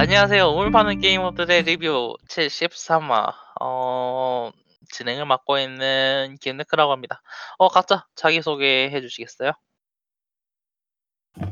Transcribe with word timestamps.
안녕하세요. 0.00 0.50
우물 0.50 0.70
파는 0.70 1.00
게이머들의 1.00 1.64
리뷰 1.64 2.14
73화 2.28 3.34
어, 3.60 4.52
진행을 4.92 5.26
맡고 5.26 5.58
있는 5.58 6.36
김네크라고 6.40 6.92
합니다. 6.92 7.20
어, 7.58 7.66
각자 7.66 8.06
자기 8.14 8.40
소개해 8.40 9.00
주시겠어요? 9.00 9.50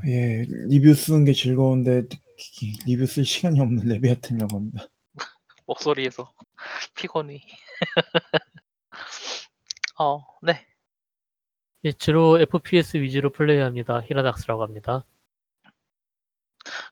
예, 0.07 0.45
리뷰 0.68 0.95
쓰는 0.95 1.25
게 1.25 1.32
즐거운데 1.32 2.04
리뷰 2.86 3.07
쓸 3.07 3.25
시간이 3.25 3.59
없는 3.59 3.89
레비아튼이라고 3.89 4.57
합니다. 4.57 4.86
목소리에서 5.67 6.32
피곤이. 6.94 7.40
어, 9.99 10.25
네. 10.43 10.64
예, 11.82 11.90
주로 11.90 12.39
FPS 12.40 12.99
위주로 12.99 13.32
플레이합니다. 13.32 14.03
히라닥스라고 14.03 14.63
합니다. 14.63 15.04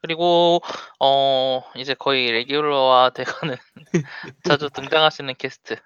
그리고 0.01 0.61
어 1.01 1.63
이제 1.77 1.95
거의 1.95 2.31
레귤러화 2.31 3.11
돼가는 3.15 3.57
자주 4.45 4.71
등장하시는 4.71 5.35
게스트 5.37 5.77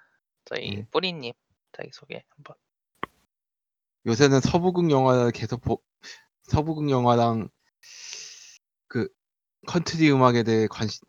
저희 0.45 0.75
네. 0.75 0.87
뿌디님 0.91 1.33
자기 1.71 1.89
소개 1.91 2.23
한번. 2.29 2.55
요새는 4.05 4.39
서부극 4.41 4.89
영화를 4.91 5.31
계속 5.31 5.61
보, 5.61 5.81
서부극 6.43 6.89
영화랑 6.89 7.49
그 8.87 9.09
컨트리 9.67 10.11
음악에 10.11 10.43
대해 10.43 10.67
관심 10.67 11.05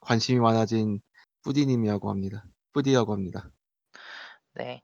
관심이 0.00 0.40
많아진 0.40 1.00
뿌디님이라고 1.42 2.10
합니다. 2.10 2.44
뿌디라고 2.72 3.12
합니다. 3.12 3.50
네. 4.54 4.82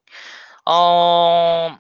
어, 0.67 1.77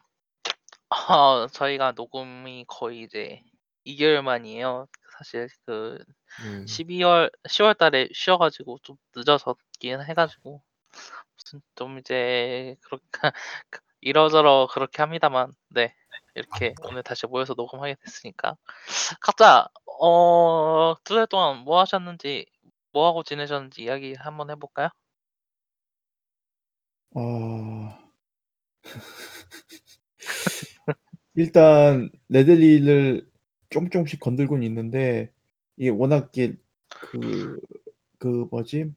어, 1.08 1.46
저희가 1.52 1.92
녹음이 1.92 2.64
거의 2.66 3.02
이제 3.02 3.42
2개월 3.86 4.22
만이에요. 4.22 4.88
사실 5.24 5.48
그 5.66 5.98
네. 6.44 6.66
12월 6.66 7.30
10월 7.48 7.76
달에 7.78 8.08
쉬어 8.12 8.36
가지고 8.38 8.78
좀 8.82 8.96
늦어졌긴 9.16 10.02
해 10.02 10.14
가지고 10.14 10.62
무슨 11.36 11.62
좀 11.76 11.98
이제 11.98 12.76
그렇게 12.82 13.04
이러저러 14.02 14.68
그렇게 14.70 15.02
합니다만 15.02 15.52
네. 15.70 15.94
이렇게 16.34 16.74
오늘 16.82 17.02
다시 17.02 17.26
모여서 17.26 17.54
녹음하게 17.54 17.96
됐으니까 18.04 18.56
각자 19.20 19.68
어, 20.00 20.94
두 21.04 21.14
달 21.16 21.26
동안 21.28 21.58
뭐 21.60 21.80
하셨는지 21.80 22.46
뭐 22.92 23.06
하고 23.08 23.22
지내셨는지 23.24 23.82
이야기 23.84 24.14
한번 24.18 24.50
해 24.50 24.56
볼까요? 24.56 24.88
어... 27.14 27.98
일단 31.34 32.10
레들리를 32.28 33.26
조금 33.74 33.90
조금씩 33.90 34.20
건들고는 34.20 34.62
있는데 34.68 35.32
이게 35.76 35.90
워낙 35.90 36.30
그, 36.88 37.60
그 38.18 38.46
뭐지 38.48 38.94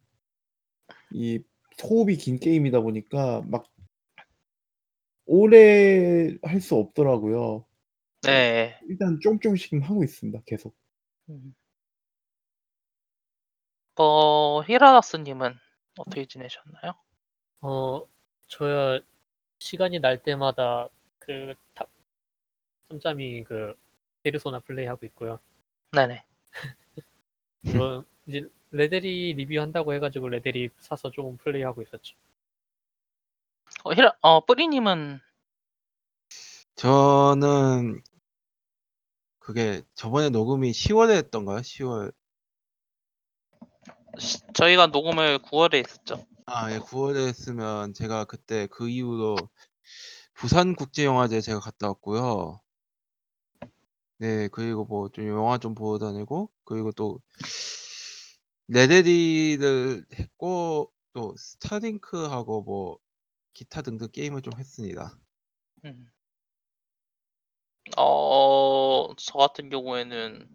이 1.11 1.43
호흡이 1.81 2.15
긴 2.17 2.39
게임이다 2.39 2.81
보니까 2.81 3.41
막 3.47 3.65
오래 5.25 6.37
할 6.43 6.61
수 6.61 6.75
없더라고요. 6.75 7.65
네. 8.21 8.79
일단 8.87 9.19
조금 9.19 9.39
조금씩 9.39 9.73
하고 9.81 10.03
있습니다. 10.03 10.43
계속. 10.45 10.75
음. 11.29 11.55
어, 13.95 14.61
히라다스님은 14.61 15.55
어떻게 15.97 16.27
지내셨나요? 16.27 16.93
어, 17.61 18.03
저야 18.45 18.99
시간이 19.57 20.01
날 20.01 20.21
때마다 20.21 20.87
그 21.17 21.55
탑, 21.73 21.89
짬짬이 22.89 23.43
그 23.45 23.75
페르소나 24.27 24.59
플레이하고 24.59 25.05
있고요. 25.07 25.39
네네. 25.93 26.23
뭐 27.77 28.03
이제 28.25 28.47
레데리 28.71 29.33
리뷰한다고 29.33 29.93
해가지고 29.93 30.27
레데리 30.29 30.69
사서 30.79 31.11
조금 31.11 31.37
플레이하고 31.37 31.81
있었죠. 31.81 32.15
어, 33.83 33.93
히라, 33.93 34.13
어, 34.21 34.45
뿌디님은 34.45 35.19
저는 36.75 38.01
그게 39.39 39.81
저번에 39.95 40.29
녹음이 40.29 40.71
10월에 40.71 41.15
했던가요? 41.15 41.59
10월. 41.59 42.13
시- 44.19 44.39
저희가 44.53 44.87
녹음을 44.87 45.39
9월에 45.39 45.75
했었죠. 45.85 46.25
아, 46.45 46.71
예, 46.73 46.79
9월에 46.79 47.27
했으면 47.27 47.93
제가 47.93 48.25
그때 48.25 48.67
그 48.67 48.89
이후로 48.89 49.37
부산 50.33 50.75
국제영화제 50.75 51.39
제가 51.41 51.59
갔다 51.59 51.87
왔고요. 51.87 52.59
네, 54.19 54.47
그리고 54.49 54.85
뭐 54.85 55.09
좀 55.09 55.27
영화 55.27 55.57
좀 55.59 55.75
보러 55.75 55.99
다니고 55.99 56.49
그리고 56.65 56.91
또 56.91 57.21
레데리를 58.67 60.05
했고 60.19 60.91
또 61.13 61.35
스타링크하고 61.37 62.63
뭐 62.63 62.99
기타 63.53 63.81
등등 63.81 64.07
게임을 64.11 64.41
좀 64.41 64.53
했습니다. 64.57 65.17
음. 65.85 66.11
어, 67.97 69.13
저 69.17 69.37
같은 69.37 69.69
경우에는 69.69 70.47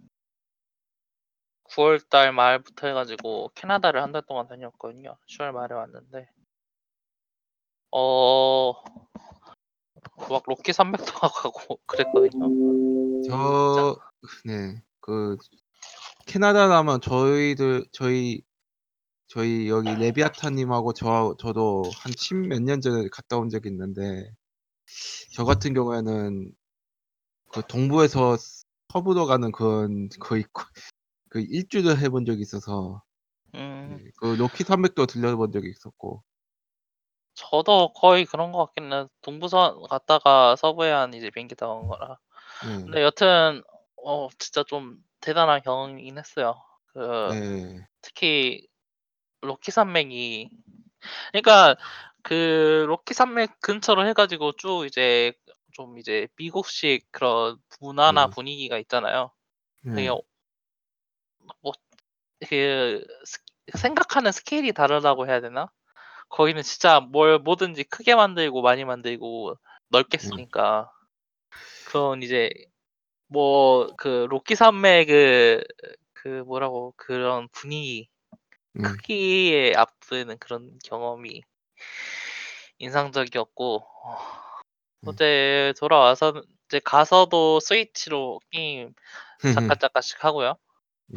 9월 1.64 2.00
달 2.08 2.32
말부터 2.32 2.86
해가지고 2.88 3.50
캐나다를 3.54 4.02
한 4.02 4.12
달 4.12 4.22
동안 4.26 4.46
다녔거든요. 4.48 5.16
10월 5.26 5.52
말에 5.52 5.74
왔는데, 5.74 6.28
어, 7.90 8.72
막 10.16 10.42
로키 10.46 10.72
산맥도 10.72 11.12
가고 11.32 11.78
그랬거든요. 11.86 13.22
저, 13.28 13.96
네, 14.44 14.82
그, 15.00 15.36
캐나다라면 16.26 17.00
저희들, 17.00 17.86
저희, 17.92 18.42
저희 19.28 19.68
여기 19.68 19.94
레비아타님하고 19.94 20.92
저, 20.94 21.34
저도 21.38 21.82
한 22.02 22.12
십 22.16 22.36
몇 22.36 22.60
년 22.62 22.80
전에 22.80 23.08
갔다 23.12 23.38
온 23.38 23.48
적이 23.48 23.70
있는데, 23.70 24.30
저 25.34 25.44
같은 25.44 25.74
경우에는 25.74 26.52
그 27.52 27.62
동부에서 27.68 28.36
서부로 28.92 29.26
가는 29.26 29.52
그건 29.52 30.08
거의 30.20 30.44
거- 30.52 30.66
그 31.30 31.40
일주를 31.40 31.98
해본 32.00 32.24
적이 32.26 32.42
있어서, 32.42 33.02
음, 33.54 33.98
네, 33.98 34.10
그 34.18 34.26
로키 34.36 34.64
산맥도 34.64 35.06
들려본 35.06 35.52
적이 35.52 35.70
있었고, 35.70 36.22
저도 37.34 37.92
거의 37.94 38.24
그런 38.24 38.52
것 38.52 38.66
같긴 38.66 38.92
해. 38.92 39.06
동부선 39.22 39.82
갔다가 39.88 40.56
서부해안 40.56 41.14
이제 41.14 41.30
비행기 41.30 41.54
타고 41.54 41.80
온 41.80 41.88
거라. 41.88 42.18
네, 42.64 42.84
근데 42.84 43.02
여튼, 43.02 43.62
어, 44.04 44.28
진짜 44.38 44.62
좀 44.64 44.96
대단한 45.20 45.62
경험이긴 45.62 46.18
했어요. 46.18 46.54
그, 46.92 46.98
네, 46.98 47.86
특히 48.02 48.66
로키 49.40 49.70
산맥이 49.70 50.50
그러니까 51.32 51.76
그 52.22 52.84
로키 52.86 53.14
산맥 53.14 53.60
근처로 53.60 54.06
해가지고 54.06 54.52
쭉 54.52 54.86
이제 54.86 55.32
좀 55.72 55.98
이제 55.98 56.28
미국식 56.36 57.10
그런 57.10 57.56
문화나 57.80 58.26
네. 58.26 58.32
분위기가 58.32 58.78
있잖아요. 58.78 59.32
네, 59.82 59.90
그게 59.90 60.10
뭐그 61.62 63.04
생각하는 63.74 64.32
스케일이 64.32 64.72
다르다고 64.72 65.26
해야 65.26 65.40
되나? 65.40 65.70
거기는 66.32 66.62
진짜 66.62 67.00
뭘 67.00 67.38
뭐든지 67.38 67.84
크게 67.84 68.14
만들고 68.14 68.62
많이 68.62 68.84
만들고 68.84 69.56
넓게 69.90 70.16
네. 70.18 70.26
쓰니까 70.26 70.90
그런 71.86 72.22
이제 72.22 72.50
뭐 73.28 73.88
그 73.98 74.26
로키 74.30 74.54
산맥 74.56 75.08
그, 75.08 75.62
그 76.14 76.28
뭐라고 76.46 76.94
그런 76.96 77.48
분위기 77.52 78.08
네. 78.72 78.82
크기에 78.82 79.74
앞서는 79.76 80.38
그런 80.38 80.78
경험이 80.84 81.42
인상적이었고 82.78 83.76
어, 83.76 84.18
음. 85.04 85.08
어제 85.08 85.74
돌아와서 85.78 86.42
이제 86.66 86.80
가서도 86.80 87.60
스위치로 87.60 88.40
게임 88.50 88.94
잠깐 89.54 89.78
잠깐씩 89.80 90.24
하고요. 90.24 90.56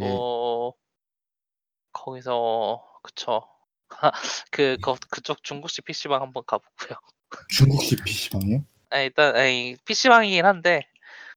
예, 0.02 0.04
또 0.04 0.76
거기서 1.94 2.84
그쵸 3.02 3.55
그 4.52 4.78
거, 4.82 4.98
그쪽 5.10 5.44
중국식 5.44 5.86
PC방 5.86 6.22
한번 6.22 6.44
가 6.46 6.58
보고요. 6.58 6.98
중국식 7.50 8.04
PC방이요? 8.04 8.66
아, 8.92 9.00
일단 9.00 9.36
아니, 9.36 9.76
PC방이긴 9.86 10.46
한데 10.46 10.88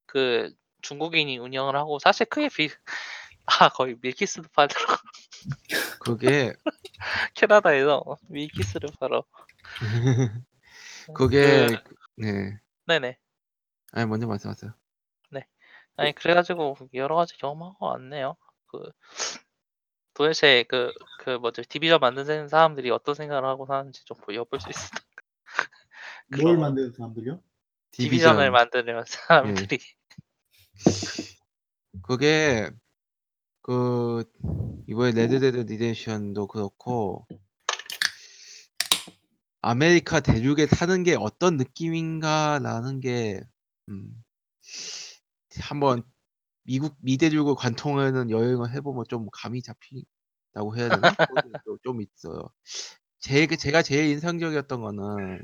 그 0.06 0.52
중국인이 0.82 1.38
운영을 1.38 1.76
하고 1.76 1.98
사실 1.98 2.26
크게 2.26 2.48
비 2.48 2.68
아 3.46 3.68
거의 3.70 3.96
밀키스도 4.00 4.48
팔더라고 4.54 4.92
그게, 6.00 6.52
캐나다에서 7.34 8.04
밀키스를 8.28 8.90
팔어. 9.00 9.24
그게, 11.14 11.78
그- 11.82 11.94
네, 12.16 12.58
네네. 12.86 13.18
아니, 13.92 14.06
먼저 14.06 14.26
말씀하세요. 14.26 14.74
아니 15.98 16.12
그래가지고 16.12 16.76
여러 16.94 17.16
가지 17.16 17.36
경험하고 17.38 17.86
왔네요. 17.86 18.36
그 18.66 18.78
도대체 20.18 20.64
그 20.64 20.92
그 21.18 21.30
뭐죠 21.36 21.62
디비전 21.62 22.00
만드는 22.00 22.48
사람들이 22.48 22.90
어떤 22.90 23.14
생각을 23.14 23.44
하고 23.48 23.66
사는지 23.66 24.04
좀 24.04 24.16
보- 24.16 24.34
엿볼 24.34 24.60
수 24.60 24.68
있어. 24.70 24.80
뭘 26.30 26.42
그럼. 26.56 26.60
만드는 26.60 26.92
사람들이요? 26.92 27.40
디비전을 27.90 28.50
만드는 28.50 29.04
사람들이 29.06 29.78
그게 32.02 32.70
그 33.62 34.24
이번에 34.88 35.12
레드데드 35.12 35.58
리뎀션도 35.58 36.46
그렇고 36.46 37.26
아메리카 39.60 40.20
대륙에 40.20 40.66
사는 40.66 41.02
게 41.02 41.14
어떤 41.14 41.56
느낌인가라는 41.58 43.00
게 43.00 43.42
음, 43.88 44.24
한번 45.60 46.02
미국 46.68 46.96
미대륙을 47.00 47.54
관통하는 47.54 48.30
여행을 48.30 48.70
해보면 48.74 49.06
좀 49.08 49.26
감이 49.32 49.62
잡힌다고 49.62 50.76
해야 50.76 50.90
되나? 50.90 51.14
좀- 51.64 51.78
좀 51.82 52.02
있어요. 52.02 52.42
제 53.20 53.46
제가 53.46 53.82
제일 53.82 54.10
인상적이었던 54.10 54.82
거는 54.82 55.42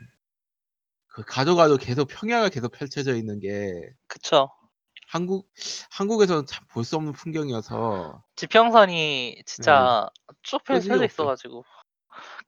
그 1.07 1.23
가도 1.25 1.57
가도 1.57 1.79
계속 1.79 2.09
평야가 2.09 2.51
계속 2.51 2.73
펼쳐져 2.73 3.15
있는 3.17 3.41
게 3.41 3.73
그쵸. 4.07 4.51
한국 5.09 5.49
한국에서는 5.91 6.45
참 6.47 6.67
볼 6.69 6.85
수 6.85 6.97
없는 6.97 7.13
풍경이어서 7.15 8.23
지평선이 8.37 9.45
진짜 9.47 10.11
쭉 10.43 10.63
끊임이 10.65 10.89
펼쳐져. 10.89 11.05
있어가지고 11.07 11.65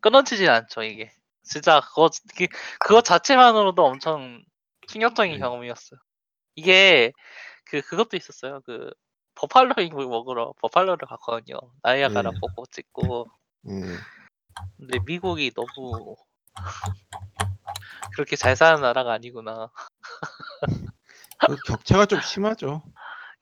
끊어지진 0.01 0.51
않죠 0.51 0.83
이게. 0.83 1.11
진짜 1.45 1.81
그거 1.81 2.11
그- 2.37 2.49
그거 2.81 3.01
자체만으로도 3.01 3.85
엄청 3.87 4.45
충격적인 4.89 5.33
네. 5.33 5.39
경험이었어요. 5.39 5.99
이게 6.57 7.13
그 7.67 7.81
그것도 7.83 8.17
있었어요. 8.17 8.61
그 8.65 8.91
버팔로 9.35 9.75
윙을 9.77 10.07
먹으러 10.07 10.55
버팔로를 10.61 11.07
갔거든요. 11.09 11.59
나이아가라 11.83 12.31
네. 12.31 12.39
보고 12.41 12.65
찍고. 12.67 13.31
예. 13.69 13.73
근데 14.79 14.99
미국이 15.05 15.53
너무 15.53 16.17
그렇게 18.15 18.37
잘 18.37 18.57
사는 18.57 18.81
나라가 18.81 19.13
아니구나. 19.13 19.71
그 21.47 21.57
격차가 21.65 22.07
좀 22.07 22.21
심하죠. 22.21 22.83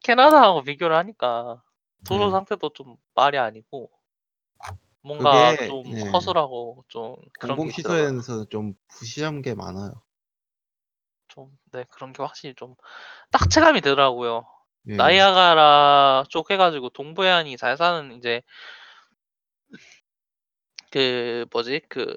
캐나다하고 0.03 0.63
비교를 0.63 0.97
하니까 0.97 1.63
도로 2.05 2.27
네. 2.27 2.33
상태도 2.33 2.71
좀 2.73 2.97
말이 3.15 3.39
아니고 3.39 3.91
뭔가 5.03 5.53
그게, 5.53 5.67
좀 5.69 5.85
네. 5.93 6.11
허술하고 6.11 6.85
좀 6.89 7.17
그런. 7.39 7.57
공공시설에서 7.57 8.47
좀 8.47 8.75
부실한 8.89 9.43
게 9.43 9.55
많아요. 9.55 10.04
좀, 11.35 11.51
네, 11.73 11.85
그런 11.91 12.13
게 12.13 12.23
확실히 12.23 12.55
좀 12.57 12.77
딱 13.31 13.51
체감이 13.51 13.81
되더라고요. 13.81 14.47
예. 14.89 14.97
나이아가라 14.97 16.25
쪽 16.31 16.51
해가지고 16.51 16.91
동부해안이 16.91 17.57
잘 17.57 17.77
사는 17.77 18.13
이제 18.17 18.43
그 20.91 21.47
뭐지 21.53 21.81
그 21.89 22.17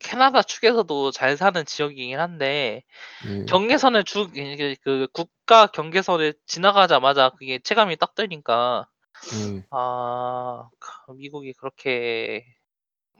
캐나다 0.00 0.42
측에서도 0.42 1.12
잘 1.12 1.36
사는 1.36 1.64
지역이긴 1.64 2.18
한데 2.20 2.82
예. 3.28 3.44
경계선을 3.46 4.04
주, 4.04 4.28
이게 4.34 4.76
그 4.82 5.06
국가 5.12 5.66
경계선을 5.68 6.34
지나가자마자 6.46 7.30
그게 7.30 7.58
체감이 7.60 7.96
딱 7.98 8.14
되니까 8.14 8.88
예. 9.34 9.64
아그 9.70 11.12
미국이 11.16 11.52
그렇게 11.54 12.44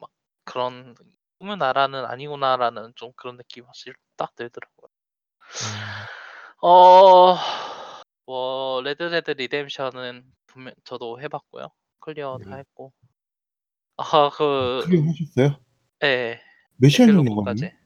막 0.00 0.10
그런 0.44 0.94
꿈의 1.38 1.56
나라는 1.58 2.04
아니구나라는 2.06 2.92
좀 2.96 3.12
그런 3.16 3.36
느낌이 3.36 3.66
확실히 3.66 3.94
딱 4.16 4.34
들더라고 4.36 4.81
요. 6.64 6.69
어, 6.69 7.37
뭐 8.26 8.81
레드데드 8.82 9.32
리뎀션은 9.32 10.25
분명 10.46 10.75
저도 10.84 11.20
해봤고요. 11.20 11.69
클리어 12.00 12.38
다 12.38 12.50
네. 12.50 12.58
했고. 12.58 12.93
아, 13.96 14.31
그, 14.31 14.82
클리어 14.84 15.02
하셨어요? 15.02 15.60
예, 16.04 16.40
몇 16.76 16.88
시간 16.88 17.08
정도 17.08 17.22
에필로그까지. 17.22 17.60
걸려요? 17.60 17.82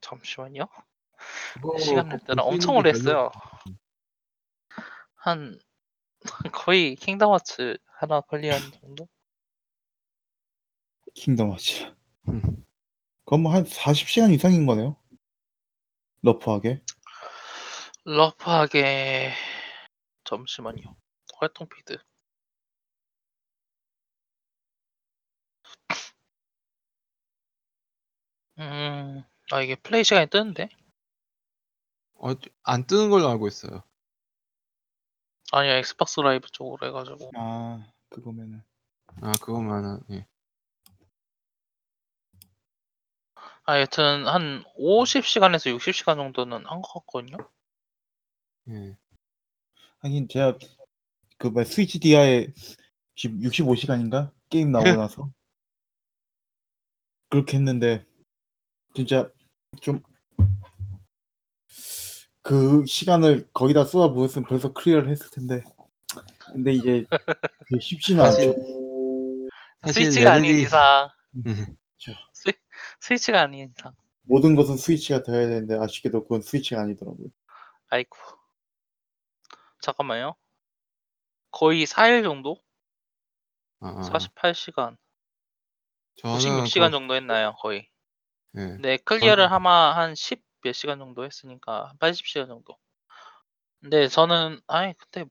잠시만요. 0.00 0.68
그거 1.54 1.78
시간을 1.78 2.18
꼭 2.18 2.26
때는 2.26 2.42
엄청 2.44 2.76
오래 2.76 2.90
했어요. 2.90 3.30
한 5.14 5.58
거의 6.54 6.96
킹덤 6.96 7.32
하츠 7.32 7.76
하나 7.98 8.20
클리어한 8.22 8.62
정도? 8.80 9.08
킹덤 11.14 11.52
하츠. 11.52 11.94
음. 12.28 12.64
그건 13.24 13.42
뭐한 13.42 13.64
40시간 13.64 14.32
이상인 14.32 14.66
거네요. 14.66 14.96
러프하게. 16.22 16.82
러프하게 18.04 19.32
잠시만요. 20.24 20.96
활동 21.38 21.68
피드. 21.68 21.96
음, 28.58 29.24
아 29.52 29.62
이게 29.62 29.74
플레이 29.76 30.04
시간이 30.04 30.26
뜨는데? 30.26 30.68
어, 32.16 32.32
안 32.64 32.86
뜨는 32.86 33.08
걸로 33.08 33.28
알고 33.28 33.48
있어요. 33.48 33.82
아니요, 35.52 35.72
엑스박스 35.72 36.20
라이브 36.20 36.48
쪽으로 36.52 36.86
해가지고. 36.86 37.30
아, 37.36 37.84
그거면은. 38.10 38.62
아, 39.22 39.32
그거만은 39.40 40.00
예. 40.10 40.26
아, 43.70 43.80
여튼 43.80 44.26
한 44.26 44.64
50시간에서 44.76 45.76
60시간 45.78 46.16
정도는 46.16 46.66
한 46.66 46.82
것 46.82 46.92
같거든요. 47.06 47.36
예. 48.68 48.96
하긴 50.00 50.26
제가 50.28 50.58
그뭐 51.38 51.62
스위치 51.62 52.00
디아에 52.00 52.48
65시간인가 53.16 54.32
게임 54.48 54.72
나오고 54.72 54.82
나서 55.00 55.30
그렇게 57.28 57.58
했는데 57.58 58.04
진짜 58.94 59.30
좀 59.80 60.02
그 62.42 62.84
시간을 62.86 63.48
거기다 63.52 63.84
쏟아 63.84 64.12
부었으면 64.12 64.48
벌써 64.48 64.72
클리어를 64.72 65.10
했을 65.10 65.30
텐데 65.30 65.62
근데 66.52 66.72
이제 66.72 67.04
그게 67.68 67.78
쉽지는 67.80 68.24
않죠. 68.24 68.54
사실 69.82 70.04
스위치가 70.04 70.32
아닌 70.32 70.56
이상, 70.58 71.10
예. 71.46 71.66
스위, 73.00 73.16
스위치가 73.18 73.40
아닌 73.42 73.72
이상. 73.76 73.92
모든 74.22 74.54
것은 74.54 74.76
스위치가 74.76 75.22
되어야 75.22 75.46
되는데 75.48 75.76
아쉽게도 75.78 76.22
그건 76.24 76.42
스위치가 76.42 76.82
아니더라고요. 76.82 77.28
아이고. 77.88 78.16
잠깐만요. 79.82 80.34
거의 81.50 81.86
4일 81.86 82.22
정도? 82.22 82.62
아, 83.80 84.02
48시간. 84.02 84.96
저는 86.16 86.36
96시간 86.38 86.86
그- 86.88 86.90
정도 86.92 87.14
했나요, 87.14 87.54
거의. 87.58 87.88
예. 88.56 88.76
네, 88.80 88.96
클리어를 88.98 89.46
저는- 89.48 89.52
아마 89.52 89.96
한 89.96 90.14
10 90.14 90.42
몇 90.62 90.74
시간 90.74 90.98
정도 90.98 91.24
했으니까 91.24 91.88
한 91.88 91.96
80시간 91.98 92.46
정도. 92.46 92.76
근데 93.80 94.08
저는 94.08 94.60
아니 94.66 94.92
그때 94.98 95.24
막 95.24 95.30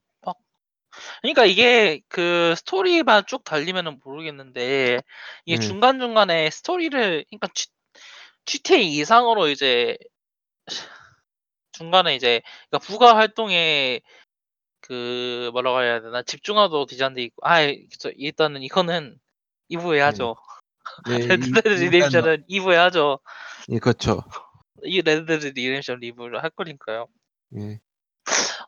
그러니까 1.22 1.44
이게 1.44 2.00
그 2.08 2.54
스토리만 2.56 3.24
쭉 3.26 3.44
달리면은 3.44 4.00
모르겠는데 4.04 5.00
이게 5.46 5.58
네. 5.58 5.66
중간중간에 5.66 6.50
스토리를 6.50 7.24
그러니까 7.28 7.48
G, 7.54 7.68
GTA 8.44 8.96
이상으로 8.98 9.48
이제 9.48 9.96
중간에 11.72 12.14
이제 12.14 12.42
그러니까 12.68 12.86
부가 12.86 13.16
활동에 13.16 14.00
그 14.80 15.50
뭐라고 15.52 15.82
해야 15.82 16.00
되나 16.00 16.22
집중하도록 16.22 16.86
디자인돼 16.86 17.22
있고 17.24 17.46
아 17.46 17.60
일단은 18.16 18.62
이거는 18.62 19.18
2부에 19.68 20.00
하죠. 20.00 20.36
네, 21.06 21.16
이- 21.16 21.26
레드데드 21.28 21.68
리뎀션은 21.68 22.44
2부에 22.48 22.76
하죠. 22.76 23.20
예, 23.70 23.78
그렇죠. 23.78 24.22
이 24.82 25.00
레드데드 25.02 25.46
리뎀션 25.48 26.00
리뷰를 26.00 26.42
할 26.42 26.50
거니까요. 26.50 27.06
예. 27.56 27.80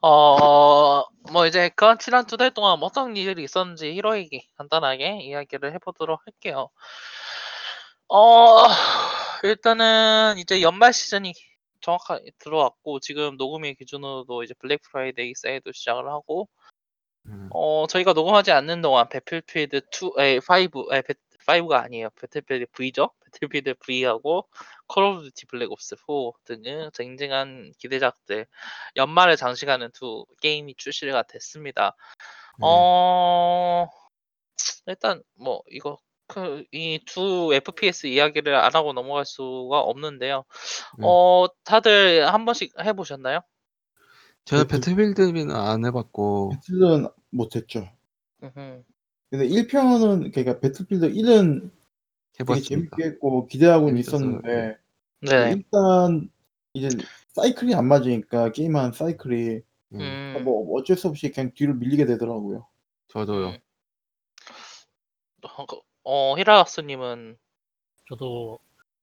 어, 0.02 1.04
뭐 1.32 1.46
이제 1.46 1.70
그 1.76 1.96
지난 1.98 2.26
두 2.26 2.36
달 2.36 2.50
동안 2.52 2.78
뭐 2.80 2.88
어떤 2.88 3.16
일이 3.16 3.44
있었는지 3.44 3.92
히로에게 3.94 4.46
간단하게 4.56 5.20
이야기를 5.22 5.72
해보도록 5.74 6.20
할게요. 6.26 6.70
어, 8.08 8.66
일단은 9.44 10.38
이제 10.38 10.60
연말 10.62 10.92
시즌이 10.92 11.32
정확하게 11.80 12.32
들어왔고 12.38 13.00
지금 13.00 13.36
녹음일 13.36 13.74
기준으로도 13.74 14.42
이제 14.44 14.54
블랙 14.58 14.82
프라이데이 14.90 15.34
세일도 15.36 15.72
시작을 15.72 16.08
하고 16.08 16.48
음, 17.26 17.48
어 17.52 17.86
저희가 17.88 18.12
녹음하지 18.12 18.52
않는 18.52 18.82
동안 18.82 19.08
배틀필드 19.08 19.82
2, 19.92 20.12
에 20.20 20.38
5, 20.38 20.94
에 20.94 21.02
5가 21.46 21.84
아니에요. 21.84 22.10
배틀필드 22.20 22.66
V죠. 22.72 23.10
배틀필드 23.32 23.74
V하고 23.74 24.46
콜 24.86 25.04
오브 25.04 25.22
듀티 25.24 25.46
블랙 25.46 25.70
옵스 25.72 25.96
4 25.96 26.04
등의 26.44 26.90
쟁쟁한 26.92 27.72
기대작들 27.78 28.46
연말에 28.96 29.36
장식하는 29.36 29.90
두 29.92 30.24
게임이 30.40 30.74
출시가 30.76 31.22
됐습니다. 31.24 31.96
네. 32.58 32.66
어 32.66 33.88
일단 34.86 35.22
뭐 35.34 35.62
이거 35.70 35.98
그 36.28 36.64
이 36.72 36.98
두 37.06 37.50
FPS 37.54 38.06
이야기를 38.06 38.54
안 38.54 38.74
하고 38.74 38.92
넘어갈 38.92 39.24
수가 39.26 39.80
없는데요. 39.80 40.44
네. 40.98 41.04
어 41.06 41.46
다들 41.64 42.32
한 42.32 42.44
번씩 42.44 42.72
해보셨나요? 42.80 43.40
저는 44.44 44.64
배틀- 44.66 44.96
배틀필드는 44.96 45.50
안 45.54 45.84
해봤고 45.84 46.50
배틀은 46.50 47.06
못했죠. 47.30 47.88
근데 48.40 49.46
1편은 49.48 50.32
그러니까 50.32 50.58
배틀필드 50.60 51.12
1은 51.12 51.70
되게 52.32 52.52
해봤습니다. 52.52 52.96
재밌게 52.96 53.14
했고 53.14 53.46
기대하고는 53.46 54.02
재밌었어요. 54.02 54.40
있었는데 54.40 54.78
네. 55.20 55.52
일단 55.52 56.30
이제 56.74 56.88
사이클이 57.28 57.74
안 57.74 57.86
맞으니까 57.86 58.52
게임하는 58.52 58.92
사이클이 58.92 59.60
음, 59.94 60.00
음. 60.00 60.44
뭐 60.44 60.78
어쩔 60.78 60.96
수 60.96 61.08
없이 61.08 61.30
그냥 61.30 61.52
뒤로 61.54 61.74
밀리게 61.74 62.06
되더라고요. 62.06 62.66
저도요. 63.08 63.48
음. 63.48 63.58
어, 66.04 66.36
히라스님은 66.36 67.38
저도 68.08 68.58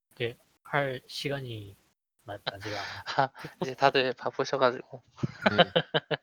이렇게 0.10 0.38
할 0.64 1.02
시간이 1.08 1.76
나, 2.24 2.38
나지가 2.44 2.78
않아. 3.18 3.32
이제 3.62 3.74
다들 3.74 4.14
바쁘셔가지고 4.14 5.02
네. 5.52 5.58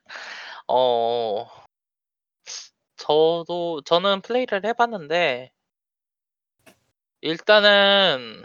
어 0.68 1.48
저도 2.96 3.82
저는 3.82 4.20
플레이를 4.22 4.64
해봤는데 4.64 5.52
일단은 7.26 8.45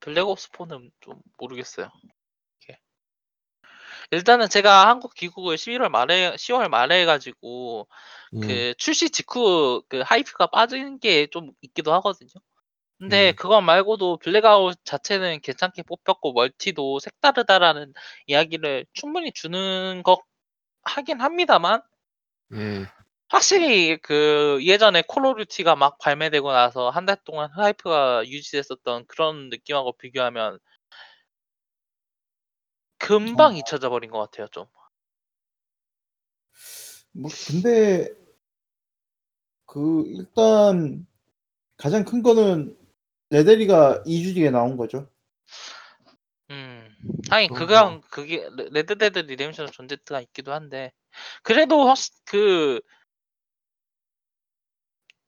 블랙옵스 0.00 0.50
4는 0.52 0.90
좀 1.00 1.20
모르겠어요. 1.38 1.90
일단은 4.10 4.48
제가 4.48 4.88
한국 4.88 5.14
귀국을 5.14 5.56
11월 5.56 5.88
말에 5.90 6.36
10월 6.36 6.68
말에 6.68 7.02
해가지고 7.02 7.88
예. 8.34 8.40
그 8.46 8.74
출시 8.78 9.10
직후 9.10 9.82
그 9.88 10.00
hype가 10.00 10.48
빠진 10.48 10.98
게 10.98 11.26
좀 11.30 11.52
있기도 11.62 11.92
하거든요. 11.94 12.30
근데 12.98 13.30
음. 13.30 13.36
그것 13.36 13.60
말고도 13.62 14.18
블랙아웃 14.18 14.78
자체는 14.84 15.40
괜찮게 15.42 15.84
뽑혔고 15.84 16.32
멀티도 16.34 17.00
색다르다라는 17.00 17.92
이야기를 18.26 18.86
충분히 18.94 19.32
주는 19.32 20.02
것 20.04 20.20
하긴 20.84 21.20
합니다만 21.20 21.82
예. 22.52 22.86
확실히 23.30 23.96
그 24.02 24.58
예전에 24.62 25.02
콜 25.06 25.24
오브 25.26 25.44
듀티가 25.46 25.76
막 25.76 25.98
발매되고 25.98 26.50
나서 26.52 26.90
한 26.90 27.06
달 27.06 27.16
동안 27.24 27.50
hype가 27.52 28.26
유지됐었던 28.26 29.06
그런 29.06 29.48
느낌하고 29.50 29.92
비교하면 29.96 30.58
금방 32.98 33.56
잊혀져 33.56 33.88
버린 33.88 34.10
것 34.10 34.18
같아요, 34.18 34.46
좀. 34.48 34.66
뭐 37.12 37.30
근데 37.48 38.08
그 39.66 40.04
일단 40.06 41.06
가장 41.76 42.04
큰 42.04 42.22
거는 42.22 42.76
레데리가 43.30 44.02
2주 44.06 44.34
뒤에 44.34 44.50
나온 44.50 44.76
거죠. 44.76 45.08
음. 46.50 46.88
그런 47.30 47.54
그건 47.54 48.00
그게 48.10 48.48
레- 48.56 48.68
레드데드 48.72 49.20
리뎀션 49.20 49.70
존재가 49.70 50.20
있기도 50.22 50.52
한데 50.52 50.92
그래도 51.42 51.86
확 51.88 51.96
그, 52.24 52.80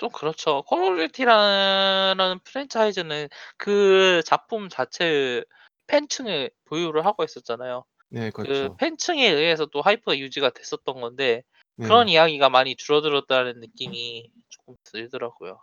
좀 0.02 0.10
그렇죠. 0.10 0.62
콜 0.62 0.82
오브 0.82 0.96
듀티라는 0.96 2.40
프랜차이즈는 2.42 3.28
그 3.56 4.20
작품 4.26 4.68
자체 4.68 5.44
팬층을 5.86 6.50
보유를 6.64 7.06
하고 7.06 7.22
있었잖아요. 7.22 7.84
네, 8.08 8.32
그 8.32 8.42
그렇죠. 8.42 8.76
팬층에 8.78 9.24
의해서 9.28 9.66
또 9.66 9.80
hype가 9.80 10.18
유지가 10.18 10.50
됐었던 10.50 11.00
건데 11.00 11.44
네. 11.76 11.86
그런 11.86 12.08
이야기가 12.08 12.48
많이 12.48 12.74
줄어들었다는 12.74 13.60
느낌이 13.60 14.28
조금 14.48 14.74
들더라고요. 14.82 15.60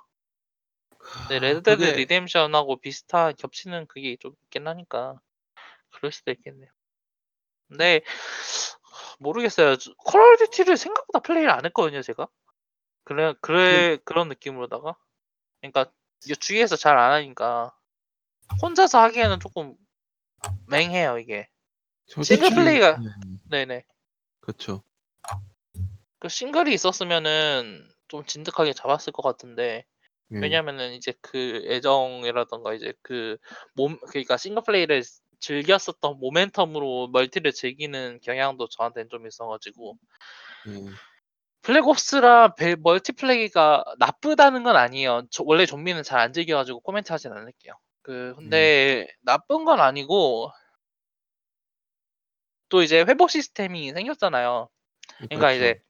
근데 1.27 1.39
레드데드 1.39 1.83
그게- 1.83 1.97
리뎀션하고 1.97 2.77
비슷한 2.79 3.35
겹치는 3.35 3.87
그게 3.87 4.15
좀 4.21 4.31
있긴 4.45 4.69
하니까 4.69 5.19
그럴 5.91 6.13
수도 6.13 6.31
있겠네요. 6.31 6.69
근데 7.67 7.99
모르겠어요. 9.19 9.75
콜 9.97 10.21
오브 10.21 10.45
듀티를 10.45 10.77
생각보다 10.77 11.19
플레이를 11.19 11.51
안 11.51 11.65
했거든요, 11.65 12.01
제가. 12.01 12.29
그래 13.09 13.33
그래 13.41 13.97
그런 14.05 14.29
느낌으로다가 14.29 14.95
그러니까 15.61 15.91
이게 16.23 16.35
주위에서 16.35 16.75
잘 16.75 16.95
안 16.95 17.11
하니까 17.11 17.75
혼자서 18.61 18.99
하기에는 19.01 19.39
조금 19.39 19.75
맹해요, 20.67 21.17
이게. 21.17 21.49
싱글 22.23 22.49
플레이가- 22.49 23.01
네, 23.49 23.65
네네. 23.65 23.85
그렇죠. 24.41 24.83
그 26.19 26.29
싱글이 26.29 26.71
있었으면은 26.73 27.89
좀 28.09 28.25
진득하게 28.25 28.73
잡았을 28.73 29.11
것 29.11 29.23
같은데 29.23 29.85
예. 30.31 30.37
왜냐면은 30.39 30.93
이제 30.93 31.13
그 31.21 31.63
애정이라던가 31.65 32.73
이제 32.75 32.93
그 33.01 33.37
몸 33.73 33.97
그러니까 34.09 34.37
싱글 34.37 34.61
플레이를 34.63 35.01
즐겼었던 35.39 36.19
모멘텀으로 36.19 37.09
멀티를 37.11 37.53
즐기는 37.53 38.19
경향도 38.21 38.67
저한테는 38.69 39.09
좀 39.09 39.25
있어가지고 39.25 39.97
예. 40.67 40.73
블랙옵스라 41.61 42.55
벨- 42.55 42.77
멀티플레이가 42.77 43.83
나쁘다는 43.99 44.63
건 44.63 44.75
아니에요. 44.75 45.23
저- 45.31 45.43
원래 45.45 45.65
좀비는 45.65 46.03
잘 46.03 46.19
안 46.19 46.33
즐겨가지고 46.33 46.79
코멘트 46.81 47.11
하진 47.11 47.31
않을게요. 47.33 47.73
그 48.01 48.33
근데 48.37 49.07
나쁜 49.21 49.65
건 49.65 49.79
아니고 49.81 50.51
또 52.69 52.81
이제 52.83 53.01
회복 53.01 53.29
시스템이 53.31 53.91
생겼잖아요. 53.93 54.69
그러니까 55.17 55.37
그렇죠. 55.39 55.55
이제 55.57 55.81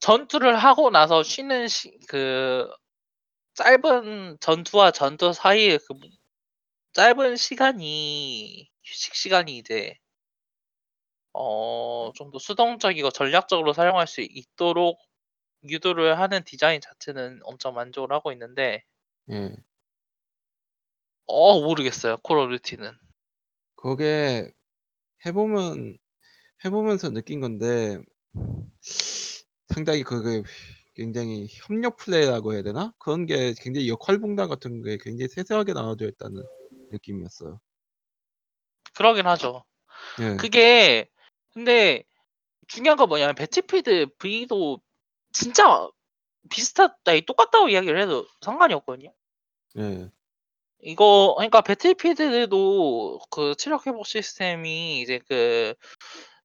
전투를 0.00 0.56
하고 0.56 0.90
나서 0.90 1.22
쉬는 1.22 1.68
시, 1.68 1.90
그 2.08 2.68
짧은 3.54 4.38
전투와 4.40 4.90
전투 4.92 5.32
사이에 5.32 5.78
그 5.78 5.94
짧은 6.92 7.36
시간이 7.36 8.68
휴식 8.84 9.14
시간이 9.14 9.56
이제 9.58 9.94
어 11.32 12.12
좀 12.14 12.30
더 12.30 12.38
수동적이고 12.38 13.10
전략적으로 13.10 13.72
사용할 13.72 14.06
수 14.06 14.20
있도록 14.20 14.98
유도를 15.64 16.18
하는 16.18 16.42
디자인 16.44 16.80
자체는 16.80 17.40
엄청 17.44 17.74
만족을 17.74 18.12
하고 18.12 18.32
있는데 18.32 18.84
예. 19.30 19.54
어 21.26 21.60
모르겠어요 21.60 22.18
콜 22.22 22.38
오브 22.38 22.56
듀티는 22.58 22.92
그게 23.76 24.50
해보면 25.24 25.96
해보면서 26.64 27.10
느낀 27.10 27.40
건데 27.40 27.98
상당히 29.68 30.02
그게 30.02 30.42
굉장히 30.94 31.46
협력 31.50 31.96
플레이라고 31.96 32.52
해야 32.52 32.62
되나? 32.62 32.92
그런 32.98 33.24
게 33.24 33.54
굉장히 33.58 33.88
역할 33.88 34.18
분담 34.18 34.48
같은 34.48 34.82
게 34.82 34.98
굉장히 35.00 35.28
세세하게 35.28 35.72
나눠져 35.72 36.06
있다는 36.08 36.42
느낌이었어요. 36.92 37.60
그러긴 38.94 39.26
하죠. 39.26 39.64
예. 40.20 40.36
그게 40.36 41.08
근데 41.52 42.04
중요한 42.68 42.96
건 42.96 43.08
뭐냐면 43.08 43.34
배틀필드 43.34 44.16
V도 44.18 44.80
진짜 45.32 45.88
비슷하다, 46.50 47.12
이 47.12 47.22
똑같다고 47.22 47.68
이야기를 47.68 48.00
해도 48.00 48.26
상관이 48.40 48.74
없거든요. 48.74 49.12
예. 49.78 50.10
이거 50.82 51.34
그러니까 51.36 51.60
배틀필드도 51.60 53.20
그 53.30 53.54
체력 53.56 53.86
회복 53.86 54.06
시스템이 54.06 55.00
이제 55.00 55.18
그 55.28 55.74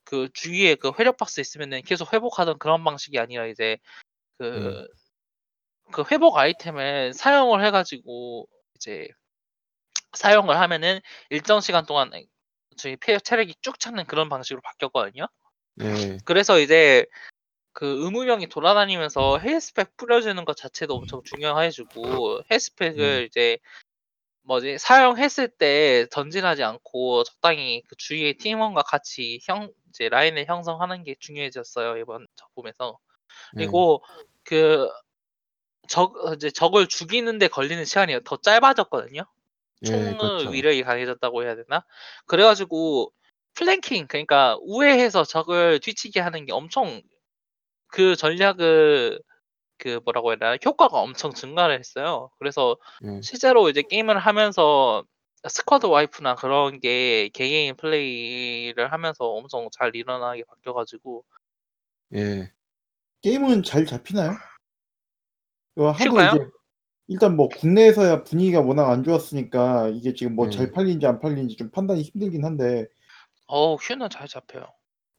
그 0.06 0.30
주위에 0.34 0.76
그 0.76 0.92
회력 0.98 1.18
박스 1.18 1.42
있으면은 1.42 1.82
계속 1.82 2.14
회복하던 2.14 2.60
그런 2.60 2.84
방식이 2.84 3.20
아니라 3.20 3.48
이제 3.48 3.78
그그 4.38 4.88
회복 6.12 6.38
아이템을 6.38 7.14
사용을 7.14 7.66
해가지고 7.66 8.48
이제 8.76 9.10
사용을 10.14 10.60
하면은 10.60 11.02
일정 11.30 11.60
시간 11.60 11.86
동안 11.86 12.12
저희 12.78 12.96
폐 12.98 13.18
체력이 13.20 13.56
쭉 13.62 13.80
차는 13.80 14.06
그런 14.06 14.30
방식으로 14.30 14.62
바뀌었거든요. 14.62 15.28
예. 15.82 16.18
그래서 16.26 16.60
이제 16.60 17.06
그 17.74 18.04
의무명이 18.06 18.48
돌아다니면서 18.48 19.40
헬스팩 19.40 19.98
뿌려주는 19.98 20.44
것 20.46 20.56
자체도 20.56 20.96
엄청 20.96 21.22
중요해지고 21.24 22.44
헬스팩을 22.50 23.28
이제 23.30 23.58
뭐지 24.44 24.78
사용했을 24.78 25.50
때 25.50 26.08
전진하지 26.12 26.64
않고 26.64 27.24
적당히 27.24 27.82
그 27.88 27.96
주위의 27.98 28.38
팀원과 28.38 28.84
같이 28.84 29.40
형 29.44 29.72
이제 29.90 30.08
라인을 30.08 30.46
형성하는 30.48 31.04
게 31.04 31.16
중요해졌어요 31.20 31.98
이번 31.98 32.28
작품에서 32.36 32.98
예. 33.56 33.60
그리고 33.60 34.04
그적 34.44 36.14
이제 36.36 36.50
적을 36.52 36.88
죽이는데 36.88 37.48
걸리는 37.48 37.84
시간이 37.86 38.20
더 38.24 38.38
짧아졌거든요. 38.38 39.26
예, 39.84 39.88
총의 39.88 40.18
그렇죠. 40.18 40.50
위력이 40.50 40.84
강해졌다고 40.84 41.44
해야 41.44 41.56
되나? 41.56 41.86
그래가지고 42.26 43.12
flanking 43.56 44.08
그러니까 44.08 44.58
우회해서 44.62 45.24
적을 45.24 45.80
뒤치게 45.80 46.20
하는 46.20 46.46
게 46.46 46.52
엄청 46.52 47.02
그 47.88 48.16
전략을 48.16 49.20
그 49.78 50.00
뭐라고 50.04 50.32
해야 50.32 50.38
되나 50.38 50.58
효과가 50.64 51.00
엄청 51.00 51.34
증가를 51.34 51.78
했어요. 51.80 52.30
그래서 52.40 52.78
예. 53.06 53.22
실제로 53.22 53.70
이제 53.70 53.82
게임을 53.82 54.18
하면서 54.18 55.04
스쿼드 55.48 55.86
와이프나 55.86 56.36
그런 56.36 56.80
게 56.80 57.30
개개인 57.34 57.76
플레이를 57.76 58.92
하면서 58.92 59.26
엄청 59.26 59.70
잘 59.72 59.96
일어나게 59.96 60.44
바뀌어가지고 60.46 61.24
예. 62.16 62.52
게임은 63.22 63.64
잘 63.64 63.86
잡히나요? 63.86 64.32
이거 65.76 65.94
쉬울까요? 65.98 66.30
이제 66.36 66.50
일단 67.08 67.36
뭐 67.36 67.48
국내에서야 67.50 68.24
분위기가 68.24 68.62
워낙 68.62 68.90
안 68.90 69.04
좋았으니까 69.04 69.90
이게 69.90 70.14
지금 70.14 70.36
뭐 70.36 70.46
음. 70.46 70.52
잘 70.52 70.72
팔리는지 70.72 71.06
안 71.06 71.20
팔리는지 71.20 71.56
좀 71.56 71.70
판단이 71.70 72.02
힘들긴 72.02 72.44
한데 72.44 72.88
어우 73.48 73.76
휴는 73.76 74.10
잘 74.10 74.28
잡혀요. 74.28 74.66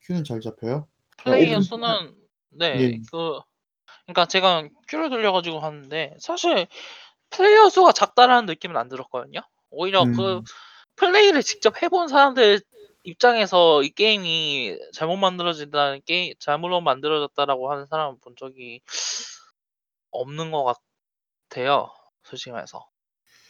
queue는 0.03 0.25
잘 0.25 0.41
잡혀요. 0.41 0.89
플레이어 1.19 1.57
오픈- 1.59 1.63
수는 1.63 2.15
네, 2.51 2.67
예. 2.81 3.01
그 3.11 3.39
그러니까 4.05 4.27
제가 4.27 4.69
queue를 4.89 5.11
돌려 5.11 5.33
가지고 5.33 5.61
하는데 5.61 6.15
사실 6.19 6.67
플레이어 7.31 7.69
수가 7.71 7.93
작다라는 7.93 8.47
느낌은 8.47 8.77
안 8.77 8.89
들었거든요. 8.89 9.41
오히려 9.71 10.05
그 10.05 10.37
음. 10.39 10.43
플레이를 10.97 11.43
직접 11.43 11.83
해 11.83 11.89
본 11.89 12.09
사람들이 12.09 12.61
입장에서 13.05 13.83
이 13.85 13.91
게임이 13.91 14.79
잘못 14.93 15.17
만들어진다는 15.19 16.01
게임 16.05 16.35
잘못 16.41 16.81
만들어졌다라고 16.81 17.71
하는 17.71 17.87
사람은 17.87 18.19
본 18.21 18.35
적이 18.37 18.81
없는 20.11 20.51
것 20.51 20.65
같 20.65 20.86
아요. 21.55 21.91
솔직히 22.25 22.51
말해서. 22.51 22.87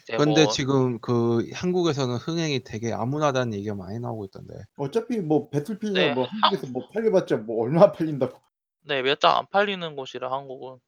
이제 0.03 0.15
근데 0.17 0.43
뭐 0.45 0.53
지금 0.53 0.99
그 0.99 1.49
한국에서는 1.53 2.15
흥행이 2.15 2.63
되게 2.63 2.93
암울하다는 2.93 3.53
얘기가 3.55 3.75
많이 3.75 3.99
나오고 3.99 4.25
있던데. 4.25 4.53
어차피 4.77 5.19
뭐 5.19 5.49
배틀필드 5.49 5.97
네, 5.97 6.13
뭐 6.13 6.25
한국에서 6.25 6.71
뭐 6.71 6.87
팔려봤자 6.93 7.37
뭐 7.37 7.63
얼마 7.63 7.91
팔린다고. 7.91 8.39
네, 8.83 9.01
몇 9.01 9.19
장 9.19 9.35
안 9.37 9.47
팔리는 9.49 9.95
곳이라 9.95 10.31
한국은 10.31 10.79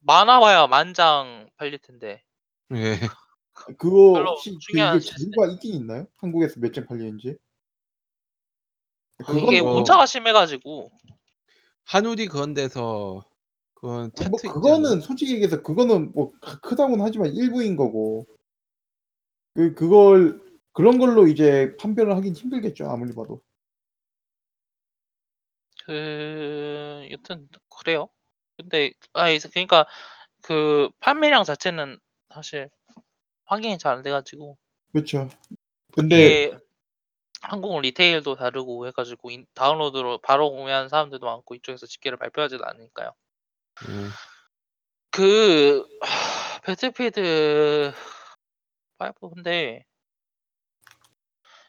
많아봐야 0.00 0.66
만장 0.66 1.48
팔릴 1.56 1.78
텐데 1.78 2.22
예. 2.74 2.98
그거 3.78 4.12
별로 4.12 4.32
혹시 4.32 4.50
그 4.52 4.58
중요한 4.60 4.98
이게 4.98 5.06
자료가 5.10 5.52
있긴 5.54 5.74
있나요? 5.76 6.06
한국에서 6.16 6.60
몇 6.60 6.72
장 6.74 6.84
팔리는지? 6.86 7.38
이게 9.48 9.62
뭐- 9.62 9.74
문자가 9.74 10.04
심해가지고 10.04 10.90
한우리 11.84 12.26
그런 12.28 12.52
데서 12.52 13.24
그건 13.76 14.10
차트 14.14 14.30
뭐 14.30 14.38
있지 14.38 14.48
그거는 14.48 14.86
않나요? 14.86 15.00
솔직히 15.00 15.32
얘기해서 15.34 15.62
그거는 15.62 16.12
뭐 16.12 16.32
크- 16.40 16.60
크다고는 16.60 17.04
하지만 17.04 17.34
일부인 17.34 17.76
거고 17.76 18.26
그 19.54 19.74
그걸 19.74 20.40
그런 20.72 20.98
걸로 20.98 21.26
이제 21.28 21.76
판별을 21.78 22.16
하긴 22.16 22.34
힘들겠죠 22.34 22.86
아무리 22.90 23.14
봐도 23.14 23.40
그 25.84 27.06
여튼 27.10 27.48
그래요. 27.78 28.08
근데 28.56 28.92
아 29.12 29.26
그러니까 29.52 29.86
그 30.42 30.90
판매량 31.00 31.44
자체는 31.44 31.98
사실 32.34 32.70
확인이 33.44 33.78
잘 33.78 33.94
안 33.96 34.02
돼가지고 34.02 34.58
그렇죠. 34.92 35.28
근데 35.92 36.50
한국은 37.42 37.82
리테일도 37.82 38.36
다르고 38.36 38.86
해가지고 38.88 39.30
인- 39.30 39.46
다운로드로 39.54 40.18
바로 40.18 40.50
구매하는 40.50 40.88
사람들도 40.88 41.24
많고 41.26 41.54
이쪽에서 41.54 41.86
집계를 41.86 42.18
발표하지도 42.18 42.64
않으니까요. 42.66 43.12
예. 43.88 44.08
그 45.10 45.86
하, 46.00 46.60
배틀필드 46.62 47.92
5 48.98 49.30
근데 49.34 49.84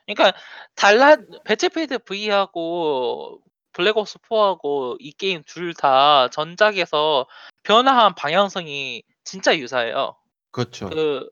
그러니까 0.06 0.38
달라 0.76 1.18
배틀필드 1.46 2.00
V하고 2.00 3.42
블랙옵스 3.74 4.20
4하고 4.20 4.98
이 5.00 5.12
게임 5.12 5.44
둘 5.46 5.74
다 5.74 6.30
전작에서 6.30 7.28
변화한 7.64 8.16
방향성이 8.16 9.04
진짜 9.24 9.58
유사해요. 9.58 10.16
그렇죠. 10.52 10.90
그 10.90 11.30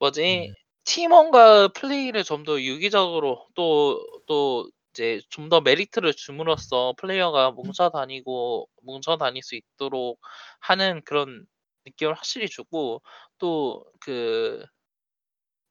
뭐지 0.00 0.48
음. 0.50 0.54
팀원과 0.84 1.68
플레이를 1.68 2.24
좀 2.24 2.44
더 2.44 2.60
유기적으로 2.60 3.46
또 3.54 4.00
또 4.26 4.68
이제 4.98 5.20
좀 5.30 5.48
더 5.48 5.60
메리트를 5.60 6.12
줌으로써 6.14 6.94
플레이어가 6.98 7.52
뭉쳐 7.52 7.90
다니고 7.90 8.68
뭉쳐 8.82 9.16
다닐 9.18 9.42
수 9.42 9.56
있도록 9.56 10.20
하는 10.60 11.02
그런 11.04 11.46
느낌을 11.86 12.14
확실히 12.14 12.48
주고 12.48 13.02
또그 13.38 14.64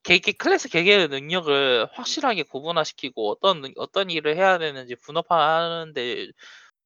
개개 0.02 0.32
클래스 0.32 0.68
개개의 0.70 1.08
능력을 1.08 1.88
확실하게 1.92 2.44
구분화시키고 2.44 3.30
어떤 3.30 3.60
능- 3.62 3.74
어떤 3.76 4.10
일을 4.10 4.36
해야 4.36 4.58
되는지 4.58 4.94
분업화하는데 4.96 6.28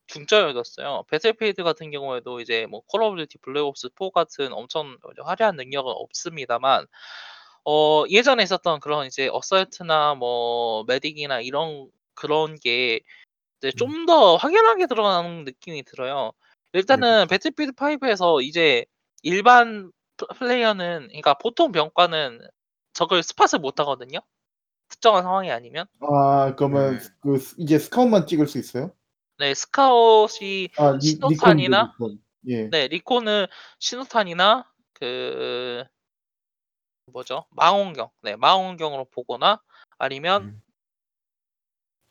중점을 0.08 0.54
뒀어요. 0.54 1.04
배틀필드 1.10 1.62
같은 1.64 1.90
경우에도 1.90 2.40
이제 2.40 2.66
뭐 2.66 2.82
콜 2.88 3.02
오브 3.04 3.16
듀티 3.18 3.38
블랙옵스 3.40 3.90
4 3.96 4.10
같은 4.12 4.52
엄청 4.52 4.98
화려한 5.24 5.56
능력은 5.56 5.92
없습니다만 5.92 6.86
어 7.66 8.04
예전에 8.10 8.42
있었던 8.44 8.80
그런 8.80 9.06
이제 9.06 9.28
assault나 9.32 10.16
뭐 10.16 10.84
medic이나 10.86 11.44
이런 11.44 11.88
그런 12.22 12.54
게 12.54 13.00
이제 13.58 13.72
음. 13.74 13.76
좀더 13.76 14.36
확연하게 14.36 14.86
들어가는 14.86 15.44
느낌이 15.44 15.82
들어요. 15.82 16.32
일단은. 16.72 17.26
배틀필드 17.26 17.72
5에서 17.72 18.40
이제 18.42 18.86
일반 19.24 19.90
플 20.16 20.28
플레이어는 20.38 21.08
그러니까 21.08 21.34
보통 21.34 21.72
병과는 21.72 22.40
적을 22.92 23.24
spot을 23.24 23.60
못 23.60 23.80
하거든요. 23.80 24.20
특정한 24.88 25.24
상황이 25.24 25.50
아니면. 25.50 25.86
아 26.00 26.54
그러면 26.56 26.94
음. 26.94 27.00
그 27.20 27.38
스- 27.38 27.56
이제 27.58 27.78
scout만 27.80 28.28
찍을 28.28 28.46
수 28.46 28.58
있어요? 28.58 28.92
네, 29.38 29.52
scout이 29.52 30.68
아 30.76 30.92
니, 30.98 31.00
신호탄이나 31.00 31.94
recon 31.98 32.18
예 32.48 32.68
네, 32.68 32.86
recon은 32.86 33.46
신호탄이나 33.80 34.70
그 34.92 35.82
뭐죠? 37.06 37.46
망원경. 37.50 38.10
네, 38.22 38.36
망원경으로 38.36 39.06
보거나 39.06 39.60
아니면 39.98 40.42
음. 40.42 40.62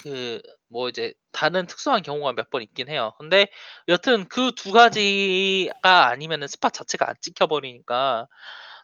그 0.03 0.41
뭐 0.69 0.87
이제 0.89 1.13
다른 1.33 1.65
특수한 1.67 2.01
경우가 2.01 2.33
몇 2.33 2.49
번 2.49 2.61
있긴 2.61 2.87
해요. 2.89 3.13
근데 3.19 3.47
여튼 3.89 4.27
그 4.29 4.51
두 4.55 4.71
가지가 4.71 6.07
아니면은 6.07 6.47
spot 6.47 6.69
자체가 6.71 7.09
안 7.09 7.15
찍혀 7.21 7.47
버리니까 7.47 8.27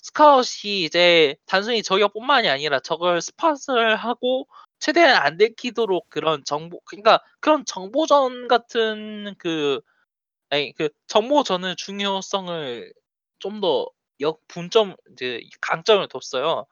scout이 0.04 0.84
이제 0.84 1.36
단순히 1.46 1.84
저격뿐만이 1.84 2.50
아니라 2.50 2.80
적을 2.82 3.22
spot을 3.22 3.96
하고 3.98 4.48
최대한 4.80 5.16
안 5.26 5.38
들키도록 5.38 6.10
그런 6.10 6.44
정보 6.46 6.80
그러니까 6.86 7.22
그런 7.40 7.66
정보전 7.66 8.48
같은 8.48 9.36
그 9.40 9.82
아니 10.50 10.74
그 10.74 10.90
정보전의 11.08 11.76
중요성을 11.78 12.94
좀 13.40 13.62
더 13.62 13.88
역 14.22 14.40
분점 14.48 14.96
이제 15.14 15.42
강점을 15.62 16.08
뒀어요. 16.08 16.66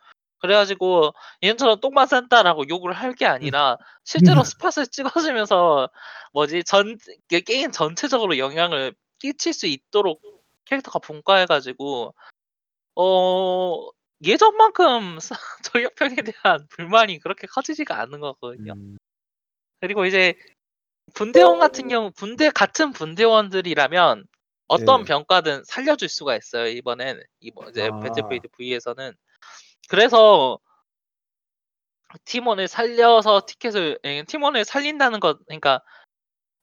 그래 0.45 0.55
가지고 0.55 1.13
얘네처럼 1.43 1.79
똥만 1.81 2.07
싼다라고 2.07 2.69
욕을 2.69 2.93
할 2.93 3.15
게 3.15 3.25
아니라 3.25 3.77
실제로 4.03 4.43
스팟을 4.43 4.87
찍어주면서 4.91 5.89
뭐지 6.33 6.63
전게 6.63 7.39
게임 7.45 7.71
전체적으로 7.71 8.37
영향을 8.37 8.93
끼칠 9.19 9.53
수 9.53 9.67
있도록 9.67 10.21
캐릭터가 10.65 10.99
분과해 10.99 11.45
가지고 11.45 12.13
어 12.95 13.87
예전만큼 14.23 15.19
사 15.19 15.35
저격병에 15.63 16.15
대한 16.23 16.67
불만이 16.69 17.19
그렇게 17.19 17.47
커지지가 17.47 17.99
않는 18.01 18.19
것 18.19 18.33
같거든요. 18.33 18.73
음. 18.73 18.97
그리고 19.81 20.05
이제 20.05 20.35
분대원 21.13 21.59
같은 21.59 21.87
경우 21.87 22.11
분대 22.11 22.49
같은 22.49 22.91
분대원들이라면 22.91 24.25
어떤 24.67 25.01
예. 25.01 25.05
병과든 25.05 25.63
살려줄 25.65 26.09
수가 26.09 26.35
있어요. 26.35 26.67
이번엔 26.67 27.21
이번 27.39 27.69
이제 27.69 27.89
아. 27.91 27.99
배틀필드 27.99 28.49
V에서는 28.57 29.13
그래서 29.89 30.59
팀원을 32.25 32.67
살려서 32.67 33.41
티켓을 33.47 33.99
예, 34.05 34.23
팀원을 34.23 34.65
살린다는 34.65 35.19
것 35.19 35.39
그러니까 35.45 35.81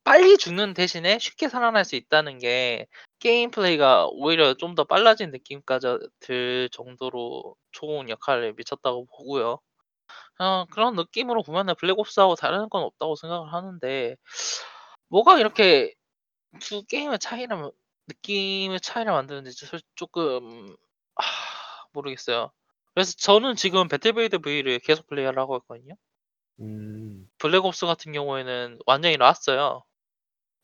빨리 0.04 0.38
죽는 0.38 0.74
대신에 0.74 1.18
쉽게 1.20 1.48
살아날 1.48 1.84
수 1.84 1.96
있다는 1.96 2.38
게 2.40 2.86
게임 3.20 3.50
플레이가 3.52 4.08
오히려 4.12 4.54
좀 4.54 4.74
더 4.76 4.84
빨라진 4.84 5.30
느낌까지 5.32 5.98
들 6.20 6.68
정도로 6.72 7.56
좋은 7.72 8.08
역할을 8.10 8.54
미쳤다고 8.54 9.06
보고요. 9.06 9.60
어 10.40 10.66
그런 10.72 10.96
느낌으로 10.96 11.42
보면은 11.44 11.74
블랙옵스하고 11.76 12.36
다른 12.36 12.68
건 12.70 12.84
없다고 12.84 13.16
생각을 13.16 13.52
하는데 13.54 14.16
뭐가 15.08 15.38
이렇게 15.40 15.94
두 16.60 16.84
게임의 16.86 17.18
차이를 17.20 17.70
느낌의 18.08 18.80
차이를 18.80 19.12
만드는지 19.12 19.54
저 19.66 19.78
쪼끔 19.96 20.76
아 21.16 21.22
모르겠어요. 21.92 22.52
그래서 22.94 23.12
저는 23.18 23.56
지금 23.56 23.88
배틀필드 23.88 24.40
V를 24.40 24.78
계속 24.80 25.06
플레이를 25.06 25.38
하고 25.38 25.56
있거든요. 25.58 25.94
음. 26.60 27.28
블랙옵스 27.38 27.86
같은 27.86 28.12
경우에는 28.12 28.78
완전히 28.86 29.16
놨어요. 29.18 29.84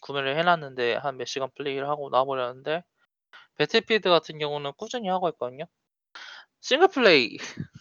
구매를 0.02 0.38
해 0.38 0.42
놨는데 0.42 0.96
한 0.96 1.16
몇 1.18 1.26
시간 1.26 1.50
플레이를 1.56 1.88
하고 1.88 2.10
놔 2.10 2.24
버렸는데 2.24 2.82
배틀필드 3.56 4.08
같은 4.10 4.38
경우는 4.38 4.72
꾸준히 4.78 5.08
하고 5.08 5.28
있거든요. 5.30 5.64
싱글 6.60 6.88
플레이 6.88 7.38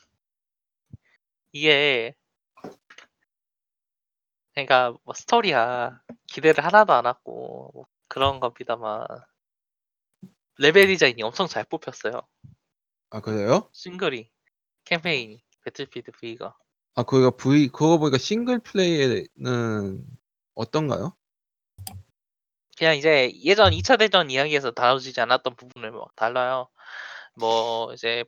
이게 1.52 2.16
그러니까 4.54 4.94
뭐 5.04 5.14
스토리야 5.14 6.02
기대를 6.28 6.64
하나도 6.66 6.94
안 6.94 7.06
하고 7.06 7.72
뭐 7.74 7.86
그런 8.08 8.40
겁니다만 8.40 9.06
레벨 10.60 10.86
디자인이 10.88 11.24
엄청 11.24 11.48
잘 11.48 11.64
뽑혔어요. 11.64 12.22
아 13.10 13.20
그래요? 13.22 13.70
싱글이 13.72 14.30
캠페인이 14.88 15.44
배틀필드 15.66 16.12
V가. 16.14 16.56
아 16.96 17.04
그거 17.04 17.36
V 17.36 17.68
그거 17.68 17.98
보니까 17.98 18.18
싱글 18.18 18.60
플레이는 18.60 20.04
어떤가요? 20.56 21.14
그냥 22.78 22.96
이제 22.96 23.32
예전 23.44 23.72
2차 23.72 24.00
대전 24.00 24.32
이야기에서 24.32 24.72
다뤄지지 24.72 25.20
않았던 25.20 25.56
부분을 25.56 25.92
막 25.92 26.16
다뤄요. 26.16 26.70
뭐 27.36 27.94
이제 27.94 28.24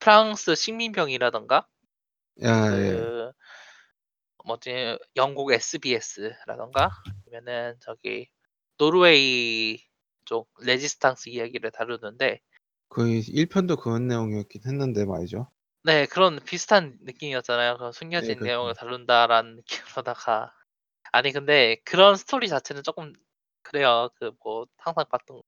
프랑스 0.00 0.54
식민병이라든가 0.54 1.66
야, 2.42 2.78
예. 2.78 2.92
그 2.92 3.32
뭐지 4.44 4.98
영국 5.16 5.52
SBS라든가 5.52 6.90
아니면은 7.26 7.76
저기 7.80 8.28
노르웨이 8.76 9.78
쪽 10.24 10.50
레지스탕스 10.60 11.28
이야기를 11.28 11.70
다루는데 11.70 12.40
거의 12.88 13.22
1편도 13.22 13.80
그런 13.80 14.08
내용이었긴 14.08 14.62
했는데 14.66 15.04
말이죠. 15.04 15.48
네 15.84 16.06
그런 16.06 16.38
비슷한 16.44 16.96
느낌이었잖아요. 17.02 17.76
그 17.78 17.92
숨겨진 17.92 18.36
그렇죠. 18.38 18.44
내용을 18.44 18.74
다룬다라는 18.74 19.56
느낌으로다가 19.66 20.54
아니 21.12 21.32
근데 21.32 21.76
그런 21.84 22.16
스토리 22.16 22.48
자체는 22.48 22.82
조금 22.84 23.12
그래요. 23.62 24.10
그 24.18 24.32
뭐 24.44 24.66
항상 24.78 25.04
봤던 25.10 25.36
거. 25.38 25.42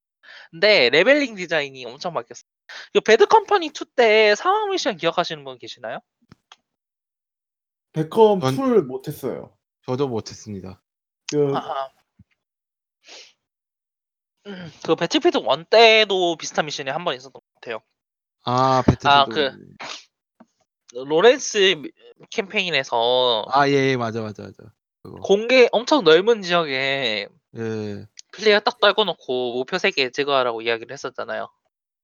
근데 0.50 0.88
레벨링 0.90 1.34
디자인이 1.36 1.84
엄청 1.86 2.14
바뀌었어요. 2.14 2.48
그 2.92 3.00
배드 3.00 3.26
컴퍼니 3.26 3.66
2 3.68 3.84
때 3.94 4.34
상황 4.34 4.70
미션 4.70 4.96
기억하시는 4.96 5.44
분 5.44 5.58
계시나요? 5.58 6.00
배컴 7.92 8.40
전- 8.40 8.56
2를 8.56 8.82
못 8.82 9.06
했어요. 9.06 9.56
저도 9.86 10.08
못했습니다. 10.08 10.82
그 11.30 11.54
아. 11.56 11.90
음, 14.46 14.70
그 14.84 14.94
배틀필드 14.94 15.38
1 15.38 15.64
때도 15.64 16.36
비슷한 16.36 16.66
미션이 16.66 16.90
한번 16.90 17.14
있었던 17.16 17.32
것 17.32 17.42
같아요. 17.54 17.80
아 18.44 18.82
배틀필드. 18.86 19.08
아, 19.08 19.24
그 19.26 19.50
로렌스 20.94 21.74
미- 21.78 21.90
캠페인에서 22.30 23.44
아, 23.48 23.68
예, 23.68 23.72
예, 23.72 23.96
맞아, 23.96 24.20
맞아, 24.22 24.44
맞아. 24.44 24.72
그거. 25.02 25.20
공개 25.20 25.68
엄청 25.72 26.04
넓은 26.04 26.42
지역에 26.42 27.28
예, 27.56 28.06
플레이어 28.32 28.60
딱 28.60 28.80
떨궈 28.80 29.04
놓고 29.04 29.54
목표 29.54 29.76
3개 29.78 30.10
제거하라고 30.10 30.62
이야기를 30.62 30.92
했었잖아요. 30.92 31.48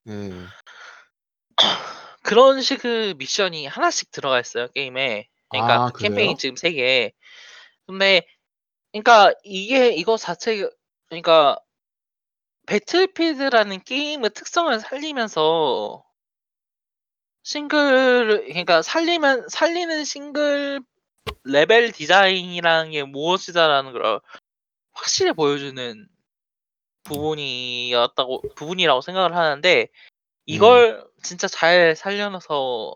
예. 0.08 0.30
그런 2.22 2.60
식의 2.60 3.14
미션이 3.14 3.66
하나씩 3.66 4.10
들어가 4.10 4.38
있어요, 4.40 4.68
게임에. 4.68 5.28
그러니까 5.48 5.86
아, 5.86 5.92
캠페인? 5.98 6.36
지금 6.36 6.56
3개. 6.56 7.12
근데 7.86 8.26
그러니까 8.92 9.32
이게 9.42 9.90
이거 9.92 10.16
자체 10.16 10.68
그러니까 11.08 11.58
배틀필드라는 12.66 13.82
게임의 13.84 14.30
특성을 14.30 14.78
살리면서 14.78 16.04
싱글 17.50 18.44
그러니까 18.46 18.80
살리면 18.80 19.48
살리는 19.48 20.04
싱글 20.04 20.80
레벨 21.42 21.90
디자인이라는 21.90 22.92
게 22.92 23.02
무엇이다라는 23.02 23.92
걸 23.92 24.20
확실히 24.92 25.32
보여주는 25.32 26.08
부분이었다고 27.02 28.42
부분이라고 28.54 29.00
생각을 29.00 29.34
하는데 29.34 29.88
이걸 30.46 31.04
진짜 31.24 31.48
잘 31.48 31.96
살려놔서 31.96 32.94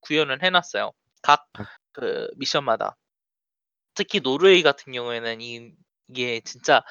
구현을 0.00 0.42
해놨어요. 0.42 0.92
각 1.22 1.46
아. 1.54 1.64
그 1.92 2.28
미션마다. 2.36 2.98
특히 3.94 4.20
노르웨이 4.20 4.62
같은 4.62 4.92
경우에는 4.92 5.40
이, 5.40 5.72
이게 6.08 6.40
진짜 6.40 6.82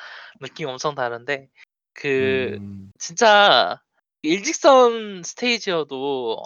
느낌 0.41 0.67
엄청 0.67 0.95
다른데 0.95 1.47
그 1.93 2.57
음, 2.59 2.91
진짜 2.97 3.79
일직선 4.23 5.21
스테이지여도 5.21 6.43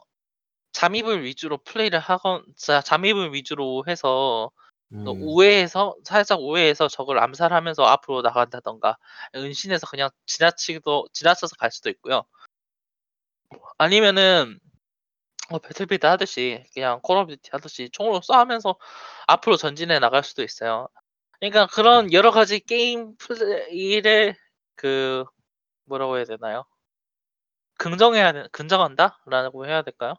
잠입을 0.77 1.23
위주로 1.23 1.57
플레이를 1.57 1.97
하건 1.97 2.45
자 2.55 2.81
잠입을 2.81 3.33
위주로 3.33 3.83
해서 3.87 4.51
음, 4.93 5.07
어, 5.07 5.11
우회해서 5.11 5.95
살짝 6.03 6.39
우회해서 6.39 6.87
적을 6.87 7.17
암살하면서 7.17 7.83
앞으로 7.83 8.21
나간다던가 8.21 8.97
은신해서 9.35 9.87
그냥 9.87 10.11
지나치도 10.27 11.07
지나쳐서 11.13 11.55
갈 11.57 11.71
수도 11.71 11.89
있고요. 11.89 12.25
아니면은 13.79 14.59
어, 15.49 15.57
배틀필드 15.57 16.05
하듯이 16.05 16.63
그냥 16.75 16.99
콜 17.01 17.17
오브 17.17 17.35
듀티 17.37 17.49
하듯이 17.53 17.89
총으로 17.91 18.19
쏴하면서 18.19 18.77
앞으로 19.25 19.57
전진해 19.57 19.97
나갈 19.97 20.23
수도 20.23 20.43
있어요. 20.43 20.89
그러니까 21.39 21.65
그런 21.67 22.13
여러 22.13 22.29
가지 22.29 22.59
게임 22.59 23.15
플레이를 23.17 24.35
그 24.75 25.25
뭐라고 25.85 26.17
해야 26.17 26.25
되나요? 26.25 26.65
긍정해야 27.79 28.33
되, 28.33 28.47
긍정한다라고 28.51 29.65
해야 29.65 29.81
될까요? 29.81 30.13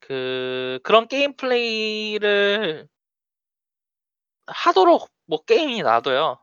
그 0.00 0.80
그런 0.82 1.08
게임 1.08 1.34
플레이를 1.36 2.88
하도록 4.46 5.08
뭐 5.26 5.42
게임이 5.44 5.82
놔둬요. 5.82 6.38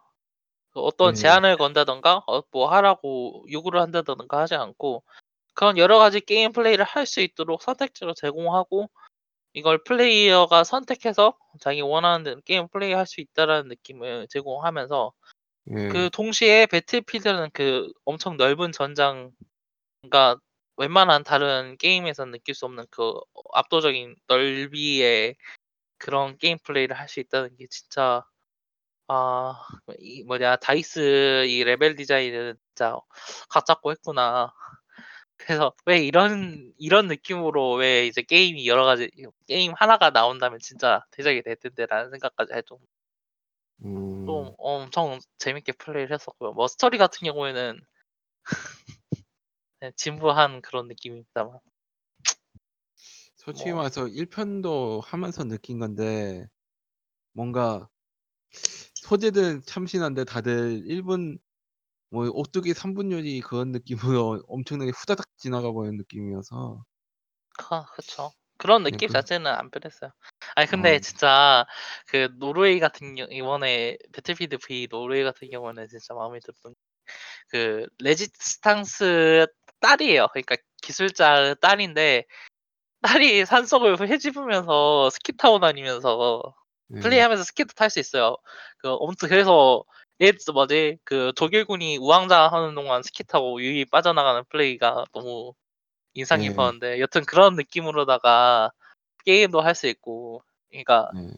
그 0.72 0.80
어떤 0.82 1.14
네. 1.16 1.22
제한을 1.22 1.58
건다던가 1.58 2.24
어, 2.28 2.42
뭐 2.52 2.70
하라고 2.72 3.46
요구를 3.52 3.82
한다던가 3.82 4.40
하지 4.42 4.56
않고 4.56 5.04
그런 5.56 5.78
여러 5.78 5.98
가지 6.00 6.22
게임 6.22 6.52
플레이를 6.52 6.86
할 6.86 7.06
수 7.06 7.22
있도록 7.22 7.64
선택지로 7.64 8.14
제공하고 8.14 8.90
이걸 9.54 9.84
플레이어가 9.84 10.64
선택해서 10.64 11.36
자기 11.60 11.82
원하는 11.82 12.42
게임 12.46 12.68
플레이 12.70 12.94
할 12.94 13.06
수 13.08 13.22
있다라는 13.22 13.70
느낌을 13.70 14.28
제공하면서 14.30 15.14
예. 15.72 15.88
그 15.90 16.10
동시에 16.12 16.68
배틀필드는 16.68 17.52
그 17.54 17.92
엄청 18.06 18.38
넓은 18.38 18.72
전장 18.72 19.32
그러니까 20.02 20.40
웬만한 20.78 21.24
다른 21.24 21.78
게임에서는 21.78 22.32
느낄 22.32 22.56
수 22.56 22.66
없는 22.66 22.86
그 22.92 23.14
압도적인 23.54 24.16
넓이의 24.28 25.36
그런 26.00 26.38
게임 26.38 26.58
플레이를 26.64 26.98
할 26.98 27.08
수 27.10 27.20
있다는 27.22 27.56
게 27.58 27.68
진짜 27.70 28.24
아, 29.08 29.56
이 30.00 30.24
뭐냐 30.24 30.58
다이스 30.58 31.46
이 31.48 31.64
레벨 31.64 31.96
디자인은 31.96 32.56
진짜 32.76 32.98
각 33.50 33.66
잡고 33.66 33.92
했구나. 33.92 34.54
그래서 35.38 35.74
왜 35.86 36.00
이런 36.00 36.74
이런 36.78 37.08
느낌으로 37.08 37.74
왜 37.76 38.08
이제 38.08 38.22
게임이 38.22 38.68
여러 38.68 38.86
가지 38.86 39.10
게임 39.48 39.74
하나가 39.76 40.10
나온다면 40.12 40.60
진짜 40.60 41.06
대작이 41.12 41.44
될 41.44 41.56
텐데라는 41.58 42.12
생각까지 42.12 42.54
해좀 42.54 42.80
음, 43.86 44.26
좀 44.26 44.54
엄청 44.58 45.20
재밌게 45.38 45.74
플레이를 45.74 46.14
했었고요. 46.14 46.54
뭐 46.54 46.68
스토리 46.68 46.98
같은 46.98 47.26
경우에는 47.26 47.80
네, 48.87 48.87
진부한 49.96 50.62
그런 50.62 50.88
느낌입니다만. 50.88 51.60
솔직히 53.36 53.70
뭐. 53.70 53.78
말해서 53.80 54.08
1편도 54.08 55.02
하면서 55.06 55.44
느낀 55.44 55.80
건데 55.80 56.48
뭔가 57.34 57.88
소재들 58.96 59.62
참신한데 59.62 60.26
다들 60.26 60.84
1분 60.86 61.40
뭐 62.10 62.28
오뚜기 62.30 62.74
3분 62.74 63.12
요리 63.12 63.42
그런 63.42 63.72
느낌으로 63.72 64.44
엄청나게 64.48 64.92
후다닥 64.96 65.28
지나가 65.38 65.72
버리는 65.72 65.98
느낌이어서 65.98 66.84
아, 67.70 67.86
그쵸. 67.94 68.32
그런 68.58 68.84
네, 68.84 68.92
느낌 68.92 69.08
그- 69.08 69.14
자체는 69.14 69.48
안 69.52 69.70
변했어요. 69.70 70.12
아니 70.56 70.68
근데 70.68 70.96
어. 70.96 71.00
진짜 71.00 71.66
그 72.08 72.30
노르웨이 72.38 72.80
같은 72.80 73.16
경우 73.16 73.28
이번에 73.32 73.98
배틀필드 74.14 74.58
V 74.60 74.88
노르웨이 74.90 75.24
같은 75.24 75.50
경우는 75.50 75.88
진짜 75.90 76.14
마음에 76.14 76.40
들었던 76.40 76.74
게 76.74 76.80
그 77.50 77.88
레지스탕스 78.00 79.48
딸이에요. 79.80 80.28
그러니까 80.34 80.56
기술자 80.82 81.56
딸인데 81.62 82.26
딸이 83.02 83.46
산속을 83.46 84.10
헤집으면서 84.10 85.10
스키 85.12 85.36
타고 85.38 85.60
다니면서 85.60 86.56
예. 86.96 87.00
플레이하면서 87.00 87.44
스키도 87.44 87.74
탈 87.76 87.90
수 87.90 88.00
있어요. 88.00 88.38
그 88.80 88.90
아무튼 88.90 89.30
그래서 89.30 89.84
얘 90.22 90.32
뭐지 90.54 90.98
그 91.04 91.32
독일군이 91.36 91.98
우왕좌 91.98 92.48
하는 92.48 92.76
동안 92.76 93.04
스키 93.04 93.24
타고 93.24 93.62
유유히 93.62 93.86
빠져나가는 93.86 94.44
플레이가 94.50 95.06
너무 95.14 95.54
인상 96.14 96.44
예. 96.44 96.50
깊었는데 96.50 97.00
여튼 97.00 97.24
그런 97.26 97.56
느낌으로다가 97.56 98.72
게임도 99.26 99.62
할 99.62 99.76
수 99.76 99.88
있고 99.88 100.42
그러니까 100.70 101.12
예. 101.18 101.30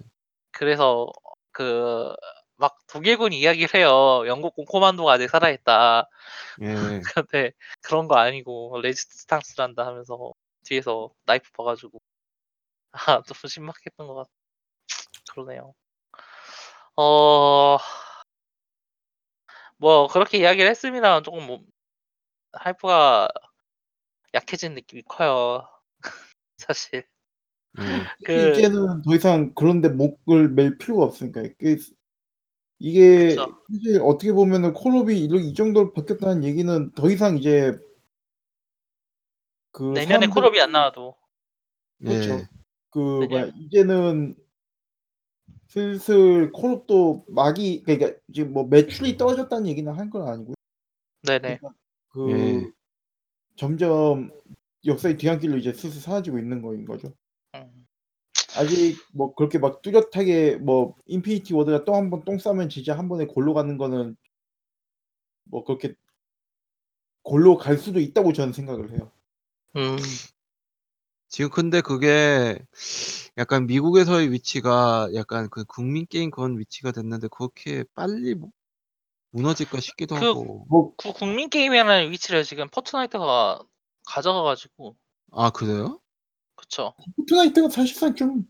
그래서 0.52 1.12
그 1.52 2.14
막 2.60 2.78
독일군이 2.88 3.40
이야기를 3.40 3.74
해요. 3.76 4.24
영국군 4.28 4.66
코만도가 4.66 5.14
아직 5.14 5.30
살아있다. 5.30 6.10
예. 6.62 6.74
근데 7.26 7.54
그런 7.82 8.08
거 8.10 8.16
아니고 8.18 8.82
레지스탕스란다 8.84 9.86
하면서 9.86 10.34
뒤에서 10.66 11.10
나이프 11.26 11.52
봐가지고 11.54 12.02
아 12.92 13.22
좀 13.26 13.48
신박했던 13.48 14.08
것 14.08 14.16
같. 14.16 14.28
그러네요. 15.32 15.74
어. 16.98 17.78
뭐 19.78 20.08
그렇게 20.08 20.40
이야기를 20.40 20.70
했습니다만 20.70 21.24
조금 21.24 21.48
뭐 21.48 21.62
하이프가 22.52 23.30
약해진 24.34 24.74
느낌이 24.76 25.04
커요. 25.04 25.66
사실. 26.58 27.06
예. 27.80 28.06
그 28.26 28.50
이제는 28.52 29.04
더 29.04 29.16
이상 29.16 29.54
그런데 29.56 29.88
목을 29.88 30.50
맬 30.50 30.78
필요가 30.78 31.06
없으니까 31.06 31.42
이게 31.42 31.78
이게 32.80 33.30
그쵸. 33.30 33.62
사실 33.72 34.02
어떻게 34.02 34.32
보면은 34.32 34.74
콜옵이 34.74 35.20
이렇게 35.20 35.44
이 35.46 35.54
정도로 35.54 35.92
바뀌었다는 35.94 36.44
얘기는 36.46 36.92
더 36.94 37.10
이상 37.10 37.38
이제 37.38 37.78
그 39.72 39.84
내년에 39.94 40.28
사람들이- 40.28 40.34
콜업이 40.34 40.60
안 40.62 40.72
나와도 40.72 41.16
그렇죠. 42.00 42.34
예. 42.36 42.48
그 42.90 43.00
뭐야 43.30 43.52
이제는 43.60 44.36
슬슬 45.68 46.52
콜옵도 46.52 47.26
막이 47.28 47.84
그러니까 47.84 48.18
지금 48.34 48.54
뭐 48.54 48.64
매출이 48.66 49.18
떨어졌다는 49.18 49.68
얘기는 49.68 49.92
한 49.92 50.10
건 50.10 50.28
아니고요. 50.28 50.56
네네. 51.24 51.60
그 52.10 52.32
예. 52.32 52.72
점점 53.56 54.32
역사의 54.86 55.18
뒤안길로 55.18 55.58
이제 55.58 55.74
슬슬 55.74 56.02
사라지고 56.02 56.40
있는 56.40 56.62
거인 56.62 56.86
거죠. 56.86 57.14
음. 58.58 58.60
아직 58.60 58.98
뭐 59.14 59.34
그렇게 59.36 59.58
막 59.60 59.82
뚜렷하게 59.82 60.58
뭐 60.58 60.96
인피니티 61.06 61.54
워드가 61.54 61.86
또 61.86 61.94
한 61.94 62.10
번 62.10 62.24
똥 62.26 62.38
싸면 62.40 62.70
진짜 62.70 62.98
한 62.98 63.08
번에 63.10 63.26
골로 63.26 63.54
가는 63.54 63.78
거는 63.78 64.16
뭐 65.46 65.64
그렇게 65.64 65.96
골로 67.24 67.58
갈 67.58 67.78
수도 67.78 68.00
있다고 68.00 68.34
저는 68.34 68.54
생각을 68.54 68.92
해요. 68.92 69.12
음. 69.76 69.98
지금 71.28 71.52
근데 71.52 71.82
그게 71.82 72.58
약간 73.38 73.68
미국에서의 73.68 74.32
위치가 74.32 75.08
약간 75.14 75.48
그 75.52 75.64
국민 75.64 76.08
게임 76.08 76.32
그런 76.32 76.58
위치가 76.58 76.92
됐는데 76.92 77.28
그렇게 77.30 77.84
빨리 77.94 78.34
무- 78.34 78.52
무너질까 79.32 79.80
싶기도 79.80 80.16
그- 80.16 80.26
하고. 80.26 80.66
뭐그 80.70 81.14
국민 81.14 81.50
게임이라는 81.50 82.12
위치를 82.12 82.44
지금 82.44 82.68
포트나이트가 82.70 83.62
가져가가지고 84.08 84.96
아 85.32 85.52
그래요? 85.52 86.00
그쵸. 86.70 86.94
포트나이트가 87.18 87.70
사실상 87.70 88.16
좀 88.16 88.44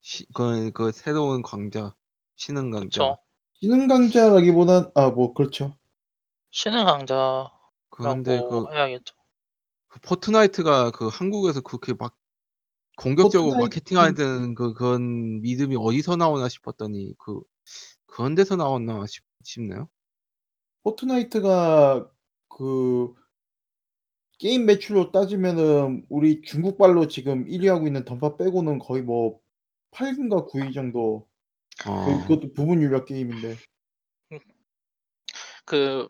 시, 0.00 0.24
그, 0.32 0.70
그 0.70 0.92
새로운 0.92 1.42
강자, 1.42 1.94
신흥 2.36 2.70
강자. 2.70 2.84
그쵸. 2.86 3.18
신흥 3.60 3.88
강자라기보단 3.88 4.92
아 4.94 5.10
뭐 5.10 5.34
그렇죠. 5.34 5.76
신흥 6.50 6.84
강자라고 6.84 7.50
그런데 7.90 8.40
그, 8.40 8.72
해야겠죠. 8.72 9.14
그 9.88 10.00
포트나이트가 10.00 10.92
그 10.92 11.08
한국에서 11.08 11.60
그렇게 11.60 11.92
막 11.94 12.16
공격적으로 12.96 13.54
포트나이트- 13.56 13.60
마케팅하는 13.62 14.54
그 14.54 14.72
그런 14.72 15.40
믿음이 15.42 15.76
어디서 15.78 16.16
나오나 16.16 16.48
싶었더니 16.48 17.14
그 17.18 17.40
그런 18.06 18.34
데서 18.34 18.56
나왔나 18.56 19.04
싶, 19.06 19.24
싶네요. 19.42 19.88
포트나이트가 20.84 22.08
그 22.48 23.12
게임 24.40 24.64
매출로 24.64 25.12
따지면은 25.12 26.06
우리 26.08 26.40
중국발로 26.40 27.08
지금 27.08 27.44
1위 27.44 27.68
하고 27.68 27.86
있는 27.86 28.06
던파 28.06 28.38
빼고는 28.38 28.78
거의 28.78 29.02
뭐 29.02 29.38
8위인가 29.90 30.48
9위 30.48 30.72
정도. 30.72 31.28
어, 31.86 32.04
그- 32.06 32.22
그것도 32.22 32.54
부분 32.54 32.80
유료 32.80 33.04
게임인데. 33.04 33.56
그 35.66 36.08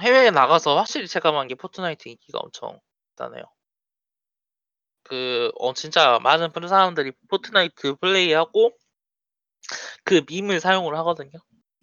해외에 0.00 0.30
나가서 0.30 0.76
확실히 0.76 1.08
체감한 1.08 1.48
게 1.48 1.56
포트나이트 1.56 2.08
인기가 2.08 2.38
엄청 2.38 2.78
있다네요. 3.12 3.42
그, 5.02 5.50
어, 5.58 5.74
진짜 5.74 6.20
많은 6.22 6.52
프로 6.52 6.68
사람들이 6.68 7.12
포트나이트 7.28 7.96
플레이하고 7.96 8.72
그 10.04 10.22
밈을 10.28 10.60
사용을 10.60 10.96
하거든요. 10.98 11.32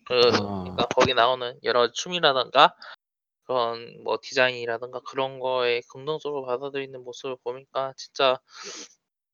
그, 0.06 0.14
아. 0.34 0.64
그러니까 0.64 0.88
거기 0.88 1.14
나오는 1.14 1.60
여러 1.64 1.92
춤이라던가 1.92 2.74
그런 3.52 4.02
뭐 4.04 4.18
디자인이라던가 4.22 5.02
그런 5.02 5.40
거에 5.40 5.82
긍정적으로 5.90 6.46
받아들이는 6.46 7.04
모습을 7.04 7.36
보니까 7.44 7.94
진짜 7.98 8.40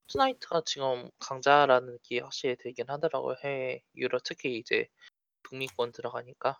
포트나이트가 0.07 0.63
지금 0.65 1.11
강자라는 1.19 1.93
느낌이 1.93 2.21
확실히 2.21 2.55
들긴 2.57 2.85
하더라고요. 2.89 3.35
해외 3.43 3.83
유럽 3.95 4.23
특히 4.23 4.57
이제 4.57 4.87
북미권 5.43 5.91
들어가니까. 5.91 6.59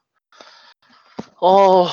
어, 1.41 1.87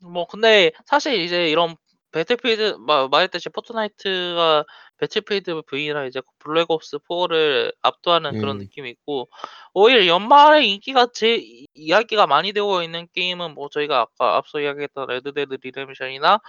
뭐 0.00 0.26
근데 0.26 0.72
사실 0.84 1.18
이제 1.20 1.48
이런 1.48 1.76
배틀필드 2.14 2.76
마- 2.78 3.08
말했듯이 3.08 3.48
포트나이트가 3.48 4.64
배틀필드 4.98 5.62
V나 5.66 6.04
이제 6.06 6.22
블랙옵스 6.38 6.98
4를 7.08 7.74
압도하는 7.82 8.38
그런 8.40 8.56
음. 8.56 8.58
느낌이 8.60 8.88
있고 8.90 9.28
오히려 9.72 10.06
연말에 10.06 10.64
인기가 10.64 11.08
제 11.12 11.34
이- 11.36 11.66
이야기가 11.74 12.28
많이 12.28 12.52
되고 12.52 12.82
있는 12.82 13.08
게임은 13.14 13.54
뭐 13.54 13.68
저희가 13.68 14.00
아까 14.00 14.36
앞서 14.36 14.60
이야기했던 14.60 15.08
레드데드 15.08 15.54
리뎀션이나 15.60 16.40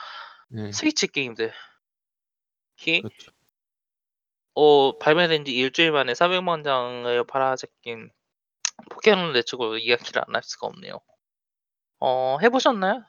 네, 0.50 0.72
스위치 0.72 1.08
게임들. 1.08 1.52
특히 2.78 3.02
그렇죠. 3.02 3.32
어, 4.54 4.98
발매된 5.00 5.46
지 5.46 5.56
일주일 5.56 5.92
만에 5.92 6.14
400만 6.14 6.64
장을 6.64 7.24
팔아제낀 7.26 8.12
포켓몬 8.92 9.34
레츠고 9.34 9.78
이야기를 9.80 10.22
안 10.28 10.36
할 10.36 10.44
수가 10.44 10.68
없네요. 10.68 11.00
어, 12.00 12.38
해보셨나요? 12.42 13.04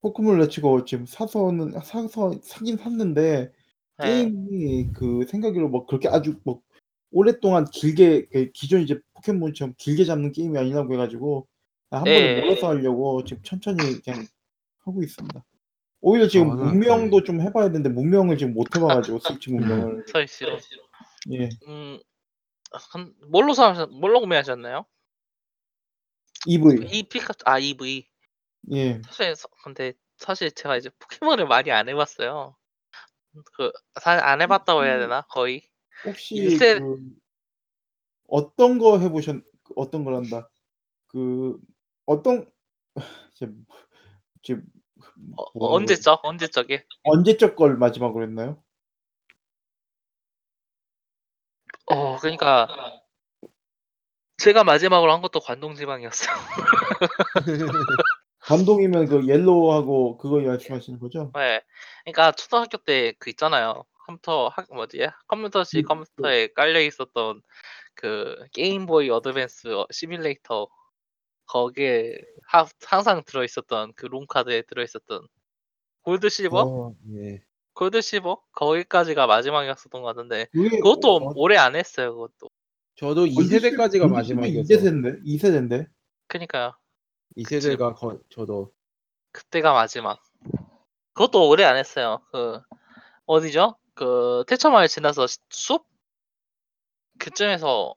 포켓몬 0.00 0.38
레츠고 0.38 0.84
지금 0.84 1.06
사서는 1.06 1.72
사서 1.80 2.38
사긴 2.42 2.76
샀는데 2.76 3.52
네. 3.98 4.04
게임이 4.04 4.92
그 4.92 5.24
생각으로 5.26 5.68
뭐 5.68 5.86
그렇게 5.86 6.08
아주 6.08 6.38
뭐 6.44 6.60
오랫동안 7.10 7.64
길게 7.64 8.26
그 8.26 8.50
기존 8.52 8.82
이제 8.82 8.98
포켓몬처럼 9.14 9.74
길게 9.78 10.04
잡는 10.04 10.32
게임이 10.32 10.58
아니라고 10.58 10.92
해가지고 10.94 11.46
한 11.90 12.04
번에 12.04 12.34
네. 12.34 12.40
몰아서 12.40 12.68
하려고 12.68 13.24
지금 13.24 13.42
천천히 13.42 14.00
그냥 14.02 14.26
하고 14.80 15.02
있습니다. 15.02 15.44
오히려 16.02 16.28
지금 16.28 16.50
저는 16.50 16.64
문명도 16.66 17.24
좀 17.24 17.40
해봐야 17.40 17.68
되는데 17.68 17.88
문명을 17.88 18.36
지금 18.36 18.54
못 18.54 18.74
해봐가지고 18.76 19.18
스위치 19.20 19.50
문명을 19.50 20.04
서있시로 20.12 20.58
예 21.32 21.48
음, 21.66 21.98
한- 22.70 23.14
뭘로 23.28 23.54
사, 23.54 23.86
뭘로 23.86 24.20
구매하셨나요? 24.20 24.84
EV 26.46 26.86
이 26.92 27.02
피카, 27.02 27.32
아, 27.44 27.58
EV. 27.58 28.06
예 28.72 29.00
사실, 29.06 29.36
서- 29.36 29.48
근데 29.62 29.92
사실 30.16 30.50
제가 30.52 30.76
이제 30.76 30.90
포켓몬을 30.98 31.46
많이 31.46 31.70
안 31.70 31.88
해봤어요. 31.88 32.56
그, 33.56 33.70
사실 34.00 34.22
안 34.24 34.40
해봤다고 34.42 34.84
해야 34.84 34.98
되나? 34.98 35.22
거의. 35.22 35.62
혹시 36.04 36.34
일세- 36.36 36.78
그 36.78 36.98
어떤 38.28 38.78
거 38.78 38.98
해보셨 38.98 39.36
어떤 39.76 40.04
걸 40.04 40.14
한다 40.14 40.48
그 41.06 41.58
어떤 42.06 42.50
지금 43.34 43.66
지금 44.42 44.64
어, 45.36 45.44
뭐라고 45.54 45.76
언제적? 45.76 46.20
언제적에? 46.24 46.86
언제적 47.04 47.56
걸 47.56 47.76
마지막으로 47.76 48.24
했나요? 48.24 48.62
어, 51.86 52.16
그러니까 52.18 52.68
제가 54.38 54.64
마지막으로 54.64 55.12
한 55.12 55.22
것도 55.22 55.40
관동지방이었어요. 55.40 56.36
관동이면 58.46 59.06
그 59.06 59.26
옐로우하고 59.26 60.18
그거 60.18 60.40
말씀하시는 60.40 60.98
거죠? 61.00 61.30
네. 61.34 61.60
그러니까 62.04 62.32
초등학교 62.32 62.78
때 62.78 63.12
그 63.18 63.30
있잖아요. 63.30 63.84
컴퓨터 64.06 64.48
학 64.48 64.66
뭐지? 64.72 65.08
컴퓨터식 65.26 65.78
음, 65.84 65.88
컴퓨터에 65.88 66.48
깔려 66.54 66.80
있었던 66.80 67.42
그 67.94 68.36
게임보이 68.52 69.10
어드밴스 69.10 69.74
어- 69.74 69.86
시뮬레이터 69.90 70.68
거기에 71.46 72.16
하, 72.48 72.66
항상 72.84 73.22
들어 73.24 73.44
있었던 73.44 73.92
그 73.96 74.06
롬카드에 74.06 74.62
들어 74.62 74.82
있었던 74.84 75.26
골드 76.02 76.28
실버? 76.28 76.60
어, 76.60 76.94
예. 77.16 77.42
골드 77.74 78.00
실버? 78.00 78.40
거기까지가 78.52 79.26
마지막이었었던 79.26 80.02
것 80.02 80.06
같은데 80.14 80.46
그게 80.52 80.76
그것도 80.76 81.16
어, 81.16 81.32
오래 81.34 81.56
안 81.56 81.74
했어요. 81.74 82.14
그것도. 82.14 82.48
저도 82.96 83.26
2세대까지가 83.26 84.06
마지막이었어. 84.08 84.62
2세대인데 84.62 85.20
2세대인데 85.24 85.86
그러니까요. 86.28 86.74
2세대가 87.36 87.94
거, 87.94 88.18
저도 88.30 88.72
그때가 89.32 89.72
마지막. 89.72 90.22
그것도 91.12 91.48
오래 91.48 91.64
안 91.64 91.76
했어요. 91.76 92.20
그 92.32 92.60
어디죠? 93.26 93.76
그 93.94 94.44
태초마을 94.48 94.88
지나서 94.88 95.26
시- 95.26 95.38
숲? 95.50 95.86
그쯤에서 97.18 97.94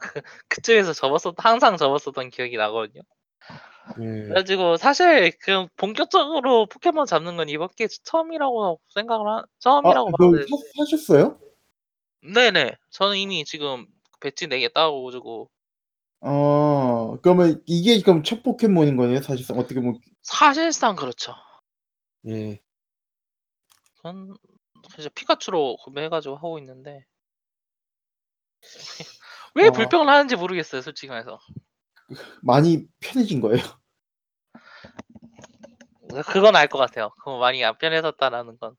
그, 0.00 0.20
그쯤에서 0.48 0.92
접었었 0.92 1.34
항상 1.38 1.76
접었었던 1.76 2.30
기억이 2.30 2.56
나거든요. 2.56 3.02
예. 4.00 4.22
그래가지고 4.22 4.76
사실 4.76 5.32
그 5.40 5.66
본격적으로 5.76 6.66
포켓몬 6.66 7.06
잡는 7.06 7.36
건 7.36 7.48
이번 7.48 7.68
게 7.76 7.86
처음이라고 7.88 8.80
생각을 8.94 9.26
한 9.28 9.44
처음이라고 9.60 10.08
아, 10.08 10.12
사, 10.48 10.84
사셨어요? 10.84 11.40
네네 12.22 12.72
저는 12.90 13.16
이미 13.16 13.44
지금 13.44 13.86
배지 14.20 14.46
4개 14.48 14.68
따가지고 14.68 15.48
어 16.20 17.16
그러면 17.22 17.62
이게 17.66 18.00
그럼 18.02 18.22
첫 18.24 18.42
포켓몬인 18.42 18.96
거네요 18.96 19.22
사실상 19.22 19.58
어떻게 19.58 19.76
보면 19.76 20.00
사실상 20.22 20.96
그렇죠. 20.96 21.34
예. 22.26 22.60
전 24.02 24.34
이제 24.98 25.08
피카츄로 25.10 25.76
구매해가지고 25.84 26.36
하고 26.36 26.58
있는데 26.58 27.04
왜 29.54 29.68
어. 29.68 29.72
불평을 29.72 30.08
하는지 30.08 30.36
모르겠어요 30.36 30.82
솔직히 30.82 31.08
말해서 31.08 31.38
많이 32.42 32.86
편해진 33.00 33.40
거예요. 33.40 33.62
그건 36.26 36.56
알 36.56 36.68
것 36.68 36.78
같아요. 36.78 37.10
그거 37.18 37.38
많이 37.38 37.62
안 37.64 37.76
편해졌다라는 37.76 38.58
건 38.58 38.74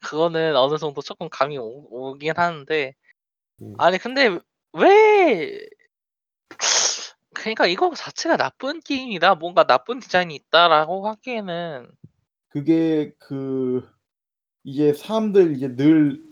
그거는 0.00 0.56
어느 0.56 0.76
정도 0.78 1.00
조금 1.02 1.28
감이 1.28 1.58
오, 1.58 1.86
오긴 1.90 2.32
하는데 2.36 2.94
음. 3.62 3.74
아니 3.78 3.98
근데 3.98 4.38
왜 4.72 5.58
그러니까 7.40 7.66
이거 7.66 7.92
자체가 7.94 8.36
나쁜 8.36 8.80
게임이다 8.80 9.36
뭔가 9.36 9.64
나쁜 9.64 10.00
디자인이 10.00 10.34
있다라고 10.34 11.08
하기에는 11.08 11.90
그게 12.48 13.12
그 13.18 13.88
이제 14.64 14.92
사람들 14.92 15.56
이제 15.56 15.74
늘 15.74 16.30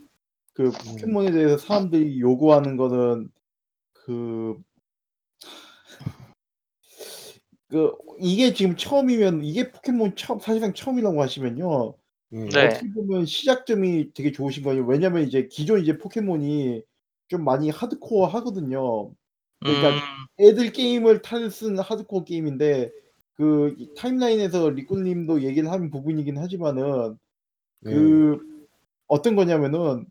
그 0.59 0.73
포켓몬에 0.73 1.31
대해서 1.31 1.57
사람들이 1.57 2.21
요구하는 2.21 2.77
거는 2.77 3.31
그 3.92 4.61
그 7.68 7.92
이게 8.18 8.53
지금 8.53 8.77
처음이면 8.77 9.44
이게 9.44 9.71
포켓몬 9.71 10.16
처음 10.16 10.40
사실상 10.40 10.75
처음이라고 10.75 11.23
하시면요. 11.23 11.94
예. 12.33 12.38
네. 12.38 12.66
어떻게 12.66 12.92
보면 12.92 13.25
시작점이 13.25 14.12
되게 14.14 14.33
좋으신 14.33 14.64
거예요. 14.64 14.85
왜냐면 14.85 15.23
이제 15.23 15.47
기존 15.47 15.81
이제 15.81 15.97
포켓몬이 15.97 16.83
좀 17.29 17.44
많이 17.44 17.71
하드코어 17.71 18.27
하거든요. 18.27 19.12
그러니까 19.61 19.90
음, 19.90 20.01
애들 20.40 20.73
게임을 20.73 21.23
탈쓴 21.23 21.79
하드코어 21.79 22.25
게임인데 22.25 22.90
그이 23.35 23.94
타임라인에서 23.97 24.71
리꾸님도 24.71 25.42
얘기를 25.42 25.71
한 25.71 25.90
부분이긴 25.90 26.38
하지만은 26.38 27.18
네. 27.81 27.94
그 27.94 28.40
어떤 29.07 29.37
거냐면은 29.37 30.07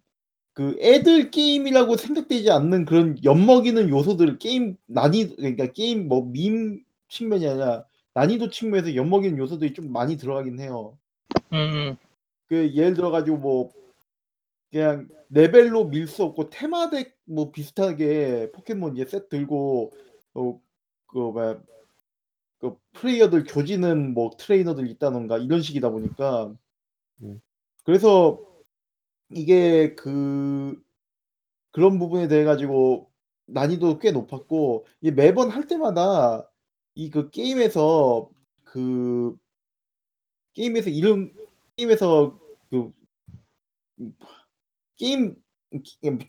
그 0.53 0.75
애들 0.81 1.29
게임이라고 1.31 1.97
생각되지 1.97 2.49
않는 2.51 2.85
그런 2.85 3.17
엿먹이는 3.23 3.89
요소들 3.89 4.39
게임 4.39 4.75
난이 4.87 5.35
그러니까 5.35 5.67
게임 5.67 6.07
뭐 6.07 6.23
밈 6.23 6.83
측면이 7.09 7.47
아니라 7.47 7.85
난이도 8.13 8.49
측면에서 8.49 8.95
엿먹이는 8.95 9.37
요소들이 9.37 9.73
좀 9.73 9.91
많이 9.91 10.17
들어가긴 10.17 10.59
해요. 10.59 10.97
음, 11.53 11.95
그 12.47 12.73
예를 12.73 12.93
들어 12.95 13.11
가지고 13.11 13.37
뭐 13.37 13.71
그냥 14.71 15.07
레벨로 15.29 15.85
밀 15.89 16.07
수 16.07 16.23
없고 16.23 16.49
테마 16.49 16.82
deck 16.82 17.15
뭐 17.25 17.51
비슷하게 17.51 18.51
포켓몬 18.53 18.95
이제 18.95 19.05
셋 19.05 19.29
들고 19.29 19.93
어그 20.33 21.63
그 22.59 22.77
플레이어들 22.93 23.45
조지는 23.45 24.13
뭐 24.13 24.31
트레이너들 24.37 24.89
있다던가 24.89 25.37
이런 25.37 25.61
식이다 25.61 25.89
보니까 25.91 26.53
음. 27.23 27.41
그래서 27.85 28.39
이게 29.31 29.95
그 29.95 30.81
그런 31.71 31.99
부분에 31.99 32.27
대해 32.27 32.43
가지고 32.45 33.11
난이도 33.47 33.99
꽤 33.99 34.11
높았고 34.11 34.85
이 35.01 35.11
매번 35.11 35.49
할 35.49 35.67
때마다 35.67 36.49
이 36.95 37.09
그 37.11 37.29
게임에서 37.29 38.29
그 38.63 39.37
게임에서 40.53 40.89
이름 40.89 41.31
게임에서 41.77 42.39
그음 42.69 42.93
게임 44.97 45.35
음 45.73 46.19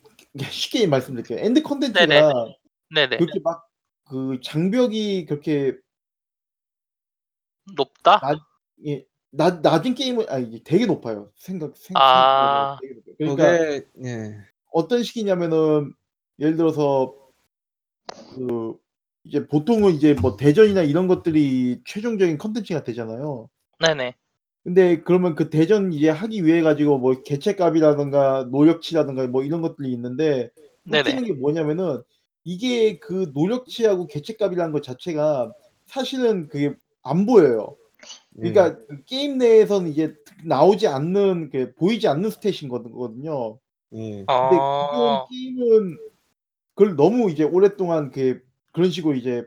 쉽게 0.50 0.86
말씀드릴게요. 0.86 1.38
end 1.44 1.62
콘텐츠가 1.62 2.06
네네. 2.06 2.22
네네. 2.94 3.16
그렇게 3.18 3.40
막 3.40 3.68
그 4.10 4.40
장벽이 4.42 5.26
그렇게 5.26 5.76
높다? 7.76 8.20
낮 8.22 8.38
예 8.86 9.04
낮 9.30 9.60
낮은 9.60 9.94
게임은 9.94 10.26
아니 10.30 10.46
이게 10.46 10.62
되게 10.64 10.86
높아요. 10.86 11.30
생각 11.36 11.76
생 11.76 11.94
아. 11.96 12.78
생각보다 12.78 12.78
되게 12.80 12.94
높아요. 12.94 13.36
그러니까 13.36 13.58
그게 13.58 14.08
예. 14.08 14.36
어떤 14.72 15.02
식이냐면은 15.02 15.92
예를 16.38 16.56
들어서 16.56 17.14
그 18.34 18.78
이제 19.24 19.46
보통은 19.46 19.92
이제 19.92 20.14
뭐 20.14 20.36
대전이나 20.36 20.82
이런 20.82 21.08
것들이 21.08 21.82
최종적인 21.84 22.38
콘텐츠가 22.38 22.84
되잖아요. 22.84 23.50
네네. 23.80 24.14
근데 24.68 25.00
그러면 25.00 25.34
그 25.34 25.48
대전 25.48 25.94
이제 25.94 26.10
하기 26.10 26.44
위해 26.44 26.60
가지고 26.60 26.98
뭐 26.98 27.22
개체값이라든가 27.22 28.48
노력치라든가 28.50 29.26
뭐 29.26 29.42
이런 29.42 29.62
것들이 29.62 29.90
있는데 29.92 30.50
네네. 30.82 31.00
웃기는 31.00 31.24
게 31.24 31.32
뭐냐면은 31.32 32.02
이게 32.44 32.98
그 32.98 33.30
노력치하고 33.32 34.08
개체값이라는 34.08 34.70
것 34.72 34.82
자체가 34.82 35.54
사실은 35.86 36.48
그게 36.48 36.74
안 37.02 37.24
보여요. 37.24 37.76
그러니까 38.36 38.76
그 38.76 39.04
게임 39.06 39.38
내에서는 39.38 39.90
이제 39.90 40.14
나오지 40.44 40.86
않는 40.86 41.48
그 41.48 41.72
보이지 41.76 42.06
않는 42.06 42.28
스탯인 42.28 42.68
거거든요. 42.68 43.58
예. 43.94 44.10
근데 44.10 44.26
아. 44.26 45.24
기존 45.30 45.56
게임은 45.56 45.98
그걸 46.74 46.94
너무 46.94 47.30
이제 47.30 47.42
오랫동안 47.42 48.10
그 48.10 48.42
그런 48.72 48.90
식으로 48.90 49.14
이제 49.14 49.44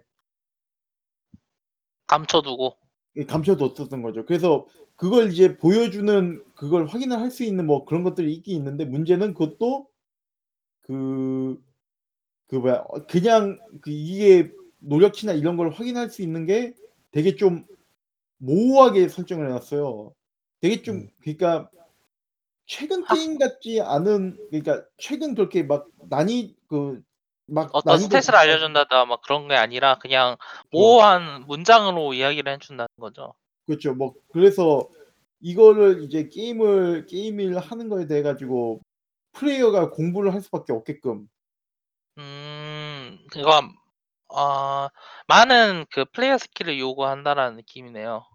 감춰두고. 2.08 2.76
예 3.18 3.26
감춰뒀었던 3.26 4.02
거죠. 4.02 4.26
그래서 4.26 4.66
그걸 5.02 5.32
이제 5.32 5.58
보여주는 5.58 6.44
그걸 6.56 6.86
확인을 6.86 7.20
할 7.20 7.32
수 7.32 7.44
있는 7.44 7.66
뭐 7.66 7.86
그런 7.86 8.04
것들이 8.04 8.34
있긴 8.34 8.56
있는데 8.58 8.86
문제는 8.86 9.34
그것도 9.34 9.88
그 10.84 11.62
그 12.48 12.58
뭐야 12.58 12.84
어 12.90 13.06
그냥 13.08 13.60
그 13.82 13.92
이게 13.92 14.52
노력치나 14.80 15.34
이런 15.34 15.58
걸 15.58 15.72
확인할 15.72 16.10
수 16.10 16.22
있는 16.22 16.46
게 16.46 16.76
되게 17.12 17.36
좀 17.38 17.66
모호하게 18.40 19.08
설정을 19.10 19.48
해 19.48 19.52
놨어요. 19.52 20.14
되게 20.62 20.82
좀 20.84 20.98
음. 20.98 21.10
그러니까 21.22 21.70
최근 22.66 23.06
게임 23.06 23.38
같지 23.40 23.82
않은 23.82 24.38
그러니까 24.50 24.86
최근 24.98 25.36
그렇게 25.36 25.64
막 25.64 25.88
난이 26.10 26.56
그 26.68 27.04
막 27.48 27.70
어떤 27.74 27.98
스탯을 27.98 28.34
알려준다거나 28.36 29.06
막 29.06 29.22
그런 29.22 29.48
게 29.50 29.56
아니라 29.56 29.98
그냥 30.00 30.38
뭐 30.72 30.82
모호한 30.84 31.48
문장으로 31.48 32.14
이야기를 32.14 32.54
해준다는 32.54 32.88
거죠. 33.00 33.34
그렇죠. 33.72 33.94
뭐 33.94 34.14
그래서 34.34 34.90
이거를 35.40 36.04
이제 36.04 36.28
게임을 36.30 37.06
게임을 37.08 37.58
하는 37.60 37.90
거에 37.90 38.06
대해 38.08 38.22
가지고 38.22 38.82
플레이어가 39.34 39.92
공부를 39.92 40.34
할 40.34 40.42
수밖에 40.42 40.74
없게끔 40.74 41.28
음. 42.18 43.20
그건 43.32 43.72
어 44.30 44.88
많은 45.28 45.86
그 45.92 46.06
플레이어 46.06 46.38
스킬을 46.38 46.80
요구한다라는 46.80 47.58
느낌이네요. 47.58 48.26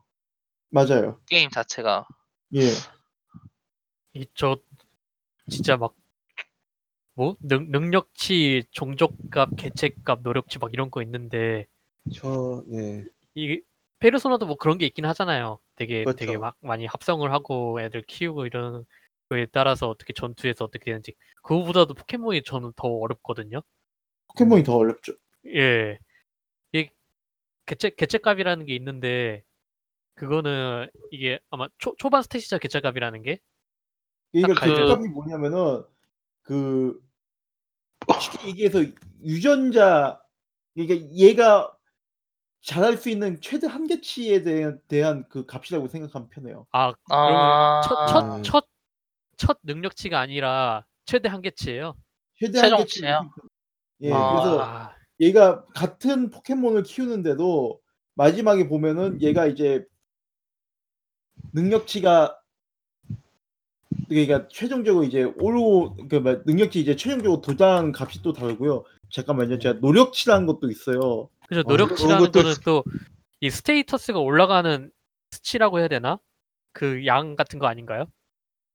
맞아요. 0.70 1.20
게임 1.26 1.50
자체가. 1.50 2.06
예. 2.54 2.60
이저 4.14 4.56
진짜 5.48 5.76
막 5.76 5.94
뭐 7.16 7.34
능 7.40 7.70
능력치, 7.70 8.64
종족값, 8.70 9.56
개체값, 9.56 10.20
노력치 10.22 10.58
막 10.58 10.72
이런 10.74 10.90
거 10.90 11.02
있는데 11.02 11.66
저 12.14 12.62
예. 12.72 13.04
이게 13.34 13.62
페르소나도 13.98 14.46
뭐 14.46 14.56
그런 14.56 14.78
게 14.78 14.86
있긴 14.86 15.04
하잖아요. 15.06 15.58
되게 15.76 16.04
되게 16.04 16.26
그렇죠. 16.26 16.40
막 16.40 16.56
많이 16.60 16.86
합성을 16.86 17.30
하고 17.32 17.80
애들 17.80 18.02
키우고 18.02 18.46
이런 18.46 18.84
거에 19.28 19.46
따라서 19.46 19.88
어떻게 19.88 20.12
전투에서 20.12 20.64
어떻게 20.64 20.84
되는지 20.86 21.14
그거보다도 21.42 21.94
포켓몬이 21.94 22.42
저는 22.42 22.72
더 22.76 22.88
어렵거든요. 22.88 23.62
포켓몬이 24.28 24.62
더 24.62 24.76
어렵죠. 24.76 25.14
예. 25.46 25.98
이 26.72 26.88
개체 27.64 27.90
개체값이라는 27.90 28.66
게 28.66 28.74
있는데 28.76 29.42
그거는 30.14 30.88
이게 31.10 31.38
아마 31.50 31.68
초 31.78 31.94
초반 31.96 32.22
스탯이죠 32.22 32.60
개체값이라는 32.60 33.22
게? 33.22 33.38
그러니까 34.32 34.60
딱 34.60 34.66
그- 34.66 34.74
개체값이 34.74 35.08
뭐냐면은 35.08 35.84
그 36.42 37.00
쉽게 38.20 38.48
얘기해서 38.48 38.84
유전자 39.24 40.20
그러니까 40.74 41.08
얘가 41.14 41.75
자랄 42.66 42.96
수 42.96 43.08
있는 43.10 43.40
최대 43.40 43.68
한계치에 43.68 44.42
대한 44.42 44.80
대한 44.88 45.24
그 45.28 45.46
값이라고 45.46 45.86
생각하면 45.86 46.28
편해요. 46.28 46.66
아 46.72 46.92
그러면 47.04 47.36
아. 47.36 47.80
첫첫 47.82 48.24
음. 48.24 48.42
첫첫 49.38 49.60
능력치가 49.62 50.18
아니라 50.18 50.84
최대 51.04 51.28
한계치예요. 51.28 51.94
최대? 52.40 52.58
한계치를 52.58 53.08
예. 54.00 54.12
아. 54.12 54.32
그래서 54.32 54.60
아. 54.64 54.94
얘가 55.20 55.64
같은 55.66 56.30
포켓몬을 56.30 56.82
키우는데도 56.82 57.80
마지막에 58.16 58.68
보면은 58.68 59.22
얘가 59.22 59.46
이제 59.46 59.86
능력치가 61.54 62.36
그러니까 64.08 64.48
최종적으로 64.48 65.04
이제 65.04 65.22
오르고 65.22 66.08
그뭐 66.08 66.42
능력치 66.44 66.80
이제 66.80 66.96
최종적으로 66.96 67.40
도달하는 67.42 67.92
값이 67.96 68.22
또 68.22 68.32
다르고요. 68.32 68.84
잠깐만요. 69.12 69.58
제가 69.58 69.78
노력치라는 69.80 70.46
것도 70.46 70.70
있어요. 70.70 71.28
그죠 71.48 71.60
아, 71.60 71.62
노력치라는 71.68 72.18
그것도 72.26 72.42
거는 72.42 72.54
또 72.64 72.84
이 73.40 73.50
스테이터스가 73.50 74.18
올라가는 74.18 74.90
수치라고 75.30 75.78
해야 75.78 75.88
되나? 75.88 76.18
그 76.72 77.04
양 77.06 77.36
같은 77.36 77.58
거 77.58 77.66
아닌가요? 77.66 78.06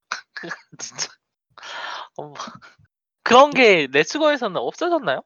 진짜. 0.80 1.10
어머. 2.16 2.34
그런 3.24 3.50
게 3.52 3.88
레츠고에서는 3.92 4.58
없어졌나요? 4.58 5.22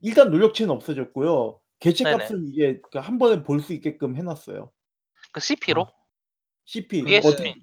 일단 0.00 0.30
노력치는 0.30 0.70
없어졌고요. 0.70 1.60
개체 1.80 2.04
네네. 2.04 2.16
값은 2.16 2.48
이제 2.48 2.80
그한 2.90 3.18
번에 3.18 3.42
볼 3.42 3.60
수 3.60 3.72
있게끔 3.74 4.16
해 4.16 4.22
놨어요. 4.22 4.70
그 5.32 5.40
CP로? 5.40 5.86
CP. 6.64 7.04
PSP. 7.04 7.28
어떻게 7.28 7.54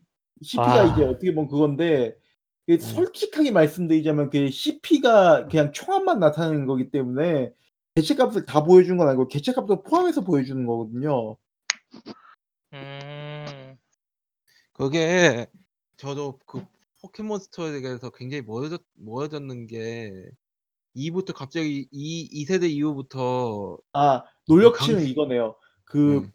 CP가 0.44 0.74
아. 0.82 0.84
이제 0.86 1.04
어떻게 1.04 1.34
보면 1.34 1.50
그건데 1.50 2.16
그 2.16 2.20
음. 2.70 2.80
솔직하게 2.80 3.52
말씀드리자면 3.52 4.30
그 4.30 4.50
CP가 4.50 5.48
그냥 5.48 5.72
총합만 5.74 6.20
나타내는 6.20 6.66
거기 6.66 6.90
때문에 6.90 7.54
개체 7.96 8.16
값을 8.16 8.46
다 8.46 8.64
보여주는 8.64 8.98
건 8.98 9.08
아니고 9.10 9.28
개체 9.28 9.52
값도 9.54 9.84
포함해서 9.84 10.22
보여주는 10.22 10.66
거거든요. 10.66 11.38
음. 12.74 13.78
그게 14.74 15.48
저도 15.98 16.40
그 16.46 16.66
포켓몬스터에 17.02 17.82
대해서 17.82 18.10
굉장히 18.10 18.42
모여졌 18.42 18.82
모여졌는 18.96 19.68
게 19.68 20.12
2부터 20.96 21.34
갑자기 21.36 21.88
이2 21.94 22.48
세대 22.48 22.68
이후부터 22.68 23.78
아 23.94 24.24
노력치는 24.48 25.00
강- 25.00 25.08
이거네요. 25.08 25.56
그 25.84 26.18
음. 26.20 26.32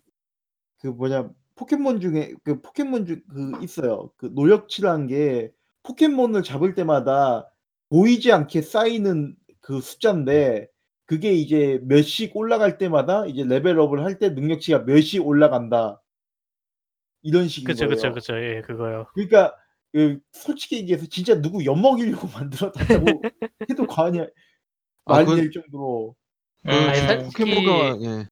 그 0.81 0.89
뭐냐 0.89 1.31
포켓몬 1.57 2.01
중에 2.01 2.35
그 2.45 2.61
포켓몬 2.61 3.07
중그 3.07 3.64
있어요. 3.64 4.11
그 4.16 4.26
노력치라는 4.26 5.07
게 5.09 5.51
포켓몬을 5.89 6.43
잡을 6.43 6.74
때마다 6.74 7.51
보이지 7.89 8.30
않게 8.32 8.61
쌓이는 8.62 9.34
그 9.61 9.80
숫자인데 9.80 10.68
그게 11.07 11.32
이제 11.32 11.80
몇씩 11.84 12.36
올라갈 12.36 12.76
때마다 12.76 13.24
이제 13.26 13.43
레벨업을 13.45 14.05
할 14.05 14.18
때 14.18 14.28
능력치가 14.30 14.80
몇이 14.80 15.18
올라간다. 15.22 16.03
이런 17.22 17.49
식인 17.49 17.66
그쵸 17.66 17.86
거예요. 17.86 17.97
그쵸 17.97 18.12
그쵸 18.12 18.43
예 18.45 18.61
그거요. 18.62 19.07
그러니까 19.14 19.55
그 19.93 20.18
솔직히 20.32 20.76
얘기해서 20.76 21.07
진짜 21.07 21.41
누구 21.41 21.64
엿먹이려고 21.64 22.28
만들었다고 23.09 23.22
해도 23.70 23.86
과언이 23.86 24.20
아, 24.20 24.26
말이 25.07 25.26
그- 25.26 25.36
될 25.36 25.51
정도로 25.51 26.14
음. 26.66 26.70
아니, 26.70 26.99
진짜 26.99 27.20
솔직히- 27.20 27.45
포켓몬가 27.55 27.99
예. 28.03 28.26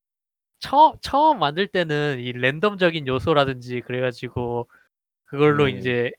처음 0.60 0.96
처음 1.00 1.38
만들 1.38 1.66
때는 1.66 2.18
이 2.20 2.32
랜덤적인 2.32 3.06
요소라든지 3.06 3.80
그래가지고 3.82 4.68
그걸로 5.24 5.64
음. 5.64 5.70
이제 5.70 6.12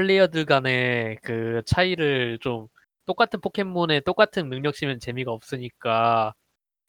플레이어들 0.00 0.44
간의 0.44 1.16
그 1.22 1.62
차이를 1.64 2.38
좀 2.42 2.68
똑같은 3.06 3.40
포켓몬에 3.40 4.00
똑같은 4.00 4.50
능력치면 4.50 5.00
재미가 5.00 5.32
없으니까 5.32 6.34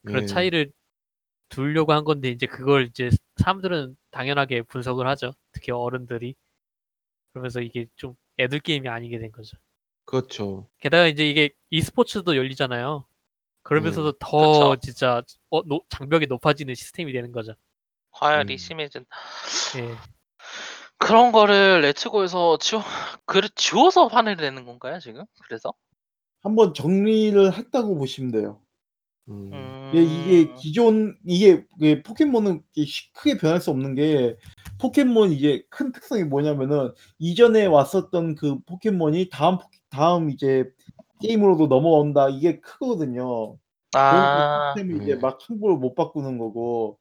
그런 0.04 0.24
예. 0.24 0.26
차이를 0.26 0.70
두려고 1.48 1.94
한 1.94 2.04
건데 2.04 2.28
이제 2.28 2.44
그걸 2.46 2.84
이제 2.84 3.08
사람들은 3.36 3.96
당연하게 4.10 4.60
분석을 4.62 5.08
하죠. 5.08 5.32
특히 5.52 5.72
어른들이. 5.72 6.34
그러면서 7.32 7.62
이게 7.62 7.86
좀 7.96 8.14
애들 8.38 8.60
게임이 8.60 8.88
아니게 8.90 9.18
된 9.18 9.32
거죠. 9.32 9.56
그렇죠. 10.04 10.68
게다가 10.78 11.06
이제 11.06 11.26
이게 11.26 11.48
e스포츠도 11.70 12.36
열리잖아요. 12.36 13.06
그러면서도 13.62 14.12
더 14.18 14.76
그쵸. 14.76 14.80
진짜 14.82 15.22
어, 15.48 15.62
노- 15.62 15.84
장벽이 15.88 16.26
높아지는 16.26 16.74
시스템이 16.74 17.12
되는 17.14 17.32
거죠. 17.32 17.54
과열이 18.10 18.54
음. 18.54 18.56
심해진 18.58 19.06
예. 19.78 19.94
그런 20.98 21.32
거를 21.32 21.80
레츠고에서 21.82 22.58
지워 22.58 22.82
그래 23.24 23.48
지워서 23.54 24.06
화를 24.06 24.36
내는 24.36 24.64
건가요 24.64 24.98
지금? 24.98 25.24
그래서? 25.46 25.72
한번 26.42 26.74
정리를 26.74 27.52
했다고 27.56 27.96
보시면 27.96 28.30
돼요. 28.32 28.60
음. 29.28 29.50
음. 29.52 29.92
예, 29.94 30.02
이게 30.02 30.54
기존 30.54 31.16
이게 31.26 31.64
그 31.78 32.02
포켓몬은 32.02 32.62
이게 32.74 32.86
시- 32.86 33.12
크게 33.12 33.38
변할 33.38 33.60
수 33.60 33.70
없는 33.70 33.94
게 33.94 34.36
포켓몬 34.80 35.32
이제 35.32 35.62
큰 35.70 35.92
특성이 35.92 36.24
뭐냐면은 36.24 36.92
이전에 37.18 37.66
왔었던 37.66 38.34
그 38.36 38.58
포켓몬이 38.64 39.28
다음 39.30 39.58
포- 39.58 39.68
다음 39.90 40.30
이제 40.30 40.64
게임으로도 41.20 41.66
넘어온다 41.66 42.28
이게 42.28 42.60
크거든요. 42.60 43.56
아. 43.94 44.72
시스템을 44.74 45.02
이제 45.02 45.14
네. 45.14 45.20
막 45.20 45.38
함부로 45.42 45.76
못 45.76 45.94
바꾸는 45.94 46.38
거고 46.38 46.98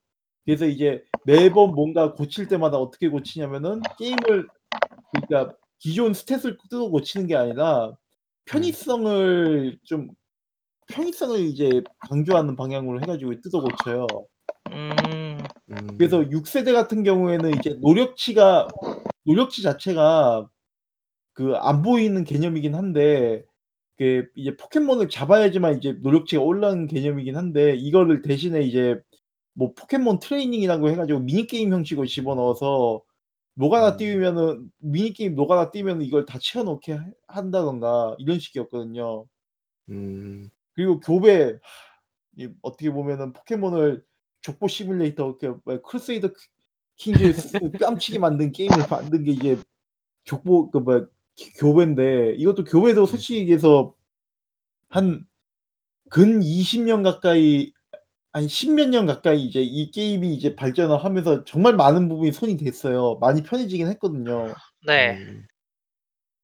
그래서 0.47 0.65
이제 0.65 1.03
매번 1.25 1.73
뭔가 1.73 2.13
고칠 2.13 2.47
때마다 2.47 2.77
어떻게 2.77 3.09
고치냐면은 3.09 3.81
게임을 3.99 4.47
그러니까 5.11 5.57
기존 5.79 6.13
스탯을 6.13 6.57
뜯어 6.69 6.89
고치는 6.89 7.27
게 7.27 7.35
아니라 7.35 7.91
편의성을 8.45 9.77
좀 9.83 10.07
편의성을 10.87 11.37
이제 11.41 11.83
강조하는 12.09 12.55
방향으로 12.55 13.01
해가지고 13.01 13.41
뜯어 13.41 13.59
고쳐요. 13.61 14.07
음. 14.71 15.37
음. 15.71 15.97
그래서 15.97 16.21
6세대 16.21 16.71
같은 16.71 17.03
경우에는 17.03 17.51
이제 17.59 17.75
노력치가 17.81 18.69
노력치 19.25 19.61
자체가 19.63 20.47
그 21.33 21.57
안 21.57 21.81
보이는 21.83 22.23
개념이긴 22.23 22.73
한데 22.73 23.43
그 23.97 24.27
이제 24.35 24.55
포켓몬을 24.57 25.09
잡아야지만 25.09 25.77
이제 25.77 25.93
노력치가 26.01 26.41
올라가는 26.41 26.87
개념이긴 26.87 27.35
한데 27.35 27.75
이거를 27.75 28.21
대신에 28.21 28.61
이제 28.61 28.99
뭐 29.57 29.73
포켓몬 29.73 30.19
트레이닝이라고 30.19 30.89
해가지고 30.91 31.19
미니게임 31.21 31.73
형식으로 31.73 32.05
집어넣어서 32.05 33.01
노가다 33.55 33.93
음. 33.95 33.97
띄우면은 33.97 34.71
미니게임 34.79 35.33
노가다 35.35 35.71
띄우면 35.71 36.03
이걸 36.03 36.25
다 36.25 36.37
채워넣게 36.39 36.93
하- 36.93 37.05
한다던가 37.27 38.15
이런 38.19 38.37
식이었거든요. 38.39 39.25
음. 39.89 40.49
그리고 40.73 40.99
교배 40.99 41.57
어떻게 42.61 42.91
보면은 42.91 43.33
포켓몬을 43.33 44.05
족보 44.41 44.67
시뮬레이터 44.67 45.37
그 45.39 45.59
뭐야, 45.65 45.81
크루세이더 45.81 46.29
킹즈 46.97 47.33
뺨치게 47.81 48.19
만든 48.19 48.51
게임을 48.51 48.77
만든 48.89 49.23
게 49.23 49.31
이제 49.31 49.57
족보 50.25 50.69
그 50.69 50.77
뭐야 50.77 51.07
교배인데 51.59 52.35
이것도 52.35 52.63
교배도 52.65 53.07
솔직히 53.07 53.39
얘기해서 53.39 53.95
한 54.89 55.25
근 56.09 56.39
20년 56.39 57.03
가까이 57.03 57.73
한 58.33 58.47
십몇 58.47 58.89
년 58.89 59.05
가까이 59.05 59.43
이제 59.43 59.61
이 59.61 59.91
게임이 59.91 60.33
이제 60.35 60.55
발전을 60.55 61.03
하면서 61.03 61.43
정말 61.45 61.75
많은 61.75 62.07
부분이 62.09 62.31
손이 62.31 62.57
됐어요. 62.57 63.17
많이 63.19 63.41
편해지긴 63.43 63.87
했거든요. 63.87 64.53
네. 64.85 65.17
음. 65.17 65.47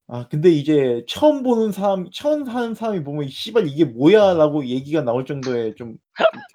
아 0.08 0.28
근데 0.28 0.50
이제 0.50 1.04
처음 1.08 1.44
보는 1.44 1.72
사람 1.72 2.10
처음 2.12 2.48
하는 2.48 2.76
사람이 2.76 3.04
보면 3.04 3.30
'씨발 3.30 3.68
이게 3.68 3.86
뭐야?'라고 3.86 4.66
얘기가 4.66 5.02
나올 5.02 5.26
정도의 5.26 5.76
좀좀 5.76 5.98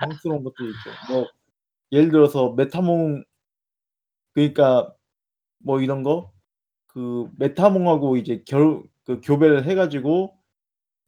당혹스러운 0.01 0.45
것들이 0.45 0.69
있죠. 0.71 0.91
뭐 1.13 1.27
예를 1.93 2.11
들어서 2.11 2.53
메타몽 2.55 3.25
그러니까 4.35 4.93
뭐 5.61 5.81
이런 5.81 6.03
거 6.05 6.33
그 6.89 7.29
메타몽하고 7.39 8.17
이제 8.19 8.43
결 8.47 8.85
그 9.05 9.21
교배를 9.23 9.67
해 9.67 9.75
가지고 9.75 10.35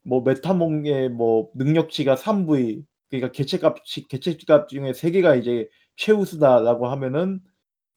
뭐 0.04 0.22
메타몽의 0.22 1.10
뭐 1.10 1.50
능력치가 1.54 2.16
3V 2.16 2.84
그러니까 3.10 3.32
개체값이 3.32 4.08
개체값 4.08 4.68
중에 4.68 4.92
3 4.92 5.10
개가 5.12 5.36
이제 5.36 5.68
최우수다라고 5.96 6.88
하면은 6.88 7.40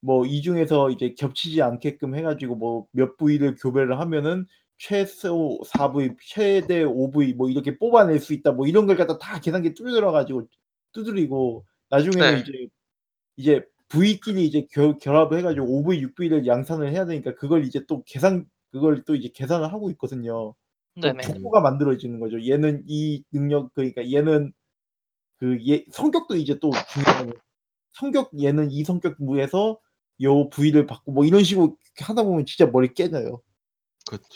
뭐 0.02 0.26
이 0.28 0.42
중에서 0.42 0.90
이제 0.92 1.16
겹치지 1.18 1.62
않게끔 1.62 2.16
해 2.16 2.22
가지고 2.22 2.56
뭐몇 2.56 3.18
V를 3.18 3.56
교배를 3.56 4.00
하면은 4.00 4.46
최소 4.78 5.60
4V 5.66 6.18
최대 6.22 6.84
5V 6.84 7.36
뭐 7.36 7.50
이렇게 7.50 7.78
뽑아낼 7.78 8.20
수 8.20 8.34
있다 8.34 8.52
뭐 8.52 8.68
이런 8.68 8.86
걸 8.88 8.98
갖다 8.98 9.18
다 9.18 9.40
계산기 9.40 9.74
두드려 9.76 10.12
가지고 10.12 10.48
두드리고 10.94 11.66
나중에는 11.90 12.36
네. 12.36 12.42
이제 12.42 12.68
이제 13.38 13.66
V끼리 13.90 14.46
이제 14.46 14.68
결 14.72 14.98
결합을 15.00 15.38
해 15.40 15.42
가지고 15.44 15.68
5V, 15.84 16.14
6V를 16.16 16.48
양산을 16.48 16.92
해야 16.92 17.06
되니까 17.06 17.36
그걸 17.36 17.64
이제 17.66 17.86
또 17.88 18.04
계산 18.06 18.46
그걸 18.72 19.04
또 19.06 19.16
이제 19.16 19.30
계산을 19.34 19.72
하고 19.72 19.90
있거든요. 19.92 20.56
또 21.02 21.02
네네. 21.02 21.22
족보가 21.24 21.62
만들어지는 21.62 22.20
거죠. 22.20 22.46
얘는 22.46 22.84
이 22.88 23.24
능력 23.32 23.74
그러니까 23.74 24.12
얘는 24.12 24.54
그얘 25.38 25.86
성격도 25.92 26.36
이제 26.36 26.58
또 26.60 26.72
중요하고 26.92 27.34
성격 27.94 28.32
얘는 28.40 28.72
이 28.72 28.84
성격 28.84 29.16
무에서 29.20 29.80
요 30.22 30.50
부위를 30.50 30.86
받고 30.86 31.12
뭐 31.12 31.26
이런 31.26 31.44
식으로 31.44 31.78
하다 32.00 32.24
보면 32.24 32.46
진짜 32.46 32.66
머리 32.66 32.94
깨져요. 32.94 33.42
그렇죠. 34.08 34.28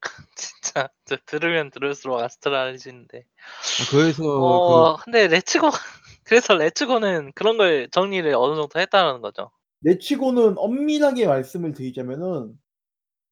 진짜 0.36 0.88
저 1.04 1.16
들으면 1.26 1.70
들을수록 1.70 2.20
아스트랄해지는데. 2.20 3.18
아 3.18 3.90
그래서 3.90 4.22
그어 4.22 4.96
근데 5.04 5.28
레츠고 5.28 5.68
그래서 6.24 6.54
레츠고는 6.54 7.32
그런 7.34 7.58
걸 7.58 7.88
정리를 7.90 8.32
어느 8.34 8.56
정도 8.56 8.80
했다는 8.80 9.20
거죠. 9.20 9.50
내치고는 9.80 10.54
엄밀하게 10.58 11.26
말씀을 11.26 11.72
드리자면은 11.72 12.58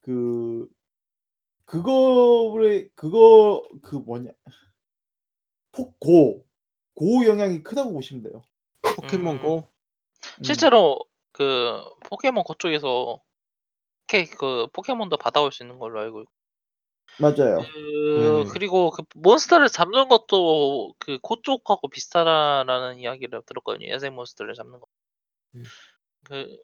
그 0.00 0.66
그거를 1.64 2.90
그거 2.94 3.62
그 3.82 3.96
뭐냐 3.96 4.30
폭고 5.72 6.47
고 6.98 7.26
영향이 7.26 7.62
크다고 7.62 7.92
보시면 7.92 8.22
돼요. 8.22 8.42
포켓몬 8.82 9.36
음. 9.36 9.42
고 9.42 9.68
음. 10.38 10.42
실제로 10.42 10.98
그 11.32 11.82
포켓몬 12.08 12.44
고 12.44 12.54
쪽에서 12.54 13.20
케그 14.06 14.66
포켓몬도 14.72 15.16
받아올 15.16 15.52
수 15.52 15.62
있는 15.62 15.78
걸로 15.78 16.00
알고 16.00 16.22
있고. 16.22 16.32
맞아요. 17.20 17.58
그 17.60 18.44
네. 18.44 18.50
그리고 18.52 18.90
그 18.90 19.02
몬스터를 19.14 19.68
잡는 19.68 20.08
것도 20.08 20.94
그고 20.98 21.42
쪽하고 21.42 21.88
비슷하다라는 21.88 22.98
이야기를 23.00 23.42
들었거든요. 23.44 23.90
야생 23.90 24.14
몬스터를 24.14 24.54
잡는 24.54 24.80
거. 24.80 24.86
음. 25.54 25.64
그 26.24 26.58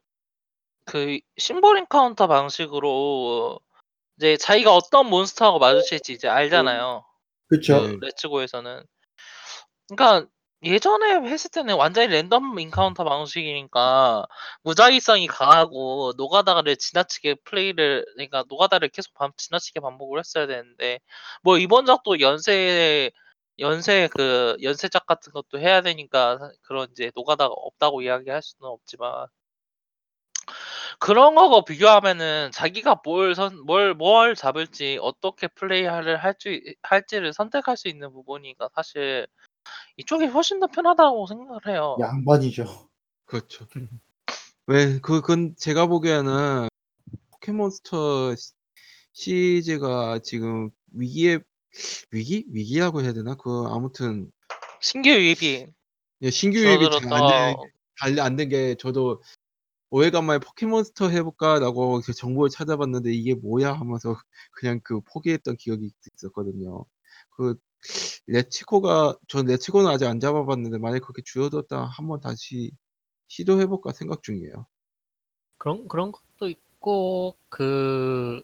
그 0.85 1.19
symbol 1.37 1.79
encounter 1.79 2.27
방식으로 2.27 3.59
이제 4.17 4.37
자기가 4.37 4.75
어떤 4.75 5.09
몬스터하고 5.09 5.59
마주칠지 5.59 6.13
이제 6.13 6.29
알잖아요. 6.29 7.05
그쵸. 7.49 7.81
네. 7.81 7.97
그 7.99 8.05
레츠고에서는. 8.05 8.85
그러니까 9.89 10.29
예전에 10.65 11.29
했을 11.29 11.51
때는 11.51 11.75
완전히 11.77 12.09
random 12.09 12.59
encounter 12.59 13.05
방식이니까 13.05 14.25
무작위성이 14.63 15.27
강하고 15.27 16.15
노가다를 16.17 16.77
지나치게 16.77 17.37
플레이를 17.45 18.05
그러니까 18.15 18.45
노가다를 18.49 18.89
계속 18.89 19.13
반 19.15 19.31
지나치게 19.37 19.81
반복을 19.81 20.19
했어야 20.21 20.47
되는데 20.47 21.01
뭐 21.43 21.59
이번 21.59 21.85
작도 21.87 22.21
연쇄 22.21 23.11
연쇄 23.59 24.09
그 24.17 24.57
연쇄작 24.63 25.05
같은 25.07 25.33
것도 25.33 25.59
해야 25.61 25.83
되니까 25.83 26.39
사 26.39 26.51
그런 26.63 26.89
이제 26.93 27.11
노가다가 27.15 27.53
없다고 27.55 28.01
이야기할 28.03 28.41
수는 28.43 28.69
없지만 28.71 29.27
그런 30.99 31.35
거하고 31.35 31.65
비교하면은 31.65 32.51
자기가 32.53 33.01
뭘 33.05 33.35
선 33.35 33.65
뭘 33.67 33.95
뭘 33.99 34.35
잡을지 34.35 34.99
어떻게 35.01 35.49
플레이를 35.49 36.17
할지 36.17 36.75
할지를 36.83 37.33
선택할 37.33 37.77
수 37.77 37.89
있는 37.89 38.13
부분이니까 38.13 38.69
사실 38.75 39.27
이쪽이 39.97 40.27
훨씬 40.27 40.61
더 40.61 40.67
편하다고 40.67 41.27
생각을 41.27 41.61
해요. 41.69 41.97
양반이죠. 42.01 42.89
그렇죠. 43.27 43.67
왜그 44.67 45.21
그건 45.21 45.55
제가 45.57 45.87
보기에는 45.87 46.69
포켓몬스터 47.33 48.35
시 48.37 48.53
시리즈가 49.13 50.19
지금 50.23 50.71
위기에 50.93 51.39
위기? 52.11 52.45
위기라고 52.51 53.03
해야 53.03 53.13
되나? 53.13 53.35
그 53.37 53.65
아무튼 53.69 54.31
신규 54.81 55.11
유입이 55.11 55.67
예 56.23 56.31
신규 56.31 56.59
유입이 56.59 56.91
잘안 56.91 57.27
되는 57.27 57.55
줄어들어서 57.55 57.63
게잘안된 58.01 58.49
게 58.49 58.75
저도 58.77 59.23
오래간만에 59.91 60.41
'포켓몬스터 60.41 61.11
해 61.11 61.23
볼까?'라고 61.23 62.01
그 62.01 62.13
정보를 62.13 62.51
찾아봤는데 62.51 63.13
'이게 63.13 63.35
뭐야?' 63.35 63.73
하면서 63.73 64.17
그냥 64.53 64.81
그 64.83 65.01
포기했던 65.03 65.57
기억이 65.57 65.91
있었거든요. 66.17 66.85
그 67.37 67.57
레츠고가 68.27 69.17
전 69.29 69.47
레츠고는 69.47 69.91
아직 69.91 70.07
안 70.07 70.21
잡아 70.21 70.45
봤는데 70.45 70.79
만약에 70.79 71.01
그렇게 71.01 71.23
줄어들었다면 71.25 71.87
한번 71.89 72.21
다시 72.21 72.71
시도해 73.29 73.67
볼까 73.67 73.93
생각 73.93 74.23
중이에요. 74.23 74.67
그런 75.59 75.89
그런 75.89 76.13
것도 76.13 76.49
있 76.49 76.59
있고 76.85 77.35
그 77.49 78.43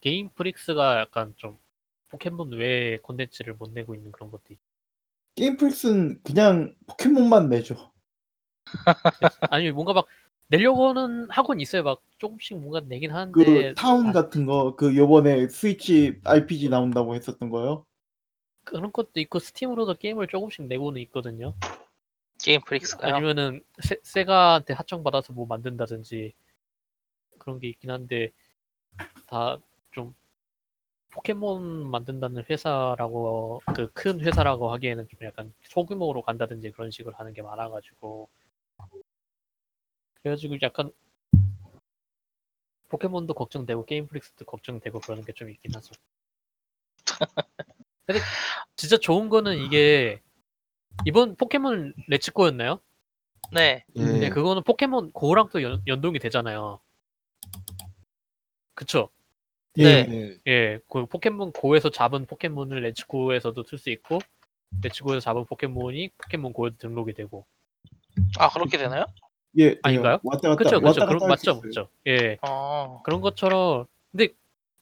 게임 0.00 0.28
프릭스가 0.34 0.98
약간 0.98 1.32
좀 1.36 1.58
포켓몬 2.08 2.50
외에 2.52 2.98
콘텐츠를 2.98 3.54
못 3.54 3.70
내고 3.70 3.94
있는 3.94 4.10
그런 4.10 4.32
것도 4.32 4.52
있 4.52 4.58
게임 5.36 5.56
프릭스는 5.56 6.20
그냥 6.24 6.74
포켓몬만 6.88 7.48
내죠. 7.48 7.92
아니 9.50 9.70
뭔가 9.70 9.92
막 9.92 10.06
내려고는 10.48 11.28
하곤 11.30 11.60
있어요. 11.60 11.84
막 11.84 12.02
조금씩 12.18 12.58
뭔가 12.58 12.80
내긴 12.80 13.12
그 13.30 13.44
하는데 13.44 13.74
타운 13.76 14.08
아, 14.08 14.12
같은 14.12 14.44
거 14.46 14.74
그 14.76 14.96
요번에 14.96 15.48
스위치 15.48 16.20
RPG 16.24 16.68
나온다고 16.68 17.14
했었던 17.14 17.48
거요. 17.48 17.86
그런 18.64 18.92
것도 18.92 19.20
있고 19.20 19.38
스팀으로도 19.38 19.94
게임을 19.94 20.28
조금씩 20.28 20.64
내고는 20.66 21.00
있거든요. 21.02 21.54
게임 22.42 22.60
프릭스가요. 22.62 23.14
아니면은 23.14 23.62
세, 23.82 23.96
세가한테 24.02 24.74
하청 24.74 25.02
받아서 25.04 25.32
뭐 25.32 25.46
만든다든지 25.46 26.34
그런 27.38 27.58
게 27.60 27.68
있긴 27.68 27.90
한데 27.90 28.30
다 29.26 29.58
좀 29.92 30.14
포켓몬 31.10 31.90
만든다는 31.90 32.44
회사라고 32.48 33.60
그 33.76 33.92
큰 33.92 34.20
회사라고 34.20 34.72
하기에는 34.72 35.06
좀 35.08 35.20
약간 35.26 35.52
소규모로 35.64 36.22
간다든지 36.22 36.70
그런 36.72 36.90
식으로 36.90 37.14
하는 37.16 37.32
게 37.34 37.42
많아가지고 37.42 38.28
그래가지고 40.22 40.56
약간 40.62 40.90
포켓몬도 42.88 43.34
걱정되고 43.34 43.84
게임 43.86 44.06
프릭스도 44.06 44.44
걱정되고 44.46 45.00
그러는 45.00 45.24
게 45.24 45.32
좀 45.34 45.50
있긴 45.50 45.74
하죠. 45.74 45.94
근데 48.06 48.20
진짜 48.76 48.96
좋은 48.96 49.28
거는 49.28 49.58
이게 49.58 50.20
이번 51.04 51.36
포켓몬 51.36 51.94
레츠고였나요? 52.08 52.80
네. 53.52 53.84
예. 53.96 54.02
네, 54.02 54.28
그거는 54.30 54.62
포켓몬 54.62 55.12
고랑 55.12 55.48
또 55.52 55.62
연, 55.62 55.82
연동이 55.86 56.18
되잖아요. 56.18 56.80
그쵸? 58.74 59.10
네. 59.74 60.06
예. 60.10 60.38
예, 60.46 60.78
그 60.88 61.06
포켓몬 61.06 61.52
고에서 61.52 61.90
잡은 61.90 62.26
포켓몬을 62.26 62.80
레츠고에서도 62.82 63.62
쓸 63.64 63.78
수 63.78 63.90
있고, 63.90 64.18
레츠고에서 64.82 65.20
잡은 65.20 65.44
포켓몬이 65.44 66.10
포켓몬 66.18 66.52
고에도 66.52 66.76
등록이 66.78 67.14
되고. 67.14 67.46
아 68.38 68.50
그렇게 68.50 68.78
되나요? 68.78 69.06
예. 69.58 69.78
아닌가요? 69.82 70.18
왔다 70.22 70.48
갔다 70.48 70.56
그쵸, 70.56 70.80
그쵸. 70.80 70.86
왔다 70.86 71.06
그런, 71.06 71.18
갔다 71.20 71.30
할수 71.30 71.50
맞죠, 71.50 71.50
있어요. 71.68 71.84
맞죠. 71.84 71.88
예, 72.06 72.38
어. 72.42 73.02
그런 73.04 73.20
것처럼. 73.20 73.86
근데 74.10 74.28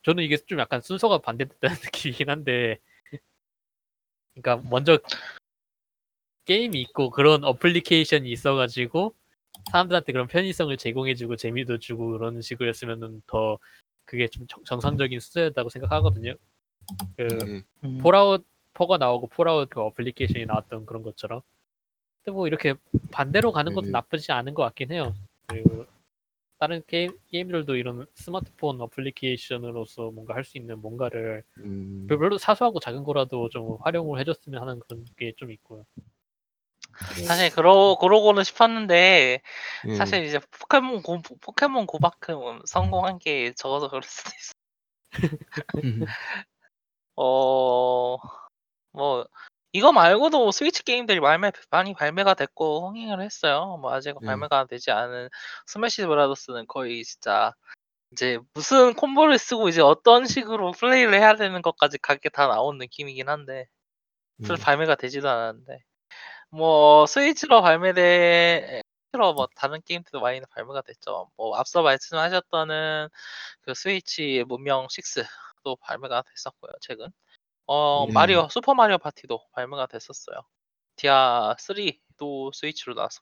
저는 0.03 0.25
이게 0.25 0.37
좀 0.39 0.59
약간 0.59 0.81
순서가 0.81 1.18
반대됐다는 1.18 1.77
느낌이긴 2.25 2.31
한데, 2.31 2.79
그러니까 4.35 4.68
먼저 4.68 4.99
게임이 6.45 6.81
있고 6.83 7.11
그런 7.11 7.45
어플리케이션이 7.45 8.31
있어가지고 8.31 9.14
사람들한테 9.70 10.12
그런 10.12 10.26
편의성을 10.26 10.76
제공해주고 10.76 11.37
재미도 11.37 11.78
주고 11.78 12.12
그런 12.12 12.41
식으로 12.41 12.68
했으면은 12.68 13.22
더 13.26 13.59
그게 14.05 14.26
좀 14.28 14.47
정- 14.49 14.64
정상적인 14.64 15.20
수준이었다고 15.20 15.68
생각하거든요. 15.68 16.35
그 17.16 17.28
예. 17.47 17.62
음. 17.85 17.99
폴아웃 17.99 18.45
4가 18.74 18.99
나오고 18.99 19.28
폴아웃 19.28 19.68
그 19.68 19.81
어플리케이션이 19.81 20.47
나왔던 20.47 20.87
그런 20.87 21.03
것처럼. 21.03 21.43
근데 22.24 22.35
뭐 22.35 22.47
이렇게 22.47 22.74
반대로 23.11 23.53
가는 23.53 23.74
것도 23.74 23.87
네. 23.87 23.93
나쁘지 23.93 24.33
않은 24.33 24.55
것 24.55 24.62
같긴 24.64 24.93
해요. 24.93 25.14
그리고 25.47 25.87
다른 26.61 26.83
게임, 26.87 27.19
게임들도 27.29 27.75
이런 27.77 28.07
스마트폰 28.15 28.81
어플리케이션으로서 28.83 30.11
뭔가 30.11 30.35
할 30.35 30.45
수 30.45 30.59
있는 30.59 30.81
뭔가를 30.81 31.43
음. 31.59 32.07
별로 32.09 32.37
사소하고 32.39 32.81
작은 32.81 33.03
거라도 33.05 33.49
좀 33.49 33.79
활용을 33.81 34.21
해줬으면 34.21 34.61
하는 34.61 34.81
그런 34.81 35.05
게 35.17 35.33
좀 35.37 35.51
있고요. 35.53 35.87
사실 37.27 37.51
그러 37.51 37.97
그러고는 38.01 38.45
싶었는데 38.45 39.41
예. 39.89 39.95
사실 39.95 40.25
이제 40.25 40.39
포켓몬 40.61 41.03
고 41.03 41.23
포켓몬 41.41 41.87
고만큼 41.87 42.61
성공한 42.67 43.19
게 43.19 43.53
적어서 43.55 43.89
그럴 43.89 44.03
수도 44.03 44.31
있어. 44.37 44.53
음. 45.85 46.05
어, 47.17 48.17
뭐 48.93 49.27
이거 49.73 49.93
말고도 49.93 50.51
스위치 50.51 50.83
게임들이 50.85 51.21
발매 51.21 51.53
많이 51.71 51.95
발매가 51.95 52.35
됐고 52.35 52.89
흥행을 52.89 53.23
했어요. 53.23 53.79
뭐 53.81 53.93
아직 53.93 54.16
네. 54.21 54.27
발매가 54.27 54.66
되지 54.66 54.91
않은 54.91 55.29
스매시 55.66 56.07
브라더스는 56.07 56.66
거의 56.66 57.05
진짜 57.05 57.55
이제 58.12 58.39
무슨 58.55 58.95
콤보를 58.95 59.39
쓰고 59.39 59.68
이제 59.68 59.81
어떤 59.81 60.27
식으로 60.27 60.73
플레이를 60.73 61.14
해야 61.14 61.37
되는 61.37 61.62
것까지 61.62 61.99
각게 61.99 62.29
다 62.29 62.49
나온 62.49 62.79
느낌이긴 62.79 63.29
한데 63.29 63.68
예. 64.43 64.47
음. 64.51 64.57
발매가 64.57 64.97
되지도 64.97 65.29
않았는데 65.29 65.85
뭐 66.51 67.07
스위치로 67.07 67.62
발매된 67.62 68.83
스위치로 69.12 69.35
뭐 69.35 69.49
다른 69.55 69.81
게임들도 69.85 70.21
많이 70.21 70.41
발매가 70.51 70.83
됐죠. 70.83 71.31
뭐 71.37 71.57
앞서 71.57 71.83
말씀하셨던 71.83 73.09
그 73.62 73.75
스위치 73.75 74.45
문명 74.49 74.87
6도 74.89 75.77
발매가 75.81 76.23
됐었고요. 76.23 76.73
최근 76.81 77.09
어 77.73 78.05
예. 78.09 78.12
마리오 78.12 78.49
슈퍼 78.51 78.75
마리오 78.75 78.99
파티도 78.99 79.45
발매가 79.53 79.87
됐었어요. 79.87 80.41
디아 80.97 81.55
3도 81.57 82.53
스위치로 82.53 82.95
나왔어. 82.95 83.21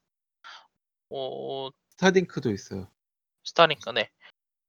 어 1.11 1.69
스타딩크도 1.91 2.49
있어요. 2.51 2.87
스타니까 3.43 3.91
네. 3.91 4.09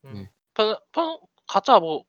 음. 0.04 0.12
네. 0.14 0.30
편, 0.52 0.76
편, 0.92 1.18
가짜 1.46 1.78
뭐 1.80 2.04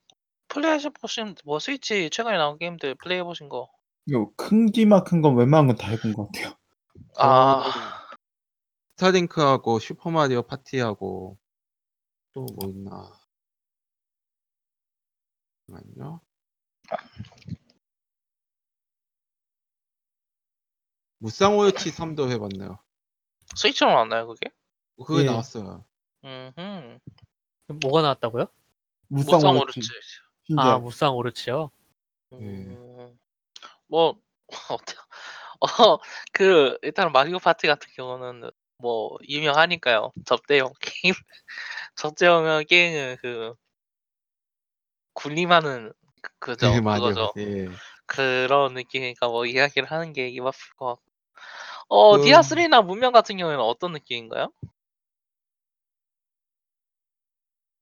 플레이해 0.50 0.80
보신 1.02 1.34
뭐 1.46 1.60
스위치 1.60 2.10
최근에 2.10 2.38
나온 2.38 2.58
게임들 2.58 2.96
플레이해 2.96 3.24
보신 3.24 3.48
거. 3.48 3.72
이거 4.06 4.30
큰기막한 4.36 5.22
건 5.22 5.38
웬만한 5.38 5.68
건 5.68 5.78
다 5.78 5.88
해본 5.92 6.12
것 6.14 6.30
같아요. 6.30 6.54
아 7.20 8.10
스타딩크하고 8.98 9.80
슈퍼마리오 9.80 10.42
파티하고 10.44 11.38
또 12.34 12.46
뭐 12.60 12.70
있나? 12.70 13.14
잠깐만요. 15.68 16.20
무쌍오요치 21.22 21.92
3도 21.92 22.30
해봤네요. 22.32 22.80
스위치로 23.56 23.92
나왔나요 23.92 24.28
그게? 24.28 24.50
그게 25.06 25.22
예. 25.22 25.26
나왔어요. 25.26 25.86
음. 26.24 27.00
뭐가 27.82 28.02
나왔다고요? 28.02 28.48
무쌍 29.08 29.42
오르치. 29.58 29.82
아 30.58 30.80
무쌍 30.80 31.16
오르치요. 31.16 31.70
음. 32.34 33.18
뭐 33.88 34.16
어때? 34.70 34.96
어그 35.60 36.78
일단 36.82 37.12
마리오 37.12 37.38
파티 37.38 37.68
같은 37.68 37.88
경우는 37.96 38.50
뭐 38.80 39.18
유명하니까요. 39.28 40.12
접대용 40.26 40.72
게임 40.82 41.14
접대용 41.96 42.64
게임은 42.68 43.18
그 43.22 43.54
군림하는 45.14 45.94
그- 46.22 46.32
그죠 46.56 46.68
예, 46.74 46.82
맞아요. 46.82 47.00
그거죠. 47.02 47.34
예. 47.38 47.68
그런 48.08 48.74
느낌이니까 48.74 49.28
뭐 49.28 49.46
이야기를 49.46 49.90
하는 49.92 50.14
게 50.14 50.28
입 50.30 50.40
아플 50.46 50.58
것 50.78 50.86
같고. 50.96 51.11
어 51.94 52.16
그- 52.18 52.24
디아 52.24 52.40
3나 52.40 52.82
문명 52.86 53.12
같은 53.12 53.36
경우에는 53.36 53.62
어떤 53.62 53.92
느낌인가요? 53.92 54.50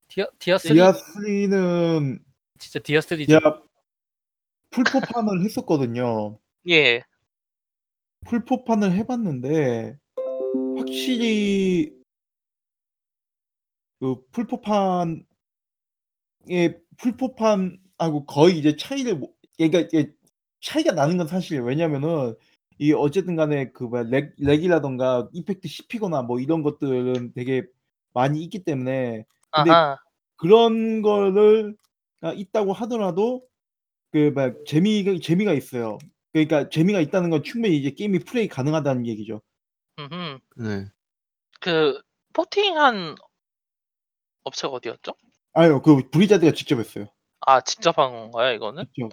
디아 0.08 0.26
디아 0.40 0.58
3 0.58 0.74
디아 0.74 0.92
3는 0.94 2.20
진짜 2.58 2.80
디아 2.80 3.00
3죠. 3.02 3.28
디아 3.28 3.40
풀포판을 4.72 5.44
했었거든요. 5.46 6.40
예. 6.70 7.04
풀포판을 8.26 8.94
해봤는데 8.94 9.96
확실히 10.76 11.94
그 14.00 14.16
풀포판의 14.32 15.24
플포판하고 16.98 18.26
거의 18.26 18.58
이제 18.58 18.76
차이를 18.76 19.18
못- 19.18 19.36
그러니까 19.56 19.82
이게 19.82 20.12
차이가 20.62 20.94
나는 20.94 21.18
건 21.18 21.28
사실이에요. 21.28 21.64
왜냐면은 21.64 22.36
이 22.80 22.94
어쨌든 22.94 23.36
간에 23.36 23.72
그 23.72 23.84
뭐야 23.84 24.04
lag, 24.04 24.34
lag이라던가 24.38 25.28
effect 25.34 25.68
씹히거나 25.68 26.22
뭐 26.22 26.40
이런 26.40 26.64
것들은 26.64 27.34
되게 27.34 27.64
많이 28.14 28.42
있기 28.44 28.64
때문에 28.64 29.26
근데 29.52 29.72
아하. 29.72 29.98
그런 30.38 31.02
거를 31.02 31.76
아, 32.22 32.32
있다고 32.32 32.72
하더라도 32.72 33.44
그 34.12 34.32
뭐야 34.34 34.54
재미가 34.66 35.20
재미가 35.22 35.54
있어요. 35.54 35.98
그러니까 36.32 36.70
재미가 36.70 37.02
있다는 37.02 37.30
건 37.30 37.44
충분히 37.44 37.76
이제 37.76 37.92
게임이 37.92 38.20
플레이 38.20 38.48
가능하다는 38.48 39.06
얘기죠. 39.08 39.42
음흠. 40.00 40.40
네. 40.56 40.86
그 41.60 42.00
포팅한 42.32 43.16
업체가 44.44 44.74
어디였죠? 44.76 45.12
아유 45.52 45.82
그 45.82 46.10
브리자드가 46.10 46.54
직접 46.54 46.80
했어요. 46.80 47.08
아 47.42 47.60
직접 47.60 47.98
한 48.00 48.12
건가요 48.12 48.54
이거는? 48.54 48.86
직접. 48.96 49.12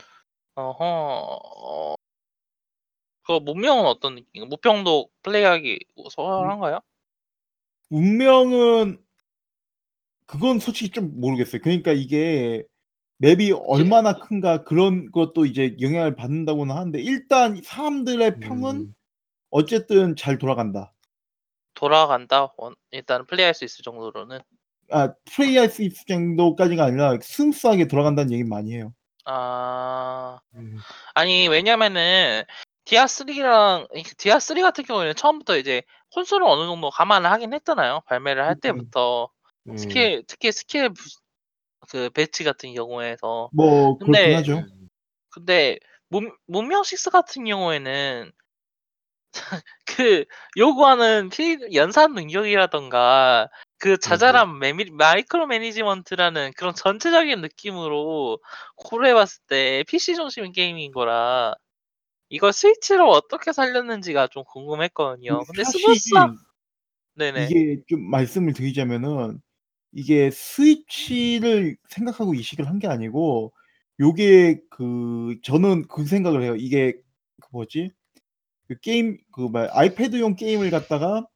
어허. 0.55 1.95
어... 3.29 3.39
그 3.39 3.45
문명은 3.45 3.85
어떤 3.87 4.16
느낌? 4.16 4.49
무평도 4.49 5.09
플레이하기 5.22 5.79
수월한가요? 6.11 6.81
운명은 7.91 8.99
그건 10.27 10.59
솔직히 10.59 10.91
좀 10.91 11.20
모르겠어요. 11.20 11.61
그러니까 11.62 11.93
이게 11.93 12.64
맵이 13.18 13.53
얼마나 13.53 14.14
큰가 14.18 14.64
그런 14.64 15.11
것도 15.11 15.47
이제 15.47 15.77
영향을 15.81 16.16
받는다고는 16.16 16.74
하는데 16.74 17.01
일단 17.01 17.61
사람들의 17.62 18.41
평은 18.41 18.77
음, 18.77 18.95
어쨌든 19.51 20.16
잘 20.16 20.39
돌아간다. 20.39 20.93
돌아간다. 21.74 22.53
원- 22.57 22.74
일단 22.91 23.27
플레이할 23.27 23.55
수 23.55 23.64
있을 23.64 23.83
정도로는. 23.83 24.41
아 24.91 25.14
플레이할 25.33 25.68
수 25.68 25.83
있을 25.83 26.05
정도까지가 26.07 26.85
아니라 26.85 27.18
smooth하게 27.20 27.89
돌아간다는 27.89 28.33
얘기 28.33 28.45
많이 28.45 28.74
해요. 28.74 28.93
아 29.24 30.39
음, 30.55 30.79
아니 31.14 31.49
왜냐면은 31.49 32.45
디아3랑 32.87 33.89
디아3 34.16 34.62
같은 34.62 34.84
경우에는 34.84 35.14
처음부터 35.14 35.57
이제 35.59 35.82
콘솔을 36.14 36.47
어느 36.47 36.66
정도 36.66 36.91
감안을 36.91 37.30
하긴 37.30 37.53
했잖아요. 37.53 38.01
발매를 38.07 38.45
할 38.45 38.53
음. 38.53 38.61
때부터 38.61 39.28
음, 39.68 39.76
스킬 39.76 40.22
특히 40.26 40.53
스킬 40.53 40.89
부- 40.91 41.03
그 41.91 42.11
배치 42.11 42.45
같은 42.45 42.72
경우에서 42.74 43.51
뭐 43.53 43.99
그렇긴 43.99 44.07
근데- 44.12 44.34
하죠. 44.37 44.59
음, 44.59 44.89
근데 45.30 45.78
문, 46.09 46.32
문명 46.47 46.82
6 46.84 47.11
같은 47.11 47.45
경우에는 47.45 48.32
그 49.84 50.24
요구하는 50.57 51.28
필 51.28 51.74
연산 51.74 52.14
능력이라던가 52.14 53.49
그 53.78 53.99
자잘한 53.99 54.59
매미, 54.59 54.91
micro 54.93 55.47
management라는 55.47 56.53
그런 56.57 56.74
전체적인 56.74 57.41
느낌으로 57.43 58.39
고려해봤을 58.76 59.43
때 59.49 59.84
PC 59.89 60.14
중심 60.14 60.51
게임인 60.53 60.93
거라 60.93 61.55
이걸 62.29 62.53
스위치로 62.53 63.09
어떻게 63.11 63.53
살렸는지가 63.53 64.29
좀 64.29 64.45
궁금했거든요. 64.45 65.45
근데 65.45 65.64
사실 65.64 65.81
smooth한 65.80 66.37
네네 67.14 67.47
이게 67.47 67.83
좀 67.89 68.03
말씀을 68.11 68.53
드리자면은 68.53 69.41
이게 69.93 70.31
스위치를 70.31 71.77
생각하고 71.91 72.35
이식을 72.35 72.68
한 72.68 72.79
게 72.79 72.89
아니고 72.89 73.53
요게 74.01 74.61
그 74.70 75.39
저는 75.43 75.89
그 75.89 76.05
생각을 76.07 76.43
해요. 76.43 76.57
이게 76.57 76.93
그 77.41 77.49
뭐지? 77.53 77.91
그 78.68 78.79
게임 78.81 79.18
그 79.33 79.43
뭐야 79.43 79.70
아이패드용 79.72 80.37
게임을 80.37 80.70
갖다가 80.70 81.27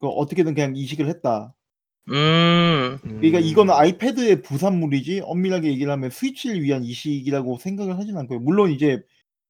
그 0.00 0.06
어떻게든 0.08 0.54
그냥 0.54 0.76
이식을 0.76 1.08
했다. 1.08 1.54
음 2.10 2.98
그러니까 3.18 3.38
음, 3.38 3.44
이거는 3.44 3.74
아이패드의 3.74 4.42
부산물이지 4.42 5.22
엄밀하게 5.24 5.68
얘기를 5.68 5.90
하면 5.92 6.10
스위치를 6.10 6.62
위한 6.62 6.84
이식이라고 6.84 7.58
생각을 7.58 7.98
하진 7.98 8.16
않고요. 8.16 8.40
물론 8.40 8.70
이제 8.70 9.02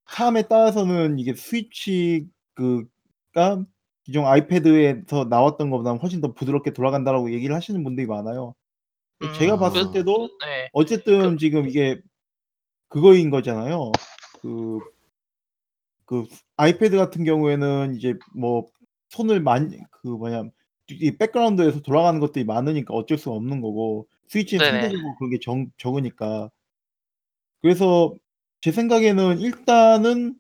사람에 0.07 0.43
따라서는 0.49 1.19
이게 1.19 1.35
스위치 1.35 2.27
그가 2.55 3.65
기존 4.05 4.25
아이패드에서 4.25 5.25
나왔던 5.25 5.71
것보다 5.71 5.93
훨씬 5.95 6.21
더 6.21 6.33
부드럽게 6.33 6.73
돌아간다라고 6.73 7.33
얘기를 7.33 7.55
하시는 7.55 7.83
분들이 7.83 8.07
많아요. 8.07 8.55
음, 9.23 9.33
제가 9.35 9.59
봤을 9.59 9.87
그- 9.87 9.93
때도 9.93 10.29
네. 10.45 10.69
어쨌든 10.73 11.39
지금 11.39 11.69
이게 11.69 12.01
그거인 12.89 13.31
거잖아요. 13.31 13.91
그, 14.41 14.79
그 16.05 16.25
아이패드 16.57 16.97
같은 16.97 17.25
경우에는 17.25 17.97
이제 17.97 18.15
뭐 18.35 18.67
손을 19.09 19.41
많이 19.41 19.77
그 19.91 20.09
뭐냐 20.09 20.45
이 20.89 21.17
백그라운드에서 21.17 21.81
돌아가는 21.83 22.21
것들이 22.21 22.45
많으니까 22.45 22.95
어쩔 22.95 23.19
수가 23.19 23.35
없는 23.35 23.61
거고 23.61 24.07
스위치는 24.29 24.65
네네. 24.65 24.81
상대적으로 24.83 25.17
그게 25.19 25.39
적, 25.41 25.57
적으니까 25.79 26.49
그래서 27.61 28.15
제 28.67 28.73
생각에는 28.73 29.39
일단은 29.39 30.35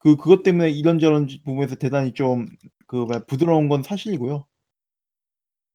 그 0.00 0.16
그것 0.16 0.42
때문에 0.42 0.70
이런저런 0.70 1.28
부분에서 1.44 1.76
대단히 1.76 2.14
좀그 2.14 3.06
부드러운 3.28 3.68
건 3.68 3.84
사실이고요. 3.84 4.44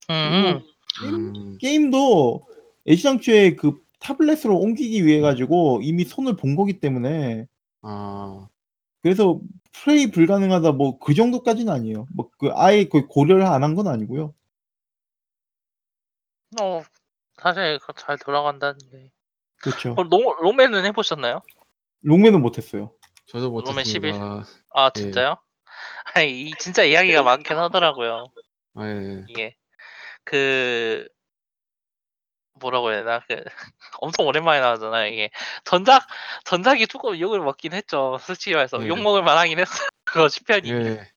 음, 0.10 0.62
음, 1.06 1.58
게임 1.62 1.90
도 1.90 2.46
애시당초에 2.86 3.56
그 3.56 3.82
태블릿으로 4.02 4.58
옮기기 4.60 5.06
위해 5.06 5.22
가지고 5.22 5.80
이미 5.84 6.04
손을 6.04 6.36
본 6.36 6.58
거기 6.58 6.82
때문에 6.82 7.48
아, 7.82 8.50
그래서 9.02 9.40
플레이 9.72 10.12
불가능하다 10.12 10.74
뭐 10.74 11.00
그 11.00 11.14
정도까지는 11.14 11.72
아니에요. 11.72 12.08
뭐 12.14 12.30
그 12.38 12.50
아예 12.56 12.84
그 12.90 13.08
고려를 13.08 13.46
안 13.46 13.64
한 13.64 13.74
건 13.74 13.88
아니고요. 13.88 14.34
어 16.62 16.84
사실 17.42 17.80
그거 17.80 17.94
잘 17.94 18.18
돌아간다는 18.18 18.78
게. 18.92 19.12
그렇죠. 19.62 19.94
어, 19.98 20.04
록, 20.04 20.36
Rockman은 20.42 20.86
해보셨나요? 20.86 21.42
Rockman은 22.02 22.42
못 22.42 22.58
했어요. 22.58 22.94
저도 23.28 23.50
Rockman 23.50 23.86
11. 23.86 24.12
못했습니다. 24.12 24.46
아 24.74 24.92
예. 24.96 25.00
진짜요? 25.00 25.38
아니 26.16 26.42
이 26.42 26.52
진짜 26.60 26.84
이야기가 26.84 27.24
많긴 27.24 27.58
하더라고요. 27.58 28.26
아, 28.76 28.88
예. 28.88 29.26
이게 29.28 29.56
그 30.24 31.08
뭐라고 32.60 32.92
해야 32.92 33.04
되나 33.04 33.20
그 33.28 33.44
엄청 34.02 34.26
오랜만에 34.26 34.62
나오잖아요 34.62 35.12
이게 35.12 35.30
전작 35.64 36.08
전작이 36.46 36.88
조금 36.88 37.20
욕을 37.20 37.40
먹긴 37.40 37.74
했죠 37.74 38.18
솔직히 38.22 38.56
말해서 38.56 38.82
예. 38.84 38.88
욕 38.88 39.00
먹을 39.00 39.22
만하긴 39.24 39.60
했어요 39.60 39.88
그거 40.06 40.26
10편이 40.26 40.68
예. 40.70 41.08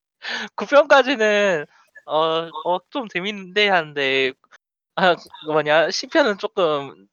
9편까지는 0.56 1.66
어어좀 2.04 3.08
재밌는데 3.08 3.68
하는데 3.68 4.32
아 4.96 5.14
그 5.14 5.52
뭐냐 5.52 5.88
10편은 5.88 6.38
조금 6.38 7.06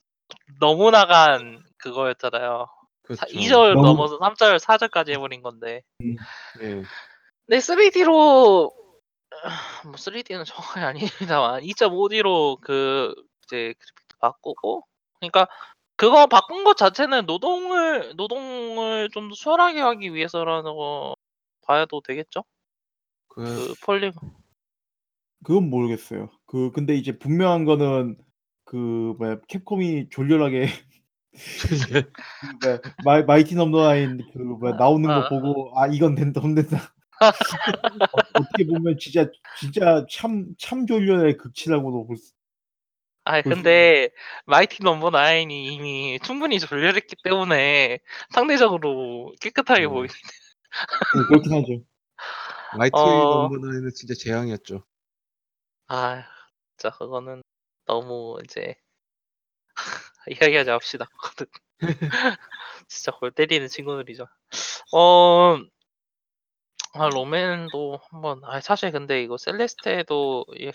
너무 0.60 0.92
나간 0.92 1.64
그거였잖아요 1.78 2.68
그렇죠. 3.04 3.26
2절 3.28 3.74
너무- 3.76 3.88
넘어서 3.88 4.18
3절 4.20 4.60
4절까지 4.60 5.12
해버린 5.12 5.42
건데 5.42 5.84
예. 6.04 6.16
근데 7.46 7.60
3D로 7.60 8.74
뭐 9.86 9.94
3D는 9.94 10.46
정확히 10.46 10.80
아닙니다만 11.32 11.62
2.5D로 11.62 12.58
그 12.62 13.14
이제 13.46 13.74
그래픽도 13.78 14.18
바꾸고 14.20 14.84
그러니까 15.20 15.48
그거 15.96 16.28
바꾼 16.28 16.64
것 16.64 16.78
자체는 16.78 17.26
노동을 17.26 18.14
노동을 18.16 19.10
좀더 19.14 19.36
수월하게 19.36 19.80
하기 19.82 20.14
위해서라는 20.14 20.64
거 20.76 21.16
봐도 21.66 22.02
되겠죠? 22.02 22.44
그, 23.30 23.44
그 23.44 23.74
폴리 23.84 24.12
그건 25.44 25.70
모르겠어요. 25.70 26.30
그 26.46 26.72
근데 26.72 26.96
이제 26.96 27.18
분명한 27.18 27.66
거는 27.66 28.18
그 28.68 28.76
뭐야 29.18 29.40
Capcom이 29.48 30.10
졸렬하게 30.10 30.68
그 32.02 32.12
뭐야 32.64 32.80
마이, 33.06 33.24
Mighty 33.24 33.56
Number 33.56 33.82
Nine 33.84 34.20
그 34.34 34.38
뭐야 34.40 34.74
나오는 34.76 35.08
거 35.08 35.14
아. 35.14 35.30
보고 35.30 35.72
아 35.80 35.88
이건 35.88 36.16
된다. 36.16 36.42
어, 36.42 36.44
어떻게 38.34 38.66
보면 38.68 38.98
진짜 39.00 39.28
진짜 39.60 40.06
참 40.12 40.54
참 40.60 40.86
졸렬의 40.86 41.38
극치라고도 41.38 42.06
볼 42.08 42.18
수. 42.18 42.34
아 43.24 43.42
그- 43.42 43.50
근데 43.50 44.10
Mighty 44.46 44.84
Number 44.84 45.10
Nine이 45.12 45.74
이미 45.74 46.20
충분히 46.24 46.60
졸렬했기 46.60 47.16
때문에 47.24 48.00
상대적으로 48.32 49.34
깨끗하게 49.42 49.86
음. 49.86 49.90
보이. 49.92 50.08
네, 50.08 51.24
그렇긴 51.30 51.54
하죠. 51.54 51.84
Mighty 52.78 52.94
어. 52.96 53.50
Number 53.50 53.66
Nine은 53.66 53.92
진짜 53.96 54.14
재앙이었죠. 54.14 54.84
아 55.88 56.24
진짜 56.78 56.96
그거는 56.98 57.42
너무 57.88 58.38
이제 58.44 58.76
이야기하지 60.30 60.70
맙시다. 60.72 61.08
진짜 62.88 63.12
골 63.12 63.32
때리는 63.32 63.68
친구들이죠. 63.68 64.28
어, 64.94 65.58
아 66.94 67.10
Rockman도 67.10 68.00
한번 68.10 68.42
아 68.44 68.60
사실 68.62 68.92
근데 68.92 69.22
이거 69.22 69.38
Celeste도 69.38 70.46
이- 70.56 70.72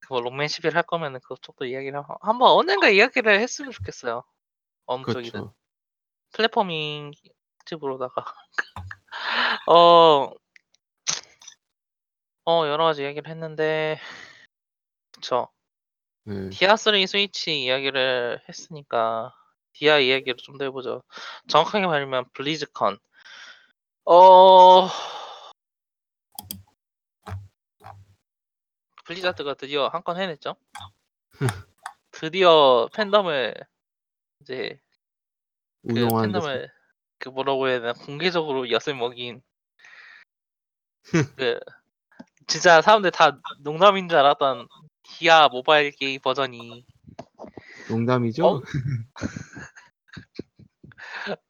그거 0.00 0.20
Rockman 0.20 0.46
11 0.48 0.62
할 0.62 0.82
거면은 0.84 1.20
그쪽도 1.20 1.64
이야기를 1.66 1.98
한- 2.00 2.16
한번 2.20 2.50
언젠가 2.50 2.88
이야기를 2.88 3.40
했으면 3.40 3.70
좋겠어요. 3.72 4.24
어느 4.86 5.04
쪽이든 5.04 5.40
그렇죠. 5.40 5.54
platforming 6.32 7.12
특집으로다가 7.60 8.24
어, 9.68 10.32
어 12.44 12.66
여러 12.66 12.84
가지 12.84 13.02
이야기를 13.02 13.30
했는데 13.30 13.98
그쵸. 15.12 15.48
예. 16.28 16.48
디아3 16.50 17.06
스위치 17.06 17.62
이야기를 17.64 18.42
했으니까 18.48 19.34
디아 19.72 19.98
이야기를 19.98 20.36
좀 20.38 20.58
더 20.58 20.64
해보죠. 20.66 21.02
정확하게 21.48 21.86
말하면 21.86 22.26
블리즈컨. 22.32 22.98
어 24.04 24.88
블리자드가 29.04 29.54
드디어 29.54 29.88
한 29.88 30.02
건 30.02 30.18
해냈죠. 30.20 30.56
드디어 32.12 32.88
팬덤을 32.94 33.54
이제 34.40 34.78
그. 35.88 35.94
팬덤을 35.94 36.70
그 37.18 37.28
뭐라고 37.30 37.68
해야 37.68 37.80
되나 37.80 37.92
공개적으로 37.94 38.70
엿을 38.70 38.94
먹인 38.96 39.42
그 41.36 41.58
진짜 42.46 42.80
사람들 42.82 43.10
다 43.12 43.38
농담인 43.60 44.08
줄 44.08 44.18
알았던 44.18 44.68
디아 45.18 45.48
모바일 45.48 45.90
게임 45.92 46.20
버전이 46.20 46.84
농담이죠? 47.88 48.46
어? 48.46 48.62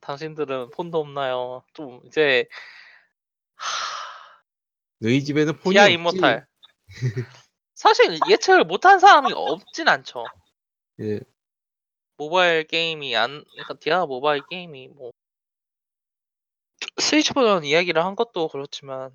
당신들은 0.00 0.70
폰도 0.70 0.98
없나요? 0.98 1.62
좀 1.72 2.00
이제 2.04 2.46
너희 4.98 5.24
집에는 5.24 5.58
폰이 5.58 5.74
디아 5.74 5.84
없지. 5.84 5.94
이모탈 5.94 6.46
사실 7.74 8.18
예측을 8.28 8.64
못한 8.64 8.98
사람이 8.98 9.32
없진 9.34 9.88
않죠. 9.88 10.24
예. 11.00 11.20
모바일 12.16 12.64
게임이 12.64 13.14
안 13.14 13.44
그러니까 13.52 13.74
디아 13.74 14.06
모바일 14.06 14.42
게임이 14.50 14.88
뭐 14.88 15.12
스위치 16.98 17.32
버전 17.32 17.64
이야기를 17.64 18.04
한 18.04 18.16
것도 18.16 18.48
그렇지만 18.48 19.12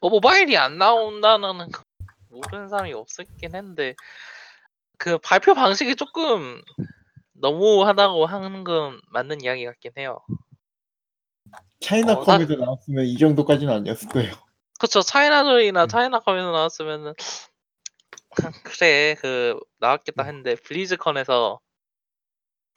뭐 0.00 0.10
모바일이 0.10 0.56
안 0.56 0.78
나온다는 0.78 1.70
거 1.70 1.82
모르는 2.28 2.68
사람이 2.68 2.92
없었긴 2.92 3.54
했는데 3.54 3.94
그 4.98 5.18
발표 5.18 5.54
방식이 5.54 5.96
조금 5.96 6.60
너무하다고 7.32 8.26
하는 8.26 8.64
건 8.64 9.00
맞는 9.08 9.40
이야기 9.42 9.64
같긴 9.64 9.92
해요. 9.98 10.20
차이나컴에서 11.80 12.56
나왔으면 12.56 13.04
이 13.06 13.16
정도까지는 13.16 13.72
아니었을 13.72 14.08
거예요. 14.10 14.34
그쵸 14.78 15.00
차이나조이나 15.00 15.84
음. 15.84 15.88
차이나 15.88 16.20
컴에서 16.20 16.52
나왔으면은 16.52 17.14
그래 18.64 19.16
그 19.20 19.58
나왔겠다 19.78 20.22
했는데 20.22 20.54
블리즈컨에서 20.54 21.60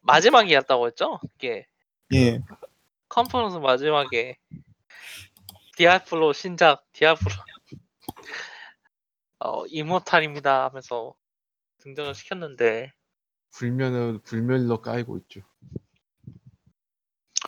마지막이었다고 0.02 0.88
했죠? 0.88 1.20
이게 1.36 1.66
예. 2.14 2.42
컨퍼런스 3.10 3.58
마지막에 3.58 4.38
디아플로 5.76 6.34
신작 6.34 6.86
디아플로. 6.94 7.36
어 9.40 9.66
이모탈입니다 9.68 10.66
하면서 10.66 11.14
등장을 11.80 12.14
시켰는데. 12.14 12.94
불면은 13.52 14.22
불멸로 14.22 14.82
까이고 14.82 15.18
있죠. 15.20 15.42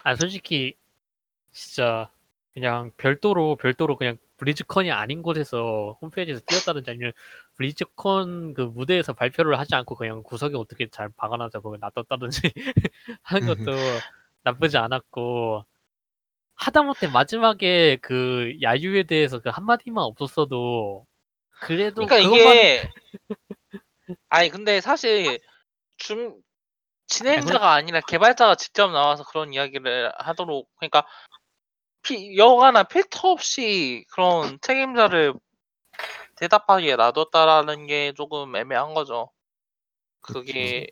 아 0.04 0.16
솔직히 0.16 0.76
진짜 1.52 2.12
그냥 2.54 2.92
별도로 2.98 3.56
별도로 3.56 3.98
그냥 3.98 4.18
블리즈컨이 4.38 4.92
아닌 4.92 5.22
곳에서 5.22 5.98
홈페이지에서 6.02 6.42
띄웠다든지 6.46 6.90
아니면. 6.90 7.12
블리즈컨 7.58 8.54
그 8.54 8.62
무대에서 8.64 9.14
발표를 9.14 9.58
하지 9.58 9.76
않고 9.76 9.96
그냥 9.96 10.22
구석에 10.24 10.58
어떻게 10.58 10.88
잘 10.90 11.08
박아놔서 11.16 11.62
거기 11.62 11.78
놔뒀다든지 11.80 12.42
하는 13.22 13.48
것도 13.48 13.72
나쁘지 14.44 14.78
않았고 14.78 15.64
하다못해 16.56 17.08
마지막에 17.08 17.98
그 18.02 18.58
야유에 18.62 19.04
대해서 19.04 19.40
그 19.40 19.50
한마디만 19.50 20.04
없었어도 20.04 21.06
그래도 21.62 22.06
그러니까 22.06 22.30
그것만 22.30 22.56
이게 22.56 22.90
아니 24.30 24.50
근데 24.50 24.82
사실 24.82 25.40
중 25.98 26.42
진행자가 27.08 27.74
아니라 27.74 28.02
개발자가 28.02 28.56
직접 28.56 28.92
나와서 28.92 29.24
그런 29.24 29.54
이야기를 29.54 30.12
하도록 30.18 30.68
그러니까 30.78 31.06
피, 32.02 32.38
여가나 32.38 32.84
필터 32.84 33.32
없이 33.32 34.06
그런 34.12 34.60
책임자를 34.62 35.34
대답하기에 36.36 36.96
놔뒀다라는 36.96 37.88
게 37.88 38.14
조금 38.14 38.56
애매한 38.56 38.94
거죠. 38.94 39.32
그게 40.22 40.88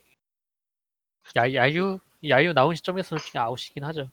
야, 1.36 1.52
야유 1.52 1.98
야유 2.28 2.52
나온 2.52 2.74
시점에서는 2.74 3.18
솔직히 3.18 3.38
아웃이긴 3.38 3.84
하죠. 3.84 4.10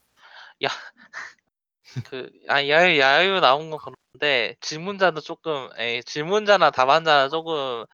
그 2.05 2.29
아, 2.47 2.65
야유 2.67 2.99
야유 2.99 3.39
나온 3.39 3.69
건 3.69 3.79
그런데 4.13 4.55
질문자도 4.61 5.21
조금 5.21 5.69
에이, 5.77 6.03
질문자나 6.03 6.71
답안자나 6.71 7.29
조금 7.29 7.85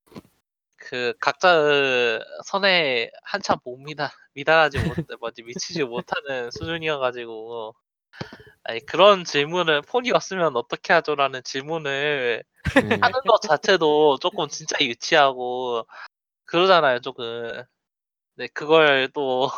그 0.76 1.14
각자 1.20 2.20
선에 2.46 3.12
한참 3.24 3.58
못 3.64 3.78
미다 3.78 4.12
미달하지 4.34 4.80
못 4.80 4.96
뭐지 5.20 5.44
미치지 5.44 5.84
못하는 5.84 6.52
수준이어가지고 6.52 7.76
아니 8.64 8.86
그런 8.86 9.24
질문을 9.24 9.82
폰이 9.84 10.12
왔으면 10.12 10.56
어떻게 10.56 10.94
하죠라는 10.94 11.44
질문을 11.44 12.44
네. 12.76 12.98
하는 13.02 13.22
것 13.26 13.42
자체도 13.42 14.18
조금 14.20 14.48
진짜 14.50 14.78
유치하고 14.82 15.88
그러잖아요 16.46 17.00
조금 17.00 17.64
네 18.36 18.48
그걸 18.48 19.10
또 19.14 19.50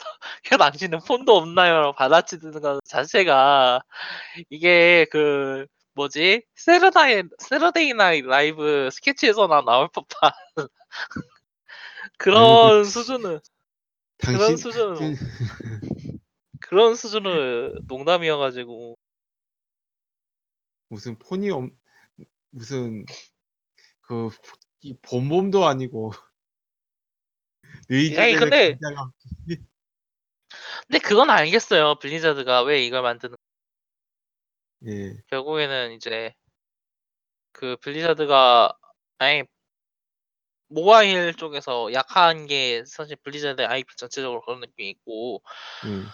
혀 0.44 0.56
당신은 0.56 1.00
폰도 1.00 1.36
없나요? 1.36 1.92
받아치는 1.96 2.60
것 2.60 2.80
자체가 2.84 3.82
이게 4.48 5.06
그 5.10 5.66
뭐지? 5.94 6.44
Saturday 6.54 7.24
Saturday 7.38 7.94
Night 7.94 8.22
Live 8.22 8.88
스케치에서나 8.92 9.62
나올 9.62 9.88
법한 9.88 10.32
그런 12.18 12.84
수준은 12.84 13.40
그런 14.18 14.38
당신 14.38 14.56
수준 14.56 14.96
그런 16.60 16.94
수준의 16.94 17.74
농담이어가지고. 17.86 18.96
무슨 20.88 21.18
폰이 21.18 21.50
없 21.50 21.70
무슨 22.50 23.04
그이 24.02 24.96
본범도 25.02 25.66
아니고 25.66 26.12
아니, 28.18 28.34
근데-. 28.34 28.78
근데 30.88 30.98
그건 30.98 31.30
알겠어요 31.30 31.96
블리자드가 31.96 32.62
왜 32.62 32.84
이걸 32.84 33.02
만드는 33.02 33.36
예 34.86 35.14
결국에는 35.28 35.92
이제 35.92 36.34
그 37.52 37.76
블리자드가 37.82 38.72
아니 39.18 39.44
모바일 40.68 41.34
쪽에서 41.34 41.92
약한 41.92 42.46
게 42.46 42.84
사실 42.86 43.16
블리자드 43.16 43.62
IP 43.62 43.96
전체적으로 43.96 44.40
그런 44.42 44.60
느낌이 44.60 44.88
있고 44.90 45.42
예. 45.86 46.04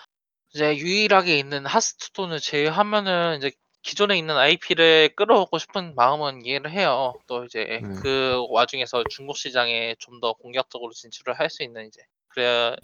이제 0.55 0.76
유일하게 0.76 1.38
있는 1.38 1.66
하스스톤을 1.66 2.40
제외하면은 2.40 3.38
이제 3.38 3.53
기존에 3.82 4.16
있는 4.18 4.36
IP를 4.36 5.14
끌어오고 5.16 5.59
싶은 5.59 5.94
마음은 5.94 6.44
이해를 6.44 6.72
해요. 6.72 7.14
또 7.26 7.44
이제 7.44 7.64
네. 7.64 7.82
그 8.03 8.44
와중에서 8.51 9.05
중국 9.11 9.36
시장에 9.36 9.94
좀 9.99 10.20
더 10.20 10.32
공격적으로 10.32 10.92
진출을 10.92 11.38
할 11.38 11.51
수 11.51 11.62
있는 11.62 11.86
이제 11.86 12.03
그래 12.28 12.74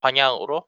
방향으로 0.00 0.66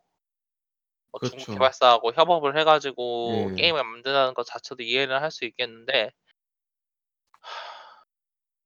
뭐 1.13 1.21
중국 1.21 1.45
그렇죠. 1.45 1.53
개발사하고 1.53 2.13
협업을 2.15 2.59
해가지고 2.59 3.51
예. 3.53 3.55
게임을 3.57 3.85
만든다는 3.85 4.35
것 4.35 4.45
자체도 4.47 4.83
이해를 4.83 5.23
할 5.23 5.31
수 5.31 5.45
있겠는데 5.45 6.11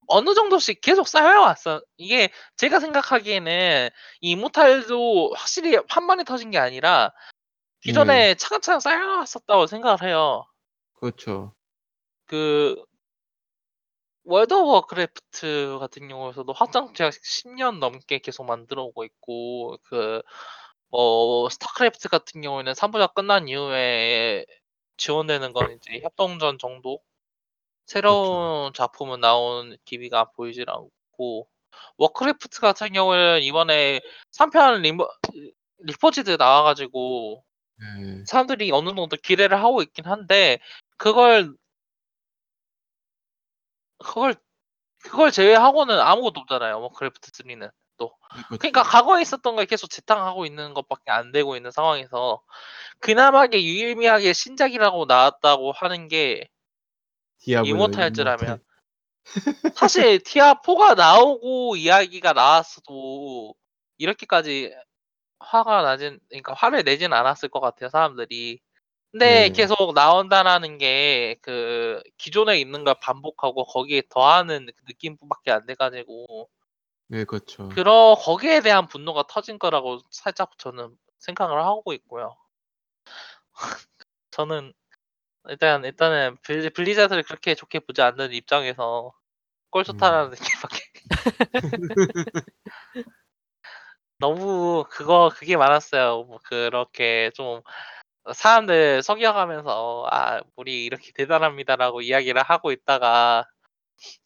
어느 0.08 0.34
정도씩 0.34 0.80
계속 0.80 1.08
쌓여왔어. 1.08 1.82
이게 1.96 2.30
제가 2.56 2.78
생각하기에는 2.80 3.90
이 4.20 4.30
Immortal도 4.30 5.34
확실히 5.34 5.78
한 5.88 6.06
번에 6.06 6.22
터진 6.24 6.50
게 6.50 6.58
아니라 6.58 7.12
기존에 7.80 8.34
차근차근 8.36 8.80
쌓여왔었다고 8.80 9.66
생각을 9.66 10.02
해요. 10.02 10.44
그렇죠. 10.94 11.54
그 12.26 12.82
World 14.24 14.54
of 14.54 14.68
Warcraft 14.72 15.78
같은 15.78 16.08
경우에서도 16.08 16.52
확장팩 16.52 16.92
제작 16.94 17.12
10년 17.12 17.78
넘게 17.78 18.18
계속 18.18 18.44
만들어 18.44 18.82
오고 18.84 19.04
있고 19.04 19.76
그 19.84 20.22
뭐 20.90 21.48
스타크래프트 21.48 22.08
같은 22.08 22.40
경우에는 22.40 22.72
3부작 22.72 23.14
끝난 23.14 23.48
이후에 23.48 24.46
지원되는 24.96 25.52
건 25.52 25.72
이제 25.72 26.00
협동전 26.02 26.58
정도 26.58 27.00
새로운 27.86 28.72
작품은 28.72 29.20
나온 29.20 29.76
기미가 29.84 30.30
보이질 30.32 30.68
않고 30.70 31.48
Warcraft 31.98 32.60
같은 32.60 32.92
경우에는 32.92 33.42
이번에 33.42 34.00
3편 34.32 34.82
리버, 34.82 35.08
Reforged 35.78 36.36
나와가지고 36.38 37.44
예. 37.82 38.24
사람들이 38.26 38.70
어느 38.72 38.88
정도 38.94 39.16
기대를 39.16 39.62
하고 39.62 39.82
있긴 39.82 40.06
한데 40.06 40.58
그걸 40.96 41.54
그걸 43.98 44.34
그걸 44.98 45.30
제외하고는 45.30 45.98
아무것도 46.00 46.40
없잖아요. 46.40 46.80
Warcraft 46.80 47.30
3는 47.32 47.70
또. 47.96 48.16
그렇죠. 48.48 48.58
그러니까 48.58 48.82
과거에 48.82 49.22
있었던 49.22 49.56
걸 49.56 49.66
계속 49.66 49.88
재탕하고 49.88 50.46
있는 50.46 50.74
것밖에 50.74 51.10
안 51.10 51.32
되고 51.32 51.56
있는 51.56 51.70
상황에서 51.70 52.42
그나마게 53.00 53.62
유일미하게 53.62 54.32
신작이라고 54.32 55.06
나왔다고 55.06 55.72
하는 55.72 56.08
게 56.08 56.48
이모탈즈라면 57.44 58.62
사실 59.76 60.22
티아 60.22 60.60
4가 60.62 60.94
나오고 60.94 61.76
이야기가 61.76 62.32
나왔어도 62.32 63.54
이렇게까지 63.98 64.74
화가 65.38 65.82
나진 65.82 66.18
그러니까 66.28 66.54
화를 66.54 66.84
내진 66.84 67.12
않았을 67.12 67.48
것 67.48 67.60
같아요 67.60 67.90
사람들이 67.90 68.60
근데 69.12 69.48
네. 69.48 69.50
계속 69.50 69.94
나온다라는 69.94 70.78
게 70.78 71.36
그 71.42 72.02
기존에 72.18 72.58
있는 72.58 72.84
걸 72.84 72.96
반복하고 73.00 73.64
거기에 73.66 74.02
더하는 74.10 74.66
그 74.66 74.84
느낌밖에 74.88 75.52
안 75.52 75.64
돼가지고 75.66 76.48
네, 77.08 77.24
그렇죠. 77.24 77.68
그러 77.68 78.16
거기에 78.18 78.60
대한 78.60 78.88
분노가 78.88 79.24
터진 79.28 79.58
거라고 79.58 80.00
살짝 80.10 80.58
저는 80.58 80.96
생각을 81.18 81.62
하고 81.62 81.92
있고요. 81.92 82.36
저는 84.30 84.72
일단 85.48 85.84
일단은 85.84 86.36
블리, 86.42 86.70
Blizzard를 86.70 87.22
그렇게 87.22 87.54
좋게 87.54 87.80
보지 87.80 88.02
않는 88.02 88.32
입장에서 88.32 89.12
꼴 89.70 89.84
좋다라는 89.84 90.30
느낌밖에 90.30 90.80
너무 94.18 94.84
그거 94.90 95.30
그게 95.34 95.56
많았어요. 95.56 96.24
뭐 96.24 96.40
그렇게 96.42 97.30
좀 97.34 97.60
사람들 98.34 99.02
속여가면서 99.02 100.08
아 100.10 100.40
우리 100.56 100.84
이렇게 100.84 101.12
대단합니다라고 101.12 102.00
이야기를 102.00 102.42
하고 102.42 102.72
있다가 102.72 103.46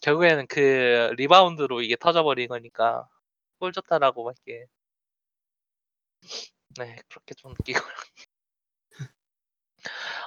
결국에는 0.02 0.46
그 0.48 1.12
리바운드로 1.16 1.82
이게 1.82 1.96
터져버린 1.96 2.48
거니까 2.48 3.08
꼴 3.58 3.72
좋다라고 3.72 4.24
밖에 4.24 4.66
네 6.78 6.96
그렇게 7.08 7.34
좀 7.34 7.52
느끼고 7.52 7.80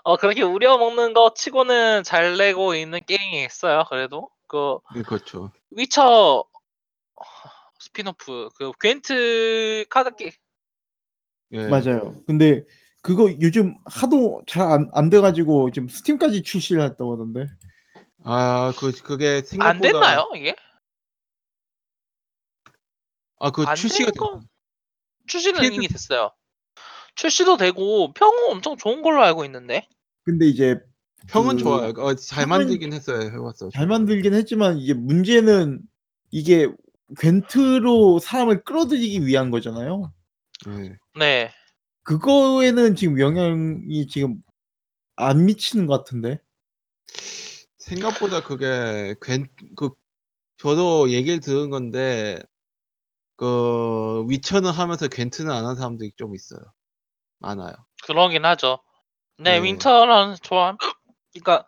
어 0.03 0.17
그렇게 0.17 0.41
우려 0.41 0.77
먹는 0.77 1.13
거 1.13 1.33
치고는 1.33 2.03
잘 2.03 2.37
내고 2.37 2.75
있는 2.75 2.99
게임이 3.05 3.45
있어요. 3.45 3.83
그래도 3.89 4.29
그 4.47 4.79
네, 4.95 5.01
그렇죠. 5.03 5.51
Witcher 5.71 6.43
spin-off 7.79 8.49
그 8.55 8.71
Gwent 8.79 9.85
카드 9.89 10.15
게 10.15 10.31
예. 11.51 11.67
맞아요. 11.67 12.15
근데 12.25 12.65
그거 13.01 13.29
요즘 13.41 13.75
하도 13.85 14.41
잘 14.47 14.63
안 14.71 14.89
안 14.93 15.09
돼 15.09 15.19
가지고 15.21 15.71
지금 15.71 15.87
Steam까지 15.87 16.43
출시를 16.43 16.81
했다고 16.83 17.13
하던데. 17.13 17.47
아, 18.23 18.73
그 18.77 18.91
그게 18.91 19.41
생각보다 19.41 19.69
안 19.69 19.81
됐나요 19.81 20.29
이게? 20.35 20.55
아, 23.39 23.51
그 23.51 23.63
안 23.67 23.75
출시가 23.75 24.11
된 24.11 24.13
됐- 24.39 24.47
출시는 25.27 25.61
PS 25.61 25.73
이미 25.73 25.87
됐어요. 25.87 26.31
출시도 27.15 27.57
되고 27.57 28.13
평은 28.13 28.51
엄청 28.51 28.77
좋은 28.77 29.01
걸로 29.01 29.21
알고 29.23 29.45
있는데. 29.45 29.87
근데 30.23 30.45
이제 30.47 30.79
평은 31.27 31.57
그 31.57 31.63
좋아요. 31.63 31.93
어, 31.97 32.15
잘 32.15 32.45
평은 32.45 32.59
만들긴 32.65 32.93
했어요. 32.93 33.21
해봤어. 33.31 33.69
잘 33.73 33.87
만들긴 33.87 34.33
했지만 34.33 34.77
이게 34.77 34.93
문제는 34.93 35.81
이게 36.31 36.67
괜트로 37.19 38.19
사람을 38.19 38.63
끌어들이기 38.63 39.25
위한 39.25 39.51
거잖아요. 39.51 40.13
예. 40.69 40.95
네. 41.19 41.51
그거에는 42.03 42.95
지금 42.95 43.19
영향이 43.19 44.07
지금 44.07 44.41
안 45.15 45.45
미치는 45.45 45.85
것 45.85 45.97
같은데. 45.97 46.39
생각보다 47.83 48.41
그게 48.43 49.15
괜, 49.21 49.47
그 49.75 49.89
저도 50.57 51.11
얘기를 51.11 51.39
들은 51.39 51.69
건데 51.69 52.39
그 53.37 54.25
위쳐는 54.29 54.71
하면서 54.71 55.07
괜트는 55.07 55.51
안 55.51 55.65
한 55.65 55.75
사람들이 55.75 56.11
좀 56.17 56.35
있어요. 56.35 56.61
많아요. 57.39 57.73
그러긴 58.05 58.45
하죠. 58.45 58.79
네, 59.37 59.59
네. 59.59 59.65
윈터런 59.65 60.37
좋아. 60.41 60.77
그러니까 61.33 61.65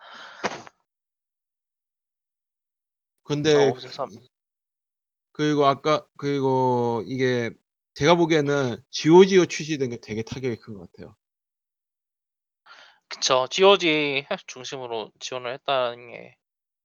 근데 3.24 3.54
어. 3.56 3.74
그리고 5.34 5.66
아까 5.66 6.06
그리고 6.18 7.04
이게 7.08 7.52
제가 7.96 8.16
보기에는 8.16 8.78
GOGO 8.92 9.46
출시된 9.48 9.90
게 9.90 9.98
되게 9.98 10.22
타격이 10.24 10.58
큰 10.58 10.76
것 10.76 10.92
같아요. 10.92 11.16
그쵸. 13.08 13.48
GOG 13.50 14.26
중심으로 14.48 15.12
지원을 15.20 15.54
했다는 15.54 16.12
게. 16.12 16.36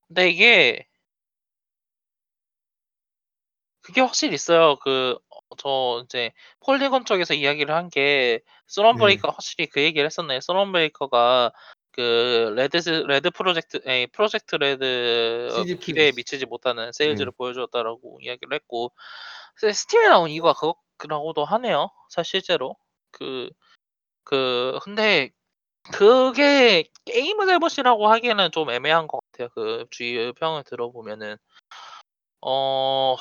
근데 0.06 0.28
이게 0.30 0.86
그게 3.82 4.00
확실히 4.00 4.34
있어요. 4.34 4.76
그, 4.76 5.16
어, 5.30 5.56
저 5.56 6.02
이제 6.04 6.32
Polygon 6.60 7.04
쪽에서 7.04 7.34
이야기를 7.34 7.74
한게 7.74 8.40
Thronebreaker 8.66 9.30
확실히 9.30 9.66
그 9.66 9.80
얘기를 9.82 10.06
했었네. 10.06 10.40
썬브레이커가 10.40 11.52
그 11.92 12.52
Red 12.56 12.76
Red 13.08 13.30
Projekt 13.30 13.80
에 13.84 14.06
Projekt 14.06 14.54
Red 14.56 15.50
CD 15.56 15.78
기대에. 15.78 16.12
미치지 16.12 16.46
못하는 16.46 16.92
sales를 16.92 17.32
보여주었다라고 17.32 18.20
이야기를 18.22 18.54
했고 18.54 18.92
Steam에 19.56 20.08
나온 20.08 20.30
이유가 20.30 20.54
그거라고도 20.54 21.44
하네요. 21.44 21.90
사실 22.10 22.40
실제로 22.42 22.76
그 23.10 23.50
그 24.24 24.78
근데 24.82 25.30
그게 25.92 26.84
게임의 27.04 27.46
잘못이라고 27.46 28.08
하기에는 28.08 28.50
좀 28.52 28.70
애매한 28.70 29.06
것 29.06 29.20
같아요. 29.32 29.48
그 29.54 29.86
주위 29.90 30.32
평을 30.32 30.64
들어보면은 30.64 31.36
어 32.40 33.16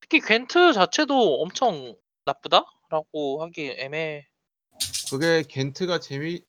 특히 0.00 0.20
괜트 0.20 0.72
자체도 0.72 1.40
엄청 1.42 1.94
나쁘다라고 2.24 3.42
하기 3.42 3.74
애매. 3.78 4.26
그게 5.10 5.42
겐트가 5.48 5.98
재미 6.00 6.42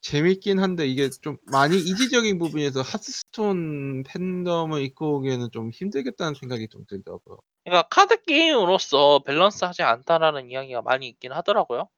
재밌긴 0.00 0.58
한데 0.58 0.86
이게 0.86 1.08
좀 1.10 1.36
많이 1.50 1.76
이지적인 1.78 2.38
부분에서 2.38 2.82
하스스톤 2.82 4.02
팬덤을 4.04 4.82
이끌고 4.82 5.16
오기에는 5.18 5.50
좀 5.52 5.70
힘들겠다는 5.70 6.34
생각이 6.34 6.68
좀 6.68 6.84
들더라고요. 6.88 7.38
그러니까 7.64 7.88
카드 7.88 8.20
게임으로서 8.22 9.22
밸런스하지 9.24 9.82
않다라는 9.82 10.50
이야기가 10.50 10.82
많이 10.82 11.08
있긴 11.08 11.32
하더라고요. 11.32 11.88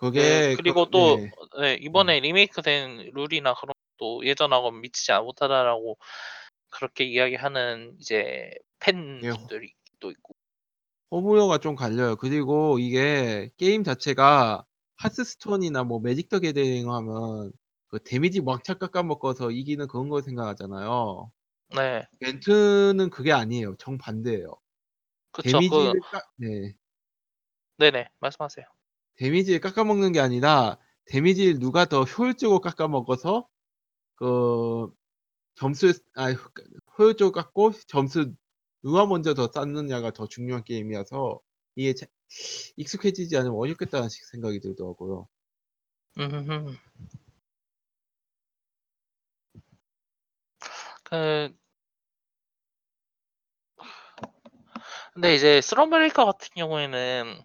그게 0.00 0.56
그, 0.56 0.62
그리고 0.62 0.86
그- 0.86 0.90
또 0.90 1.16
네. 1.16 1.30
네, 1.60 1.74
이번에 1.74 2.20
리메이크된 2.20 3.10
룰이나 3.12 3.54
그런 3.54 3.74
것도 3.98 4.24
예전하고 4.24 4.70
미치지 4.70 5.12
못하다라고 5.12 5.98
그렇게 6.70 7.04
이야기하는 7.04 7.96
이제 8.00 8.50
팬들이 8.78 9.74
또 10.00 10.10
있고. 10.10 10.34
호불호가 11.10 11.58
좀 11.58 11.74
갈려요. 11.74 12.16
그리고 12.16 12.78
이게 12.78 13.50
게임 13.58 13.84
자체가 13.84 14.64
Hearthstone이나 14.96 15.84
뭐 15.84 16.00
Magic: 16.00 16.28
The 16.30 16.38
Gathering 16.38 16.90
하면 16.90 17.52
그 17.88 17.98
데미지 18.02 18.40
막차 18.40 18.74
깎아먹어서 18.74 19.50
이기는 19.50 19.86
그런 19.88 20.08
걸 20.08 20.22
생각하잖아요. 20.22 21.30
네, 21.76 22.06
겐트는 22.20 23.10
그게 23.10 23.32
아니에요. 23.32 23.76
정반대예요. 23.76 24.54
그쵸. 25.32 25.42
그, 25.42 25.42
데미지를 25.52 26.00
깎, 26.10 26.22
네. 26.36 26.74
네네, 27.78 28.08
말씀하세요. 28.20 28.64
데미지를 29.16 29.60
깎아먹는 29.60 30.12
게 30.12 30.20
아니라 30.20 30.78
데미지를 31.06 31.58
누가 31.58 31.84
더 31.86 32.04
효율적으로 32.04 32.60
깎아먹어서 32.60 33.46
그 34.16 34.90
점수 35.56 35.92
아 36.16 36.34
효율적으로 36.98 37.32
깎고 37.32 37.72
점수 37.88 38.32
누가 38.82 39.06
먼저 39.06 39.34
더 39.34 39.50
쌓느냐가 39.52 40.12
더 40.12 40.26
중요한 40.26 40.64
게임이어서 40.64 41.40
이게 41.76 41.94
자- 41.94 42.06
익숙해지지 42.76 43.36
않으면 43.36 43.56
어렵겠다는 43.56 44.08
생각이 44.32 44.60
들더라고요. 44.60 45.28
그 51.04 51.54
근데 55.14 55.34
이제 55.34 55.60
Thronebreaker 55.60 56.24
같은 56.24 56.48
경우에는 56.54 57.42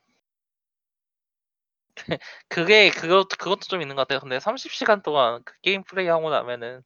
그게 2.50 2.90
그것 2.92 3.28
그것도 3.30 3.62
좀 3.62 3.82
있는 3.82 3.96
것 3.96 4.04
같아요. 4.04 4.20
근데 4.20 4.40
30시간 4.40 5.02
동안 5.02 5.42
그 5.46 5.54
게임 5.62 5.84
플레이 5.84 6.08
하고 6.08 6.30
나면은 6.30 6.82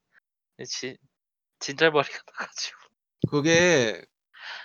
진 0.68 0.98
진절머리가 1.60 2.20
나가지고. 2.28 2.80
그게 3.30 4.02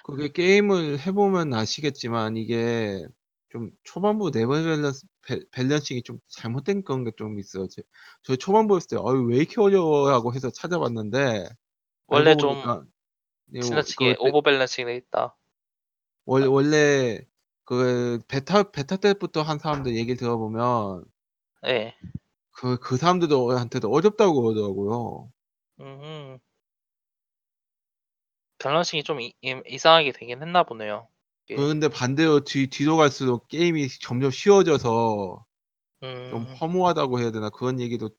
그게 0.04 0.28
게임을 0.32 1.00
해보면 1.06 1.54
아시겠지만 1.54 2.36
이게 2.36 3.06
좀 3.50 3.70
초반부 3.84 4.30
레벨 4.34 4.64
밸런스 4.64 5.06
밸- 5.22 5.46
balancing이 5.52 6.02
좀 6.02 6.20
잘못된 6.28 6.84
그런 6.84 7.04
게좀 7.04 7.38
있어요. 7.40 7.68
제, 7.68 7.82
저 8.24 8.36
초반부 8.36 8.76
했을 8.76 8.88
때 8.88 8.96
아유 8.96 9.26
왜 9.28 9.38
이렇게 9.38 9.60
어려워 9.60 10.10
하고 10.12 10.34
해서 10.34 10.50
찾아봤는데 10.50 11.48
원래 12.06 12.34
좀 12.34 12.54
네, 13.46 13.60
지나치게 13.60 14.14
그 14.14 14.16
배- 14.22 14.30
over 14.30 14.42
balancing이 14.42 14.86
돼 14.86 14.96
있다. 14.96 15.36
원- 16.26 16.46
원래 16.48 17.26
그 17.64 18.20
베타 18.28 18.62
베타 18.70 18.96
때부터 18.96 19.42
한 19.42 19.58
사람들 19.58 19.96
얘기 19.96 20.14
들어보면 20.16 21.04
예. 21.66 21.94
그 22.52 22.78
그 22.80 22.96
사람들한테도 22.96 23.90
어렵다고 23.92 24.40
그러더라고요. 24.42 25.30
음. 25.80 26.38
balancing이 28.58 29.04
좀 29.04 29.20
이, 29.20 29.32
이- 29.42 29.62
이 29.66 29.78
상하게 29.78 30.10
되긴 30.12 30.42
했나 30.42 30.64
보네요. 30.64 31.06
예. 31.50 31.56
그런데 31.56 31.88
반대로 31.88 32.40
뒤 32.40 32.66
뒤로 32.68 32.96
갈수록 32.96 33.48
게임이 33.48 33.88
점점 34.00 34.30
쉬워져서 34.30 35.44
좀 36.30 36.42
음. 36.42 36.54
허무하다고 36.60 37.20
해야 37.20 37.32
되나 37.32 37.50
그런 37.50 37.80
얘기도 37.80 38.10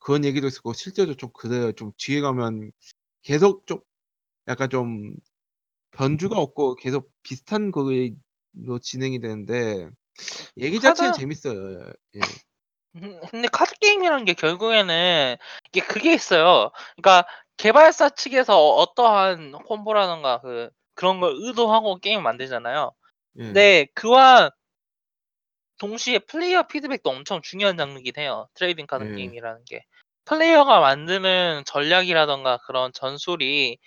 그런 0.00 0.24
얘기도 0.24 0.48
있었고 0.48 0.74
실제로 0.74 1.14
좀 1.14 1.30
그래요. 1.34 1.72
좀 1.72 1.92
뒤에 1.98 2.20
가면 2.22 2.72
계속 3.22 3.66
좀 3.66 3.80
약간 4.48 4.70
좀 4.70 5.14
변주가 5.92 6.38
없고 6.38 6.76
계속 6.76 7.10
비슷한 7.22 7.70
거 7.72 7.84
로 8.54 8.78
진행이 8.78 9.20
되는데 9.20 9.88
얘기 10.56 10.80
자체는 10.80 11.12
하다- 11.12 11.16
재밌어요. 11.18 11.92
예. 12.16 12.20
음, 12.96 13.20
근데 13.34 13.48
카드 13.52 13.74
게임이라는 13.78 14.24
게 14.24 14.34
결국에는 14.34 15.36
이게 15.68 15.80
그게 15.80 16.14
있어요. 16.14 16.70
그러니까 16.96 17.28
개발사 17.56 18.10
측에서 18.10 18.58
어떠한 18.74 19.52
콤보라던가 19.52 20.40
그 20.40 20.70
그런 20.94 21.20
걸 21.20 21.34
의도하고 21.36 21.98
게임 21.98 22.22
만들잖아요. 22.22 22.92
예. 23.38 23.42
근데 23.42 23.86
그와 23.94 24.50
동시에 25.78 26.18
플레이어 26.20 26.64
피드백도 26.66 27.08
엄청 27.08 27.40
중요한 27.40 27.76
장르이긴 27.76 28.14
해요. 28.18 28.48
trading 28.54 28.86
카드 28.86 29.04
예. 29.10 29.14
게임이라는 29.14 29.64
게. 29.64 29.84
플레이어가 30.24 30.80
만드는 30.80 31.62
전략이라던가 31.66 32.58
그런 32.66 32.92
전술이 32.92 33.78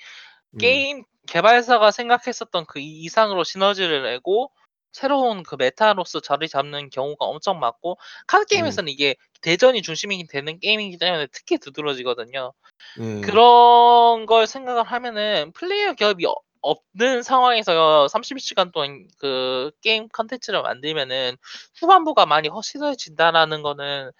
예. 0.53 0.57
게임 0.57 1.03
개발사가 1.27 1.91
생각했었던 1.91 2.65
그 2.67 2.79
이상으로 2.79 3.43
시너지를 3.43 4.03
내고 4.03 4.51
새로운 4.91 5.43
그 5.43 5.55
meta로서 5.55 6.19
자리 6.19 6.49
잡는 6.49 6.89
경우가 6.89 7.25
엄청 7.25 7.59
많고 7.59 7.97
카드 8.27 8.45
게임에서는 8.45 8.91
이게 8.91 9.15
대전이 9.41 9.81
중심이 9.81 10.25
되는 10.27 10.59
게임이기 10.59 10.97
때문에 10.97 11.27
특히 11.31 11.57
두드러지거든요. 11.57 12.53
예. 12.99 13.21
그런 13.21 14.25
걸 14.25 14.47
생각을 14.47 14.83
하면은 14.83 15.51
플레이어 15.53 15.93
기여가 15.93 16.25
어- 16.25 16.35
없는 16.61 17.23
상황에서 17.23 18.07
30시간 18.07 18.71
동안 18.71 19.07
그 19.17 19.71
게임 19.81 20.07
컨텐츠를 20.09 20.61
만들면은 20.61 21.37
후반부가 21.79 22.25
많이 22.25 22.49
허술해진다라는 22.49 23.61
거는 23.63 24.11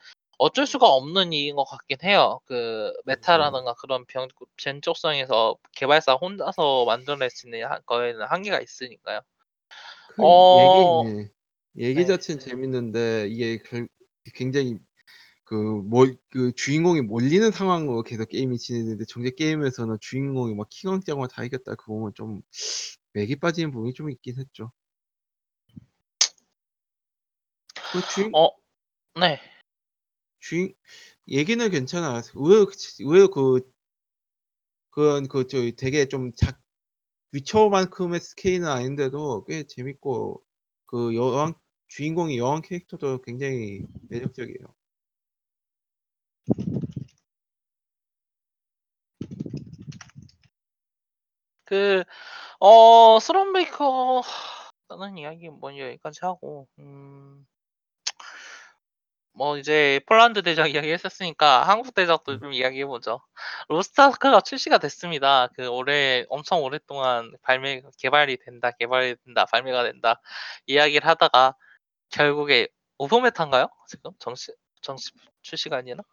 어쩔 0.42 0.66
수가 0.66 0.88
없는 0.88 1.34
일인 1.34 1.56
것 1.56 1.66
같긴 1.66 1.98
해요. 2.04 2.40
그 2.46 2.92
meta라든가 3.06 3.76
그런 3.76 4.06
변 4.08 4.28
변칙성에서 4.58 5.56
개발사 5.74 6.14
혼자서 6.14 6.86
만들어낼 6.86 7.30
수 7.30 7.46
있는 7.46 7.64
한 7.68 7.80
거에는 7.86 8.26
한계가 8.26 8.60
있으니까요. 8.60 9.22
그 10.08 10.24
어. 10.24 10.58
얘기 10.58 11.14
네. 11.14 11.32
얘기 11.78 11.96
네. 12.00 12.06
자체는 12.08 12.40
재밌는데 12.40 13.28
이게 13.30 13.60
결 13.60 13.88
굉장히 14.34 14.80
그뭘그 15.44 16.54
주인공이 16.56 17.02
몰리는 17.02 17.52
상황으로 17.52 18.02
계속 18.02 18.28
게임이 18.30 18.58
진행되는데 18.58 19.06
정작 19.06 19.36
게임에서는 19.36 19.98
주인공이 20.02 20.56
막 20.56 20.70
킹왕짱을 20.72 21.28
다 21.28 21.44
이겼다 21.44 21.76
그거 21.76 21.94
보면 21.94 22.14
좀 22.16 22.42
맥이 23.14 23.36
빠지는 23.36 23.70
부분이 23.70 23.94
좀 23.94 24.10
있긴 24.10 24.40
했죠. 24.40 24.72
그 27.94 28.02
주인 28.10 28.32
어, 28.34 28.50
네. 29.20 29.40
주인 30.42 30.76
얘기는 31.30 31.70
괜찮아. 31.72 32.24
의외로 32.36 32.68
의외로 33.02 33.30
그 33.32 33.62
그런 34.92 35.28
그 35.28 35.48
저기 35.48 35.76
되게 35.76 36.06
좀 36.08 36.32
작 36.36 36.60
위쳐만큼의 37.34 38.20
스케일은 38.22 38.68
아닌데도 38.68 39.46
꽤 39.46 39.64
재밌고 39.66 40.44
그 40.88 41.16
여왕 41.16 41.54
주인공이 41.90 42.38
여왕 42.38 42.62
캐릭터도 42.64 43.22
굉장히 43.24 43.84
매력적이에요. 44.10 44.76
그, 51.66 52.04
어, 52.60 53.20
쓰론브레이커 53.22 54.22
하는 54.90 55.18
이야기 55.18 55.50
뭐 55.50 55.78
여기까지 55.78 56.20
하고, 56.24 56.68
음, 56.80 57.46
뭐 59.34 59.58
이제 59.58 60.00
폴란드 60.08 60.42
대작 60.44 60.68
이야기 60.76 60.92
했었으니까 60.92 61.64
한국 61.68 61.94
대작도 61.96 62.40
좀 62.40 62.54
이야기해 62.54 62.86
보죠. 62.86 63.22
로스트아크가 63.70 64.42
출시가 64.42 64.78
됐습니다. 64.80 65.48
그 65.56 65.68
올해 65.68 66.26
엄청 66.30 66.64
오랫동안 66.64 67.32
발매 67.44 67.82
개발이 67.98 68.38
된다, 68.38 68.72
개발이 68.72 69.16
된다, 69.26 69.46
발매가 69.46 69.84
된다 69.84 70.22
이야기를 70.68 71.08
하다가 71.08 71.56
결국에 72.12 72.68
오픈 73.00 73.21
베타인가요? 73.21 73.68
지금 73.88 74.12
정식 74.20 74.56
정식 74.82 75.16
출시가 75.44 75.78
아니라 75.78 76.04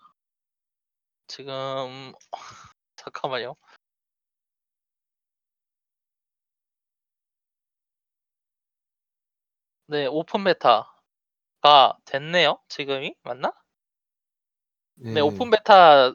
지금 1.27 2.13
잠깐만요. 2.97 3.57
네, 9.87 10.07
오픈 10.07 10.43
베타가 10.43 11.97
됐네요. 12.05 12.59
지금이 12.69 13.15
맞나? 13.23 13.53
네, 15.15 15.21
오픈 15.21 15.51
베타 15.51 16.13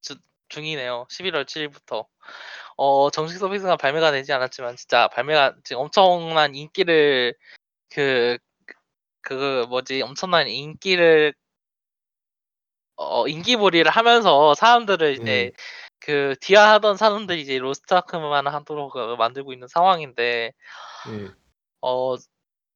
주- 0.00 0.16
중이네요. 0.48 1.06
11월 1.10 1.44
7일부터. 1.46 2.06
어, 2.76 3.10
정식 3.10 3.38
서비스가 3.38 3.76
발매가 3.76 4.10
되지 4.12 4.32
않았지만 4.32 4.76
진짜 4.76 5.08
발매가 5.08 5.56
지금 5.64 5.82
엄청난 5.82 6.54
인기를 6.54 7.34
그, 7.90 8.38
그 9.20 9.66
뭐지 9.68 10.02
엄청난 10.02 10.48
인기를 10.48 11.34
어, 12.96 13.26
인기몰이를 13.26 13.90
하면서 13.90 14.54
사람들을 14.54 15.12
이제 15.14 15.22
네. 15.24 15.52
그 15.98 16.36
디아 16.40 16.74
하던 16.74 16.96
사람들이 16.96 17.40
이제 17.40 17.58
로스트아크만 17.58 18.46
하도록 18.46 18.92
그 18.92 19.16
만들고 19.18 19.52
있는 19.52 19.66
상황인데 19.68 20.52
예. 21.10 21.28
어 21.80 22.16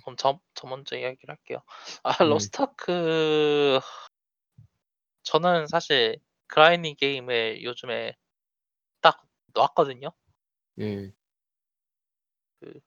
그럼 0.08 0.16
저, 0.16 0.40
저 0.54 0.66
먼저 0.66 0.96
이야기를 0.96 1.34
할게요. 1.34 1.62
아 2.02 2.16
네. 2.18 2.24
로스트아크 2.24 3.80
저는 5.22 5.66
사실 5.66 6.18
grinding 6.46 6.96
게임을 6.96 7.62
요즘에 7.62 8.16
딱 9.02 9.22
놨거든요. 9.52 10.12
예. 10.80 11.12
그, 12.60 12.80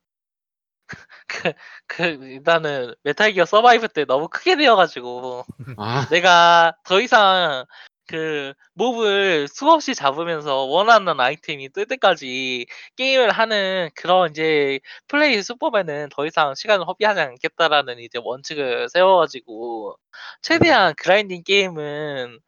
그 1.88 2.04
일단은 2.04 2.96
메탈 3.04 3.34
기어 3.34 3.46
서바이브 3.46 3.90
때 3.90 4.06
너무 4.06 4.28
크게 4.28 4.56
데여가지고 4.56 5.46
아, 5.78 6.08
내가 6.10 6.76
더 6.84 7.00
이상 7.00 7.66
그 8.12 8.54
몹을 8.74 9.48
수없이 9.48 9.96
잡으면서 9.96 10.64
원하는 10.66 11.20
아이템이 11.20 11.70
뜰 11.70 11.86
때까지 11.88 12.66
게임을 12.98 13.32
하는 13.32 13.90
그런 13.96 14.32
이제 14.32 14.80
플레이 15.08 15.42
수법에는 15.42 16.10
더 16.12 16.26
이상 16.26 16.54
시간을 16.56 16.86
허비하지 16.88 17.22
않겠다라는 17.22 18.00
이제 18.00 18.20
원칙을 18.22 18.90
세워가지고 18.90 19.98
최대한 20.42 20.94
그라인딩 20.98 21.44
게임은 21.44 22.40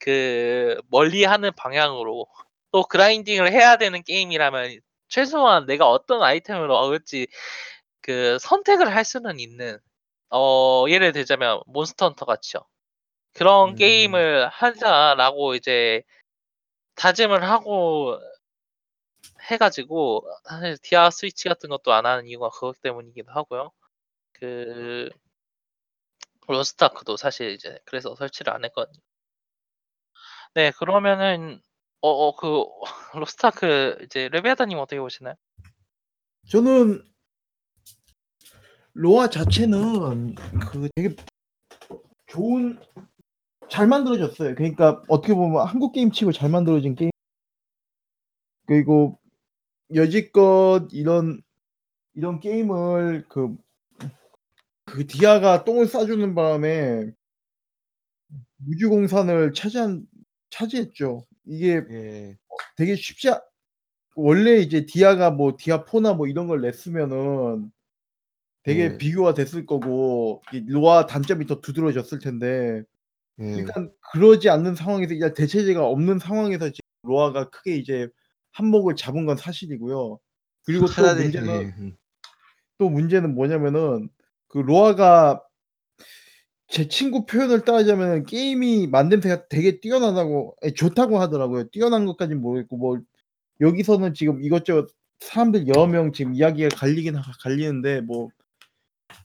그 0.00 0.80
멀리 0.90 1.24
하는 1.24 1.52
방향으로 1.56 2.26
또 2.72 2.82
그라인딩을 2.84 3.52
해야 3.52 3.76
되는 3.76 4.02
게임이라면 4.02 4.80
최소한 5.08 5.66
내가 5.66 5.88
어떤 5.90 6.22
아이템을 6.22 6.70
얻을지 6.70 7.28
그 8.02 8.38
선택을 8.40 8.94
할 8.94 9.04
수는 9.04 9.40
있는 9.40 9.78
어 10.30 10.86
예를 10.88 11.12
들자면 11.12 11.62
몬스터 11.66 12.06
헌터 12.08 12.26
같이요. 12.26 12.62
그런 13.34 13.70
음. 13.70 13.74
게임을 13.74 14.48
하자라고 14.48 15.54
이제 15.56 16.02
다짐을 16.94 17.42
하고 17.42 18.18
해가지고 19.50 20.26
사실 20.44 20.78
디아 20.80 21.10
스위치 21.10 21.48
같은 21.48 21.68
것도 21.68 21.92
안 21.92 22.06
하는 22.06 22.26
이유가 22.26 22.48
그것 22.50 22.80
때문이기도 22.80 23.32
하고요. 23.32 23.72
그 24.32 25.10
로스트아크도 26.46 27.16
사실 27.16 27.50
이제 27.50 27.78
그래서 27.84 28.14
설치를 28.14 28.52
안 28.52 28.64
했거든요. 28.64 29.00
네 30.54 30.70
그러면은 30.72 31.60
어어 32.00 32.36
그 32.36 32.64
로스트아크 33.18 33.98
이제 34.04 34.28
레베아다님 34.28 34.78
어떻게 34.78 35.00
보시나요? 35.00 35.34
저는 36.48 37.02
로아 38.92 39.28
자체는 39.28 40.34
그 40.34 40.88
되게 40.94 41.16
좋은 42.26 42.80
잘 43.74 43.88
만들어졌어요. 43.88 44.54
그러니까 44.54 45.02
어떻게 45.08 45.34
보면 45.34 45.66
한국 45.66 45.90
게임 45.90 46.12
치고 46.12 46.30
잘 46.30 46.48
만들어진 46.48 46.94
게임. 46.94 47.10
그리고 48.66 49.18
여지껏 49.92 50.88
이런 50.92 51.42
이런 52.14 52.38
게임을 52.38 53.24
그, 53.28 53.56
그 54.84 55.08
디아가 55.08 55.64
똥을 55.64 55.88
싸주는 55.88 56.36
바람에 56.36 57.10
우주공산을 58.68 59.54
차지한 59.54 60.06
차지했죠. 60.50 61.26
이게 61.44 61.82
예. 61.90 62.36
되게 62.76 62.94
쉽지 62.94 63.30
않, 63.30 63.40
원래 64.14 64.58
이제 64.58 64.86
디아가 64.86 65.32
뭐 65.32 65.56
디아 65.58 65.84
4나 65.84 66.16
뭐 66.16 66.28
이런 66.28 66.46
걸 66.46 66.60
냈으면은 66.60 67.72
되게 68.62 68.84
예. 68.84 68.98
비교가 68.98 69.34
됐을 69.34 69.66
거고 69.66 70.42
이 70.52 70.64
로아 70.64 71.06
단점이 71.06 71.46
더 71.48 71.60
두드러졌을 71.60 72.20
텐데 72.20 72.84
예. 73.40 73.44
일단 73.56 73.90
그러지 74.12 74.48
않는 74.48 74.74
상황에서 74.74 75.12
일단 75.14 75.34
대체제가 75.34 75.84
없는 75.86 76.18
상황에서 76.18 76.66
지금 76.70 76.80
로아가 77.02 77.48
크게 77.50 77.76
이제 77.76 78.08
한몫을 78.52 78.96
잡은 78.96 79.26
건 79.26 79.36
사실이고요. 79.36 80.18
그리고 80.64 80.86
또 80.86 81.02
문제는 81.22 81.62
예. 81.62 81.74
음. 81.78 81.96
또 82.78 82.88
문제는 82.88 83.34
뭐냐면은 83.34 84.08
그 84.48 84.58
로아가 84.58 85.42
제 86.68 86.88
친구 86.88 87.26
표현을 87.26 87.60
따르자면 87.64 88.24
게임이 88.24 88.88
만듦새가 88.90 89.48
되게 89.48 89.80
뛰어나다고 89.80 90.56
아니, 90.62 90.72
좋다고 90.74 91.18
하더라고요. 91.20 91.68
뛰어난 91.70 92.06
것까지는 92.06 92.40
모르겠고 92.40 92.76
뭐 92.76 92.98
여기서는 93.60 94.14
지금 94.14 94.42
이것저것 94.42 94.88
사람들 95.20 95.68
여러 95.68 95.86
명 95.86 96.12
지금 96.12 96.34
이야기가 96.34 96.70
갈리긴 96.76 97.16
하- 97.16 97.22
갈리는데 97.42 98.00
뭐 98.02 98.28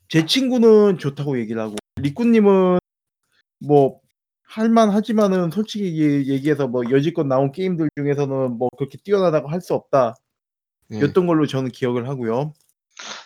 제 0.09 0.25
친구는 0.25 0.97
좋다고 0.97 1.39
얘기를 1.39 1.61
하고 1.61 1.75
리꾸님은 1.97 2.79
뭐 3.59 3.99
할만하지만은 4.43 5.51
솔직히 5.51 5.85
얘기- 6.01 6.31
얘기해서 6.33 6.67
뭐 6.67 6.83
여지껏 6.89 7.25
나온 7.27 7.51
게임들 7.51 7.89
중에서는 7.95 8.57
뭐 8.57 8.69
그렇게 8.77 8.97
뛰어나다고 8.97 9.47
할 9.49 9.61
수 9.61 9.73
없다. 9.75 10.15
예. 10.91 11.01
였던 11.01 11.27
걸로 11.27 11.45
저는 11.45 11.69
기억을 11.71 12.07
하고요. 12.09 12.53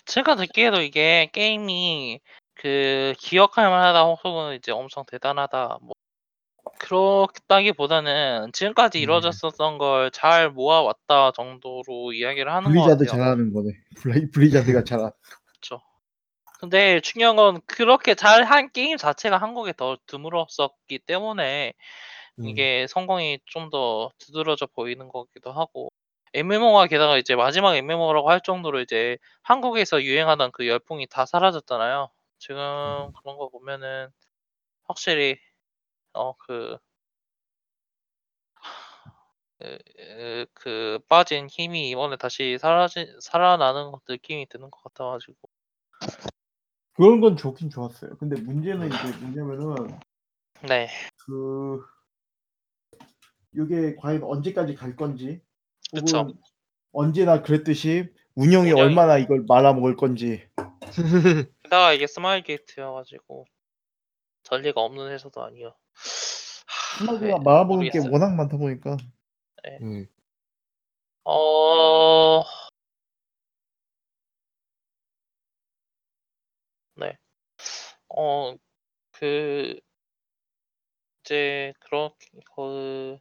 제가 0.05 0.35
듣기에도 0.35 0.81
이게 0.81 1.29
게임이 1.33 2.19
그 2.55 3.13
기억할 3.17 3.69
만하다 3.69 4.03
혹은 4.03 4.55
이제 4.55 4.71
엄청 4.71 5.05
대단하다 5.05 5.77
뭐 5.81 5.93
그렇다기보다는 6.79 8.51
지금까지 8.53 8.99
음. 8.99 9.03
이루어졌었던 9.03 9.77
걸잘 9.77 10.51
모아왔다 10.51 11.31
정도로 11.31 12.13
이야기를 12.13 12.51
하는 12.51 12.73
것 12.73 12.83
블리자드. 12.85 13.05
잘하는 13.05 13.53
거네. 13.53 13.69
블리, 13.97 14.29
블리자드가 14.31 14.83
잘하. 14.83 15.11
그렇죠. 15.45 15.81
근데 16.63 17.01
중요한 17.01 17.35
건 17.35 17.59
그렇게 17.67 18.15
잘 18.15 18.43
한 18.45 18.71
게임 18.71 18.95
자체가 18.97 19.37
한국에 19.37 19.73
더 19.73 19.97
드물었었기 20.07 20.99
때문에 20.99 21.73
음. 22.39 22.45
이게 22.45 22.87
성공이 22.87 23.39
좀 23.45 23.69
더 23.71 24.11
두드러져 24.19 24.67
보이는 24.67 25.09
거기도 25.09 25.51
하고 25.51 25.91
MMO가 26.33 26.87
게다가 26.87 27.17
이제 27.17 27.35
마지막 27.35 27.75
MMO라고 27.75 28.29
할 28.29 28.41
정도로 28.41 28.81
이제 28.81 29.17
한국에서 29.43 30.03
유행하던 30.03 30.51
그 30.53 30.67
열풍이 30.67 31.07
다 31.07 31.25
사라졌잖아요. 31.25 32.09
지금 32.39 33.11
그런 33.21 33.37
거 33.37 33.49
보면은 33.49 34.09
확실히 34.85 35.37
어그 36.13 36.77
그, 39.59 39.77
그, 39.95 40.45
그 40.53 40.99
빠진 41.07 41.47
힘이 41.49 41.89
이번에 41.89 42.17
다시 42.17 42.57
사라지 42.59 43.07
살아나는 43.21 43.91
것 43.91 44.01
느낌이 44.07 44.47
드는 44.47 44.69
것 44.71 44.81
같아가지고 44.83 45.35
그런 46.93 47.21
건 47.21 47.37
좋긴 47.37 47.69
좋았어요. 47.69 48.17
근데 48.17 48.35
문제는 48.41 48.87
이제 48.87 48.97
뭐냐면은 49.21 49.97
네 50.67 50.87
그 51.25 51.81
이게 53.55 53.95
과연 53.95 54.23
언제까지 54.23 54.75
갈 54.75 54.95
건지 54.95 55.41
그쵸. 55.91 56.17
혹은 56.19 56.33
언제나 56.91 57.41
그랬듯이 57.41 58.09
운영이 58.35 58.71
운영이- 58.71 58.77
얼마나 58.77 59.17
이걸 59.17 59.45
말아먹을 59.47 59.95
건지 59.95 60.45
게다가 61.63 61.93
이게 61.93 62.07
스마일 62.07 62.43
게이트여가지고 62.43 63.45
전례가 64.43 64.81
없는 64.81 65.11
회사도 65.11 65.43
아니요. 65.43 65.67
하, 65.95 66.97
스마게가 66.97 67.37
네, 67.37 67.43
말아먹을 67.43 67.89
게 67.89 67.99
모르겠어요. 67.99 68.11
워낙 68.11 68.35
많다 68.35 68.57
보니까 68.57 68.97
네. 69.63 70.07
어, 71.25 72.43
네. 76.95 77.17
어, 78.09 78.55
그, 79.11 79.79
이제, 81.21 81.73
그렇게, 81.79 82.27
그, 82.55 83.17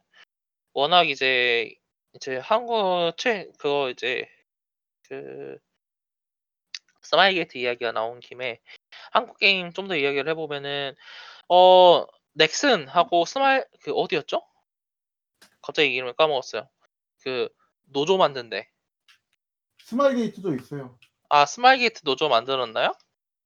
워낙 0.73 1.09
이제, 1.09 1.73
이제 2.15 2.37
한국 2.37 3.13
최, 3.17 3.49
그거 3.59 3.89
이제, 3.91 4.27
그, 5.09 5.57
스마일게이트 7.01 7.57
이야기가 7.57 7.91
나온 7.91 8.19
김에, 8.19 8.59
한국 9.11 9.37
게임 9.39 9.71
좀 9.73 9.87
더 9.87 9.95
이야기를 9.95 10.29
해보면은, 10.31 10.95
어, 11.49 12.05
넥슨하고 12.33 13.25
스마일, 13.25 13.65
그, 13.83 13.91
어디였죠? 13.93 14.41
갑자기 15.61 15.93
이름을 15.95 16.13
까먹었어요. 16.13 16.69
그, 17.23 17.49
노조 17.85 18.17
만든데. 18.17 18.69
스마일 19.83 20.15
게이트도 20.17 20.55
있어요. 20.55 20.97
아, 21.29 21.45
스마일게이트 21.45 22.01
노조 22.03 22.29
만들었나요? 22.29 22.93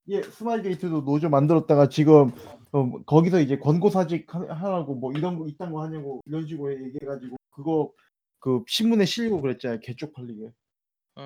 예, 0.10 0.22
스마일 0.24 0.64
게이트도 0.64 1.04
노조 1.04 1.30
만들었다가 1.30 1.90
지금 1.90 2.32
어, 2.72 3.04
거기서 3.06 3.40
이제 3.42 3.58
권고사직 3.58 4.34
하- 4.34 4.54
하라고 4.54 4.96
뭐 4.96 5.12
이런 5.14 5.38
거 5.38 5.48
이딴 5.48 5.72
거 5.74 5.84
하냐고 5.84 6.22
이런 6.26 6.48
식으로 6.48 6.74
얘기해가지고 6.74 7.36
그거 7.52 7.92
그 8.40 8.64
신문에 8.68 9.06
실리고 9.06 9.42
그랬잖아요. 9.42 9.80
개쪽팔리게. 9.82 10.50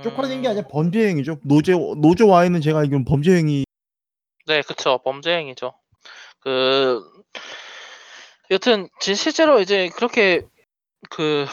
쪽팔리는 0.03 0.41
게 0.41 0.47
음, 0.47 0.51
아니라 0.51 0.67
범죄 0.67 1.07
행위죠. 1.07 1.39
노조 1.43 1.95
노조 1.95 2.27
와에는 2.27 2.61
제가 2.61 2.79
알기로는 2.79 3.05
범죄 3.05 3.35
행위 3.35 3.65
네, 4.47 4.61
그쵸. 4.63 4.99
범죄 5.03 5.35
행위죠. 5.37 5.73
그, 6.39 7.01
여튼, 8.49 8.89
진- 8.99 9.13
실제로 9.15 9.59
이제 9.61 9.89
그렇게, 9.89 10.41
그, 11.11 11.45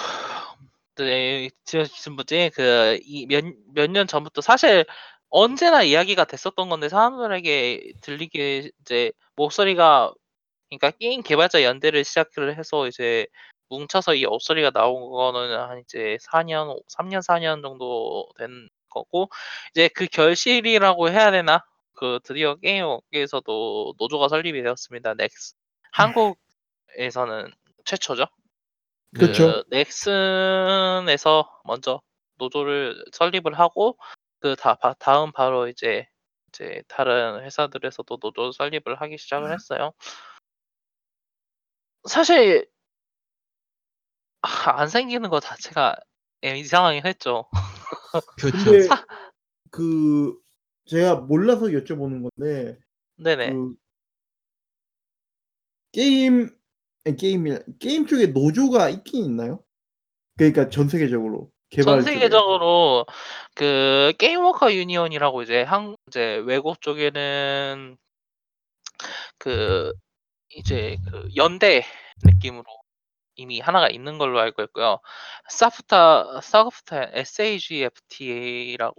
네, 0.96 1.50
지- 1.64 1.84
지금 1.84 2.14
뭐지, 2.16 2.50
그, 2.54 2.98
이 3.02 3.26
몇, 3.26 3.44
몇년 3.74 4.06
전부터 4.06 4.40
사실 4.40 4.86
언제나 5.30 5.82
이야기가 5.82 6.24
됐었던 6.24 6.68
건데 6.68 6.88
사람들에게 6.88 7.92
들리게 8.00 8.70
이제 8.80 9.12
목소리가, 9.36 10.12
그러니까 10.70 10.90
게임 10.98 11.22
개발자 11.22 11.62
연대를 11.62 12.04
시작을 12.04 12.56
해서 12.58 12.86
이제 12.86 13.26
뭉쳐서 13.68 14.14
이 14.14 14.24
목소리가 14.24 14.70
나온 14.70 15.10
거는 15.10 15.58
한 15.58 15.80
이제 15.80 16.16
4년, 16.22 16.80
3년, 16.88 17.20
4년 17.20 17.62
정도 17.62 18.26
된 18.38 18.68
거고, 18.88 19.28
이제 19.72 19.88
그 19.88 20.06
결실이라고 20.06 21.10
해야 21.10 21.30
되나? 21.30 21.64
그 21.94 22.20
드디어 22.22 22.54
게임 22.54 22.84
업계에서도 22.84 23.94
노조가 23.98 24.28
설립이 24.28 24.62
되었습니다. 24.62 25.14
넥스 25.14 25.54
한국에서는 25.92 27.50
최초죠. 27.84 28.26
그 29.14 29.26
그쵸. 29.26 29.64
넥슨에서 29.68 31.50
먼저 31.64 32.00
노조를 32.36 33.04
설립을 33.12 33.58
하고 33.58 33.98
그 34.40 34.56
다, 34.56 34.74
바- 34.76 34.94
다음 34.94 35.32
바로 35.32 35.68
이제 35.68 36.08
이제 36.48 36.82
다른 36.88 37.42
회사들에서도 37.44 38.18
노조 38.20 38.52
설립을 38.52 39.00
하기 39.00 39.18
시작을 39.18 39.52
했어요. 39.52 39.92
사실 42.08 42.68
아, 44.42 44.80
안 44.80 44.88
생기는 44.88 45.28
것 45.30 45.40
자체가 45.40 45.96
예, 46.44 46.56
이상하긴 46.56 47.04
했죠. 47.06 47.48
그렇죠. 48.38 48.64
근데 48.64 48.82
사- 48.82 49.06
그 49.70 50.38
제가 50.86 51.16
몰라서 51.16 51.66
여쭤보는 51.66 52.22
건데 52.30 52.78
네네. 53.16 53.52
그 53.52 53.74
게임 55.92 56.48
아니, 57.04 57.16
게임이 57.16 57.58
게임 57.80 58.06
쪽에 58.06 58.28
노조가 58.28 58.88
있긴 58.90 59.24
있나요? 59.24 59.62
그러니까 60.36 60.68
전 60.70 60.88
세계적으로 60.88 61.50
개발 61.70 61.96
전 61.96 62.04
쪽에. 62.04 62.14
세계적으로 62.14 63.06
그 63.54 64.12
게임 64.18 64.44
워커 64.44 64.72
유니온이라고 64.72 65.42
이제 65.42 65.62
한 65.62 65.96
이제 66.08 66.36
외국 66.46 66.80
쪽에는 66.80 67.96
그 69.38 69.92
이제 70.50 70.96
그 71.10 71.28
연대 71.36 71.84
느낌으로 72.24 72.64
이미 73.36 73.60
하나가 73.60 73.88
있는 73.88 74.18
걸로 74.18 74.40
알고 74.40 74.62
있고요. 74.64 74.98
사프타 75.48 76.40
사프타 76.42 77.10
SAGFTA라고 77.12 78.94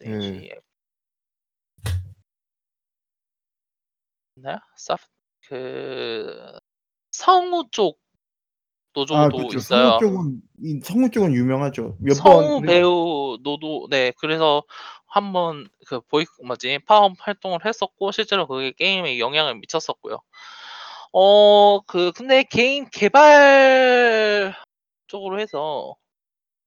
네. 0.00 0.10
SAGF 0.10 0.60
나요? 4.36 4.58
사프 4.76 5.06
그 5.48 6.58
성우 7.10 7.68
쪽 7.70 7.98
아, 7.98 8.05
노조도 8.96 9.36
그렇죠. 9.36 9.58
있어요. 9.58 9.98
성우 9.98 10.00
쪽은 10.00 10.40
이 10.62 10.80
성우 10.82 11.10
쪽은 11.10 11.34
유명하죠. 11.34 11.96
몇 12.00 12.14
성우 12.14 12.60
번 12.60 12.66
배우 12.66 13.38
노도 13.42 13.88
네 13.90 14.12
그래서 14.18 14.62
한번 15.06 15.68
그 15.86 16.00
보이 16.00 16.24
뭐지 16.44 16.80
파업 16.86 17.12
활동을 17.18 17.64
했었고 17.64 18.10
실제로 18.12 18.46
그게 18.46 18.72
게임에 18.72 19.18
영향을 19.18 19.56
미쳤었고요. 19.56 20.18
어 21.12 21.80
그 21.86 22.12
근데 22.12 22.42
개인 22.42 22.88
개발 22.90 24.54
쪽으로 25.08 25.40
해서 25.40 25.94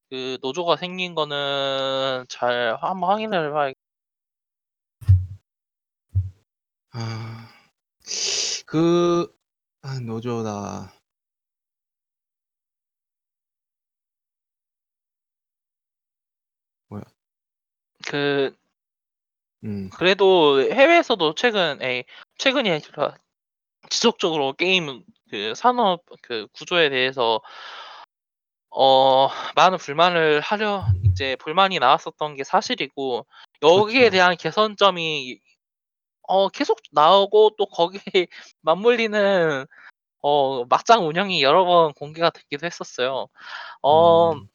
그 0.09 0.37
노조가 0.41 0.77
생긴 0.77 1.15
거는 1.15 2.25
잘 2.29 2.77
한번 2.81 3.09
확인을 3.11 3.47
해봐야 3.49 3.73
아, 6.91 7.47
그, 8.65 9.31
아, 9.81 9.99
노조다. 9.99 10.91
그 18.09 18.57
음, 19.63 19.91
그래도 19.93 20.59
해외에서도 20.61 21.35
최근 21.35 21.79
에 21.83 22.05
최근이 22.39 22.71
아니라 22.71 23.15
지속적으로 23.91 24.53
게임 24.53 25.03
그 25.29 25.53
산업 25.55 26.01
그 26.23 26.47
구조에 26.53 26.89
대해서 26.89 27.39
어 28.71 29.29
많은 29.55 29.77
불만을 29.77 30.39
하려 30.39 30.85
이제 31.03 31.35
불만이 31.35 31.77
나왔었던 31.77 32.35
게 32.35 32.43
사실이고 32.43 33.27
여기에 33.61 33.99
그렇죠. 33.99 34.11
대한 34.11 34.37
개선점이 34.37 35.39
어 36.23 36.49
계속 36.49 36.79
나오고 36.91 37.51
또 37.59 37.67
거기에 37.67 38.01
맞물리는 38.61 39.67
어 40.21 40.65
막장 40.65 41.07
운영이 41.07 41.43
여러 41.43 41.63
번 41.65 41.93
공개가 41.93 42.31
되기도 42.31 42.65
했었어요. 42.65 43.27
어 43.83 44.33
음, 44.33 44.47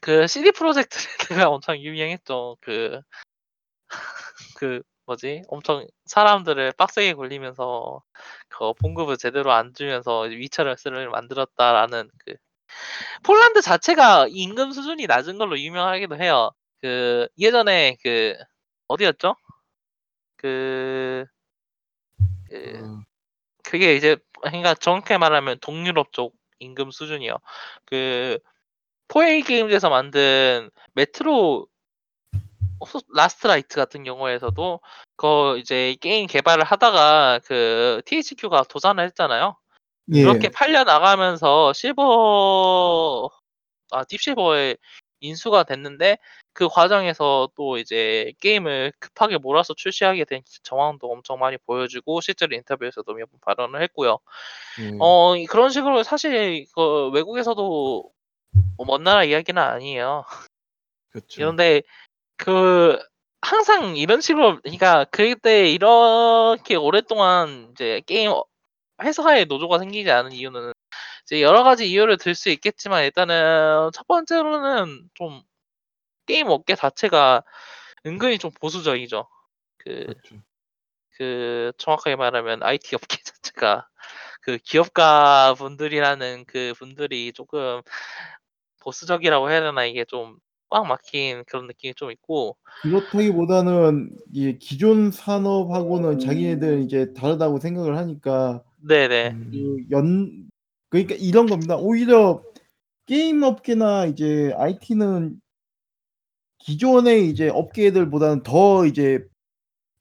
그 0.00 0.26
CD 0.26 0.52
프로젝트 0.52 0.98
레드가 1.30 1.48
엄청 1.50 1.76
유명했죠. 1.78 2.56
그 2.60 3.00
그 4.58 4.82
뭐지? 5.06 5.42
엄청 5.48 5.86
사람들을 6.04 6.72
빡세게 6.72 7.14
굴리면서 7.14 8.02
그 8.48 8.72
봉급을 8.74 9.16
제대로 9.16 9.52
안 9.52 9.72
주면서 9.74 10.22
위쳐레스를 10.22 11.08
만들었다라는 11.08 12.10
그 12.24 12.34
폴란드 13.22 13.62
자체가 13.62 14.26
임금 14.30 14.72
수준이 14.72 15.06
낮은 15.06 15.38
걸로 15.38 15.58
유명하기도 15.58 16.16
해요. 16.16 16.50
그 16.80 17.28
예전에 17.38 17.96
그 18.02 18.36
어디였죠? 18.88 19.34
그, 20.36 21.24
그 22.48 22.80
어, 22.84 23.00
그게 23.64 23.96
이제 23.96 24.16
그러니까 24.42 24.74
정확히 24.74 25.16
말하면 25.18 25.58
동유럽 25.60 26.12
쪽 26.12 26.34
임금 26.60 26.90
수준이요. 26.90 27.38
그 27.86 28.38
4A 29.08 29.42
게임즈에서 29.42 29.88
만든 29.90 30.70
메트로 30.94 31.66
소- 32.86 33.00
라스트 33.14 33.46
라이트 33.46 33.76
같은 33.76 34.04
경우에서도 34.04 34.80
그 35.16 35.58
이제 35.58 35.96
게임 36.00 36.26
개발을 36.26 36.62
하다가 36.64 37.40
그 37.44 38.00
THQ가 38.04 38.64
도산을 38.64 39.04
했잖아요. 39.06 39.56
예. 40.14 40.22
그렇게 40.22 40.48
팔려 40.48 40.84
나가면서 40.84 41.72
실버 41.72 43.30
아 43.90 44.04
딥실버에 44.04 44.76
인수가 45.20 45.64
됐는데 45.64 46.18
그 46.52 46.68
과정에서 46.68 47.48
또 47.56 47.78
이제 47.78 48.32
게임을 48.40 48.92
급하게 49.00 49.38
몰아서 49.38 49.74
출시하게 49.74 50.24
된 50.24 50.42
정황도 50.62 51.10
엄청 51.10 51.38
많이 51.38 51.56
보여주고 51.58 52.20
실제로 52.20 52.54
인터뷰에서도 52.54 53.12
몇 53.14 53.28
번 53.30 53.40
발언을 53.40 53.82
했고요. 53.82 54.18
예. 54.80 54.96
어이 55.00 55.46
그런 55.46 55.70
식으로 55.70 56.02
사실 56.04 56.66
그 56.74 57.08
외국에서도 57.10 58.10
뭐먼 58.78 59.04
나라 59.04 59.24
이야기는 59.24 59.60
아니에요. 59.62 60.24
그렇죠. 61.10 61.28
그런데 61.36 61.82
그 62.36 62.98
항상 63.42 63.96
이런 63.96 64.20
식으로 64.22 64.60
그러니까 64.62 65.04
그때 65.06 65.70
이렇게 65.70 66.76
오랫동안 66.76 67.70
이제 67.72 68.02
게임 68.06 68.30
어 68.32 68.44
회사에 69.02 69.44
노조가 69.46 69.78
생기지 69.80 70.10
않은 70.10 70.32
이유는 70.32 70.72
이제 71.24 71.42
여러 71.42 71.64
가지 71.64 71.90
이유를 71.90 72.18
들 72.18 72.34
수 72.34 72.50
있겠지만 72.50 73.04
일단은 73.04 73.90
첫 73.94 74.06
번째로는 74.08 75.10
좀 75.14 75.42
게임 76.26 76.48
업계 76.48 76.74
자체가 76.76 77.42
은근히 78.06 78.38
좀 78.38 78.50
보수적이죠. 78.60 79.28
그 79.78 80.06
그렇죠. 80.06 80.36
그 81.16 81.72
정확하게 81.78 82.16
말하면 82.16 82.62
IT 82.62 82.96
업계 82.96 83.18
자체가 83.22 83.88
그 84.42 84.58
기업가 84.58 85.54
분들이라는 85.58 86.44
그 86.46 86.74
분들이 86.78 87.32
조금 87.32 87.82
보수적이라고 88.80 89.50
해야 89.50 89.60
되나 89.60 89.84
이게 89.84 90.04
좀 90.04 90.38
꽉 90.70 90.86
막힌 90.86 91.44
그런 91.46 91.66
느낌이 91.66 91.94
좀 91.94 92.10
있고 92.10 92.56
그렇다기보다는 92.82 94.10
이 94.32 94.58
기존 94.58 95.10
산업하고는 95.10 96.18
자기네들 96.18 96.82
이제 96.82 97.12
다르다고 97.14 97.58
생각을 97.58 97.96
하니까 97.96 98.62
네네 98.86 99.30
음. 99.30 99.86
그연 99.88 100.48
그러니까 100.90 101.14
이런 101.18 101.46
겁니다. 101.46 101.76
오히려 101.76 102.42
게임 103.06 103.42
업계나 103.42 104.06
이제 104.06 104.52
IT는 104.56 105.40
기존의 106.58 107.30
이제 107.30 107.48
업계들보다는 107.48 108.42
더 108.42 108.84
이제 108.84 109.24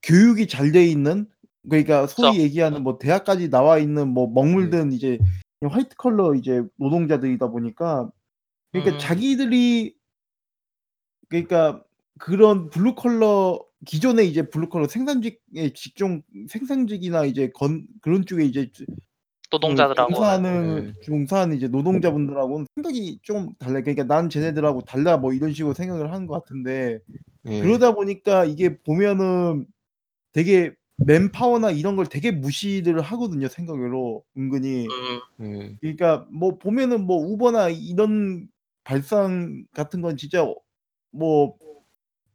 교육이 0.04 0.48
잘 0.48 0.72
돼 0.72 0.86
있는 0.86 1.28
그러니까 1.70 2.08
소위 2.08 2.32
그쵸. 2.32 2.42
얘기하는 2.42 2.84
뭐 2.84 2.98
대학까지 2.98 3.50
나와 3.50 3.78
있는 3.78 4.10
뭐 4.10 4.28
네. 4.28 4.34
먹물든 4.34 4.92
이제 4.92 5.18
화이트 5.62 5.96
컬러 5.98 6.36
이제 6.36 6.64
노동자들이다 6.78 7.48
보니까 7.48 8.10
그러니까 8.82 8.96
음. 8.96 9.00
자기들이 9.00 9.96
그러니까 11.30 11.84
그런 12.20 12.70
블루 12.70 12.96
컬러 12.96 13.64
기존의 13.86 14.30
이제 14.30 14.44
블루 14.50 14.70
컬러 14.70 14.88
생산직의 14.88 15.74
직종 15.76 16.22
생산직이나 16.48 17.26
이제 17.26 17.52
건 17.54 17.86
그런 18.02 18.26
쪽에 18.26 18.44
이제 18.44 18.72
그 18.76 18.86
노동자들하고는 19.52 20.16
종사하는 20.16 20.86
네. 20.86 20.94
종사하는 21.04 21.56
이제 21.56 21.68
노동자분들하고는 21.68 22.68
생각이 22.76 23.20
좀 23.22 23.54
달라요. 23.60 23.84
그러니까 23.84 24.04
난 24.04 24.30
쟤네들하고 24.30 24.82
달라 24.82 25.18
뭐 25.18 25.34
이런 25.34 25.54
식으로 25.54 25.74
생각을 25.74 26.12
하는 26.12 26.28
것 26.28 26.34
같은데 26.34 27.00
예. 27.46 27.62
그러다 27.62 27.94
보니까 27.94 28.46
이게 28.46 28.78
보면은 28.78 29.66
되게 30.34 30.74
맨파워나 30.98 31.72
이런 31.72 31.96
걸 31.96 32.08
되게 32.08 32.32
무시를 32.32 33.02
하거든요, 33.02 33.48
생각으로 33.48 34.24
은근히. 34.36 34.88
음. 35.40 35.46
예. 35.46 35.78
그러니까 35.80 36.28
뭐 36.32 36.58
보면은 36.58 37.06
뭐 37.06 37.18
우버나 37.18 37.70
이런 37.70 38.50
발상 38.88 39.66
같은 39.74 40.02
건 40.02 40.18
진짜 40.18 40.46
뭐 41.12 41.58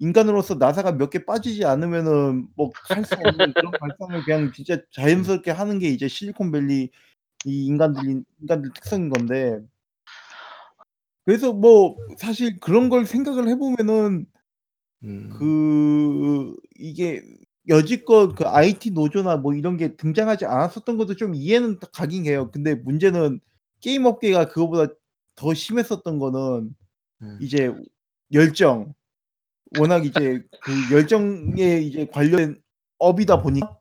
인간으로서 0.00 0.56
나사가 0.56 0.92
몇 0.92 1.10
개 1.10 1.24
빠지지 1.24 1.64
않으면은 1.66 2.48
뭐 2.56 2.70
할 2.90 3.04
수 3.04 3.14
없는 3.16 3.54
그런 3.54 3.72
발상을 3.80 4.24
그냥 4.24 4.52
진짜 4.54 4.78
자연스럽게 4.92 5.50
하는 5.52 5.78
게 5.80 5.88
이제 5.88 6.08
실리콘밸리 6.08 6.90
이 7.46 7.66
인간들인 7.66 8.24
인간들 8.42 8.72
특성인 8.74 9.10
건데 9.10 9.60
그래서 11.24 11.52
뭐 11.52 11.96
사실 12.18 12.58
그런 12.60 12.88
걸 12.88 13.06
생각을 13.06 13.48
해 13.48 13.56
보면은 13.56 14.26
음. 15.04 15.30
그 15.38 16.56
이게 16.78 17.22
여지껏 17.68 18.34
그 18.36 18.46
IT 18.46 18.92
노조나 18.92 19.36
뭐 19.38 19.54
이런 19.54 19.76
게 19.76 19.96
등장하지 19.96 20.46
않았었던 20.46 20.96
것도 20.98 21.16
좀 21.16 21.34
이해는 21.34 21.78
딱 21.80 21.92
가긴 21.92 22.26
해요. 22.26 22.50
근데 22.52 22.74
문제는 22.74 23.40
게임 23.80 24.06
업계가 24.06 24.48
그거보다 24.48 24.94
더 25.34 25.54
심했었던 25.54 26.18
거는 26.18 26.74
예. 27.22 27.26
이제 27.40 27.74
열정. 28.32 28.94
워낙 29.78 30.04
이제 30.04 30.42
그 30.62 30.72
열정에 30.92 31.78
이제 31.78 32.06
관련 32.06 32.60
업이다 32.98 33.42
보니까 33.42 33.78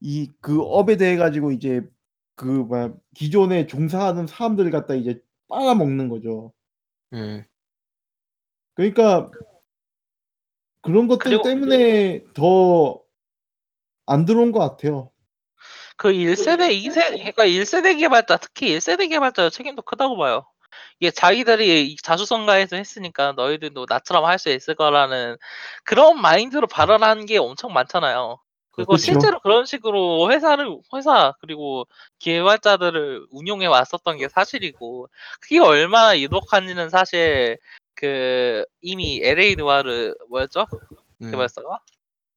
이 0.00 0.30
그 0.40 0.60
업에 0.62 0.96
대해 0.96 1.16
가지고 1.16 1.52
이제 1.52 1.82
그 2.34 2.66
기존에 3.14 3.66
종사하는 3.66 4.26
사람들을 4.26 4.70
갖다 4.70 4.94
이제 4.94 5.20
빨아먹는 5.48 6.08
거죠. 6.08 6.52
예. 7.14 7.46
그러니까 8.74 9.30
그런 10.82 11.08
것들 11.08 11.24
그리고 11.24 11.42
때문에 11.42 12.24
더 12.34 13.06
안 14.06 14.24
들어온 14.24 14.52
것 14.52 14.60
같아요. 14.60 15.10
그 15.96 16.12
1세대, 16.12 16.70
2세 16.72 17.10
그러니까 17.10 17.44
1세대 17.46 17.98
개발자 17.98 18.36
특히 18.38 18.76
1세대 18.76 19.08
개발자의 19.08 19.50
책임도 19.50 19.82
크다고 19.82 20.16
봐요. 20.16 20.46
이게 21.00 21.10
자기들이 21.10 21.86
이 21.86 21.96
자수성가해서 21.96 22.76
했으니까 22.76 23.32
너희들도 23.32 23.86
나처럼 23.88 24.24
할 24.26 24.38
수 24.38 24.50
있을 24.50 24.74
거라는 24.74 25.36
그런 25.84 26.20
마인드로 26.20 26.66
발언하는 26.66 27.24
게 27.26 27.38
엄청 27.38 27.72
많잖아요. 27.72 28.38
그리고 28.72 28.92
그쵸. 28.92 29.04
실제로 29.04 29.40
그런 29.40 29.64
식으로 29.64 30.30
회사를 30.30 30.68
회사 30.94 31.32
그리고 31.40 31.86
개발자들을 32.18 33.26
운용해 33.30 33.66
왔었던 33.66 34.18
게 34.18 34.28
사실이고 34.28 35.08
그게 35.40 35.60
얼마나 35.60 36.18
유독한지는 36.18 36.90
사실 36.90 37.56
그 37.94 38.66
이미 38.82 39.20
LA 39.24 39.56
누아르 39.56 40.14
뭐였죠? 40.28 40.66
예. 41.22 41.30
개발사가? 41.30 41.80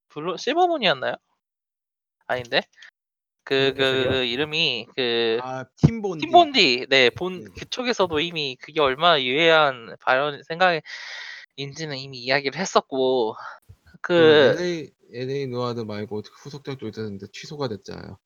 블루 0.09 0.37
실버문이었나요? 0.37 1.15
아닌데? 2.27 2.61
그, 3.49 3.73
그. 3.75 4.07
그 4.09 4.25
이름이 4.25 4.87
그 4.95 5.39
아, 5.41 5.65
팀본디. 5.77 6.25
팀본디 6.25 6.85
네본 6.89 7.43
네. 7.45 7.51
그쪽에서도 7.57 8.19
이미 8.19 8.55
그게 8.61 8.79
얼마나 8.79 9.21
유해한 9.23 9.95
발언 10.01 10.43
생각인지는 10.43 11.97
이미 11.97 12.19
이야기를 12.19 12.59
했었고 12.59 13.35
그그 14.01 14.55
LA 14.59 14.91
LA 15.11 15.47
느와르 15.47 15.79
말고 15.79 16.21
후속작도 16.43 16.87
있었는데 16.87 17.25
취소가 17.33 17.67
됐잖아요. 17.69 18.19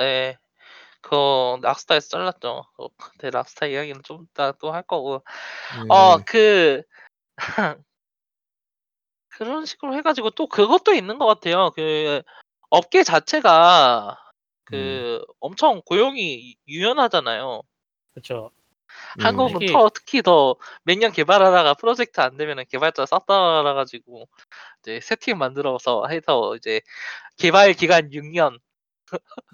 예. 0.00 0.36
그 1.00 1.14
락스타에서 1.62 2.08
잘랐죠. 2.08 2.64
어, 2.76 2.88
근데 2.98 3.30
락스타 3.30 3.66
이야기는 3.66 4.02
좀 4.04 4.26
이따 4.30 4.52
또 4.52 4.70
할 4.70 4.82
거고. 4.82 5.22
예. 5.74 5.88
어, 5.88 6.18
그 6.26 6.82
그런 9.28 9.64
식으로 9.64 9.94
해가지고 9.94 10.30
또 10.30 10.46
그것도 10.46 10.92
있는 10.92 11.18
것 11.18 11.26
같아요. 11.26 11.70
그 11.70 12.22
업계 12.70 13.02
자체가 13.04 14.18
음. 14.20 14.27
그 14.70 15.24
엄청 15.40 15.80
고용이 15.84 16.56
유연하잖아요. 16.68 17.62
그렇죠. 18.12 18.50
예. 19.20 19.22
한국은 19.24 19.52
특히- 19.60 19.72
더 19.72 19.88
특히 19.90 20.22
더 20.22 20.56
몇 20.84 20.98
년 20.98 21.12
개발하다가 21.12 21.74
프로젝트 21.74 22.20
안 22.20 22.36
되면은 22.36 22.64
개발자 22.70 23.06
싹 23.06 23.26
따라가지고 23.26 24.28
이제 24.82 25.00
새 25.00 25.14
팀 25.16 25.38
만들어서 25.38 26.06
해서 26.08 26.56
이제 26.56 26.80
개발 27.36 27.72
기간 27.74 28.10
6년 28.10 28.58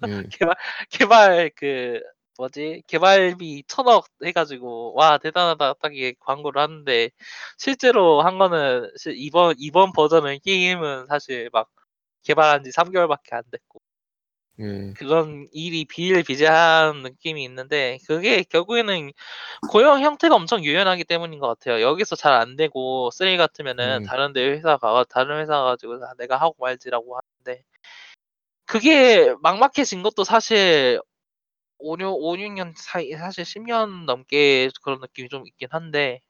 예. 0.06 0.08
개발 0.32 0.56
개발 0.90 1.50
그 1.56 2.00
뭐지 2.38 2.82
개발비 2.88 3.64
천억 3.68 4.06
해가지고 4.24 4.94
와 4.96 5.18
대단하다 5.18 5.74
딱 5.74 5.94
이게 5.96 6.14
광고를 6.20 6.60
하는데 6.62 7.10
실제로 7.58 8.22
한 8.22 8.38
거는 8.38 8.90
시- 8.98 9.12
이번 9.16 9.54
이번 9.58 9.92
버전의 9.92 10.40
게임은 10.40 11.06
사실 11.08 11.48
막 11.52 11.68
개발한 12.24 12.64
지 12.64 12.70
3개월밖에 12.70 13.32
안 13.34 13.42
됐고 13.52 13.80
예. 14.60 14.92
그런 14.96 15.48
일이 15.52 15.84
비일비재한 15.84 17.02
느낌이 17.02 17.42
있는데 17.44 17.98
그게 18.06 18.42
결국에는 18.44 19.12
고용 19.70 20.00
형태가 20.00 20.34
엄청 20.34 20.62
유연하기 20.64 21.04
때문인 21.04 21.40
것 21.40 21.48
같아요. 21.48 21.80
여기서 21.82 22.16
잘 22.16 22.34
안 22.34 22.56
되고 22.56 23.10
쓰레기 23.10 23.36
같으면은 23.36 24.02
음. 24.02 24.04
다른 24.04 24.32
데 24.32 24.48
회사 24.50 24.76
가 24.76 25.04
다른 25.08 25.40
회사 25.40 25.62
가지고 25.62 25.94
아, 26.04 26.14
내가 26.18 26.36
하고 26.36 26.54
말지라고 26.58 27.18
하는데 27.44 27.64
그게 28.66 29.34
막막해진 29.42 30.02
것도 30.02 30.24
사실 30.24 31.00
5, 31.78 31.96
6, 31.98 32.08
5, 32.14 32.36
6년 32.36 32.74
사이 32.76 33.12
사실 33.12 33.44
10년 33.44 34.06
넘게 34.06 34.70
그런 34.82 35.00
느낌이 35.00 35.28
좀 35.28 35.46
있긴 35.46 35.68
한데 35.70 36.20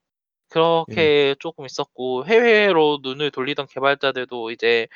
그렇게 0.49 1.35
조금 1.41 1.67
있었고 1.67 2.27
해외로 2.27 2.99
눈을 3.03 3.31
돌리던 3.31 3.67
개발자들도 3.69 4.51
이제 4.53 4.89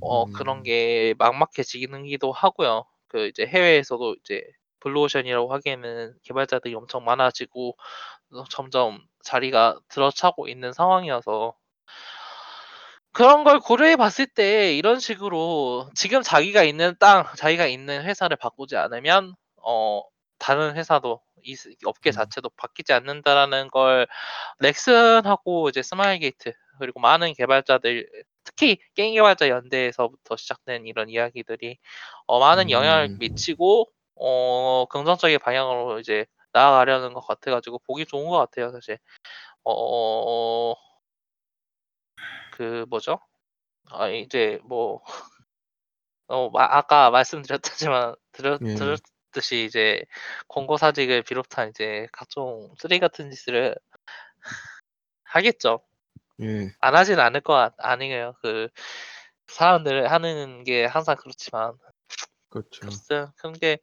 어 0.00 0.26
그런 0.26 0.58
음. 0.58 0.62
게 0.62 1.14
막막해지기도 1.18 2.32
하고요. 2.32 2.84
그 3.08 3.28
이제 3.28 3.46
해외에서도 3.46 4.16
이제 4.20 4.42
블루오션이라고 4.80 5.52
하기에는 5.52 6.14
개발자들이 6.24 6.74
엄청 6.74 7.04
많아지고 7.04 7.76
어 8.32 8.44
점점 8.50 9.00
자리가 9.22 9.78
들어차고 9.88 10.48
있는 10.48 10.72
상황이어서 10.72 11.54
그런 13.12 13.44
걸 13.44 13.60
고려해 13.60 13.96
봤을 13.96 14.26
때 14.26 14.74
이런 14.74 14.98
식으로 14.98 15.90
지금 15.94 16.22
자기가 16.22 16.62
있는 16.62 16.94
땅, 16.98 17.24
자기가 17.36 17.66
있는 17.66 18.02
회사를 18.04 18.36
바꾸지 18.38 18.76
않으면 18.76 19.34
어 19.62 20.02
다른 20.38 20.76
회사도 20.76 21.20
이스 21.42 21.74
업계 21.84 22.10
음. 22.10 22.12
자체도 22.12 22.50
바뀌지 22.56 22.92
않는다라는 22.92 23.68
걸 23.68 24.06
넥슨하고 24.60 25.68
이제 25.68 25.82
스마일게이트 25.82 26.52
그리고 26.78 27.00
많은 27.00 27.34
개발자들 27.34 28.08
특히 28.44 28.78
게임 28.94 29.14
개발자 29.14 29.48
연대에서부터 29.48 30.36
시작된 30.36 30.86
이런 30.86 31.08
이야기들이 31.10 31.78
어 32.26 32.40
많은 32.40 32.70
영향을 32.70 33.08
음. 33.10 33.18
미치고 33.20 33.90
어 34.16 34.86
긍정적인 34.90 35.38
방향으로 35.40 36.00
이제 36.00 36.26
나아가려는 36.52 37.14
것 37.14 37.20
같아 37.26 37.50
가지고 37.50 37.78
보기 37.86 38.06
좋은 38.06 38.28
것 38.28 38.38
같아요 38.38 38.70
사실. 38.72 38.98
어 39.64 40.74
그 42.50 42.86
뭐죠? 42.88 43.18
아 43.90 44.08
이제 44.10 44.60
뭐 44.64 45.02
어 46.28 46.50
마 46.50 46.64
아까 46.70 47.10
말씀드렸다지만 47.10 48.14
드렸 48.32 48.60
예. 48.66 48.74
드렸듯이 48.74 49.64
이제 49.64 50.02
권고 50.48 50.76
사직을 50.76 51.22
비롯한 51.22 51.70
이제 51.70 52.06
각종 52.12 52.74
쓰레기 52.78 53.00
같은 53.00 53.30
짓을 53.30 53.74
하겠죠. 55.24 55.82
예. 56.40 56.70
안 56.80 56.94
하진 56.94 57.20
않을 57.20 57.40
것같 57.40 57.74
아니에요. 57.78 58.34
그 58.42 58.68
사람들 59.46 60.10
하는 60.10 60.64
게 60.64 60.84
항상 60.84 61.16
그렇지만 61.16 61.74
그렇죠. 62.48 62.80
글쎄 62.80 63.26
그런 63.36 63.54
게 63.54 63.78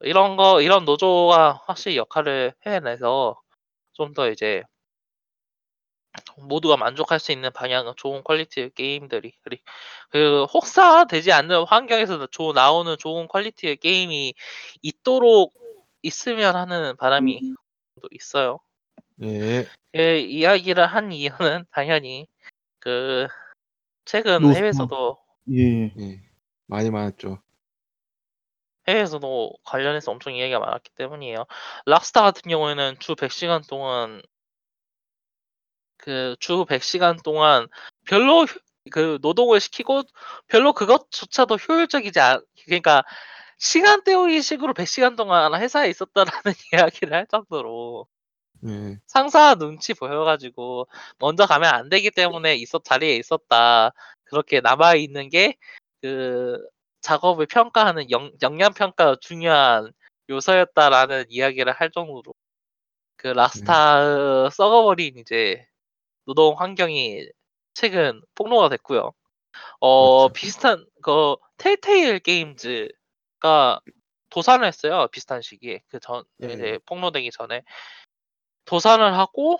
이런 0.00 0.36
거 0.36 0.60
이런 0.62 0.84
노조가 0.84 1.62
확실히 1.66 1.96
역할을 1.96 2.54
해내서 2.66 3.40
좀 3.92 4.14
더 4.14 4.30
이제 4.30 4.62
모두가 6.36 6.76
만족할 6.76 7.18
수 7.20 7.32
있는 7.32 7.52
방향은 7.52 7.94
좋은 7.96 8.22
퀄리티의 8.24 8.70
게임들이 8.74 9.32
그리 9.42 9.60
그 10.10 10.44
혹사 10.44 11.04
되지 11.06 11.32
않는 11.32 11.64
환경에서 11.64 12.26
좋 12.28 12.52
나오는 12.52 12.96
좋은 12.98 13.28
퀄리티의 13.28 13.76
게임이 13.76 14.34
있도록 14.82 15.54
있으면 16.02 16.56
하는 16.56 16.96
바람이 16.96 17.40
또 18.00 18.08
있어요. 18.12 18.60
예. 19.22 19.66
예 19.96 20.18
이야기를 20.20 20.86
한 20.86 21.12
이유는 21.12 21.64
당연히 21.70 22.26
그 22.80 23.26
최근 24.04 24.42
로스터. 24.42 24.58
해외에서도 24.58 25.18
예. 25.52 25.92
예. 25.98 26.22
많이 26.66 26.90
많았죠. 26.90 27.42
해외에서도 28.88 29.52
관련해서 29.64 30.10
엄청 30.12 30.34
이야기가 30.34 30.58
많았기 30.60 30.90
때문이에요. 30.96 31.46
락스타 31.86 32.22
같은 32.22 32.48
경우에는 32.50 32.96
주 33.00 33.14
100시간 33.14 33.62
동안 33.68 34.22
그 35.96 36.36
주 36.40 36.64
100시간 36.66 37.22
동안 37.22 37.68
별로 38.06 38.42
효 38.44 38.46
그 38.90 39.18
노동을 39.20 39.60
시키고 39.60 40.02
별로 40.46 40.72
그것조차도 40.72 41.56
효율적이지 41.56 42.20
않 42.20 42.40
그러니까 42.64 43.04
시간 43.58 44.02
때우기 44.02 44.40
식으로 44.42 44.72
100시간 44.74 45.14
동안 45.16 45.54
회사에 45.60 45.90
있었다라는 45.90 46.54
이야기를 46.72 47.12
할 47.12 47.26
정도로 47.26 48.06
예. 48.66 48.98
상사 49.06 49.54
눈치 49.54 49.94
보여 49.94 50.24
가지고 50.24 50.88
먼저 51.18 51.46
가면 51.46 51.72
안 51.72 51.88
되기 51.88 52.10
때문에 52.10 52.56
있었 52.56 52.84
자리에 52.84 53.16
있었다. 53.16 53.92
그렇게 54.24 54.60
남아 54.60 54.94
있는 54.96 55.28
게 55.28 55.56
그 56.00 56.58
작업을 57.00 57.46
평가하는 57.46 58.10
영 58.10 58.32
역량 58.42 58.72
평가 58.72 59.16
중요한 59.20 59.92
요소였다라는 60.30 61.26
이야기를 61.28 61.72
할 61.72 61.90
정도로 61.90 62.34
그 63.16 63.28
락스타 63.28 64.50
썩어버린 64.50 65.18
이제 65.18 65.66
노동 66.26 66.58
환경이 66.58 67.26
최근 67.74 68.20
폭로가 68.34 68.68
됐고요. 68.68 69.12
어 69.80 70.28
그렇죠. 70.28 70.32
비슷한 70.34 70.86
그 71.02 71.36
텔테일 71.56 72.20
게임즈가 72.20 73.80
도산을 74.30 74.66
했어요, 74.66 75.08
비슷한 75.10 75.40
시기에. 75.42 75.82
그전 75.88 76.24
예. 76.42 76.52
이제 76.52 76.78
폭로되기 76.86 77.30
전에. 77.30 77.62
도산을 78.68 79.14
하고 79.16 79.58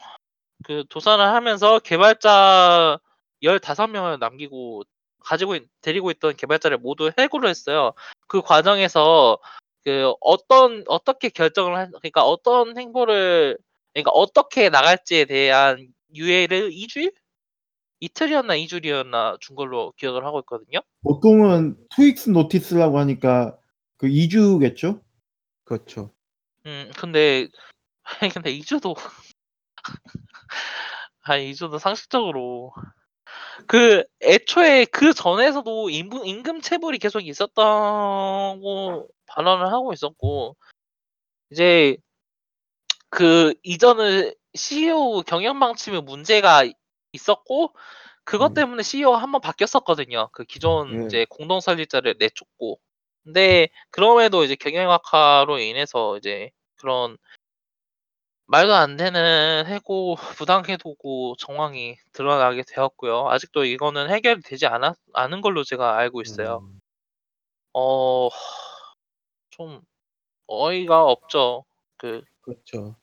그 0.65 0.85
도산을 0.91 1.25
하면서 1.25 1.79
개발자 1.79 2.99
15명을 3.43 4.19
남기고 4.19 4.83
가지고 5.21 5.57
있 5.57 5.63
데리고 5.81 6.11
있던 6.11 6.37
개발자를 6.37 6.77
모두 6.79 7.11
해고를 7.19 7.49
했어요. 7.49 7.93
그 8.27 8.43
과정에서 8.43 9.39
그 9.85 10.13
어떤 10.21 10.85
어떻게 10.89 11.31
결정을 11.31 11.77
한 11.77 11.91
그러니까 11.93 12.23
어떤 12.25 12.77
행보를 12.77 13.57
그러니까 13.95 14.11
어떻게 14.13 14.69
나갈지에 14.69 15.25
대한 15.25 15.89
유예를 16.15 16.71
2 16.73 16.87
주일? 16.87 17.13
이틀이었나 18.01 18.57
2 18.57 18.69
주일이었나 18.69 19.39
준 19.41 19.57
걸로 19.57 19.93
기억을 19.97 20.25
하고 20.27 20.41
있거든요. 20.41 20.81
보통은 21.03 21.77
2 21.99 22.03
weeks 22.03 22.29
notice라고 22.31 22.99
하니까 22.99 23.57
그 23.97 24.07
2 24.09 24.29
주겠죠? 24.29 25.01
그렇죠. 25.65 26.11
음 26.67 26.91
근데 26.97 27.49
아니 28.21 28.33
근데 28.33 28.51
2 28.51 28.63
주도 28.63 28.95
아니 31.23 31.51
2 31.51 31.55
주도 31.55 31.79
상식적으로 31.79 32.73
그 33.67 34.05
애초에 34.23 34.87
그 34.87 35.13
전에서도 35.13 35.91
임금 35.91 36.27
임금 36.27 36.61
체불이 36.63 36.99
계속 36.99 37.27
있었다고 37.27 39.09
발언을 39.27 39.73
하고 39.73 39.93
있었고 39.93 40.57
이제 41.51 41.97
그 43.11 43.55
이전에 43.63 44.35
CEO 44.55 45.23
경영 45.23 45.61
방침에 45.61 46.01
문제가 46.01 46.65
있었고 47.13 47.75
그것 48.25 48.53
음. 48.53 48.55
때문에 48.55 48.83
CEO가 48.83 49.23
1번 49.23 49.41
바뀌었었거든요. 49.41 50.29
그 50.33 50.45
기존 50.45 51.03
예. 51.03 51.07
이제 51.07 51.27
공동 51.31 51.61
설립자를 51.61 52.17
내쫓고. 52.19 52.79
근데 53.25 53.69
그럼에도 53.91 54.45
이제 54.45 54.55
경영 54.55 54.91
악화로 54.91 55.59
인해서 55.59 56.19
이제 56.19 56.51
그런 56.77 57.17
말도 58.49 58.75
안 58.75 58.97
되는 58.97 59.67
해고 59.67 60.17
부당 60.39 60.65
해고고 60.67 61.37
정황이 61.39 61.97
드러나게 62.13 62.63
되었고요. 62.67 63.29
아직도 63.29 63.65
이거는 63.65 64.11
해결이 64.11 64.43
되지 64.43 64.67
않았 64.67 64.97
않은 65.15 65.41
걸로 65.41 65.65
제가 65.65 65.97
알고 65.97 66.23
있어요. 66.23 66.61
음. 66.63 66.81
어 67.75 68.31
좀 69.51 69.83
어이가 70.47 71.05
없죠. 71.05 71.65
그 71.99 72.23
그렇죠. 72.43 72.97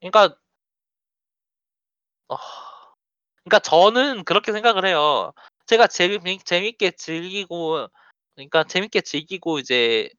그러니까 0.00 0.36
아 2.28 2.36
그러니까 3.44 3.58
저는 3.60 4.24
그렇게 4.24 4.52
생각을 4.52 4.86
해요. 4.86 5.32
제가 5.66 5.86
재미 5.86 6.38
재밌게 6.38 6.92
즐기고 6.92 7.88
그러니까 8.34 8.64
재밌게 8.64 9.02
즐기고 9.02 9.58
이제 9.58 10.10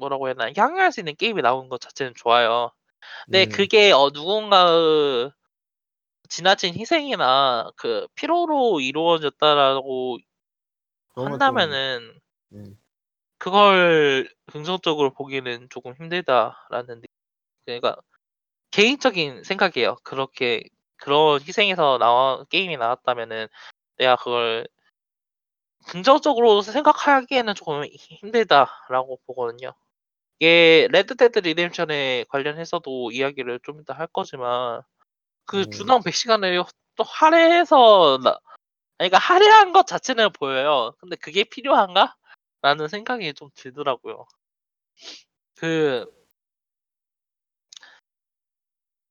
뭐라고 0.00 0.26
해야 0.26 0.34
되나 0.34 0.50
향유할 0.56 0.92
수 0.92 1.00
있는 1.00 1.14
게임이 1.14 1.42
나오는 1.42 1.68
것 1.68 1.80
자체는 1.80 2.14
좋아요. 2.16 2.72
근데 3.26 3.40
예. 3.42 3.46
그게 3.46 3.92
어 3.92 4.10
누군가의 4.12 5.30
지나친 6.28 6.74
희생이나 6.74 7.70
그 7.76 8.06
피로로 8.14 8.80
이루어졌다라고 8.80 10.18
한다면은 11.14 12.18
예. 12.54 12.62
그걸 13.38 14.28
긍정적으로 14.46 15.12
보기는 15.12 15.68
조금 15.70 15.94
힘들다라는 15.94 17.00
느 17.00 17.06
그러니까 17.64 17.96
개인적인 18.70 19.44
생각이에요. 19.44 19.96
그렇게 20.04 20.64
그런 20.96 21.40
희생에서 21.40 21.98
나와 21.98 22.44
게임이 22.50 22.76
나왔다면은 22.76 23.48
내가 23.96 24.16
그걸 24.16 24.66
긍정적으로 25.86 26.62
생각하기에는 26.62 27.54
조금 27.54 27.84
히 27.84 27.90
힘들다라고 27.96 29.18
보거든요. 29.26 29.74
이게 30.40 30.88
레드 30.90 31.14
데드 31.16 31.40
리뎀션에 31.40 32.24
관련해서도 32.30 33.10
이야기를 33.12 33.60
좀 33.62 33.80
이따 33.80 33.92
할 33.94 34.06
거지만 34.06 34.80
그 35.46 35.64
네. 35.66 35.70
주당 35.70 36.02
100시간을 36.02 36.64
또 36.96 37.04
할애해서 37.04 38.20
나 38.24 38.38
그러니까 38.98 39.18
할애한 39.18 39.72
것 39.72 39.86
자체는 39.86 40.32
보여요. 40.32 40.94
근데 41.00 41.16
'그게 41.16 41.44
필요한가?'라는 41.44 42.88
생각이 42.88 43.34
좀 43.34 43.50
들더라고요. 43.56 44.26
그 45.56 46.06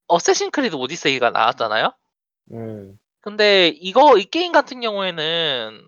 어쌔신 0.08 0.52
크리드 0.52 0.76
오디세이가 0.76 1.30
나왔잖아요. 1.32 1.92
예. 2.52 3.00
근데 3.22 3.68
이거 3.68 4.18
이 4.18 4.26
게임 4.26 4.52
같은 4.52 4.80
경우에는 4.82 5.88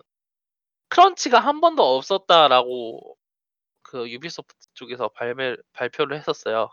"crunch가 0.89 1.39
1 1.39 1.61
번도 1.61 1.83
없었다."라고 1.97 3.17
그 3.83 4.09
유비소프트 4.11 4.60
쪽에서 4.81 5.09
발매 5.09 5.55
발표를 5.73 6.17
했었어요. 6.17 6.69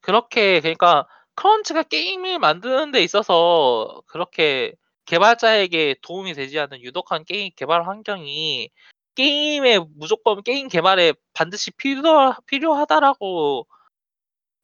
그렇게 0.00 0.60
그러니까 0.60 1.06
크런치가 1.34 1.82
게임을 1.82 2.38
만드는 2.38 2.92
데 2.92 3.02
있어서 3.02 4.02
그렇게 4.06 4.74
개발자에게 5.06 5.96
도움이 6.02 6.34
되지 6.34 6.58
않는 6.60 6.82
유독한 6.82 7.24
게임 7.24 7.50
개발 7.56 7.86
환경이 7.88 8.70
게임에 9.14 9.78
무조건 9.96 10.42
'게임 10.42 10.68
개발에 10.68 11.14
반드시 11.34 11.70
필요하 11.72 12.36
필요하다.'라고 12.46 13.66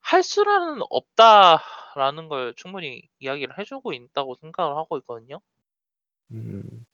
할 0.01 0.23
수는 0.23 0.81
없다라는 0.91 2.29
걸 2.29 2.55
충분히 2.57 3.03
이야기를 3.19 3.59
해 3.59 3.65
주고 3.65 3.93
있다고 3.93 4.37
생각을 4.41 4.77
하고 4.77 4.99
있거든요. 4.99 5.41
음. 6.33 6.87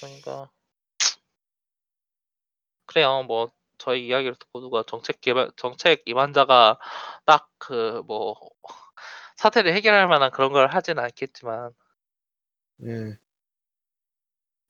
그러니까 0.00 0.50
그래요. 2.86 3.22
뭐 3.22 3.50
저희 3.82 4.06
이야기를 4.06 4.36
듣고 4.36 4.60
누가 4.60 4.82
정책 4.84 5.20
개발 5.20 5.50
정책 5.56 6.02
임한자가 6.06 6.78
딱 7.26 7.48
그 7.58 8.02
뭐 8.06 8.36
사태를 9.36 9.74
해결할 9.74 10.08
만한 10.08 10.30
그런 10.30 10.52
걸 10.52 10.68
하진 10.68 10.98
않겠지만 10.98 11.72
예. 12.84 13.18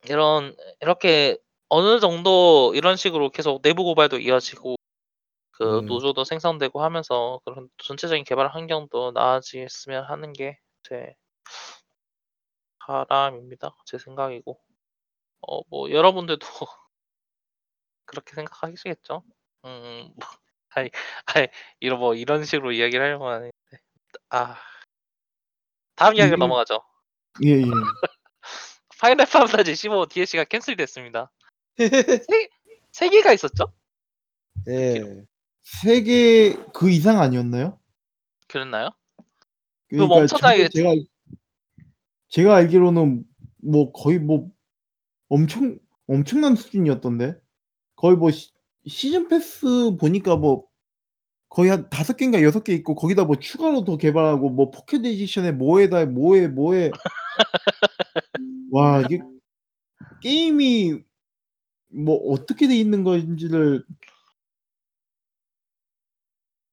이런 0.09 0.55
이렇게 0.80 1.39
어느 1.68 2.01
정도 2.01 2.72
이런 2.74 2.97
식으로 2.97 3.30
계속 3.30 3.62
내부 3.62 3.84
고발도 3.84 4.18
이어지고 4.18 4.76
그 5.52 5.80
음. 5.80 5.86
노조도 5.86 6.24
생성되고 6.24 6.82
하면서 6.82 7.40
그런 7.44 7.68
전체적인 7.78 8.24
개발 8.24 8.48
환경도 8.48 9.12
나아지겠으면 9.12 10.05
하는 10.05 10.32
게 10.32 10.59
제 10.84 11.14
바람입니다. 12.80 13.76
제 13.86 13.98
생각이고 13.98 14.60
어 15.43 15.62
뭐 15.70 15.90
여러분들도 15.90 16.47
그렇게 18.04 18.34
생각하시겠죠? 18.34 19.22
음 19.64 20.12
뭐 20.16 20.16
아이 20.74 20.90
아이 21.26 21.48
이런 21.80 21.98
뭐 22.00 22.14
이런 22.14 22.44
식으로 22.44 22.72
이야기를 22.72 23.04
하려고 23.04 23.28
하는데 23.28 23.50
아 24.30 24.56
다음 25.96 26.14
이야기로 26.14 26.36
이게- 26.36 26.40
넘어가죠. 26.40 26.82
예, 27.44 27.50
예. 27.60 27.62
파이널 28.98 29.26
판타지 29.26 29.74
15 29.74 30.06
DLC가 30.08 30.44
캔슬됐습니다. 30.44 31.30
세, 31.76 31.88
세 32.92 33.08
개가 33.10 33.32
있었죠? 33.34 33.72
예. 34.68 35.24
세계 35.62 36.54
그 36.72 36.88
이상 36.90 37.20
아니었나요? 37.20 37.78
그랬나요? 38.48 38.90
그러니까 39.88 40.14
멈춰다니겠지. 40.14 40.78
제가 40.78 40.94
제가 42.28 42.56
알기로는 42.56 43.24
뭐 43.62 43.92
거의 43.92 44.18
뭐 44.18 44.50
엄청 45.28 45.78
엄청난 46.06 46.56
수준이었던데 46.56 47.38
거의 48.02 48.16
뭐 48.18 48.32
시, 48.32 48.50
season 48.86 49.28
pass 49.28 49.97
보니까 50.00 50.36
뭐 50.36 50.66
거의 51.48 51.70
한 51.70 51.88
다섯 51.90 52.16
개인가 52.16 52.42
여섯 52.42 52.64
개 52.64 52.74
있고 52.74 52.96
거기다 52.96 53.24
뭐 53.24 53.36
추가로 53.36 53.84
더 53.84 53.96
개발하고 53.96 54.50
뭐 54.50 54.70
포켓 54.72 55.06
에디션에 55.06 55.52
뭐에다 55.52 56.06
뭐에 56.06 56.48
뭐에 56.48 56.90
와 58.72 59.02
이게 59.02 59.20
게임이 60.22 61.00
뭐 61.90 62.16
어떻게 62.32 62.68
돼 62.68 62.76
있는 62.76 63.04
건지를 63.04 63.84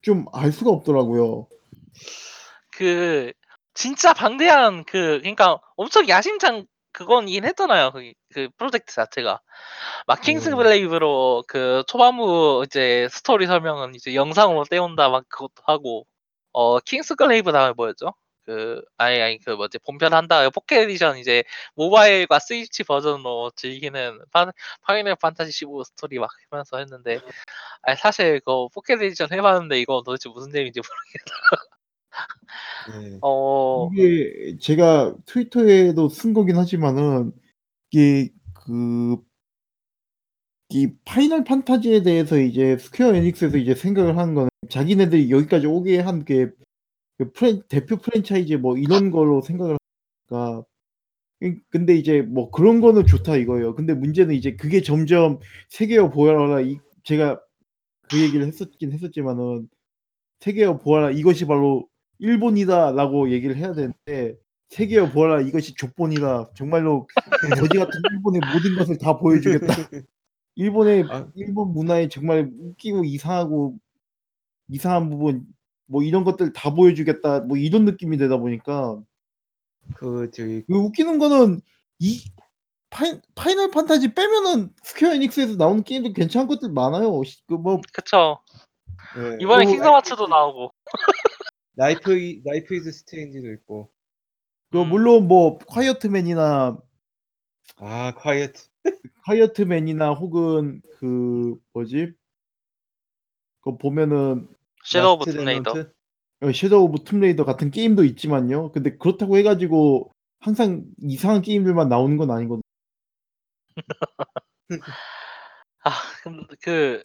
좀 0.01 0.26
알 0.34 0.51
수가 0.51 0.72
없더라고요. 0.72 1.47
그 2.72 3.34
진짜 3.73 4.14
방대한 4.14 4.84
그 4.85 5.19
그러니까 5.19 5.60
엄청 5.76 6.07
야심찬 6.07 6.68
그건이긴 6.91 7.45
했잖아요. 7.45 7.91
그, 7.91 8.14
그 8.34 8.49
프로젝트 8.57 8.94
자체가 8.94 9.41
막 10.07 10.22
킹스 10.22 10.49
음. 10.49 10.57
블레이브로 10.57 11.44
그 11.48 11.84
초반부 11.88 12.64
이제 12.66 13.07
스토리 13.11 13.48
설명은 13.48 13.95
이제 13.95 14.16
영상으로 14.16 14.66
떼온다 14.66 15.10
막 15.10 15.26
그것도 15.30 15.64
하고 15.64 16.06
어 16.52 16.80
킹스 16.80 17.16
블레이브 17.16 17.52
다음에 17.52 17.74
뭐였죠? 17.76 18.14
그 18.49 18.82
아니 18.98 19.22
아니 19.22 19.38
그 19.38 19.52
뭐지 19.52 19.78
본편 19.80 20.14
한 20.14 20.28
다음에 20.28 20.49
포켓 20.49 20.82
에디션 20.82 21.20
이제 21.20 21.44
모바일과 21.76 22.40
스위치 22.40 22.84
버전으로 22.84 23.52
즐기는 23.56 24.20
파, 24.32 24.52
파이널 24.82 25.16
판타지 25.16 25.52
15 25.52 25.84
스토리 25.84 26.18
막 26.18 26.32
하면서 26.49 26.78
했는데 26.80 27.20
아니 27.84 27.95
사실 27.98 28.41
그 28.44 28.68
포켓 28.74 29.02
에디션 29.03 29.32
해봤는데 29.32 29.80
이거 29.80 30.02
도대체 30.03 30.30
무슨 30.30 30.52
재미인지 30.52 30.80
모르겠어. 30.80 31.78
예. 33.03 33.18
어 33.22 33.90
이게 33.94 34.57
제가 34.60 35.15
트위터에도 35.26 36.10
쓴 36.10 36.34
거긴 36.34 36.57
하지만은 36.57 37.31
이게 37.91 38.30
그 38.53 39.18
이 40.72 40.88
파이널 41.03 41.44
판타지에 41.44 42.03
대해서 42.03 42.38
이제 42.40 42.77
스퀘어 42.77 43.15
에닉스에서 43.15 43.57
이제 43.57 43.73
생각을 43.73 44.18
하는 44.18 44.36
거는 44.36 44.49
자기네들이 44.69 45.31
여기까지 45.31 45.65
오게 45.65 45.99
한게 45.99 46.52
그 47.18 47.31
프랜, 47.34 47.64
대표 47.69 47.98
프랜차이즈 47.98 48.53
뭐 48.56 48.77
이런 48.77 49.10
걸로 49.11 49.41
생각을 49.41 49.77
하니까 50.30 50.65
그- 51.41 51.60
근데 51.69 51.95
이제 51.95 52.22
뭐 52.22 52.52
그런 52.52 52.81
거는 52.81 53.06
좋다 53.07 53.38
이거예요. 53.38 53.76
근데 53.76 53.94
문제는 53.95 54.36
이제 54.36 54.56
그게 54.56 54.81
점점 54.81 55.40
세계어 55.69 56.11
보아라 56.11 56.61
이 56.61 56.80
제가 57.03 57.41
그 58.10 58.22
얘기를 58.22 58.45
했었긴 58.48 58.91
했었지만은 58.94 59.69
세계어 60.41 60.80
보아라 60.80 61.11
이것이 61.11 61.45
바로 61.45 61.88
일본이다라고 62.20 63.32
얘기를 63.32 63.56
해야 63.58 63.74
되는데 63.74 64.36
세계어 64.70 65.12
보아라 65.12 65.41
이것이 65.41 65.74
족본이다 65.76 66.52
정말로 66.56 67.08
거지 67.60 67.78
같은 67.80 68.02
일본의 68.14 68.41
모든 68.54 68.76
것을 68.78 68.98
다 68.98 69.18
보여주겠다. 69.18 69.68
일본의 70.56 71.06
아. 71.10 71.28
일본 71.36 71.74
문화에 71.74 72.10
정말 72.10 72.52
웃기고 72.60 73.06
이상하고 73.06 73.76
이상한 74.70 75.10
부분 75.10 75.46
뭐 75.88 76.04
이런 76.04 76.24
것들 76.24 76.54
다 76.54 76.74
보여주겠다 76.74 77.40
뭐 77.41 77.58
이런 77.58 77.86
느낌이 77.86 78.18
되다 78.18 78.38
보니까 78.38 79.00
그 79.96 80.30
저기 80.32 80.64
그 80.68 80.76
웃기는 80.76 81.18
거는 81.18 81.62
이 82.00 82.22
파이, 82.91 83.20
파이널 83.36 83.72
판타지 83.72 84.14
빼면은 84.14 84.72
스퀘어 84.84 85.14
에닉스에서 85.16 85.56
나오는 85.56 85.84
게임도 85.84 86.14
괜찮은 86.14 86.48
것들 86.48 86.70
많아요. 86.72 87.22
그뭐 87.48 87.82
그쵸. 87.94 88.40
예. 89.18 89.38
이번에 89.40 89.66
또- 89.66 89.72
킹덤 89.72 89.94
하츠도 89.96 90.28
나오고. 90.28 90.72
라이프 91.80 92.14
이- 92.14 92.41
라이프 92.43 92.76
이즈 92.76 92.91
스트레인지도 92.91 93.49
있고. 93.53 93.89
그 94.69 94.81
음. 94.81 94.89
물론 94.89 95.27
뭐 95.30 95.57
콰이어트맨이나 95.60 96.77
아, 97.77 98.14
콰이어트. 98.15 98.68
콰이어트맨이나 99.26 100.11
혹은 100.14 100.81
그 100.97 101.56
뭐지? 101.73 102.14
그 103.61 103.77
보면은 103.77 104.47
섀도우 104.84 105.14
오브 105.14 105.31
툼레이더. 105.31 105.72
어, 106.41 106.51
섀도우 106.51 106.84
오브 106.84 107.03
툼레이더 107.06 107.45
같은 107.45 107.72
게임도 107.72 108.03
있지만요. 108.03 108.73
근데 108.73 108.97
그렇다고 108.97 109.38
해가지고 109.38 110.11
항상 110.39 110.84
이상한 110.97 111.41
게임들만 111.41 111.88
나오는 111.88 112.18
건 112.18 112.31
아니거든요. 112.31 112.61
아, 115.84 115.91
그, 116.61 117.03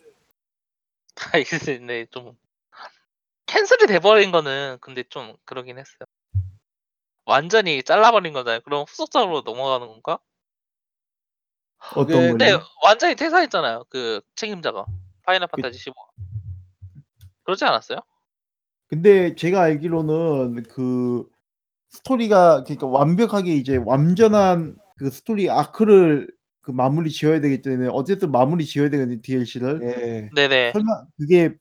아, 1.33 1.39
이게 1.39 1.59
네, 1.79 2.07
좀, 2.07 2.37
캔슬이 3.47 3.87
돼버린 3.87 4.33
거는 4.33 4.79
근데 4.81 5.05
좀 5.09 5.35
그러긴 5.45 5.79
했어요. 5.79 6.07
완전히 7.27 7.83
잘라버린 7.83 8.33
거잖아요. 8.33 8.61
그럼 8.61 8.85
후속작으로 8.89 9.43
넘어가는 9.43 9.87
건가? 9.87 10.19
어떤 11.97 12.07
걸요? 12.07 12.31
근데 12.31 12.53
완전히 12.83 13.15
퇴사했잖아요. 13.15 13.85
그 13.89 14.21
책임자가. 14.37 14.85
파이널 15.25 15.49
판타지 15.49 15.79
15. 15.79 15.95
그러지 17.45 17.65
않았어요? 17.65 17.99
근데 18.89 19.35
제가 19.35 19.63
알기로는 19.63 20.65
그 20.65 21.27
스토리가 21.91 22.65
그러니까 22.65 22.87
완벽하게 22.87 23.55
이제 23.55 23.77
완전한 23.77 24.77
그 24.97 25.11
스토리 25.11 25.49
아크를 25.49 26.29
그 26.61 26.71
마무리 26.71 27.11
지어야 27.11 27.41
되기 27.41 27.63
때문에 27.63 27.89
어쨌든 27.93 28.31
마무리 28.31 28.65
지어야 28.65 28.91
되거든요 28.91 29.21
DLC를. 29.23 29.81
예. 29.83 30.31
네네. 30.35 30.73
설마 30.73 31.05
그게 31.19 31.55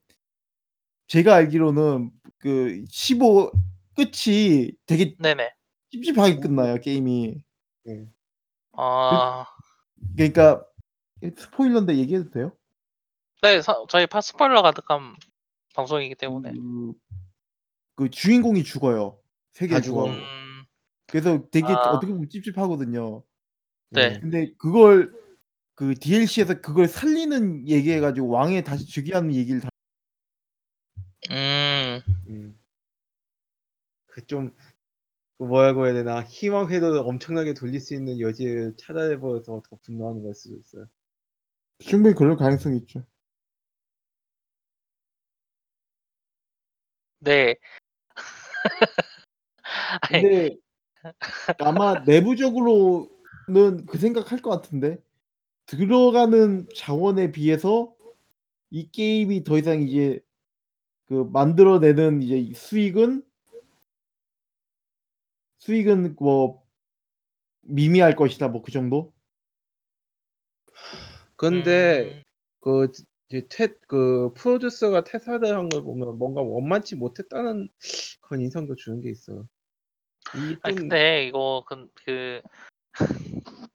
제가 1.14 1.35
알기로는 1.35 2.10
그 2.40 2.84
15 2.90 3.52
끝이 3.95 4.72
되게 4.88 5.15
네네. 5.19 5.53
찝찝하게 5.91 6.40
끝나요 6.40 6.81
게임이. 6.81 7.35
예. 7.88 8.07
아, 8.72 9.45
그러니까 10.18 10.65
스포일러인데 11.38 11.98
얘기해도 11.98 12.31
돼요? 12.31 12.52
네, 13.44 13.61
서- 13.61 13.85
저희 13.90 14.07
파 14.07 14.22
스포일러 14.22 14.64
가득한 14.64 15.15
방송이기 15.76 16.15
때문에. 16.15 16.53
그, 16.53 16.94
그 17.94 18.10
주인공이 18.10 18.64
죽어요. 18.64 19.19
세계 19.52 19.76
다 19.76 19.81
죽어. 19.81 20.06
죽어. 20.07 20.15
음, 20.18 20.64
그래서 21.06 21.48
되게 21.52 21.68
아. 21.68 21.91
어떻게 21.91 22.11
보면 22.11 22.27
찝찝하거든요. 22.27 23.22
네. 23.91 24.19
근데 24.19 24.52
그걸 24.57 25.14
그 25.76 25.94
DLC에서 25.94 26.60
그걸 26.60 26.88
살리는 26.88 27.68
얘기해가지고 27.69 28.30
왕에 28.30 28.64
다시 28.64 28.88
즉위하는 28.88 29.35
얘기를 29.35 29.61
다 29.61 29.69
음, 31.32 32.02
음. 32.28 32.60
그좀 34.08 34.52
그 35.38 35.44
뭐라고 35.44 35.86
해야 35.86 35.94
되나 35.94 36.24
희망 36.24 36.70
회로를 36.70 37.00
엄청나게 37.00 37.54
돌릴 37.54 37.80
수 37.80 37.94
있는 37.94 38.20
여지를 38.20 38.76
찾아내버려서 38.78 39.64
더 39.68 39.78
분노하는 39.84 40.24
걸 40.24 40.34
수도 40.36 40.56
있어요. 40.56 40.88
충분히 41.80 42.16
그럴 42.16 42.38
가능성이 42.38 42.78
있죠. 42.78 43.04
네. 47.20 47.56
근데 50.10 50.58
아마 51.60 52.00
내부적으로는 52.06 53.86
그 53.88 53.98
생각할 53.98 54.41
것 54.41 54.50
같은데 54.50 54.98
들어가는 55.66 56.68
자원에 56.76 57.32
비해서 57.32 57.94
이 58.70 58.90
게임이 58.91 59.44
더 59.44 59.58
이상 59.58 59.82
이제 59.82 60.20
그 61.14 61.30
만들어내는 61.31 62.23
이제 62.23 62.52
수익은 62.56 63.23
수익은 65.60 66.15
뭐 66.19 66.64
미미할 67.61 68.15
것이다 68.15 68.48
뭐 68.48 68.64
그 68.64 68.72
정도? 68.72 69.14
근데 71.35 72.02
음, 72.02 72.23
그 72.61 72.91
퇴, 73.49 73.68
그 73.88 74.31
프로듀서가 74.35 75.03
퇴사를 75.03 75.48
한 75.56 75.69
걸 75.69 75.84
보면 75.84 76.18
뭔가 76.18 76.41
원만치 76.41 76.95
못했다는 76.95 77.69
그런 78.22 78.41
인상도 78.41 78.76
주는 78.76 78.99
게 79.02 79.11
있어. 79.11 79.34
좀- 80.34 80.61
근데 80.64 81.27
이거 81.27 81.64
그, 81.68 81.88
그 82.06 82.41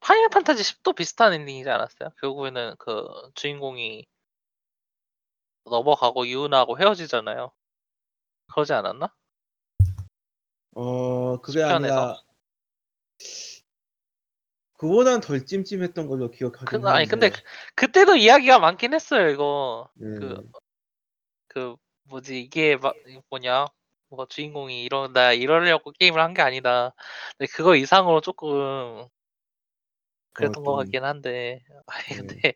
파이널 0.00 0.28
판타지 0.28 0.62
10도 0.62 0.92
비슷한 0.92 1.32
엔딩이지 1.32 1.68
않았어요? 1.70 2.10
결국에는 2.20 2.74
그 2.78 3.06
주인공이 3.34 4.06
넘어가고 5.64 6.26
유나하고 6.26 6.78
헤어지잖아요. 6.78 7.50
그러지 8.52 8.72
않았나? 8.72 9.12
어 10.76 11.40
그게 11.40 11.60
수편에서? 11.60 11.74
아니라 11.76 12.20
그보단 14.74 15.20
덜 15.20 15.46
찜찜했던 15.46 16.08
걸로 16.08 16.30
기억하긴 16.30 16.66
그, 16.66 16.88
아니 16.88 17.06
근데 17.06 17.26
하는데. 17.28 17.42
그, 17.74 17.90
때도 17.92 18.16
이야기가 18.16 18.58
많긴 18.58 18.92
했어요. 18.92 19.28
이거 19.30 19.88
네. 19.94 20.18
그- 20.18 20.50
그 21.48 21.76
뭐지 22.04 22.40
이게 22.40 22.76
막 22.76 22.94
뭐냐 23.30 23.66
뭐 24.08 24.26
주인공이 24.26 24.82
이런다 24.84 25.32
이러려고 25.32 25.92
게임을 25.92 26.20
한 26.20 26.34
게 26.34 26.42
아니다. 26.42 26.92
근데 27.38 27.50
그거 27.52 27.76
이상으로 27.76 28.20
조금 28.20 29.06
그랬던 30.32 30.64
것 30.64 30.72
좀- 30.72 30.76
같긴 30.84 31.04
한데 31.04 31.62
아니 31.86 32.04
네. 32.08 32.16
근데 32.16 32.52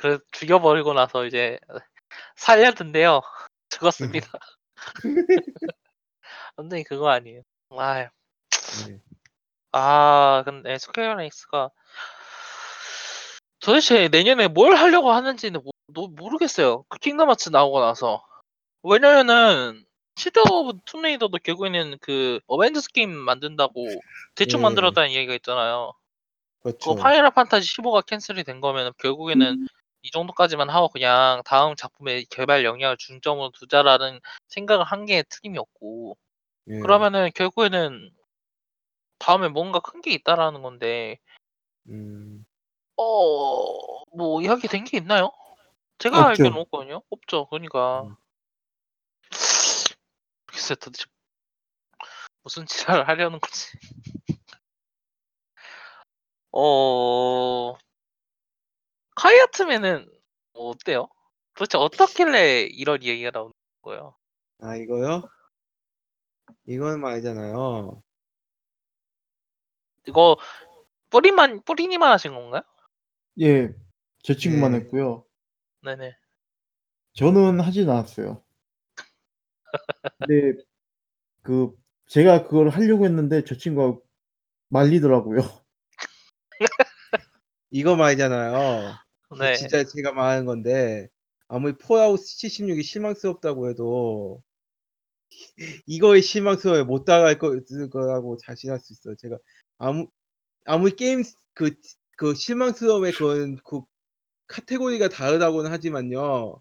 그, 0.00 0.18
그 0.18 0.24
죽여버리고 0.32 0.94
나서 0.94 1.26
이제 1.26 1.58
살려든대요. 2.36 3.20
죽었습니다. 3.68 4.28
근데 6.56 6.82
그거 6.84 7.10
아니에요. 7.10 7.42
아, 7.70 8.08
네. 8.86 8.98
아 9.72 10.42
근데 10.46 10.78
스퀘어 10.78 11.20
에닉스가 11.20 11.70
도대체 13.60 14.08
내년에 14.08 14.48
뭘 14.48 14.74
하려고 14.74 15.12
하는지는 15.12 15.60
모, 15.62 15.70
모- 15.88 16.08
모르겠어요. 16.08 16.84
그 16.88 16.98
킹덤 16.98 17.28
하츠 17.28 17.50
나오고 17.50 17.80
나서 17.80 18.24
왜냐면은 18.82 19.84
섀도우 20.16 20.38
오브 20.50 20.78
툼레이더도 20.86 21.38
결국에는 21.42 21.98
그 22.00 22.40
어벤져스 22.46 22.90
게임 22.92 23.10
만든다고 23.12 23.86
대충 24.34 24.60
예. 24.60 24.62
만들었다는 24.62 25.12
얘기가 25.12 25.34
있잖아요. 25.34 25.92
그렇죠. 26.62 26.94
그 26.94 27.00
파이널 27.00 27.30
판타지 27.30 27.66
15가 27.66 28.02
캔슬이 28.02 28.44
된 28.44 28.60
거면 28.60 28.92
결국에는 28.98 29.66
이 30.02 30.10
정도까지만 30.10 30.70
하고 30.70 30.88
그냥 30.88 31.42
다음 31.44 31.74
작품에 31.76 32.24
개발 32.30 32.64
역량을 32.64 32.96
중점으로 32.98 33.50
두자라는 33.52 34.20
생각을 34.48 34.84
한게 34.84 35.22
틀림이 35.28 35.58
없고 35.58 36.16
예. 36.68 36.80
그러면은 36.80 37.30
결국에는 37.34 38.10
다음에 39.18 39.48
뭔가 39.48 39.80
큰 39.80 40.00
게 40.00 40.12
있다라는 40.12 40.62
건데 40.62 41.18
음, 41.88 42.44
어, 42.96 44.04
뭐 44.16 44.40
이야기 44.42 44.68
된 44.68 44.84
게 44.84 44.96
있나요? 44.98 45.30
제가 45.98 46.16
없죠. 46.18 46.28
알기로는 46.30 46.58
없거든요. 46.62 47.02
없죠. 47.10 47.46
그러니까 47.46 48.02
음. 48.04 48.16
글쎄 50.46 50.74
도대체 50.74 51.04
무슨 52.42 52.66
지랄을 52.66 53.08
하려는 53.08 53.40
거지? 53.40 53.68
어, 56.52 57.76
카이아트맨은 59.20 60.10
뭐 60.54 60.70
어때요? 60.70 61.06
도대체 61.54 61.76
어떻길래 61.76 62.62
이런 62.62 63.02
이야기가 63.02 63.30
나오는 63.32 63.52
거예요? 63.82 64.14
아 64.60 64.76
이거요? 64.76 65.28
이건 66.66 67.00
말이잖아요. 67.00 68.02
이거 70.08 70.38
뿌리만 71.10 71.62
뿌리니만 71.64 72.10
하신 72.12 72.32
건가요? 72.32 72.62
예, 73.40 73.74
제 74.22 74.34
친구만 74.34 74.72
네. 74.72 74.78
했고요. 74.78 75.26
네네. 75.82 76.16
저는 77.12 77.60
하진 77.60 77.90
않았어요. 77.90 78.42
근데 80.18 80.62
그 81.42 81.76
제가 82.06 82.44
그걸 82.44 82.70
하려고 82.70 83.04
했는데 83.04 83.44
저 83.44 83.54
친구가 83.54 84.00
말리더라고요. 84.68 85.40
이거 87.70 87.96
말이잖아요. 87.96 88.94
네. 89.38 89.56
진짜 89.56 89.84
제가 89.84 90.12
말하는 90.12 90.44
건데 90.44 91.08
아무리 91.48 91.74
Fallout 91.76 92.20
76이 92.20 92.82
실망스럽다고 92.82 93.70
해도 93.70 94.42
이거에 95.86 96.20
실망스러워요. 96.20 96.84
못 96.84 97.04
따라갈 97.04 97.38
거- 97.38 97.58
거라고 97.90 98.36
자신할 98.38 98.80
수 98.80 98.92
있어요. 98.92 99.14
제가 99.16 99.38
아무 99.78 100.08
아무리 100.64 100.94
게임 100.96 101.22
그, 101.54 101.72
그 102.16 102.34
실망스러움의 102.34 103.12
그런 103.12 103.56
그 103.64 103.82
카테고리가 104.48 105.08
다르다고는 105.08 105.70
하지만요. 105.70 106.60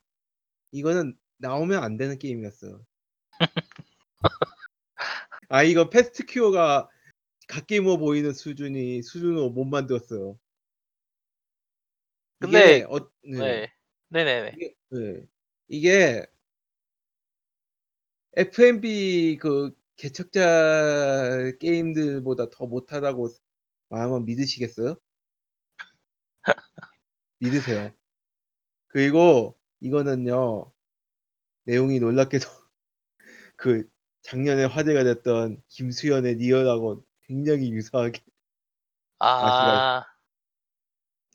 이거는 0.72 1.18
나오면 1.38 1.84
안 1.84 1.98
되는 1.98 2.18
게임이었어요. 2.20 2.86
아 5.50 5.64
이거 5.64 5.90
패스트 5.90 6.26
큐어가 6.28 6.88
갓게이머 7.48 7.98
보이는 7.98 8.32
수준이 8.34 9.02
수준으로 9.02 9.50
못 9.50 9.66
만들었어요. 9.66 10.38
근데- 12.40 12.84
어, 12.84 13.00
네. 13.24 13.38
네. 13.38 13.74
네네네. 14.10 14.52
이게, 14.56 14.74
네. 14.90 15.28
이게 15.68 16.26
FMB 18.38 19.38
그 19.42 19.76
개척자 19.98 21.52
게임들보다 21.60 22.50
더 22.52 22.66
못하다고 22.66 23.30
말하면 23.90 24.26
믿으시겠어요? 24.26 24.96
믿으세요. 27.40 27.92
그리고 28.88 29.58
이거는요 29.82 30.72
내용이 31.66 32.00
놀랍게도 32.00 32.46
그 33.58 33.90
작년에 34.22 34.66
화제가 34.66 35.04
됐던 35.04 35.62
김수현의 35.68 36.36
리얼하고 36.36 37.06
굉장히 37.24 37.72
유사하게 37.72 38.22
아, 39.20 40.06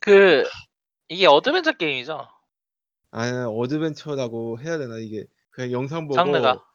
그 0.01 0.43
이게 1.07 1.27
어드벤처 1.27 1.73
게임이죠? 1.73 2.27
아 3.11 3.45
어드벤처라고 3.47 4.59
해야 4.59 4.77
되나 4.77 4.97
이게 4.97 5.25
그냥 5.51 5.71
영상 5.71 6.07
보고 6.07 6.15
장르가. 6.15 6.65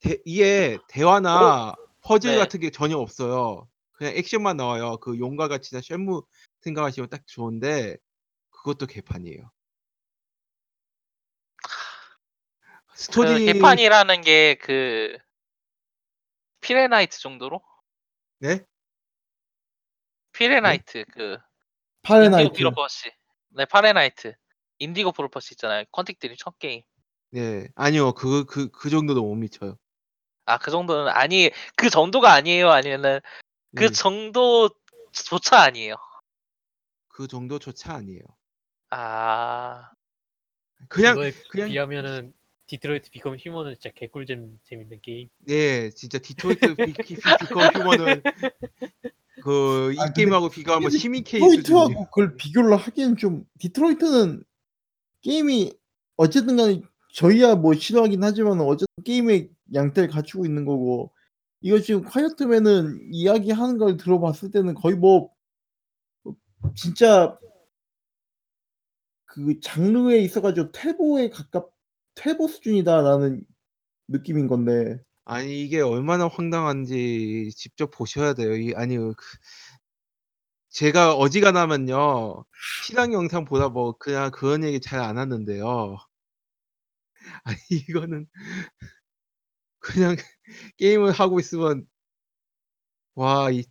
대- 0.00 0.22
이게 0.24 0.78
대화나 0.88 1.74
퍼즐 2.02 2.30
네. 2.30 2.38
같은 2.38 2.60
게 2.60 2.70
전혀 2.70 2.96
없어요. 2.96 3.68
그냥 3.92 4.14
액션만 4.16 4.56
나와요. 4.56 4.96
그 4.98 5.18
용과 5.18 5.48
같이나 5.48 5.80
쉔무 5.80 6.22
생각하시면 6.60 7.10
딱 7.10 7.26
좋은데 7.26 7.96
그것도 8.50 8.86
개판이에요. 8.86 9.50
그 12.86 12.94
스토리 12.94 13.44
개판이라는 13.46 14.20
게 14.22 14.56
그 14.60 15.18
Fahrenheit 16.60 17.18
정도로? 17.18 17.60
네? 18.38 18.64
Fahrenheit 20.32 21.04
그 21.12 21.38
Fahrenheit. 22.02 22.52
Prophecy. 22.52 23.10
네, 23.50 23.64
Fahrenheit. 23.64 24.34
Indigo 24.78 25.12
Prophecy 25.12 25.54
있잖아요. 25.54 25.84
Quantic 25.90 26.17
Dream 26.17 26.36
첫 26.36 26.58
게임. 26.58 26.82
네 27.30 27.68
아니요 27.74 28.12
그 28.12 28.46
그 28.46 28.70
그 28.70 28.88
정도도 28.90 29.22
못 29.22 29.34
미쳐요. 29.34 29.76
아, 30.46 30.56
그 30.58 30.70
정도는 30.70 31.08
아니 31.12 31.50
그 31.76 31.90
정도가 31.90 32.32
아니에요. 32.32 32.70
아니면은 32.70 33.20
그 33.74 33.84
네, 33.84 33.90
정도조차 33.90 35.60
아니에요. 35.60 35.96
그 37.08 37.26
정도조차 37.28 37.94
아니에요. 37.94 38.22
아, 38.90 39.90
그냥 40.88 41.14
그거에 41.14 41.32
그냥 41.50 41.68
비하면은 41.68 42.32
Detroit 42.66 43.10
Become 43.10 43.36
Human은 43.38 43.74
진짜 43.74 43.90
개꿀잼 43.94 44.58
재밌는 44.64 45.00
게임. 45.02 45.28
네 45.46 45.90
진짜 45.90 46.18
Detroit 46.18 46.76
Be- 46.76 46.92
Be- 46.94 47.16
Become 47.16 47.68
Human은 47.74 48.22
그 49.48 49.92
이 49.94 49.98
아, 49.98 50.04
근데 50.06 50.12
게임하고 50.22 50.48
비교하면 50.50 50.90
시민 50.90 51.24
케인. 51.24 51.44
Detroit하고 51.56 52.04
그걸 52.06 52.36
비교를 52.36 52.76
하기엔 52.76 53.16
좀 53.16 53.44
디트로이트는 53.58 54.44
게임이 55.22 55.72
어쨌든 56.16 56.56
간에 56.56 56.82
저희야 57.14 57.54
뭐 57.56 57.74
싫어하긴 57.74 58.22
하지만 58.22 58.60
어쨌든 58.60 58.86
게임의 59.04 59.50
양태를 59.74 60.08
갖추고 60.10 60.44
있는 60.44 60.64
거고 60.64 61.12
이거 61.60 61.80
지금 61.80 62.04
콰이어트맨은 62.04 63.08
이야기하는 63.12 63.78
걸 63.78 63.96
들어봤을 63.96 64.50
때는 64.50 64.74
거의 64.74 64.96
뭐 64.96 65.30
진짜 66.74 67.38
그 69.26 69.60
장르에 69.60 70.18
있어가지고 70.20 70.72
퇴보에 70.72 71.30
가깝 71.30 71.70
퇴보 72.14 72.48
수준이다라는 72.48 73.44
느낌인 74.08 74.46
건데 74.48 75.00
아니 75.28 75.62
이게 75.62 75.80
얼마나 75.80 76.26
황당한지 76.26 77.50
직접 77.56 77.90
보셔야 77.90 78.32
돼요. 78.34 78.54
이 78.56 78.72
아니 78.74 78.96
그 78.96 79.14
제가 80.70 81.14
어지간하면요 81.14 82.44
실황 82.84 83.12
영상 83.12 83.44
보다 83.44 83.68
뭐 83.68 83.92
그냥 83.98 84.30
그런 84.30 84.64
얘기 84.64 84.80
잘 84.80 85.00
안 85.00 85.18
하는데요. 85.18 85.98
아니 87.44 87.56
이거는 87.70 88.26
그냥 89.80 90.16
게임을 90.78 91.12
하고 91.12 91.40
있으면 91.40 91.86
와 93.16 93.50
이 93.52 93.64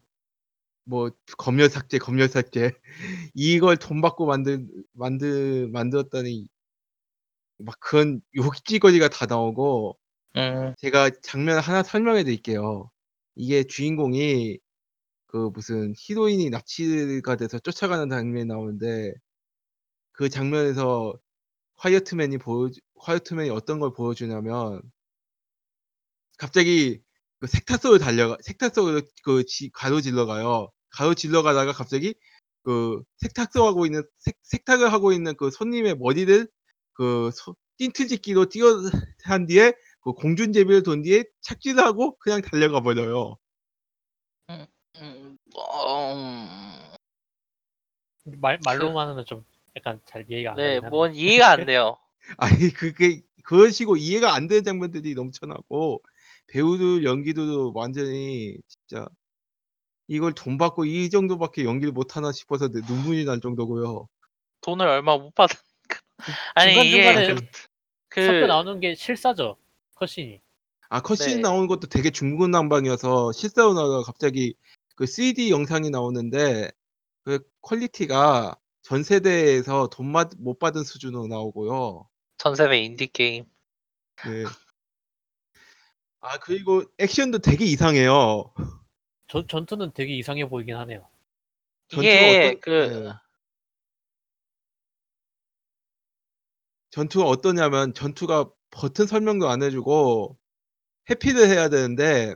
뭐 0.86 1.12
검열 1.38 1.70
삭제, 1.70 1.98
검열 2.00 2.30
삭제 2.30 2.72
이걸 3.36 3.78
돈 3.78 4.02
받고 4.02 4.26
만든 4.28 4.70
만들 4.94 5.70
만들었다니 5.70 6.48
막 7.60 7.76
그런 7.80 8.22
욕지거리가 8.36 9.10
다 9.10 9.26
나오고 9.26 9.98
음, 10.38 10.74
제가 10.78 11.10
장면 11.24 11.60
하나 11.60 11.84
설명해 11.84 12.24
드릴게요. 12.24 12.90
이게 13.36 13.64
주인공이 13.64 14.60
그 15.28 15.52
무슨 15.54 15.94
히로인이 15.98 16.50
납치가 16.52 17.36
돼서 17.38 17.60
쫓아가는 17.60 18.10
장면이 18.10 18.46
나오는데 18.46 19.14
그 20.12 20.30
장면에서 20.30 21.14
화이어트맨이 21.78 22.40
보여 22.40 22.72
화이어트맨이 23.00 23.50
어떤 23.52 23.80
걸 23.80 23.94
보여주냐면 23.94 24.82
갑자기 26.38 27.02
그 27.40 27.48
색타석을 27.48 28.00
달려가 28.00 28.38
색타석을 28.44 29.04
그 29.24 29.44
지- 29.46 29.70
가로질러 29.74 30.26
가요. 30.26 30.72
가로질러 30.92 31.44
가다가 31.44 31.72
갑자기 31.74 32.16
그 32.64 33.02
색탁석하고 33.18 33.86
있는 33.86 34.04
색, 34.20 34.38
색탁을 34.44 34.92
하고 34.92 35.14
있는 35.14 35.36
그 35.38 35.52
손님의 35.52 35.96
머리를 35.98 36.48
그 36.94 37.32
소- 37.34 37.56
띵트짓기로 37.78 38.48
뛰어 38.50 38.68
한 39.24 39.46
뒤에 39.48 39.74
그 40.08 40.14
공중제비를 40.14 40.84
돈 40.84 41.02
뒤에 41.02 41.26
착지를 41.42 41.84
하고 41.84 42.16
그냥 42.20 42.42
달려가 42.42 42.80
버려요. 42.80 43.36
음, 44.50 45.38
어, 45.54 46.14
음, 46.14 46.80
말 48.40 48.58
말로만 48.64 49.10
하면 49.10 49.26
좀 49.26 49.44
약간 49.76 50.00
잘 50.06 50.26
이해가 50.30 50.52
안 50.52 50.56
네. 50.56 50.80
뭔 50.80 51.14
이해가 51.14 51.52
안 51.52 51.66
돼요. 51.66 51.98
아니 52.38 52.70
그게 52.70 53.22
그런 53.44 53.70
식으로 53.70 53.98
이해가 53.98 54.34
안 54.34 54.48
되는 54.48 54.64
장면들이 54.64 55.14
넘쳐나고 55.14 56.02
배우들 56.48 57.04
연기도 57.04 57.74
완전히 57.76 58.56
진짜 58.66 59.10
이걸 60.08 60.32
돈 60.34 60.58
받고 60.58 60.86
이 60.86 61.10
정도밖에 61.10 61.66
연기를 61.66 61.92
못 61.92 62.16
하나 62.16 62.32
싶어서 62.32 62.70
내 62.70 62.80
눈물이 62.80 63.26
날 63.26 63.42
정도고요. 63.42 64.08
돈을 64.62 64.88
얼마 64.88 65.18
못 65.18 65.36
받은. 65.36 65.58
아니 66.56 66.72
중간 66.72 66.86
이게 66.86 67.26
중간에 67.26 67.50
그 68.10 68.26
섞여 68.26 68.48
나오는 68.48 68.80
게 68.80 68.96
실사죠 68.96 69.58
cutscene이. 69.98 70.42
아 70.90 71.02
cutscene 71.02 71.38
네. 71.38 71.42
나오는 71.42 71.68
것도 71.68 71.88
되게 71.88 72.12
중구난방이어서 72.12 73.32
실사로 73.34 73.74
나가 73.74 74.02
갑자기 74.04 74.56
그 74.96 75.04
3D 75.06 75.50
영상이 75.50 75.90
나오는데 75.90 76.72
그 77.24 77.40
퀄리티가 77.62 78.56
전 78.84 79.04
세대에서 79.04 79.90
돈 79.90 80.08
못 80.38 80.60
받은 80.60 80.84
수준으로 80.84 81.28
나오고요. 81.28 82.08
전 82.38 82.56
세대 82.56 82.78
인디 82.82 83.08
게임. 83.08 83.46
네. 84.26 84.46
아 86.22 86.40
그리고 86.40 86.84
액션도 86.98 87.40
되게 87.40 87.66
이상해요. 87.66 88.54
전 89.28 89.48
전투는 89.48 89.92
되게 89.94 90.16
이상해 90.16 90.48
보이긴 90.48 90.76
하네요. 90.78 91.08
전투가 91.90 92.08
이게 92.14 92.48
어떤- 92.48 92.60
그 92.62 92.70
네. 93.04 93.14
전투가 96.92 97.26
어떠냐면 97.26 97.94
전투가 97.94 98.50
버튼 98.72 99.08
설명도 99.08 99.50
안 99.50 99.62
해주고 99.64 100.38
회피를 101.10 101.50
해야 101.50 101.70
되는데 101.70 102.36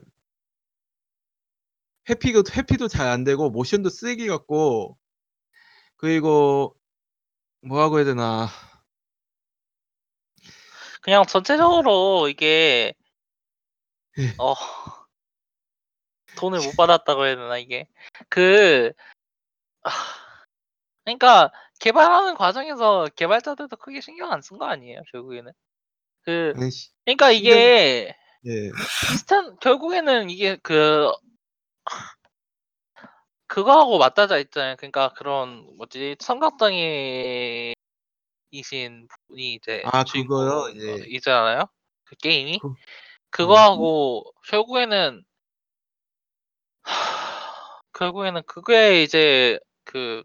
회피도 2.09 2.43
회피도 2.55 2.87
잘 2.87 3.07
안 3.07 3.23
되고 3.23 3.49
모션도 3.49 3.89
쓰레기 3.89 4.27
같고 4.27 4.97
그리고 5.97 6.75
뭐라고 7.61 7.97
해야 7.97 8.05
되나? 8.05 8.47
그냥 11.01 11.25
전체적으로 11.25 12.27
이게 12.29 12.93
예. 14.17 14.33
어 14.39 14.53
돈을 16.37 16.59
못 16.59 16.75
받았다고 16.77 17.25
해야 17.25 17.35
되나 17.35 17.57
이게? 17.57 17.87
그 18.29 18.91
아, 19.83 19.89
그러니까 21.05 21.51
개발하는 21.79 22.35
과정에서 22.35 23.07
개발자들도 23.15 23.75
크게 23.77 24.01
신경 24.01 24.31
안 24.31 24.41
쓴 24.41 24.57
거 24.57 24.65
아니에요 24.65 25.01
결국에는 25.11 25.51
그 26.23 26.53
아니, 26.55 26.71
씨, 26.71 26.89
그러니까 27.05 27.31
이게 27.31 28.15
예. 28.45 28.71
비슷한 29.09 29.57
결국에는 29.59 30.29
이게 30.29 30.57
그 30.63 31.11
그거하고 33.47 33.97
맞닿아 33.97 34.37
있잖아요. 34.37 34.75
그러니까 34.77 35.09
그런 35.13 35.75
뭐지 35.77 36.15
삼각당이 36.19 37.73
이신 38.51 39.07
분이 39.27 39.53
이제 39.55 39.83
아, 39.85 40.03
그거요? 40.03 40.71
예. 40.75 41.03
이잖아요. 41.07 41.65
그 42.05 42.15
게임이 42.15 42.59
그- 42.59 42.73
그거하고 43.29 44.23
결국에는 44.47 45.23
하, 46.83 47.81
결국에는 47.93 48.41
그게 48.45 49.03
이제 49.03 49.59
그 49.83 50.23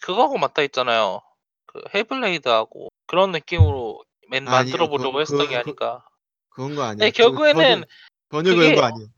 그거하고 0.00 0.38
맞닿아 0.38 0.62
있잖아요. 0.64 1.20
그 1.66 1.82
헤블레이드하고 1.94 2.88
그런 3.06 3.32
느낌으로 3.32 4.04
맨 4.28 4.46
아니요, 4.46 4.50
만들어 4.50 4.88
보려고 4.88 5.12
그거- 5.12 5.20
했었던 5.20 5.48
게 5.48 5.62
그거- 5.62 5.86
아닌가. 5.86 6.04
그런 6.50 6.74
거 6.74 6.82
아니에요. 6.82 6.96
네, 6.98 7.10
결국에는 7.10 7.84
전혀 8.30 8.50
그게- 8.54 8.74
그런 8.74 8.74
거 8.74 8.82
아니에요. 8.86 9.08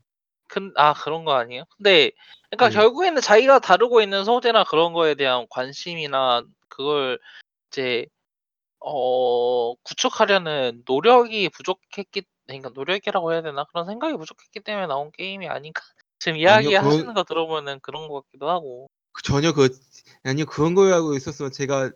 근, 0.47 0.73
아, 0.75 0.93
그런 0.93 1.23
거 1.25 1.33
아니에요? 1.33 1.63
근데, 1.77 2.11
그러니까 2.49 2.69
네. 2.69 2.75
결국에는 2.75 3.21
자기가 3.21 3.59
다루고 3.59 4.01
있는 4.01 4.25
소재나 4.25 4.63
그런 4.65 4.93
거에 4.93 5.15
대한 5.15 5.47
관심이나 5.49 6.43
그걸 6.67 7.19
이제, 7.71 8.05
어, 8.79 9.73
구축하려는 9.83 10.83
노력이 10.85 11.49
부족했기, 11.49 12.23
그러니까 12.47 12.69
노력이라고 12.73 13.31
해야 13.31 13.41
되나? 13.41 13.63
그런 13.65 13.85
생각이 13.85 14.17
부족했기 14.17 14.59
때문에 14.61 14.87
나온 14.87 15.11
게임이 15.11 15.47
아닌가? 15.47 15.81
지금 16.19 16.37
이야기 16.37 16.67
아니요, 16.67 16.79
그건- 16.81 16.93
하시는 16.93 17.13
거 17.13 17.23
들어보면 17.23 17.79
그런 17.81 18.07
것 18.07 18.23
같기도 18.25 18.49
하고. 18.49 18.89
그- 19.13 19.23
전혀 19.23 19.53
그 19.53 19.69
아니요 20.23 20.45
그런 20.45 20.73
거라고 20.75 21.15
있었으면 21.15 21.51
제가 21.51 21.91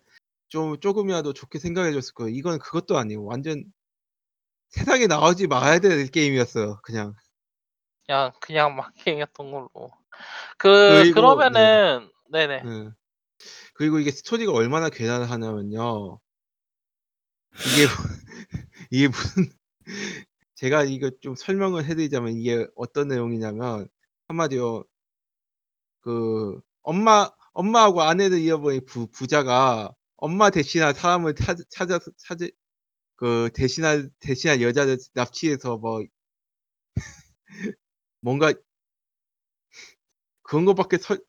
좀 0.56 0.80
조금이라도 0.80 1.34
좋게 1.34 1.60
생각해 1.60 1.92
줬을 1.92 2.14
거예요. 2.14 2.34
이건 2.34 2.60
그것도 2.60 2.98
아니에요. 2.98 3.26
완전 3.26 3.62
세상에 4.70 5.06
나오지 5.06 5.48
말아야 5.48 5.80
될 5.80 6.08
게임이었어요. 6.08 6.80
그냥 6.82 7.14
그냥, 8.08 8.32
그냥 8.40 8.76
막 8.78 8.94
게임이었던 9.04 9.52
걸로. 9.52 9.92
그, 10.58 11.02
그리고- 11.04 11.16
그러면은, 11.16 12.10
네네. 12.32 12.54
예. 12.66 12.90
그리고 13.74 14.00
이게 14.00 14.12
스토리가 14.12 14.54
얼마나 14.54 14.90
괴담하냐면요. 14.90 16.20
이게 17.52 17.84
이게 18.92 19.08
무슨 19.10 19.52
제가 20.56 20.84
이거 20.86 21.12
좀 21.20 21.36
설명을 21.36 21.84
해드리자면 21.84 22.32
이게 22.32 22.66
어떤 22.78 23.10
내용이냐면 23.10 23.90
한마디로 24.30 24.86
그 26.00 26.62
엄마 26.82 27.30
엄마하고 27.52 28.04
아내를 28.04 28.40
잃어버린 28.40 28.86
부, 28.86 29.08
부자가 29.08 29.94
엄마 30.26 30.50
대신할 30.50 30.96
사람을 30.96 31.36
찾, 31.36 31.56
찾아서 31.70 32.10
찾을 32.18 32.52
그 33.16 33.52
대신할 33.54 34.10
대신할 34.20 34.60
여자를 34.64 34.98
납치해서 35.14 35.78
뭐 35.78 36.04
뭔가 38.22 38.52
그런 40.42 40.66
것밖에 40.66 40.98
설 40.98 41.20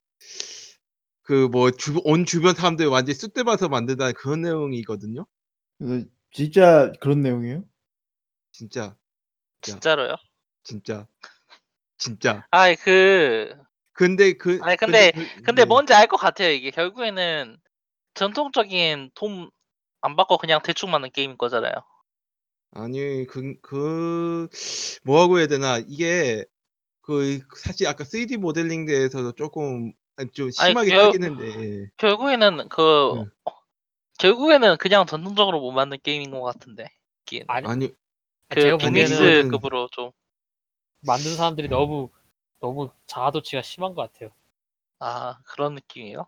그뭐온 1.24 2.24
주변 2.24 2.54
사람들 2.54 2.86
완전 2.86 3.12
히 3.12 3.18
쑥대봐서 3.18 3.68
만든다는 3.68 4.14
그런 4.14 4.40
내용이거든요. 4.40 5.26
그래서 5.76 6.06
진짜 6.32 6.90
그런 7.00 7.20
내용이에요? 7.20 7.64
진짜 8.52 8.96
진짜로요? 9.60 10.16
진짜 10.64 11.06
진짜. 11.98 12.46
아이, 12.50 12.76
그, 12.76 13.52
근데 13.92 14.32
그 14.32 14.58
아니, 14.62 14.78
근데- 14.78 15.12
그- 15.12 15.42
근데 15.42 15.62
네. 15.62 15.66
뭔지 15.66 15.92
알 15.92 16.06
것 16.08 16.16
같아요. 16.16 16.50
이게 16.50 16.70
결국에는 16.70 17.58
전통적인 18.16 19.10
돈 19.14 19.50
안 20.02 20.14
받고 20.14 20.38
그냥 20.38 20.60
대충 20.62 20.90
맞는 20.92 21.10
게임인 21.12 21.36
거잖아요. 21.36 21.72
아니 22.72 23.26
그, 23.26 23.54
그 23.62 24.48
뭐라고 25.04 25.38
해야 25.38 25.46
되나 25.46 25.78
이게 25.78 26.44
그 27.02 27.40
사실 27.58 27.86
아까 27.88 28.04
3D 28.04 28.38
모델링 28.38 28.86
대해서도 28.86 29.32
조금 29.32 29.92
좀 30.32 30.50
아니, 30.58 30.74
심하게 30.74 30.92
그- 30.92 30.98
하긴 30.98 31.24
했는데 31.24 31.90
결국에는 31.98 32.68
그 32.68 33.14
음. 33.14 33.30
결국에는 34.18 34.76
그냥 34.78 35.06
전통적으로 35.06 35.60
못 35.60 35.72
만든 35.72 35.98
게임인 36.02 36.30
것 36.30 36.42
같은데. 36.42 36.88
이게 37.26 37.44
아니, 37.48 37.66
아니 37.66 37.92
그 38.48 38.60
제가 38.60 38.78
보기에는 38.78 39.18
비닉스급으로 39.18 39.88
좀 39.92 40.12
만든 41.00 41.36
사람들이 41.36 41.68
너무 41.68 42.10
너무 42.60 42.90
자아도취가 43.06 43.62
심한 43.62 43.94
것 43.94 44.12
같아요. 44.12 44.30
아 45.00 45.38
그런 45.46 45.74
느낌이에요. 45.76 46.26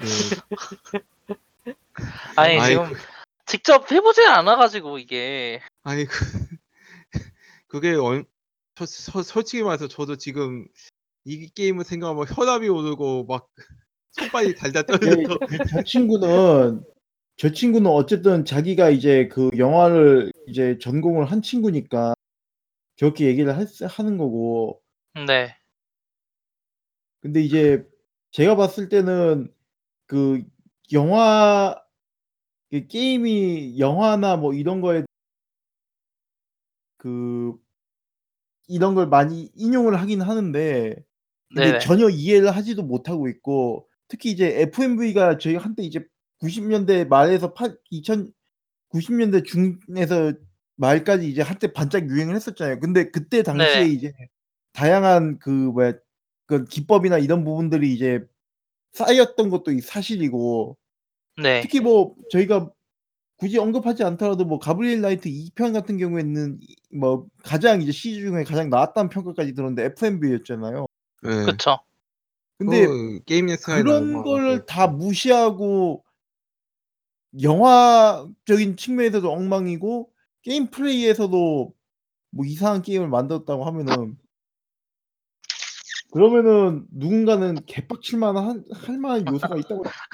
네. 0.00 1.72
아니 2.36 2.58
아이, 2.58 2.70
지금 2.70 2.84
직접 3.46 3.90
해보질 3.90 4.26
않아가지고 4.26 4.98
이게. 4.98 5.60
아니 5.82 6.04
그 6.04 6.14
그게 7.66 7.94
얼, 7.94 8.24
저, 8.74 8.86
서- 8.86 9.22
솔직히 9.22 9.62
말해서 9.62 9.88
저도 9.88 10.16
지금 10.16 10.66
이 11.24 11.48
게임을 11.48 11.84
생각하면 11.84 12.26
혈압이 12.28 12.68
오르고 12.68 13.26
막 13.26 13.48
손발이 14.12 14.54
달달 14.54 14.86
네, 14.86 14.98
떨려서 14.98 15.38
저 15.70 15.82
친구는 15.84 16.84
저 17.36 17.52
친구는 17.52 17.90
어쨌든 17.90 18.44
자기가 18.44 18.90
이제 18.90 19.28
그 19.28 19.50
영화를 19.56 20.32
이제 20.46 20.78
전공을 20.78 21.30
한 21.30 21.42
친구니까 21.42 22.14
그렇게 22.98 23.26
얘기를 23.26 23.56
할, 23.56 23.66
수- 23.66 23.86
하는 23.86 24.18
거고. 24.18 24.82
네. 25.26 25.56
근데 27.20 27.40
이제 27.40 27.86
제가 28.32 28.56
봤을 28.56 28.88
때는 28.88 29.52
그 30.10 30.42
영화 30.92 31.76
그 32.68 32.88
게임이 32.88 33.78
영화나 33.78 34.36
뭐 34.36 34.52
이런 34.52 34.80
거에 34.80 35.04
그 36.96 37.56
이런 38.66 38.96
걸 38.96 39.06
많이 39.06 39.52
인용을 39.54 40.00
하긴 40.00 40.20
하는데 40.20 40.96
근데 41.54 41.62
네네. 41.62 41.78
전혀 41.78 42.08
이해를 42.08 42.50
하지도 42.50 42.82
못하고 42.82 43.28
있고 43.28 43.88
특히 44.08 44.32
이제 44.32 44.60
FMV가 44.62 45.38
저희 45.38 45.54
한때 45.54 45.84
이제 45.84 46.04
90 46.40 46.64
년대 46.64 47.04
말에서 47.04 47.54
팔2000 47.54 48.32
90 48.88 49.14
년대 49.14 49.44
중에서 49.44 50.32
말까지 50.74 51.28
이제 51.28 51.40
한때 51.42 51.72
반짝 51.72 52.08
유행을 52.10 52.34
했었잖아요. 52.34 52.80
근데 52.80 53.12
그때 53.12 53.44
당시에 53.44 53.82
네네. 53.82 53.92
이제 53.92 54.12
다양한 54.72 55.38
그 55.38 55.50
뭐야 55.50 55.92
그 56.46 56.64
기법이나 56.64 57.18
이런 57.18 57.44
부분들이 57.44 57.94
이제 57.94 58.26
쌓였던 58.92 59.50
것도 59.50 59.72
이 59.72 59.80
사실이고 59.80 60.76
네. 61.42 61.60
특히 61.62 61.80
뭐 61.80 62.14
저희가 62.30 62.70
굳이 63.36 63.58
언급하지 63.58 64.04
않더라도 64.04 64.44
뭐 64.44 64.58
가브리엘 64.58 65.00
나이트 65.00 65.28
2편 65.30 65.72
같은 65.72 65.96
경우에는 65.96 66.60
이뭐 66.92 67.26
가장 67.42 67.80
이제 67.80 67.90
시리즈 67.90 68.20
중에 68.20 68.44
가장 68.44 68.68
나았다는 68.68 69.08
평가까지 69.08 69.54
들었는데 69.54 69.84
FMV였잖아요. 69.96 70.86
네. 71.22 71.44
그쵸. 71.44 71.78
근데 72.58 72.86
그 72.86 73.20
게임 73.24 73.46
그런 73.64 74.22
걸거다 74.22 74.88
무시하고 74.88 76.04
영화적인 77.40 78.76
측면에서도 78.76 79.32
엉망이고 79.32 80.10
게임 80.42 80.66
플레이에서도 80.66 81.72
뭐 82.32 82.44
이상한 82.44 82.82
게임을 82.82 83.08
만들었다고 83.08 83.64
하면은 83.64 84.18
그러면은 86.12 86.86
누군가는 86.90 87.54
개빡칠 87.66 88.18
만한 88.18 88.64
할 88.72 88.98
만한 88.98 89.28
요소가 89.28 89.56
있다고 89.58 89.84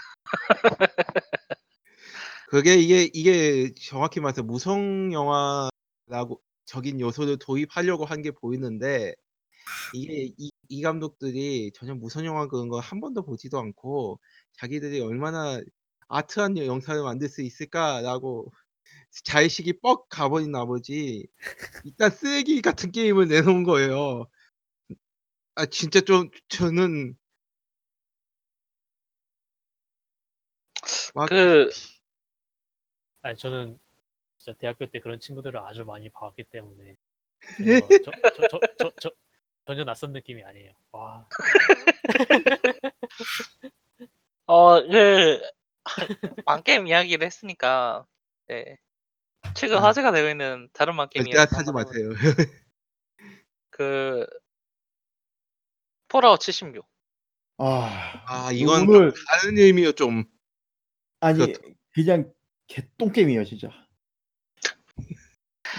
그게 2.48 2.74
이게 2.76 3.10
이게 3.12 3.72
정확히 3.74 4.20
말해서 4.20 4.42
무성 4.42 5.12
영화라고 5.12 6.40
적인 6.64 7.00
요소를 7.00 7.38
도입하려고 7.38 8.04
한 8.04 8.22
게 8.22 8.30
보이는데 8.32 9.14
이게 9.92 10.30
이, 10.38 10.50
이 10.68 10.82
감독들이 10.82 11.72
전혀 11.74 11.94
무성 11.94 12.26
영화 12.26 12.48
그런 12.48 12.68
거 12.68 12.80
한 12.80 13.00
번도 13.00 13.24
보지도 13.24 13.58
않고 13.60 14.20
자기들이 14.54 15.00
얼마나 15.00 15.60
아트한 16.08 16.58
영상을 16.58 17.02
만들 17.04 17.28
수 17.28 17.42
있을까라고 17.42 18.52
자의식이 19.24 19.80
뻑 19.82 20.08
가버린 20.10 20.52
나머지 20.52 21.26
일단 21.84 22.10
쓰레기 22.10 22.62
같은 22.62 22.92
게임을 22.92 23.28
내놓은 23.28 23.64
거예요. 23.64 24.26
아 25.56 25.66
진짜 25.66 26.00
좀 26.00 26.30
저는 26.48 27.16
막 31.14 31.28
그 31.28 31.70
아니 33.22 33.36
저는 33.36 33.78
진짜 34.38 34.56
대학교 34.58 34.86
때 34.86 35.00
그런 35.00 35.20
친구들을 35.20 35.58
아주 35.60 35.84
많이 35.84 36.10
봐왔기 36.10 36.44
때문에 36.44 36.96
예? 37.66 37.80
전혀 37.80 37.86
저, 38.04 38.10
저, 38.36 38.48
저, 38.48 38.60
저, 38.78 38.92
저, 39.00 39.10
전혀 39.66 39.84
낯선 39.84 40.12
느낌이 40.12 40.44
아니에요. 40.44 40.72
와 40.92 41.28
어 44.46 44.80
그 44.82 45.40
망게임 46.46 46.86
이야기를 46.86 47.26
했으니까 47.26 48.06
네. 48.48 48.78
최근 49.54 49.78
아. 49.78 49.84
화제가 49.84 50.12
되고 50.12 50.28
있는 50.28 50.68
다른 50.72 50.96
망게임 50.96 51.28
이야기 51.28 51.54
하지 51.54 51.72
마세요. 51.72 52.10
그 53.70 54.26
폴아웃 56.08 56.40
76. 56.40 56.86
아. 57.58 58.22
아 58.26 58.52
이건 58.52 58.88
오늘 58.88 59.12
좀 59.12 59.24
다른 59.26 59.58
의미요 59.58 59.92
좀. 59.92 60.24
아니 61.20 61.38
그렇다. 61.38 61.60
그냥 61.92 62.32
개똥 62.66 63.12
게임이에요, 63.12 63.44
진짜. 63.44 63.70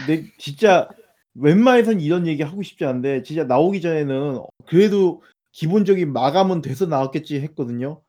근데 0.05 0.31
진짜 0.37 0.89
웬만해선 1.35 2.01
이런 2.01 2.27
얘기 2.27 2.43
하고 2.43 2.63
싶지 2.63 2.85
않은데 2.85 3.23
진짜 3.23 3.43
나오기 3.43 3.81
전에는 3.81 4.41
그래도 4.67 5.23
기본적인 5.51 6.11
마감은 6.11 6.61
돼서 6.61 6.85
나왔겠지 6.85 7.39
했거든요. 7.41 8.01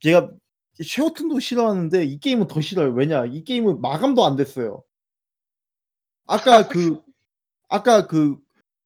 제가 0.00 0.30
쉐어튼도 0.82 1.40
싫어하는데 1.40 2.04
이 2.04 2.18
게임은 2.18 2.46
더 2.46 2.60
싫어요. 2.60 2.92
왜냐? 2.92 3.26
이 3.26 3.44
게임은 3.44 3.80
마감도 3.80 4.24
안 4.24 4.36
됐어요. 4.36 4.82
아까 6.26 6.68
그 6.68 7.02
아까 7.68 8.06
그 8.06 8.38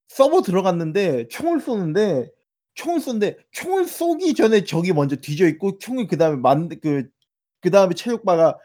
서버 0.08 0.42
들어갔는데 0.42 1.28
총을 1.28 1.60
쏘는데 1.60 2.30
총을 2.74 3.00
쏘는데 3.00 3.36
총을 3.52 3.86
쏘기 3.86 4.34
전에 4.34 4.64
적이 4.64 4.92
먼저 4.92 5.16
뒤져 5.16 5.46
있고 5.48 5.78
총을 5.78 6.06
그다음에 6.08 6.36
만 6.36 6.68
그 6.82 7.08
그다음에 7.60 7.94
체력바가 7.94 8.58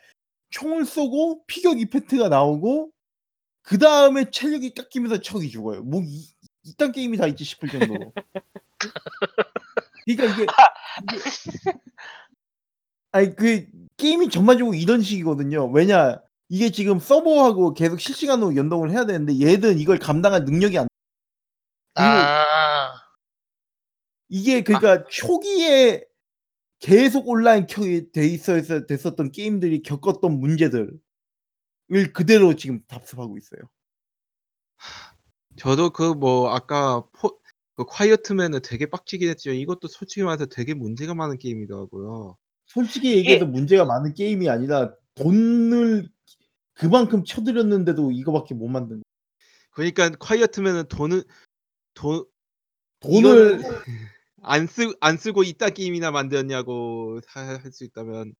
총을 0.50 0.86
쏘고 0.86 1.46
피격 1.48 1.80
이펙트가 1.80 2.30
나오고 2.30 2.92
그다음에 3.64 4.30
체력이 4.32 4.74
깎이면서 4.74 5.22
적이 5.22 5.50
죽어요. 5.50 5.84
뭐 5.84 6.02
이 6.04 6.28
이딴 6.64 6.92
게임이 6.92 7.18
다 7.18 7.26
있지 7.28 7.44
싶을 7.46 7.70
정도로. 7.70 8.12
그러니까 10.06 10.26
이게 10.26 10.44
이게 11.14 11.22
아니 13.12 13.36
그 13.36 13.66
게임이 13.98 14.30
전반적으로 14.30 14.76
이런 14.76 15.02
식이거든요. 15.02 15.68
왜냐? 15.72 16.22
이게 16.50 16.72
지금 16.72 17.00
서버하고 17.00 17.74
계속 17.74 18.00
실시간으로 18.00 18.56
연동을 18.56 18.92
해야 18.92 19.06
되는데 19.06 19.40
얘들은 19.40 19.80
이걸 19.80 20.00
감당할 20.00 20.46
능력이 20.46 20.78
안 20.80 20.88
아. 21.96 22.46
이게 24.30 24.62
그러니까 24.62 25.06
초기에 25.10 26.06
계속 26.80 27.28
온라인 27.28 27.66
켜게 27.68 28.12
돼 28.12 28.26
있어서 28.28 28.86
됐었던 28.86 29.32
게임들이 29.32 29.82
겪었던 29.82 30.40
문제들을 30.40 30.98
그대로 32.14 32.56
지금 32.56 32.82
답습하고 32.88 33.38
있어요. 33.38 33.62
저도 35.58 35.90
그 35.90 36.14
뭐 36.14 36.52
아까 36.54 37.04
포, 37.14 37.38
그 37.76 37.84
콰이어트맨은 37.86 38.62
되게 38.62 38.86
빡치긴 38.86 39.30
했지만 39.30 39.58
이것도 39.58 39.88
솔직히 39.90 40.24
말해서 40.24 40.46
되게 40.46 40.74
문제가 40.74 41.14
많은 41.14 41.38
게임이더라고요. 41.38 42.38
솔직히 42.66 43.18
얘기해서 43.18 43.46
문제가 43.46 43.84
많은 43.84 44.14
게임이 44.14 44.48
아니라 44.50 44.94
돈을 45.16 46.08
그만큼 46.74 47.26
쳐들였는데도 47.26 48.12
이거밖에 48.12 48.54
못 48.54 48.68
만든 48.70 49.04
그러니까 49.72 50.10
콰이어트맨은 50.12 50.88
돈을 50.88 51.24
돈 51.94 52.24
돈을 53.02 53.20
이거를 53.20 53.62
안 54.44 54.68
쓰 54.68 54.94
안 55.02 55.18
쓰고 55.18 55.44
이딴 55.44 55.74
게임이나 55.74 56.12
만들었냐고 56.12 57.20
할 57.28 57.72
수 57.72 57.84
있다면 57.84 58.34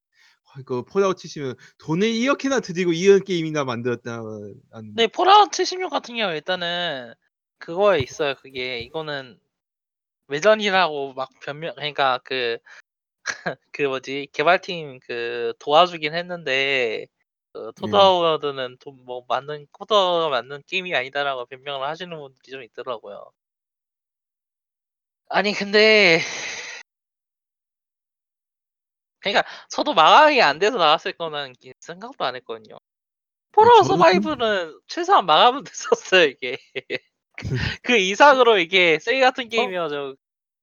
어, 0.46 0.64
그 0.66 0.84
폴아웃 0.84 1.18
치시면 1.18 1.56
돈을 1.80 2.08
이렇게나 2.10 2.60
들이고 2.62 2.94
이런 2.94 3.24
게임이나 3.24 3.64
만들었다는 3.66 4.56
네, 4.96 5.08
폴아웃 5.08 5.52
76 5.52 5.90
같은 5.92 6.16
경우 6.16 6.34
일단은 6.34 7.14
그거에 7.60 8.00
있어요. 8.00 8.36
그게 8.36 8.80
이거는 8.80 9.40
외전이라고 10.28 11.14
막 11.14 11.30
변명 11.42 11.76
그러니까 11.76 12.20
그 12.24 12.58
그 13.74 13.84
뭐지 13.84 14.28
개발팀 14.34 15.00
그 15.02 15.54
도와주긴 15.60 16.14
했는데 16.16 17.06
그 17.54 17.72
토드 17.76 17.96
예. 17.96 18.00
하워드는 18.00 18.78
돈뭐 18.80 19.26
맞는 19.28 19.68
코드가 19.72 20.30
맞는 20.30 20.64
게임이 20.68 20.96
아니다라고 20.96 21.46
변명을 21.48 21.88
하시는 21.88 22.16
분들이 22.18 22.52
좀 22.52 22.64
있더라고요. 22.64 23.32
아니 25.30 25.54
근데 25.54 26.22
그러니까 29.20 29.44
저도 29.70 29.94
마감이 29.94 30.42
안 30.42 30.60
돼서 30.60 30.78
나왔을 30.78 31.14
거는 31.14 31.54
이 31.62 31.74
생각도 31.80 32.26
안 32.26 32.36
했거든요. 32.36 32.78
Fallout 33.52 33.84
저도 33.84 33.98
Survive는 33.98 34.80
최소한 34.88 35.26
마감은 35.26 35.64
됐었어요 35.64 36.26
이게. 36.26 36.58
그 37.84 37.98
이상으로 37.98 38.58
이게 38.60 39.00
쓰레기 39.00 39.22
같은 39.22 39.50
게임이어서 39.50 40.16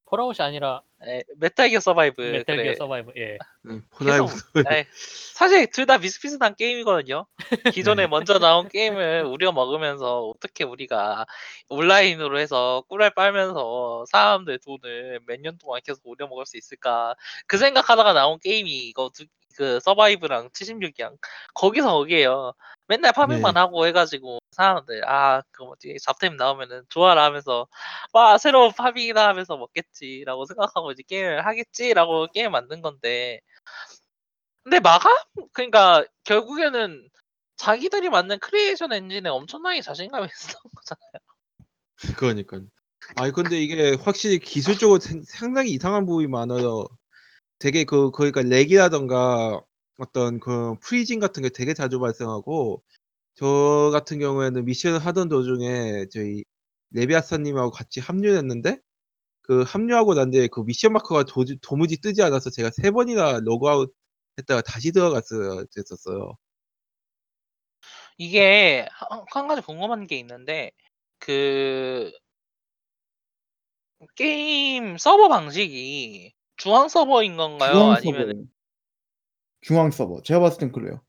Fallout이 0.07 0.39
아니라 0.40 0.82
예, 1.06 1.23
Metal 1.36 1.69
Gear 1.69 1.81
Survive 1.81 2.23
Metal 2.23 2.57
Gear 2.57 2.65
그래. 2.64 2.74
Survive 2.74 3.12
예. 3.16 3.36
네, 3.62 3.81
Fallout 3.90 4.31
예, 4.73 4.86
사실 5.35 5.70
둘 5.70 5.85
다 5.86 5.98
비슷비슷한 5.98 6.55
게임이거든요. 6.56 7.27
기존에 7.74 8.06
먼저 8.06 8.39
나온 8.39 8.68
게임을 8.68 9.24
우려 9.27 9.52
먹으면서 9.52 10.23
어떻게 10.28 10.64
우리가 10.64 11.27
온라인으로 11.68 12.39
해서 12.39 12.82
꿀을 12.89 13.11
빨면서 13.14 14.05
사람들 14.10 14.59
돈을 14.60 15.20
몇 15.27 15.40
년 15.40 15.59
동안 15.59 15.81
계속 15.85 16.01
우려 16.06 16.27
먹을 16.28 16.47
수 16.47 16.56
있을까 16.56 17.14
그 17.47 17.59
생각하다가 17.59 18.14
나온 18.14 18.39
게임이 18.39 18.70
이거 18.89 19.10
두, 19.14 19.27
그 19.56 19.78
Survive랑 19.81 20.48
76이랑 20.51 21.16
거기서 21.55 21.93
거기에요. 21.93 22.52
맨날 22.89 23.12
farming만 23.12 23.55
네. 23.55 23.60
하고 23.60 23.86
해가지고 23.86 24.39
사람들 24.57 25.09
아그 25.09 25.62
뭐지 25.62 25.99
잡템 26.03 26.37
나오면은 26.37 26.83
좋아라 26.89 27.24
하면서 27.24 27.69
와 28.12 28.39
새로운 28.39 28.73
farming이다 28.73 29.28
하면서 29.28 29.57
먹겠지라고 29.57 30.47
생각하고 30.47 30.93
이제 30.93 31.03
게임을 31.07 31.45
하겠지라고 31.47 32.28
게임 32.33 32.53
만든 32.53 32.81
건데 32.83 33.41
근데 34.65 34.81
마감? 34.81 35.15
그러니까 35.53 36.05
결국에는 36.24 37.09
자기들이 37.57 38.09
만든 38.11 38.39
Creation 38.40 38.93
Engine에 38.93 39.28
엄청나게 39.28 39.81
자신감이 39.83 40.27
있었던 40.33 40.62
거잖아요. 40.74 42.16
그러니까 42.16 42.61
아니 43.16 43.33
근데 43.33 43.61
이게 43.61 43.95
확실히 43.95 44.39
기술적으로 44.39 44.99
생- 44.99 45.23
상당히 45.23 45.70
이상한 45.70 46.05
부분이 46.07 46.27
많아요. 46.27 46.87
되게 47.59 47.85
그 47.85 48.11
그러니까 48.11 48.43
lag이라던가 48.43 49.61
어떤 49.99 50.41
그 50.41 50.74
freezing 50.81 51.20
같은 51.20 51.43
게 51.43 51.49
되게 51.49 51.73
자주 51.73 52.01
발생하고 52.01 52.83
저 53.37 53.91
같은 53.93 54.19
경우에는 54.19 54.65
미션을 54.65 54.99
하던 54.99 55.29
도중에 55.29 56.07
저희 56.11 56.43
레비아사님하고 56.91 57.71
같이 57.71 58.01
합류했는데 58.01 58.79
그 59.43 59.63
합류하고 59.63 60.15
난 60.15 60.31
뒤에 60.31 60.49
그 60.49 60.61
미션 60.61 60.93
마커가 60.95 61.25
도, 61.25 61.45
도무지 61.63 62.01
뜨지 62.01 62.23
않아서 62.23 62.51
제가 62.51 62.71
세 62.71 62.91
번이나 62.91 63.41
로그아웃 63.45 63.95
했다가 64.39 64.63
다시 64.63 64.91
들어갔어야 64.91 65.65
됐었어요. 65.75 66.35
이게 68.17 68.89
한, 68.91 69.25
한 69.31 69.49
가지 69.49 69.61
궁금한 69.61 70.07
게 70.07 70.19
있는데 70.19 70.71
그 71.19 72.11
게임 74.15 74.97
서버 74.97 75.29
방식이 75.29 76.33
중앙 76.57 76.89
서버인 76.89 77.37
건가요? 77.37 77.73
중앙 77.73 77.93
아니면 77.93 78.29
서버. 78.29 78.43
중앙 79.61 79.91
서버. 79.91 80.23
제가 80.23 80.41
봤을 80.41 80.59
땐 80.59 80.73
그래요. 80.73 81.03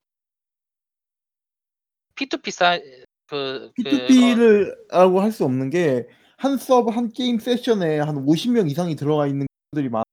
P2P 2.18 2.52
사이 2.52 2.82
그 3.28 3.72
그- 3.76 3.84
P2P를 3.84 4.76
라고 4.90 5.22
할 5.22 5.32
수 5.32 5.46
없는 5.46 5.70
게 5.70 6.06
한 6.40 6.56
서버 6.58 6.92
한 6.92 7.10
게임 7.12 7.40
세션에 7.40 8.00
한 8.00 8.16
50명 8.26 8.70
이상이 8.70 8.96
들어가 8.96 9.26
있는 9.26 9.48
분들이 9.72 9.90
많아. 9.90 10.04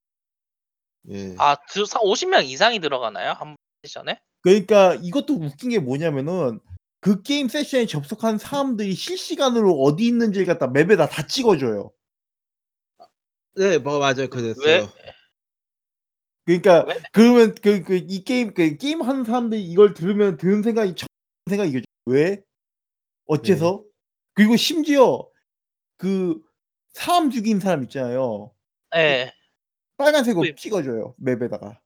예. 1.10 1.34
아, 1.38 1.54
그 1.70 1.82
50명 1.82 2.46
이상이 2.46 2.80
들어가나요? 2.80 3.32
한 3.32 3.56
세션에? 3.82 4.18
그러니까 4.40 4.94
이것도 5.02 5.34
웃긴 5.34 5.68
게 5.70 5.78
뭐냐면은 5.78 6.60
그 7.00 7.20
게임 7.22 7.48
세션에 7.48 7.84
접속한 7.84 8.38
사람들이 8.38 8.94
실시간으로 8.94 9.82
어디 9.82 10.06
있는지를 10.06 10.46
갖다 10.46 10.66
맵에다 10.68 11.08
다 11.10 11.26
찍어줘요. 11.26 11.92
네, 13.56 13.76
뭐 13.78 13.98
맞아요. 13.98 14.28
그랬어요. 14.30 14.64
왜? 14.64 14.86
그러니까 16.46 16.84
왜? 16.86 17.02
그러면 17.12 17.54
그 17.54 17.82
그 17.84 17.96
이 17.96 18.24
게임 18.24 18.54
그 18.54 18.76
게임 18.78 19.02
하는 19.02 19.24
사람들이 19.24 19.62
이걸 19.62 19.92
들으면 19.94 20.36
드는 20.38 20.62
생각이 20.62 20.94
첫 20.94 21.06
생각이 21.50 21.70
이거죠. 21.70 21.84
왜? 22.06 22.42
어째서? 23.26 23.82
그리고 24.34 24.56
심지어 24.56 25.26
그 25.96 26.40
사람 26.92 27.30
죽인 27.30 27.60
사람 27.60 27.82
있잖아요. 27.84 28.52
예. 28.96 29.32
빨간색으로 29.96 30.42
왜? 30.42 30.54
찍어줘요 30.54 31.14
맵에다가. 31.18 31.80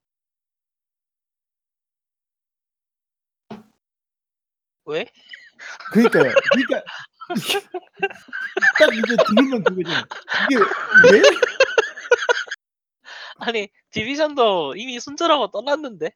왜? 4.86 5.06
그러니까요. 5.92 6.32
그러니까 6.52 6.84
딱 8.78 8.94
이제 8.94 9.16
들으면 9.26 9.62
그거죠. 9.62 9.90
이게 10.50 10.56
왜? 11.12 11.22
아니, 13.40 13.68
디비전도 13.90 14.74
이미 14.76 14.98
순조라고 14.98 15.50
떠났는데. 15.50 16.10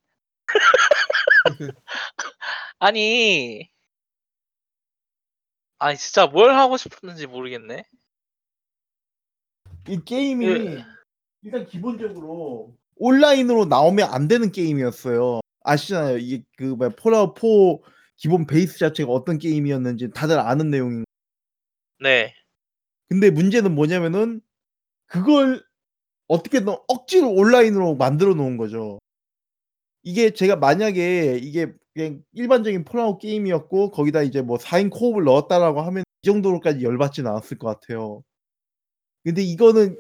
아니. 2.79 3.71
아니, 5.83 5.99
진짜 5.99 6.29
뭘 6.29 6.55
하고 6.55 6.77
싶었는지 6.77 7.27
모르겠네. 7.27 7.85
이 9.89 10.01
게임이 10.05 10.47
예. 10.47 10.85
일단 11.43 11.67
기본적으로 11.67 12.77
온라인으로 12.95 13.65
나오면 13.65 14.09
안 14.09 14.29
되는 14.29 14.53
게임이었어요. 14.53 15.41
아시잖아요. 15.65 16.19
이게 16.19 16.45
그 16.57 16.63
뭐야 16.63 16.91
Fallout 16.91 17.35
4 17.37 17.45
기본 18.17 18.47
베이스 18.47 18.79
자체가 18.79 19.11
어떤 19.11 19.39
게임이었는지 19.39 20.13
다들 20.13 20.39
아는 20.39 20.71
내용인. 20.71 21.05
네. 21.99 22.33
근데 23.09 23.31
문제는 23.31 23.75
뭐냐면은 23.75 24.41
그걸 25.07 25.65
어떻게든 26.29 26.77
억지로 26.87 27.33
온라인으로 27.33 27.97
만들어 27.97 28.35
놓은 28.35 28.57
거죠. 28.57 29.01
이게 30.05 30.31
제가 30.31 30.55
만약에 30.55 31.41
이게 31.43 31.75
그냥 31.95 32.23
일반적인 32.33 32.85
Fallout 32.85 33.19
게임이었고 33.19 33.91
거기다 33.91 34.23
이제 34.23 34.41
뭐 34.43 34.59
4인 34.59 34.91
co-op을 34.91 35.25
넣었다라고 35.25 35.83
하면 35.83 36.05
이 36.23 36.27
정도로까지 36.27 36.85
열받진 36.85 37.27
않았을 37.27 37.59
것 37.59 37.69
같아요. 37.69 38.23
근데 39.25 39.43
이거는 39.43 39.97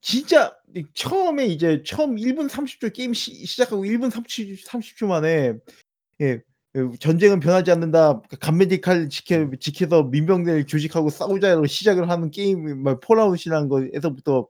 진짜 0.00 0.56
이 0.76 0.84
처음에 0.94 1.46
이제 1.46 1.82
처음 1.84 2.16
1분 2.16 2.48
30초 2.48 2.92
게임 2.92 3.12
시, 3.14 3.34
시작하고 3.46 3.84
1분 3.84 4.10
30, 4.10 4.64
30초 4.64 5.06
만에 5.06 5.54
예, 6.20 6.40
그 6.72 6.92
전쟁은 7.00 7.40
변하지 7.40 7.70
않는다. 7.72 8.22
간메디칼 8.40 9.08
지켜, 9.08 9.50
지켜서 9.58 10.04
민병대를 10.04 10.66
조직하고 10.66 11.10
싸우자로 11.10 11.66
시작을 11.66 12.08
하는 12.10 12.30
게임, 12.30 12.82
뭐 12.82 12.98
폴아웃이라는 13.00 13.68
거에서부터 13.68 14.48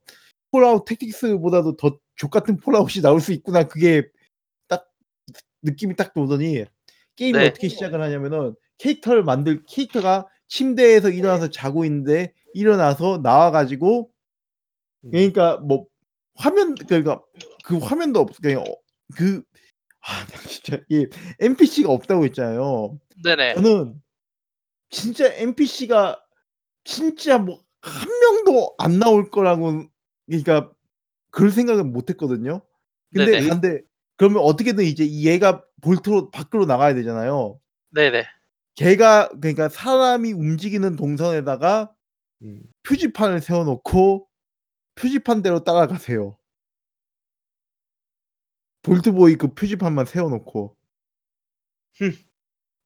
폴아웃 0.50 0.84
택틱스보다도 0.84 1.76
더 1.76 1.98
족같은 2.16 2.56
폴아웃이 2.58 3.02
나올 3.02 3.20
수 3.20 3.32
있구나. 3.32 3.64
그게 3.64 4.02
딱 4.02 4.17
느낌이 5.62 5.96
딱 5.96 6.16
오더니 6.16 6.64
게임을 7.16 7.40
네. 7.40 7.46
어떻게 7.46 7.68
시작을 7.68 8.00
하냐면은 8.00 8.54
캐릭터를 8.78 9.24
만들 9.24 9.62
캐릭터가 9.66 10.26
침대에서 10.46 11.10
일어나서 11.10 11.50
자고 11.50 11.84
있는데 11.84 12.32
일어나서 12.54 13.20
나와가지고 13.22 14.10
그러니까 15.10 15.58
뭐 15.58 15.86
화면 16.34 16.74
그러니까 16.74 17.20
그 17.64 17.78
화면도 17.78 18.20
없 18.20 18.40
그냥 18.40 18.60
어, 18.60 18.64
그 19.16 19.42
아, 20.00 20.24
나 20.32 20.40
진짜 20.48 20.80
이 20.88 21.06
NPC가 21.40 21.90
없다고 21.90 22.24
했잖아요. 22.24 22.98
네네. 23.24 23.54
저는 23.54 24.00
진짜 24.90 25.32
NPC가 25.34 26.22
진짜 26.84 27.38
뭐 27.38 27.68
한 27.80 28.08
명도 28.08 28.74
안 28.78 28.98
나올 28.98 29.30
거라고 29.30 29.84
그러니까 30.26 30.70
그럴 31.30 31.50
생각은 31.50 31.92
못 31.92 32.10
했거든요. 32.10 32.62
근데 33.12 33.32
네네. 33.32 33.48
근데 33.48 33.80
그러면 34.18 34.42
어떻게든 34.42 34.84
이제 34.84 35.04
이 35.04 35.26
얘가 35.26 35.64
볼트로 35.80 36.30
밖으로 36.30 36.66
나가야 36.66 36.94
되잖아요. 36.94 37.58
네네. 37.90 38.26
걔가 38.74 39.28
그러니까 39.40 39.68
사람이 39.68 40.32
움직이는 40.32 40.96
동선에다가 40.96 41.92
음. 42.42 42.60
표지판을 42.82 43.40
세워 43.40 43.64
놓고 43.64 44.28
표지판대로 44.96 45.64
따라가세요. 45.64 46.36
볼트보이 48.82 49.36
그 49.36 49.54
표지판만 49.54 50.04
세워 50.06 50.28
놓고. 50.30 50.76
흠. 51.98 52.12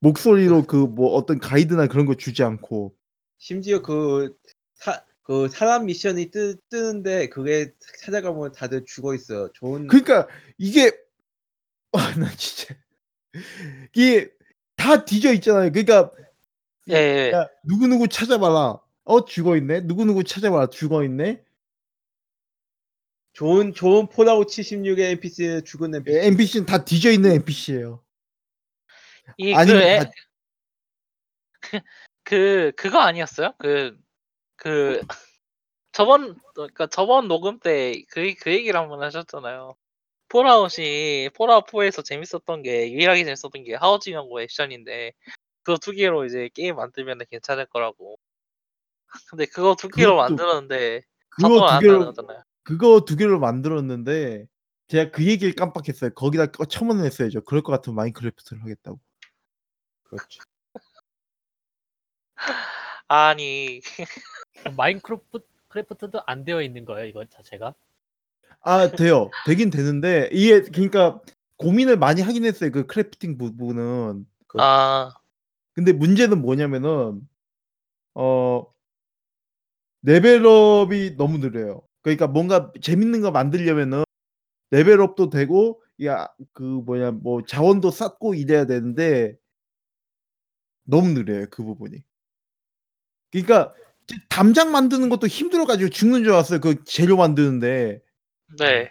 목소리로 0.01 0.65
그 0.67 0.87
뭐 0.87 1.15
어떤 1.15 1.39
가이드나 1.39 1.87
그런 1.87 2.07
거 2.07 2.15
주지 2.15 2.43
않고. 2.43 2.95
심지어 3.39 3.81
그, 3.83 4.37
사, 4.75 5.05
그 5.23 5.49
사람 5.49 5.87
미션이 5.87 6.31
뜨, 6.31 6.57
뜨는데 6.69 7.29
그게 7.29 7.73
찾아가면 8.05 8.53
다들 8.53 8.85
죽어 8.85 9.15
있어요. 9.15 9.51
좋은 9.55 9.87
그러니까 9.87 10.29
이게 10.59 10.93
아, 11.99 12.15
나 12.19 12.31
진짜 12.37 12.75
이게 13.95 14.31
다 14.77 15.05
뒤져 15.05 15.33
있잖아요. 15.35 15.71
그러니까 15.71 16.11
예, 16.91 16.95
예. 16.95 17.31
야, 17.33 17.49
누구누구 17.65 18.09
찾아봐라. 18.09 18.81
어 19.05 19.25
죽어 19.25 19.57
있네. 19.57 19.81
누구누구 19.83 20.25
찾아봐라. 20.25 20.69
죽어 20.69 21.05
있네. 21.05 21.43
좋은 23.33 23.73
좋은 23.73 24.09
폴아웃 24.09 24.49
76의 24.49 25.13
NPC 25.13 25.63
죽은 25.65 25.95
NPC. 25.95 26.17
예, 26.17 26.27
NPC는 26.27 26.67
다 26.67 26.85
뒤져 26.85 27.11
있는 27.11 27.33
NPC예요. 27.33 28.03
이, 29.37 29.53
그, 29.53 29.59
아니면 29.59 29.83
애, 29.83 29.99
다 30.01 30.11
그, 32.25 32.73
그거 32.77 32.99
아니었어요? 32.99 33.55
그, 33.59 33.97
그, 34.57 35.01
저번, 35.93 36.39
그니까 36.55 36.87
저번 36.89 37.29
녹음 37.29 37.59
때 37.59 38.03
그, 38.11 38.35
그 38.41 38.53
얘기를 38.53 38.79
한번 38.79 39.03
하셨잖아요. 39.03 39.77
폴아웃이, 40.33 41.29
폴아웃 41.35 41.67
4에서 41.67 42.03
재밌었던 42.03 42.63
게, 42.63 42.91
유일하게 42.91 43.25
재밌었던 43.25 43.65
게 43.65 43.75
housing 43.75 44.15
연구 44.15 44.41
액션인데, 44.41 45.13
그거 45.63 45.77
두 45.77 45.93
개로 45.93 46.25
이제 46.25 46.49
게임 46.55 46.77
만들면 46.77 47.19
괜찮을 47.31 47.67
거라고. 47.67 48.19
근데 49.31 49.45
그거 49.45 49.77
두 49.77 49.89
개로 49.91 50.15
그것도- 50.15 50.17
만들었는데, 50.17 51.03
그거 51.29 51.49
두안 51.49 51.81
개로. 51.81 52.15
그거 52.63 53.01
두 53.05 53.17
개로 53.17 53.39
만들었는데 53.41 54.47
제가 54.89 55.11
그 55.11 55.27
얘기를 55.27 55.55
깜빡했어요. 55.55 56.15
거기다 56.15 56.47
거- 56.47 56.65
첨언했어야죠. 56.65 57.43
그럴 57.43 57.63
것 57.63 57.73
같으면 57.73 57.97
마인크래프트를 57.97 58.63
하겠다고. 58.63 58.99
그렇죠. 60.05 60.43
아니, 63.09 63.81
마인크래프트도 64.77 66.23
안 66.27 66.45
되어 66.45 66.63
있는 66.63 66.87
거예요, 66.87 67.07
이거 67.07 67.25
자체가. 67.27 67.75
아 68.63 68.91
돼요. 68.91 69.31
되긴 69.47 69.71
되는데 69.71 70.29
이게 70.33 70.63
그러니까 70.63 71.21
고민을 71.57 71.97
많이 71.97 72.23
하긴 72.23 72.45
했어요. 72.45 72.71
그 72.71 72.87
crafting 72.87 73.39
부분은. 73.39 74.27
아, 74.59 75.13
근데 75.75 75.93
문제는 75.93 76.43
뭐냐면은 76.43 77.21
어 78.15 78.67
level 80.03 80.74
up이 80.74 81.17
너무 81.17 81.39
느려요. 81.39 81.83
그러니까 82.03 82.27
뭔가 82.27 82.73
재밌는 82.81 83.21
거 83.21 83.31
만들려면은 83.31 84.05
level 84.71 85.04
up도 85.04 85.31
되고 85.31 85.83
야 86.05 86.29
그 86.53 86.63
뭐냐 86.63 87.13
뭐 87.13 87.45
자원도 87.47 87.91
쌓고 87.91 88.35
이래야 88.35 88.67
되는데 88.67 89.37
너무 90.85 91.09
느려요 91.13 91.47
그 91.51 91.63
부분이. 91.65 92.03
그러니까 93.31 93.73
담장 94.29 94.73
만드는 94.73 95.09
것도 95.09 95.27
힘들어가지고 95.27 95.91
죽는 95.91 96.25
줄 96.25 96.33
알았어요. 96.33 96.61
그 96.61 96.85
재료 96.85 97.17
만드는데. 97.17 98.01
네. 98.59 98.91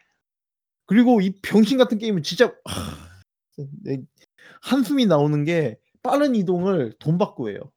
그리고 0.86 1.22
이 1.22 1.34
병신 1.42 1.78
같은 1.78 1.98
게임은 1.98 2.24
진짜 2.24 2.54
하, 2.66 3.62
내 3.84 4.00
한숨이 4.62 5.06
나오는 5.06 5.44
게 5.44 5.78
빠른 6.04 6.36
이동을 6.36 6.94
돈 7.00 7.18
받고 7.18 7.50
해요. 7.50 7.72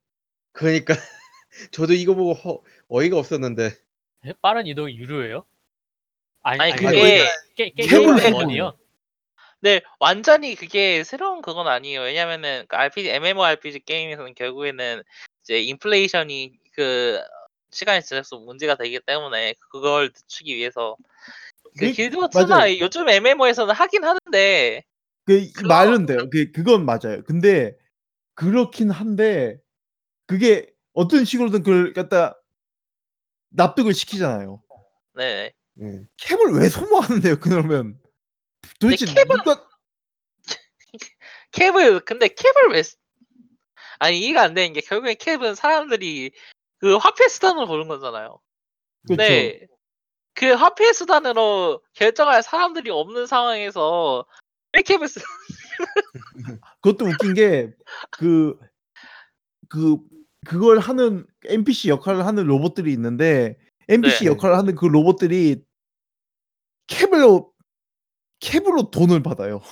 그러니까 0.52 0.94
저도 1.73 1.93
이거 1.93 2.15
보고 2.15 2.32
허, 2.32 2.61
어이가 2.89 3.19
없었는데 3.19 3.70
예? 4.27 4.32
빠른 4.40 4.66
이동이 4.66 4.97
유료예요? 4.97 5.44
아니, 6.43 6.61
아니, 6.61 6.73
아니 6.73 6.82
그게 6.82 7.24
게, 7.55 7.70
게, 7.70 7.86
캡을 7.86 7.89
게임 7.89 8.19
해보는 8.19 8.32
원이요? 8.35 8.78
네, 9.61 9.81
완전히 9.98 10.55
그게 10.56 11.05
새로운 11.05 11.40
그건 11.40 11.69
아니에요. 11.69 12.02
왜냐면은 12.02 12.66
그 12.69 12.77
RPG, 12.77 13.09
MMORPG 13.09 13.81
게임에서는 13.86 14.35
결국에는 14.35 15.02
이제 15.43 15.62
인플레이션이 15.62 16.59
그 16.74 17.19
시간이 17.70 18.02
지날수록 18.02 18.44
문제가 18.44 18.74
되기 18.74 19.01
때문에 19.01 19.55
그걸 19.70 20.11
늦추기 20.15 20.55
위해서 20.55 20.97
그 21.78 21.86
그- 21.86 21.92
길드워트나 21.92 22.46
맞아요. 22.46 22.78
요즘 22.78 23.09
MMO에서는 23.09 23.74
하긴 23.74 24.05
하는데 24.05 24.84
그 25.26 25.51
말은 25.66 26.06
돼요. 26.06 26.28
그 26.30 26.51
그건 26.52 26.84
맞아요. 26.84 27.22
근데 27.26 27.76
그렇긴 28.34 28.90
한데 28.90 29.59
그게 30.26 30.70
어떤 30.92 31.24
식으로든 31.24 31.62
그걸 31.62 31.92
갖다 31.92 32.38
납득을 33.51 33.94
시키잖아요. 33.94 34.62
네. 35.14 35.52
예. 35.80 36.01
캡을 36.18 36.52
왜 36.60 36.68
소모하는데요? 36.68 37.40
그러면 37.40 37.98
도대체 38.78 39.06
캡은- 39.06 39.44
누가 39.44 39.66
캡을 41.52 42.01
근데 42.05 42.28
캡을 42.28 42.70
왜 42.72 42.82
쓰- 42.82 42.96
아니 43.98 44.18
이해가 44.20 44.42
안 44.42 44.55
되는 44.55 44.72
게 44.72 44.80
결국엔 44.80 45.16
캡은 45.18 45.55
사람들이 45.55 46.32
그 46.78 46.96
화폐 46.96 47.28
수단으로 47.28 47.66
보는 47.66 47.88
거잖아요. 47.88 48.38
그렇죠. 49.06 49.22
네. 49.22 49.66
그 50.35 50.52
화폐 50.52 50.93
수단으로 50.93 51.81
결정할 51.93 52.43
사람들이 52.43 52.90
없는 52.90 53.27
상황에서 53.27 54.27
왜 54.73 54.82
캡을 54.82 55.06
쓰? 55.09 55.20
그것도 56.82 57.06
웃긴 57.06 57.35
게그그 57.35 58.59
그걸 60.47 60.78
하는 60.81 61.27
NPC 61.47 61.89
역할을 61.89 62.27
하는 62.27 62.44
로봇들이 62.47 62.93
있는데 62.93 63.56
NPC 63.89 64.24
네. 64.24 64.31
역할을 64.31 64.56
하는 64.56 64.74
그 64.74 64.86
로봇들이 64.86 65.62
캡으로 66.86 67.52
캡으로 68.40 68.90
돈을 68.90 69.23
받아요. 69.23 69.62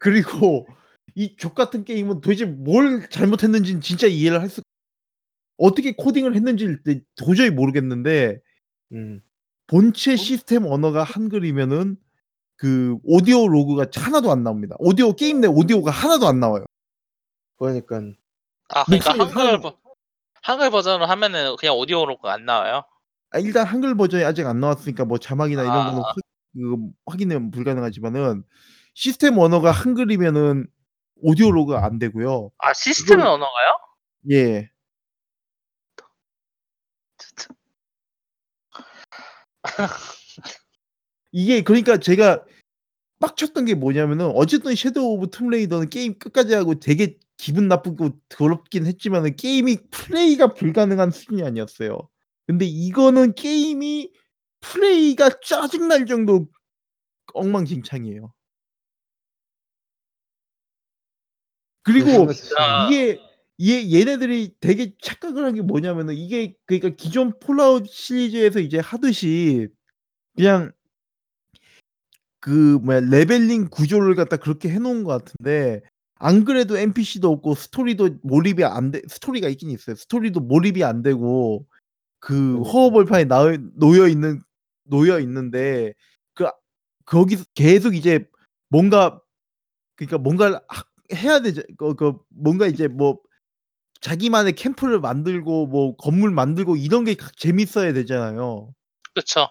그리고 0.00 0.66
이 1.14 1.36
족 1.36 1.54
같은 1.54 1.84
게임은 1.84 2.20
도대체 2.20 2.44
뭘 2.44 3.08
잘못했는지는 3.08 3.80
진짜 3.80 4.06
이해를 4.06 4.40
할 4.40 4.48
수. 4.48 4.60
어떻게 5.56 5.92
코딩을 5.96 6.34
했는지 6.34 6.76
도저히 7.16 7.50
모르겠는데 7.50 8.40
음. 8.92 9.20
본체 9.66 10.16
시스템 10.16 10.64
언어가 10.66 11.02
한글이면은 11.02 11.96
그 12.56 12.96
오디오 13.04 13.48
로그가 13.48 13.86
하나도 13.94 14.30
안 14.30 14.42
나옵니다. 14.42 14.76
오디오 14.78 15.12
게임 15.12 15.40
내 15.40 15.48
오디오가 15.48 15.90
하나도 15.90 16.26
안 16.26 16.40
나와요. 16.40 16.64
그러니까 17.58 18.00
아 18.68 18.84
그러니까 18.84 19.12
한글 19.12 19.60
버, 19.60 19.76
한글 20.42 20.70
버전으로 20.70 21.06
하면은 21.06 21.56
그냥 21.56 21.76
오디오로가 21.76 22.32
안 22.32 22.44
나와요. 22.44 22.84
아, 23.30 23.38
일단 23.38 23.66
한글 23.66 23.96
버전이 23.96 24.24
아직 24.24 24.46
안 24.46 24.60
나왔으니까 24.60 25.04
뭐 25.04 25.18
자막이나 25.18 25.62
이런 25.62 25.76
아. 25.76 25.84
거는 25.86 26.02
확, 26.02 26.14
그, 26.54 26.76
확인은 27.06 27.50
불가능하지만은 27.50 28.44
시스템 28.94 29.36
언어가 29.38 29.70
한글이면은 29.72 30.66
오디오 31.22 31.50
로그가 31.50 31.84
안 31.84 31.98
되고요. 31.98 32.50
아 32.58 32.72
시스템 32.72 33.18
이걸- 33.18 33.32
언어가요? 33.32 33.78
예. 34.30 34.70
진짜. 37.18 37.48
이게 41.32 41.62
그러니까 41.62 41.98
제가 41.98 42.44
빡쳤던 43.20 43.64
게 43.66 43.74
뭐냐면은 43.74 44.26
어쨌든 44.34 44.74
섀도우 44.74 45.14
오브 45.14 45.30
툼레이더는 45.30 45.88
게임 45.88 46.18
끝까지 46.18 46.54
하고 46.54 46.78
되게 46.78 47.18
기분 47.36 47.68
나쁘고 47.68 48.18
더럽긴 48.28 48.86
했지만은 48.86 49.36
게임이 49.36 49.88
플레이가 49.90 50.54
불가능한 50.54 51.10
수준이 51.10 51.42
아니었어요. 51.42 52.08
근데 52.46 52.64
이거는 52.64 53.34
게임이 53.34 54.12
플레이가 54.60 55.40
짜증날 55.42 56.06
정도 56.06 56.48
엉망진창이에요. 57.34 58.32
그리고 61.82 62.32
진짜 62.32 62.88
이게 62.90 63.20
얘 63.60 63.90
얘네들이 63.90 64.54
되게 64.60 64.94
착각을 65.02 65.44
한 65.44 65.54
게 65.54 65.62
뭐냐면은 65.62 66.14
이게 66.14 66.54
그러니까 66.66 66.90
기존 66.90 67.32
폴아웃 67.40 67.86
시리즈에서 67.88 68.60
이제 68.60 68.78
하듯이 68.78 69.68
그냥 70.36 70.72
그 72.40 72.78
뭐야 72.82 73.00
leveling 73.00 73.68
구조를 73.70 74.14
갖다 74.14 74.36
그렇게 74.36 74.68
해 74.70 74.78
놓은 74.78 75.04
것 75.04 75.24
같은데 75.24 75.80
안 76.18 76.44
그래도 76.44 76.76
NPC도 76.78 77.30
없고 77.30 77.54
스토리도 77.54 78.18
몰입이 78.22 78.64
안 78.64 78.90
돼 78.90 79.02
스토리가 79.08 79.48
있긴 79.48 79.70
있어요. 79.70 79.96
스토리도 79.96 80.40
몰입이 80.40 80.84
안 80.84 81.02
되고 81.02 81.66
그 82.20 82.34
그러니까. 82.34 82.70
허허벌판에 82.72 83.26
놓여 83.76 84.08
있는 84.08 84.40
놓여 84.84 85.20
있는데 85.20 85.94
그 86.34 86.46
거기서 87.06 87.44
계속 87.54 87.96
이제 87.96 88.26
뭔가 88.70 89.20
그러니까 89.96 90.18
뭔가를 90.18 90.56
하 90.68 90.84
해야 91.14 91.40
되죠. 91.42 91.62
그 91.78 91.94
그 91.96 92.14
뭔가 92.30 92.66
이제 92.66 92.88
뭐 92.88 93.20
자기만의 94.06 94.54
캠프를 94.54 95.00
만들고 95.00 95.66
뭐 95.66 95.96
건물 95.96 96.30
만들고 96.30 96.76
이런 96.76 97.04
게 97.04 97.16
재밌어야 97.36 97.92
되잖아요. 97.92 98.72
그쵸. 99.14 99.48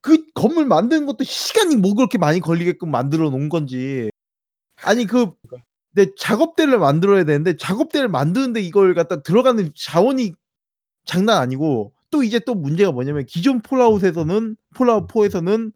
그 0.00 0.24
건물 0.34 0.66
만드는 0.66 1.06
것도 1.06 1.24
시간이 1.24 1.76
뭐 1.76 1.94
그렇게 1.94 2.18
많이 2.18 2.40
걸리게끔 2.40 2.90
만들어 2.90 3.30
놓은 3.30 3.48
건지. 3.48 4.10
아니 4.82 5.06
그 5.06 5.32
내 5.92 6.06
작업대를 6.16 6.78
만들어야 6.78 7.24
되는데 7.24 7.56
작업대를 7.56 8.08
만드는데 8.08 8.60
이걸 8.60 8.94
갖다 8.94 9.22
들어가는 9.22 9.72
자원이 9.76 10.32
장난 11.04 11.38
아니고 11.38 11.92
또 12.10 12.22
이제 12.22 12.38
또 12.40 12.54
문제가 12.54 12.92
뭐냐면 12.92 13.26
기존 13.26 13.60
폴아웃에서는 13.62 14.56
폴아웃 14.74 15.08
4에서는 15.08 15.72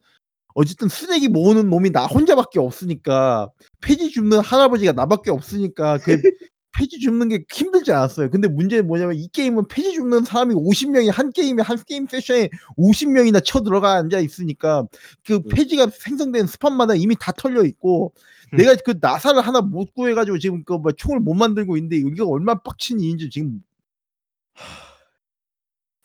어쨌든 0.55 0.89
쓰레기 0.89 1.29
모으는 1.29 1.69
놈이 1.71 1.91
나 1.91 2.07
혼자밖에 2.07 2.61
없으니까 2.61 3.51
폐지 3.81 4.11
줍는 4.11 4.41
할아버지가 4.41 4.93
나밖에 4.93 5.31
없으니까 5.31 5.99
그 5.99 6.17
폐지 6.77 6.99
줍는 6.99 7.29
게 7.29 7.45
힘들지 7.51 7.93
않았어요. 7.93 8.31
근데 8.31 8.49
문제는 8.49 8.87
뭐냐면 8.87 9.17
이 9.17 9.29
게임은 9.29 9.69
폐지 9.69 9.93
줍는 9.93 10.25
사람이 10.25 10.55
50명이 10.55 11.11
한 11.11 11.33
게임에 11.33 11.63
한 11.63 11.79
게임 11.87 12.07
세션에 12.07 12.51
50명이나 12.77 13.45
쳐 13.45 13.63
들어가 13.63 13.95
앉아 13.95 14.19
있으니까 14.19 14.85
그 15.25 15.41
폐지가 15.43 15.89
생성된 15.91 16.47
스팟마다 16.47 16.95
이미 16.95 17.17
다 17.19 17.33
털려 17.33 17.65
있고 17.65 18.13
음. 18.53 18.57
내가 18.57 18.75
그 18.85 18.95
나사를 19.01 19.41
하나 19.41 19.61
못 19.61 19.95
구해 19.95 20.15
가지고 20.15 20.39
지금 20.39 20.65
그뭐 20.65 20.93
총을 20.97 21.21
못 21.21 21.35
만들고 21.35 21.77
있는데 21.77 21.97
이게 21.97 22.23
얼마나 22.23 22.61
빡친 22.61 23.01
일인지 23.01 23.31
지금 23.31 23.63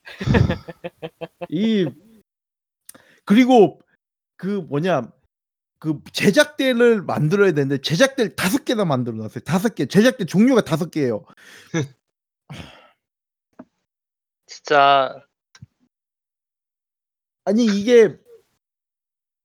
이 1.49 1.87
그리고 3.25 3.79
그 4.35 4.65
뭐냐 4.69 5.11
그 5.79 5.99
제작대를 6.11 7.01
만들어야 7.03 7.53
되는데 7.53 7.81
제작대를 7.81 8.35
다섯 8.35 8.65
개나 8.65 8.85
만들어 8.85 9.15
놨어요. 9.15 9.39
다섯 9.45 9.75
개 9.75 9.85
제작대 9.85 10.25
종류가 10.25 10.61
다섯 10.61 10.91
개예요. 10.91 11.23
진짜 14.45 15.23
아니 17.45 17.65
이게 17.65 18.17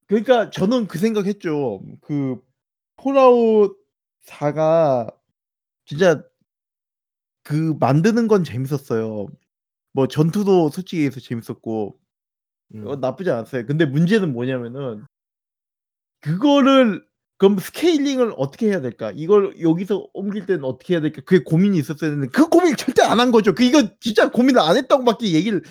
그러니까 0.06 0.50
저는 0.50 0.88
그 0.88 0.98
생각했죠. 0.98 1.82
그 2.00 2.42
폴아웃 2.96 3.76
4가 4.26 5.14
진짜 5.86 6.22
그 7.44 7.76
만드는 7.78 8.26
건 8.28 8.42
재밌었어요. 8.42 9.28
뭐 9.92 10.08
전투도 10.08 10.70
솔직히 10.70 11.04
해서 11.04 11.20
재밌었고 11.20 11.98
음. 12.74 12.86
어, 12.86 12.96
나쁘지 12.96 13.30
않았어요. 13.30 13.66
근데 13.66 13.86
문제는 13.86 14.32
뭐냐면은 14.32 15.04
그거를 16.24 17.04
그럼 17.38 17.58
scaling을 17.58 18.34
어떻게 18.38 18.68
해야 18.68 18.80
될까? 18.80 19.12
이걸 19.14 19.60
여기서 19.60 20.08
옮길 20.14 20.46
때는 20.46 20.64
어떻게 20.64 20.94
해야 20.94 21.00
될까? 21.02 21.22
그게 21.26 21.42
고민이 21.44 21.78
있었어야 21.78 22.10
되는데 22.10 22.28
그 22.32 22.48
고민을 22.48 22.76
절대 22.76 23.02
안 23.02 23.20
한 23.20 23.30
거죠. 23.32 23.54
그 23.54 23.64
이거 23.64 23.82
진짜 24.00 24.30
고민을 24.30 24.60
안 24.60 24.76
했다고밖에 24.76 25.32
얘기를 25.32 25.62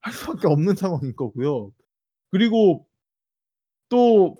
할 0.00 0.12
수밖에 0.12 0.46
없는 0.48 0.76
상황인 0.76 1.14
거고요. 1.16 1.72
그리고 2.30 2.86
또 3.88 4.36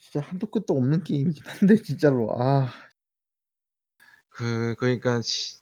진짜 0.00 0.20
한도 0.26 0.46
끝도 0.48 0.76
없는 0.76 1.04
게임이긴 1.04 1.44
한데 1.46 1.76
진짜로 1.82 2.30
아 2.40 2.72
그 4.30 4.74
그러니까 4.78 5.22
시, 5.22 5.60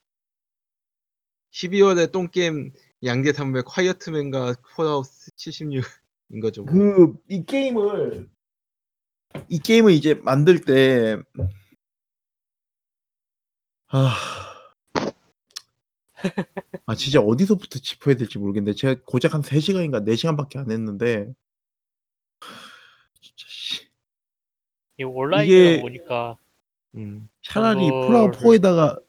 12월에 1.52 2.10
똥 2.12 2.28
게임 2.30 2.72
양대 3.04 3.32
산맥 3.32 3.64
콰이어트맨과 3.66 4.54
폴아웃 4.76 5.06
76 5.36 5.84
인 6.30 6.40
거죠. 6.40 6.64
뭐. 6.64 6.72
그이 6.72 7.44
게임을 7.46 8.28
이 9.48 9.58
게임을 9.58 9.92
이제 9.92 10.14
만들 10.14 10.60
때 10.60 11.16
아. 13.88 14.14
아 16.86 16.94
진짜 16.94 17.20
어디서부터 17.20 17.78
짚어야 17.78 18.16
될지 18.16 18.38
모르겠는데 18.38 18.74
제가 18.76 19.00
고작 19.06 19.34
한 19.34 19.42
3시간인가 19.42 20.04
4시간밖에 20.06 20.56
안 20.58 20.70
했는데 20.70 21.32
진짜 23.20 23.44
씨. 23.48 23.86
이 24.98 25.04
온라인 25.04 25.46
이게- 25.48 25.80
보니까 25.80 26.38
음. 26.94 27.28
차라리 27.42 27.80
그거를- 27.80 28.06
폴아웃 28.06 28.32
4에다가 28.38 29.02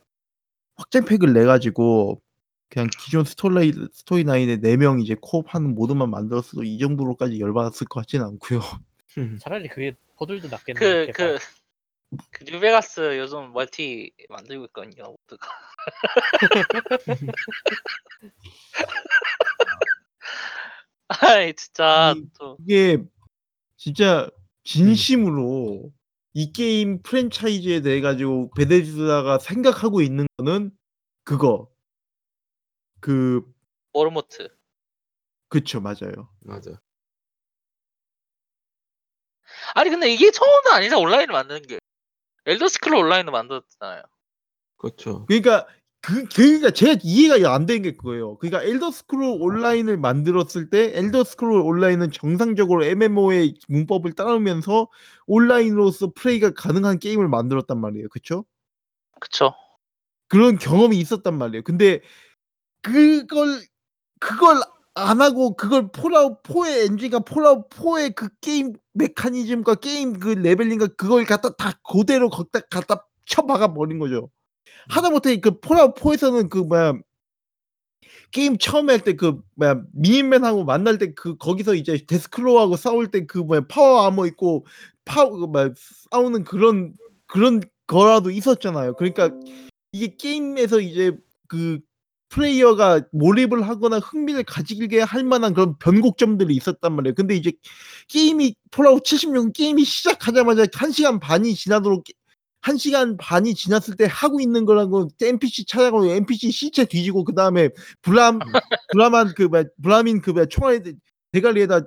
확장팩을 0.76 1.34
내 1.34 1.46
가지고 1.46 2.22
그냥 2.70 2.90
기존 3.00 3.24
스토리 3.24 3.74
스토리 3.94 4.24
라인에 4.24 4.58
4명 4.58 5.02
이제 5.02 5.16
co-op 5.22 5.54
하는 5.54 5.76
모드만 5.76 6.10
만들었어도 6.10 6.64
이 6.64 6.78
정도로까지 6.80 7.40
열받았을 7.40 7.88
것 7.88 8.02
같지는 8.02 8.26
않고요. 8.26 8.62
차라리 9.40 9.68
그게 9.70 9.96
포들도 10.18 10.50
낫겠네. 10.50 10.80
그. 10.80 11.12
그, 11.14 11.38
그 12.32 12.44
뉴베가스 12.46 13.18
요즘 13.18 13.52
multi 13.54 14.12
만들고 14.30 14.66
있거든요. 14.66 15.16
mod가. 15.28 15.48
아이 21.08 21.54
진짜 21.54 22.14
이- 22.18 22.26
또 22.40 22.58
이게 22.62 22.98
진짜 23.78 24.30
진심으로 24.64 25.92
이 26.34 26.52
게임 26.52 27.02
프랜차이즈에 27.02 27.82
대해 27.82 28.02
가지고 28.02 28.52
베데스다가 28.56 29.40
생각하고 29.40 30.02
있는 30.02 30.28
거는 30.38 30.72
그거. 31.24 31.70
그 33.06 33.44
모르모트. 33.94 34.50
그쵸. 35.48 35.80
맞아요. 35.80 36.28
맞아. 36.40 36.82
아니 39.76 39.92
근데 39.92 40.12
이게 40.12 40.32
처음은 40.32 40.72
아니잖아 40.74 41.00
온라인을 41.00 41.32
만드는 41.32 41.62
게. 41.68 41.78
엘더 42.48 42.68
스크롤 42.68 43.06
온라인을 43.06 43.32
만들었잖아요. 43.32 44.02
그렇죠. 44.78 45.28
그러니까 45.28 45.68
그 46.02 46.26
그러니까 46.26 46.72
제가 46.72 47.00
이해가 47.04 47.54
안 47.54 47.68
되는 47.68 47.84
게 47.84 47.92
그거예요. 47.92 48.38
그러니까 48.38 48.64
엘더 48.64 48.90
스크롤 48.90 49.38
온라인을 49.40 49.98
만들었을 49.98 50.72
때 50.72 50.92
엘더 50.96 51.26
스크롤 51.26 51.62
온라인은 51.62 52.10
정상적으로 52.12 52.86
MMO의 52.86 53.54
문법을 53.68 54.14
따르면서 54.14 54.88
온라인으로서 55.28 56.14
플레이가 56.16 56.56
가능한 56.56 56.98
게임을 56.98 57.28
만들었단 57.28 57.80
말이에요. 57.80 58.10
그쵸? 58.10 58.46
그쵸. 59.20 59.54
그런 60.28 60.58
경험이 60.58 60.98
있었단 60.98 61.38
말이에요. 61.38 61.62
근데 61.62 62.02
그걸 62.86 63.62
그걸 64.20 64.62
안 64.96 65.22
하고 65.22 65.56
그걸 65.56 65.92
폴아웃 65.92 66.44
4의 66.44 66.88
엔진과 66.88 67.20
폴아웃 67.22 67.70
4의 67.70 68.16
그 68.16 68.30
게임 68.42 68.74
메커니즘과 68.94 69.76
게임 69.76 70.20
그 70.20 70.30
leveling과 70.30 70.88
그걸 70.98 71.26
갖다 71.26 71.50
다 71.56 71.74
그대로 71.90 72.30
거기다 72.30 72.62
갖다 72.70 73.08
쳐박아 73.26 73.74
버린 73.74 74.00
거죠. 74.00 74.30
하다못해 74.90 75.38
그 75.42 75.60
폴아웃 75.60 75.96
4에서는 75.96 76.50
그 76.50 76.60
뭐야 76.60 76.94
게임 78.32 78.58
처음에 78.58 78.94
할 78.94 79.02
때 79.04 79.14
그 79.16 79.42
뭐야 79.56 79.82
미닛맨하고 79.94 80.66
만날 80.66 80.98
때 80.98 81.14
그 81.16 81.38
거기서 81.38 81.76
이제 81.76 81.98
데스클로하고 82.08 82.76
싸울 82.78 83.10
때 83.12 83.26
그 83.28 83.40
뭐야 83.40 83.62
power 83.70 84.06
armor 84.06 84.26
있고 84.28 84.66
파워 85.06 85.32
그 85.32 85.46
뭐야 85.46 85.72
싸우는 86.12 86.44
그런 86.46 86.94
그런 87.28 87.62
거라도 87.88 88.32
있었잖아요. 88.32 88.96
그러니까 88.96 89.32
이게 89.92 90.16
게임에서 90.18 90.80
이제 90.82 91.14
그 91.48 91.80
플레이어가 92.30 93.02
몰입을 93.12 93.68
하거나 93.68 94.00
흥미를 94.00 94.44
가지게 94.44 95.02
할 95.02 95.24
만한 95.24 95.54
그런 95.54 95.78
변곡점들이 95.78 96.56
있었단 96.56 96.94
말이에요. 96.94 97.16
근데 97.16 97.36
이제 97.36 97.52
게임이 98.08 98.56
폴아웃 98.72 99.04
76 99.04 99.54
게임이 99.54 99.84
시작하자마자 99.86 100.66
1시간 100.66 101.20
반이 101.20 101.56
지나도록 101.56 102.04
1시간 102.62 103.16
반이 103.20 103.54
지났을 103.54 103.96
때 103.96 104.08
하고 104.10 104.42
있는 104.42 104.66
거라고 104.66 105.08
NPC 105.22 105.66
찾아가고 105.68 106.06
NPC 106.06 106.52
시체 106.52 106.86
뒤지고 106.86 107.24
그다음에 107.24 107.70
브람 108.02 108.40
브라만 108.92 109.34
그 109.38 109.44
뭐야 109.44 109.66
브라민 109.84 110.20
그 110.20 110.32
뭐야 110.32 110.46
총알 110.48 110.82
대가리에다 111.32 111.82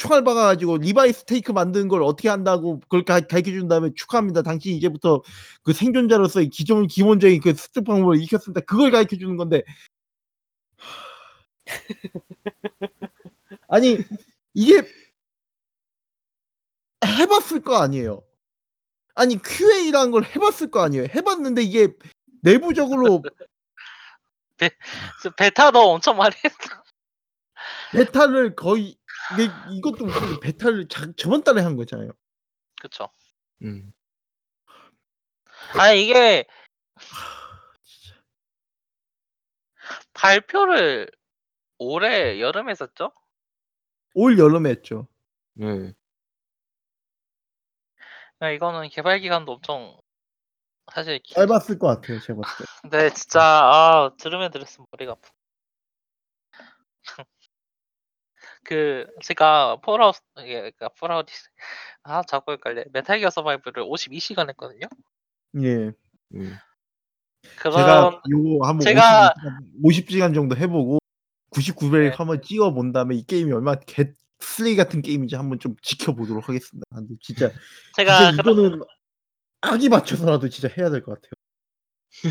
총알 0.00 0.24
박아 0.24 0.44
가지고 0.44 0.78
리바이 0.78 1.12
스테이크 1.12 1.52
만드는 1.52 1.88
걸 1.88 2.02
어떻게 2.02 2.30
한다고 2.30 2.80
그걸 2.80 3.04
가, 3.04 3.20
가르쳐 3.20 3.50
준 3.50 3.68
다음에 3.68 3.90
축하합니다. 3.94 4.40
당신 4.40 4.74
이제부터 4.74 5.22
그 5.62 5.74
생존자로서의 5.74 6.48
기존 6.48 6.86
기본적인 6.86 7.42
그 7.42 7.52
습득 7.52 7.84
방법을 7.84 8.22
익혔습니다. 8.22 8.62
그걸 8.62 8.90
가르쳐 8.90 9.16
주는 9.16 9.36
건데 9.36 9.62
아니 13.68 13.98
이게 14.54 14.82
해봤을 17.04 17.60
거 17.62 17.76
아니에요. 17.76 18.22
아니 19.14 19.36
QA라는 19.36 20.12
걸 20.12 20.24
해봤을 20.24 20.70
거 20.70 20.80
아니에요. 20.80 21.08
해봤는데 21.14 21.62
이게 21.62 21.88
내부적으로 22.42 23.22
저 25.22 25.30
베타도 25.36 25.78
엄청 25.78 26.16
많이 26.16 26.34
했어. 26.42 26.56
베타를 27.92 28.54
거의 28.56 28.96
이게 29.34 29.48
이것도 29.76 30.06
웃긴 30.06 30.34
게 30.34 30.40
베타를 30.40 30.88
자, 30.88 31.06
저번 31.16 31.42
달에 31.44 31.60
한 31.62 31.76
거잖아요. 31.76 32.10
그쵸. 32.80 33.08
음. 33.62 33.92
아니 35.78 36.04
이게 36.06 36.46
발표를 40.14 41.10
올해 41.78 42.40
여름에 42.40 42.70
했었죠? 42.72 43.12
올 44.14 44.38
여름에 44.38 44.70
했죠. 44.70 45.06
네. 45.54 45.66
그러니까 48.38 48.50
이거는 48.54 48.88
개발 48.88 49.20
기간도 49.20 49.52
엄청 49.52 49.96
사실 50.92 51.18
기- 51.20 51.34
짧았을 51.34 51.78
것 51.78 51.86
같아요. 51.86 52.18
제가 52.20 52.40
봤을 52.40 52.66
때. 52.66 52.72
근데 52.82 53.10
진짜 53.14 53.40
아 53.42 54.10
들으면 54.18 54.50
들을수록 54.50 54.88
머리가 54.90 55.12
아파. 55.12 55.30
그 58.70 59.04
제가 59.24 59.78
폴아웃 59.82 60.14
이게 60.38 60.54
그러니까 60.60 60.90
폴아웃 60.90 61.26
아 62.04 62.22
자꾸 62.22 62.52
헷갈려. 62.52 62.84
메탈 62.92 63.18
기어 63.18 63.28
서바이브를 63.28 63.82
52시간 63.82 64.48
했거든요. 64.50 64.86
예. 65.60 65.90
음. 66.34 66.56
그런 67.56 67.76
제가 67.76 68.22
요거 68.30 68.64
한번 68.64 68.86
제가- 68.86 69.34
50, 69.82 70.08
시간 70.08 70.32
정도 70.34 70.56
해보고 70.56 70.98
99배 71.50 72.10
네. 72.10 72.14
한번 72.16 72.40
찍어 72.42 72.72
본 72.72 72.92
다음에 72.92 73.16
이 73.16 73.24
게임이 73.26 73.50
얼마나 73.50 73.80
개 73.84 74.12
쓰레기 74.38 74.76
같은 74.76 75.02
게임인지 75.02 75.34
한번 75.34 75.58
좀 75.58 75.74
지켜보도록 75.82 76.48
하겠습니다. 76.48 76.84
근데 76.94 77.14
진짜 77.20 77.50
제가 77.96 78.30
진짜 78.30 78.42
이거는 78.42 78.82
악이 79.62 79.88
맞춰서라도 79.88 80.48
진짜 80.48 80.72
해야 80.78 80.90
될 80.90 81.02
것 81.02 81.20
같아요. 81.20 81.32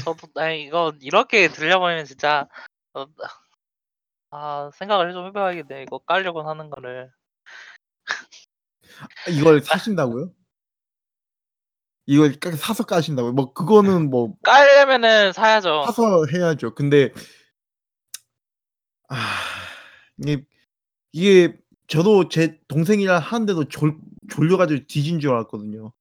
저도 0.06 0.30
아니 0.40 0.64
이거 0.64 0.94
이렇게 1.02 1.50
들려버리면 1.50 2.06
진짜 2.06 2.48
어, 2.94 3.06
아 4.32 4.70
생각을 4.76 5.14
좀 5.14 5.26
해봐야겠네. 5.28 5.84
이거 5.84 5.98
깔려고 6.00 6.42
하는 6.48 6.70
거를 6.70 7.12
아, 9.26 9.30
이걸 9.30 9.62
사신다고요? 9.62 10.32
이걸 12.06 12.34
까- 12.40 12.52
사서 12.52 12.86
까신다고요? 12.86 13.34
뭐 13.34 13.54
그거는 13.54 14.10
뭐 14.10 14.36
깔려면은 14.44 15.32
사야죠. 15.34 15.84
사서 15.86 16.26
해야죠. 16.34 16.74
근데 16.76 17.12
아 19.10 19.16
이게 20.18 20.44
이게 21.12 21.58
저도 21.88 22.30
제 22.30 22.60
동생이랑 22.68 23.20
하는데도 23.22 23.66
졸 23.66 23.98
졸려가지고 24.30 24.86
뒤진 24.88 25.20
줄 25.20 25.32
알았거든요. 25.32 25.92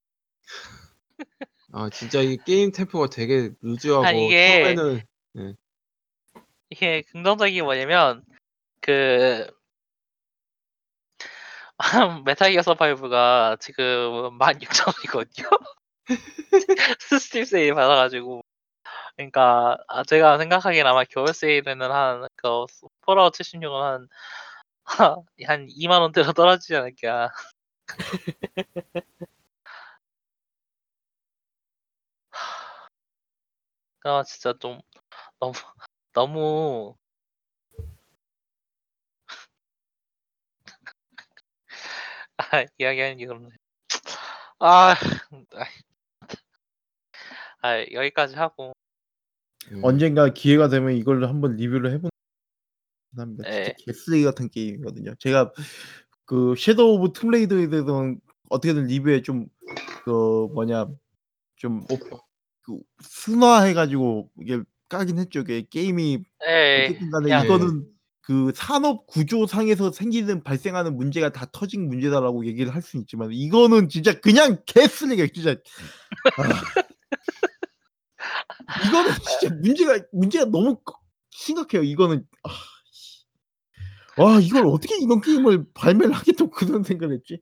아 1.72 1.88
진짜 1.90 2.20
이 2.20 2.36
게임 2.46 2.72
템포가 2.72 3.08
되게 3.08 3.50
loose하고 3.62 4.04
아, 4.06 4.10
이게- 4.12 4.74
처음에는 4.74 5.56
이게 6.70 7.02
긍정적인 7.02 7.54
게 7.54 7.62
뭐냐면 7.62 8.24
그 8.80 9.48
메탈 12.24 12.50
기어 12.52 12.62
서바이브가 12.62 13.56
지금 13.60 14.38
16,000원이거든요. 14.38 15.48
스팀 17.00 17.44
세일 17.44 17.74
받아가지고 17.74 18.42
그러니까 19.16 19.78
아, 19.88 20.04
제가 20.04 20.38
생각하기엔 20.38 20.86
아마 20.86 21.04
겨울 21.04 21.34
세일에는 21.34 21.90
한그 21.92 22.66
폴아웃 23.02 23.34
76은 23.34 23.82
한, 23.82 24.08
한 25.46 25.68
2만 25.68 26.02
원대로 26.02 26.32
떨어지지 26.32 26.76
않을까. 26.76 27.30
아 34.04 34.22
진짜 34.24 34.52
좀 34.58 34.80
너무 35.40 35.52
너무 36.18 36.96
아, 42.38 42.64
이야기하는 42.76 43.18
게 43.18 43.26
그렇네. 43.26 43.48
아, 44.58 44.96
아, 47.62 47.78
여기까지 47.92 48.34
하고 48.34 48.72
음. 49.70 49.80
언젠가 49.84 50.32
기회가 50.32 50.68
되면 50.68 50.94
이걸 50.94 51.24
한번 51.24 51.54
리뷰를 51.54 51.92
해보는 51.92 52.10
합니다. 53.16 53.44
진짜 53.44 53.64
네. 53.68 53.76
개쓰레기 53.78 54.24
같은 54.24 54.48
게임이거든요. 54.48 55.14
제가 55.20 55.52
그 56.24 56.56
섀도우 56.56 56.96
오브 56.96 57.12
툼레이더에 57.12 57.68
대해서는 57.68 58.20
어떻게든 58.50 58.86
리뷰에 58.86 59.22
좀 59.22 59.46
그 60.04 60.48
뭐냐 60.52 60.86
좀 61.56 61.86
그 62.62 62.78
순화해가지고 63.00 64.30
이게 64.40 64.62
까긴 64.88 65.18
했죠. 65.18 65.40
이게 65.40 65.66
게임이 65.68 66.22
예. 66.48 66.86
어쨌든 66.86 67.10
간에 67.10 67.24
그냥 67.24 67.44
이거는 67.44 67.86
그 68.22 68.52
산업 68.54 69.06
구조상에서 69.06 69.90
생기는 69.92 70.42
발생하는 70.42 70.96
문제가 70.96 71.30
다 71.30 71.46
터진 71.50 71.88
문제다라고 71.88 72.46
얘기를 72.46 72.74
할 72.74 72.82
수는 72.82 73.02
있지만 73.02 73.30
이거는 73.32 73.88
진짜 73.88 74.18
그냥 74.20 74.62
개쓰레기야 74.66 75.26
진짜. 75.32 75.50
아. 76.36 76.62
이거는 78.86 79.12
진짜 79.40 79.54
문제가 79.56 79.98
문제가 80.12 80.44
너무 80.46 80.76
거- 80.84 80.98
심각해요. 81.30 81.82
이거는 81.82 82.26
아, 82.42 82.50
씨. 82.90 83.24
와 84.16 84.38
이걸 84.40 84.66
어떻게 84.66 84.96
이런 84.98 85.20
게임을 85.20 85.64
발매를 85.72 86.12
하겠다고 86.12 86.50
그런 86.50 86.82
생각을 86.82 87.14
했지? 87.14 87.40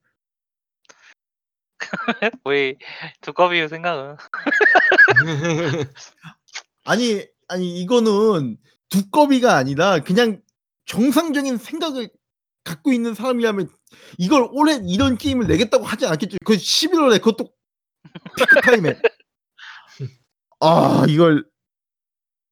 우리 2.44 2.76
두꺼비 3.20 3.66
생각은 3.68 4.16
아니 6.84 7.26
아니 7.48 7.80
이거는 7.80 8.56
두꺼비가 8.88 9.56
아니라 9.56 10.00
그냥 10.00 10.40
정상적인 10.86 11.58
생각을 11.58 12.08
갖고 12.64 12.92
있는 12.92 13.14
사람이라면 13.14 13.68
이걸 14.18 14.48
올해 14.52 14.80
이런 14.86 15.16
게임을 15.16 15.46
내겠다고 15.46 15.84
하지 15.84 16.06
않겠죠. 16.06 16.38
그 16.44 16.54
11월에 16.54 17.18
그것도 17.20 17.48
피크 18.36 18.60
타임에 18.62 18.98
아 20.60 21.04
이걸 21.08 21.44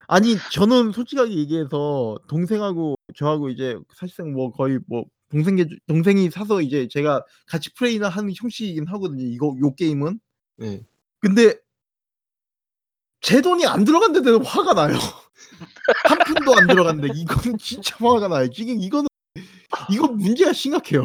아니 0.06 0.36
저는 0.52 0.92
솔직하게 0.92 1.34
얘기해서 1.34 2.18
동생하고 2.28 2.96
저하고 3.16 3.48
이제 3.48 3.78
사실상 3.94 4.32
뭐 4.32 4.52
거의 4.52 4.78
뭐 4.86 5.04
동생 5.30 5.56
동생이 5.88 6.30
사서 6.30 6.60
이제 6.60 6.86
제가 6.88 7.24
같이 7.46 7.72
플레이나 7.74 8.08
하는 8.08 8.32
형식이긴 8.36 8.86
하거든요. 8.88 9.24
이거 9.24 9.56
요 9.60 9.74
게임은 9.74 10.20
네. 10.58 10.84
근데 11.20 11.56
제 13.24 13.40
돈이 13.40 13.64
안 13.66 13.84
들어간데도 13.84 14.42
화가 14.42 14.74
나요. 14.74 14.98
한 16.04 16.18
푼도 16.26 16.54
안 16.54 16.66
들어간데 16.66 17.08
이거는 17.14 17.56
진짜 17.56 17.96
화가 17.98 18.28
나요. 18.28 18.50
지금 18.50 18.78
이거는 18.78 19.08
이거 19.90 20.08
문제가 20.08 20.52
심각해요. 20.52 21.04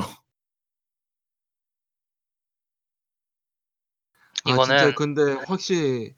아, 4.44 4.58
진짜 4.66 4.90
이거는 4.90 4.96
근데 4.96 5.34
확실히 5.46 6.14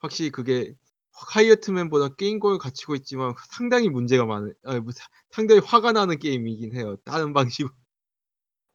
확실히 0.00 0.30
그게 0.32 0.74
하이어트맨보다 1.12 2.16
게임공을 2.16 2.58
갖추고 2.58 2.96
있지만 2.96 3.32
상당히 3.50 3.88
문제가 3.88 4.24
많은 4.24 4.52
아니, 4.64 4.80
뭐, 4.80 4.90
사- 4.92 5.06
상당히 5.30 5.60
화가 5.60 5.92
나는 5.92 6.18
게임이긴 6.18 6.74
해요. 6.74 6.96
다른 7.04 7.32
방식으로. 7.32 7.72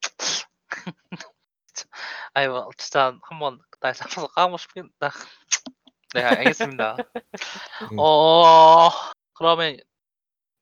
아니 2.33 2.47
뭐 2.47 2.69
진짜 2.77 3.17
한번 3.23 3.59
날 3.81 3.93
잡아서 3.93 4.27
까고 4.27 4.57
싶겠다. 4.57 5.11
네 6.15 6.23
알겠습니다. 6.23 6.95
네. 6.97 7.95
어 7.97 8.89
그러면 9.33 9.77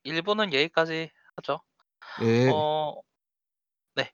1부는 0.04 0.52
여기까지 0.52 1.10
하죠. 1.36 1.60
예. 2.22 2.50
어 2.52 3.00
네. 3.94 4.10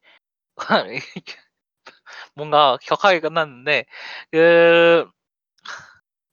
뭔가 2.35 2.77
격하게 2.83 3.21
끝났는데 3.21 3.87
그 4.31 5.09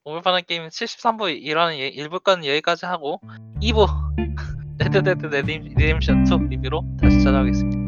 오물파는 0.03 0.41
게임 0.47 0.67
73부 0.67 1.41
이런 1.41 1.73
1부까지는 1.73 2.45
여기까지 2.45 2.85
하고 2.85 3.21
2부 3.61 3.87
레드데드 4.79 5.25
리뎀션 5.27 6.25
2 6.27 6.49
리뷰로 6.49 6.83
다시 7.01 7.23
찾아오겠습니다. 7.23 7.86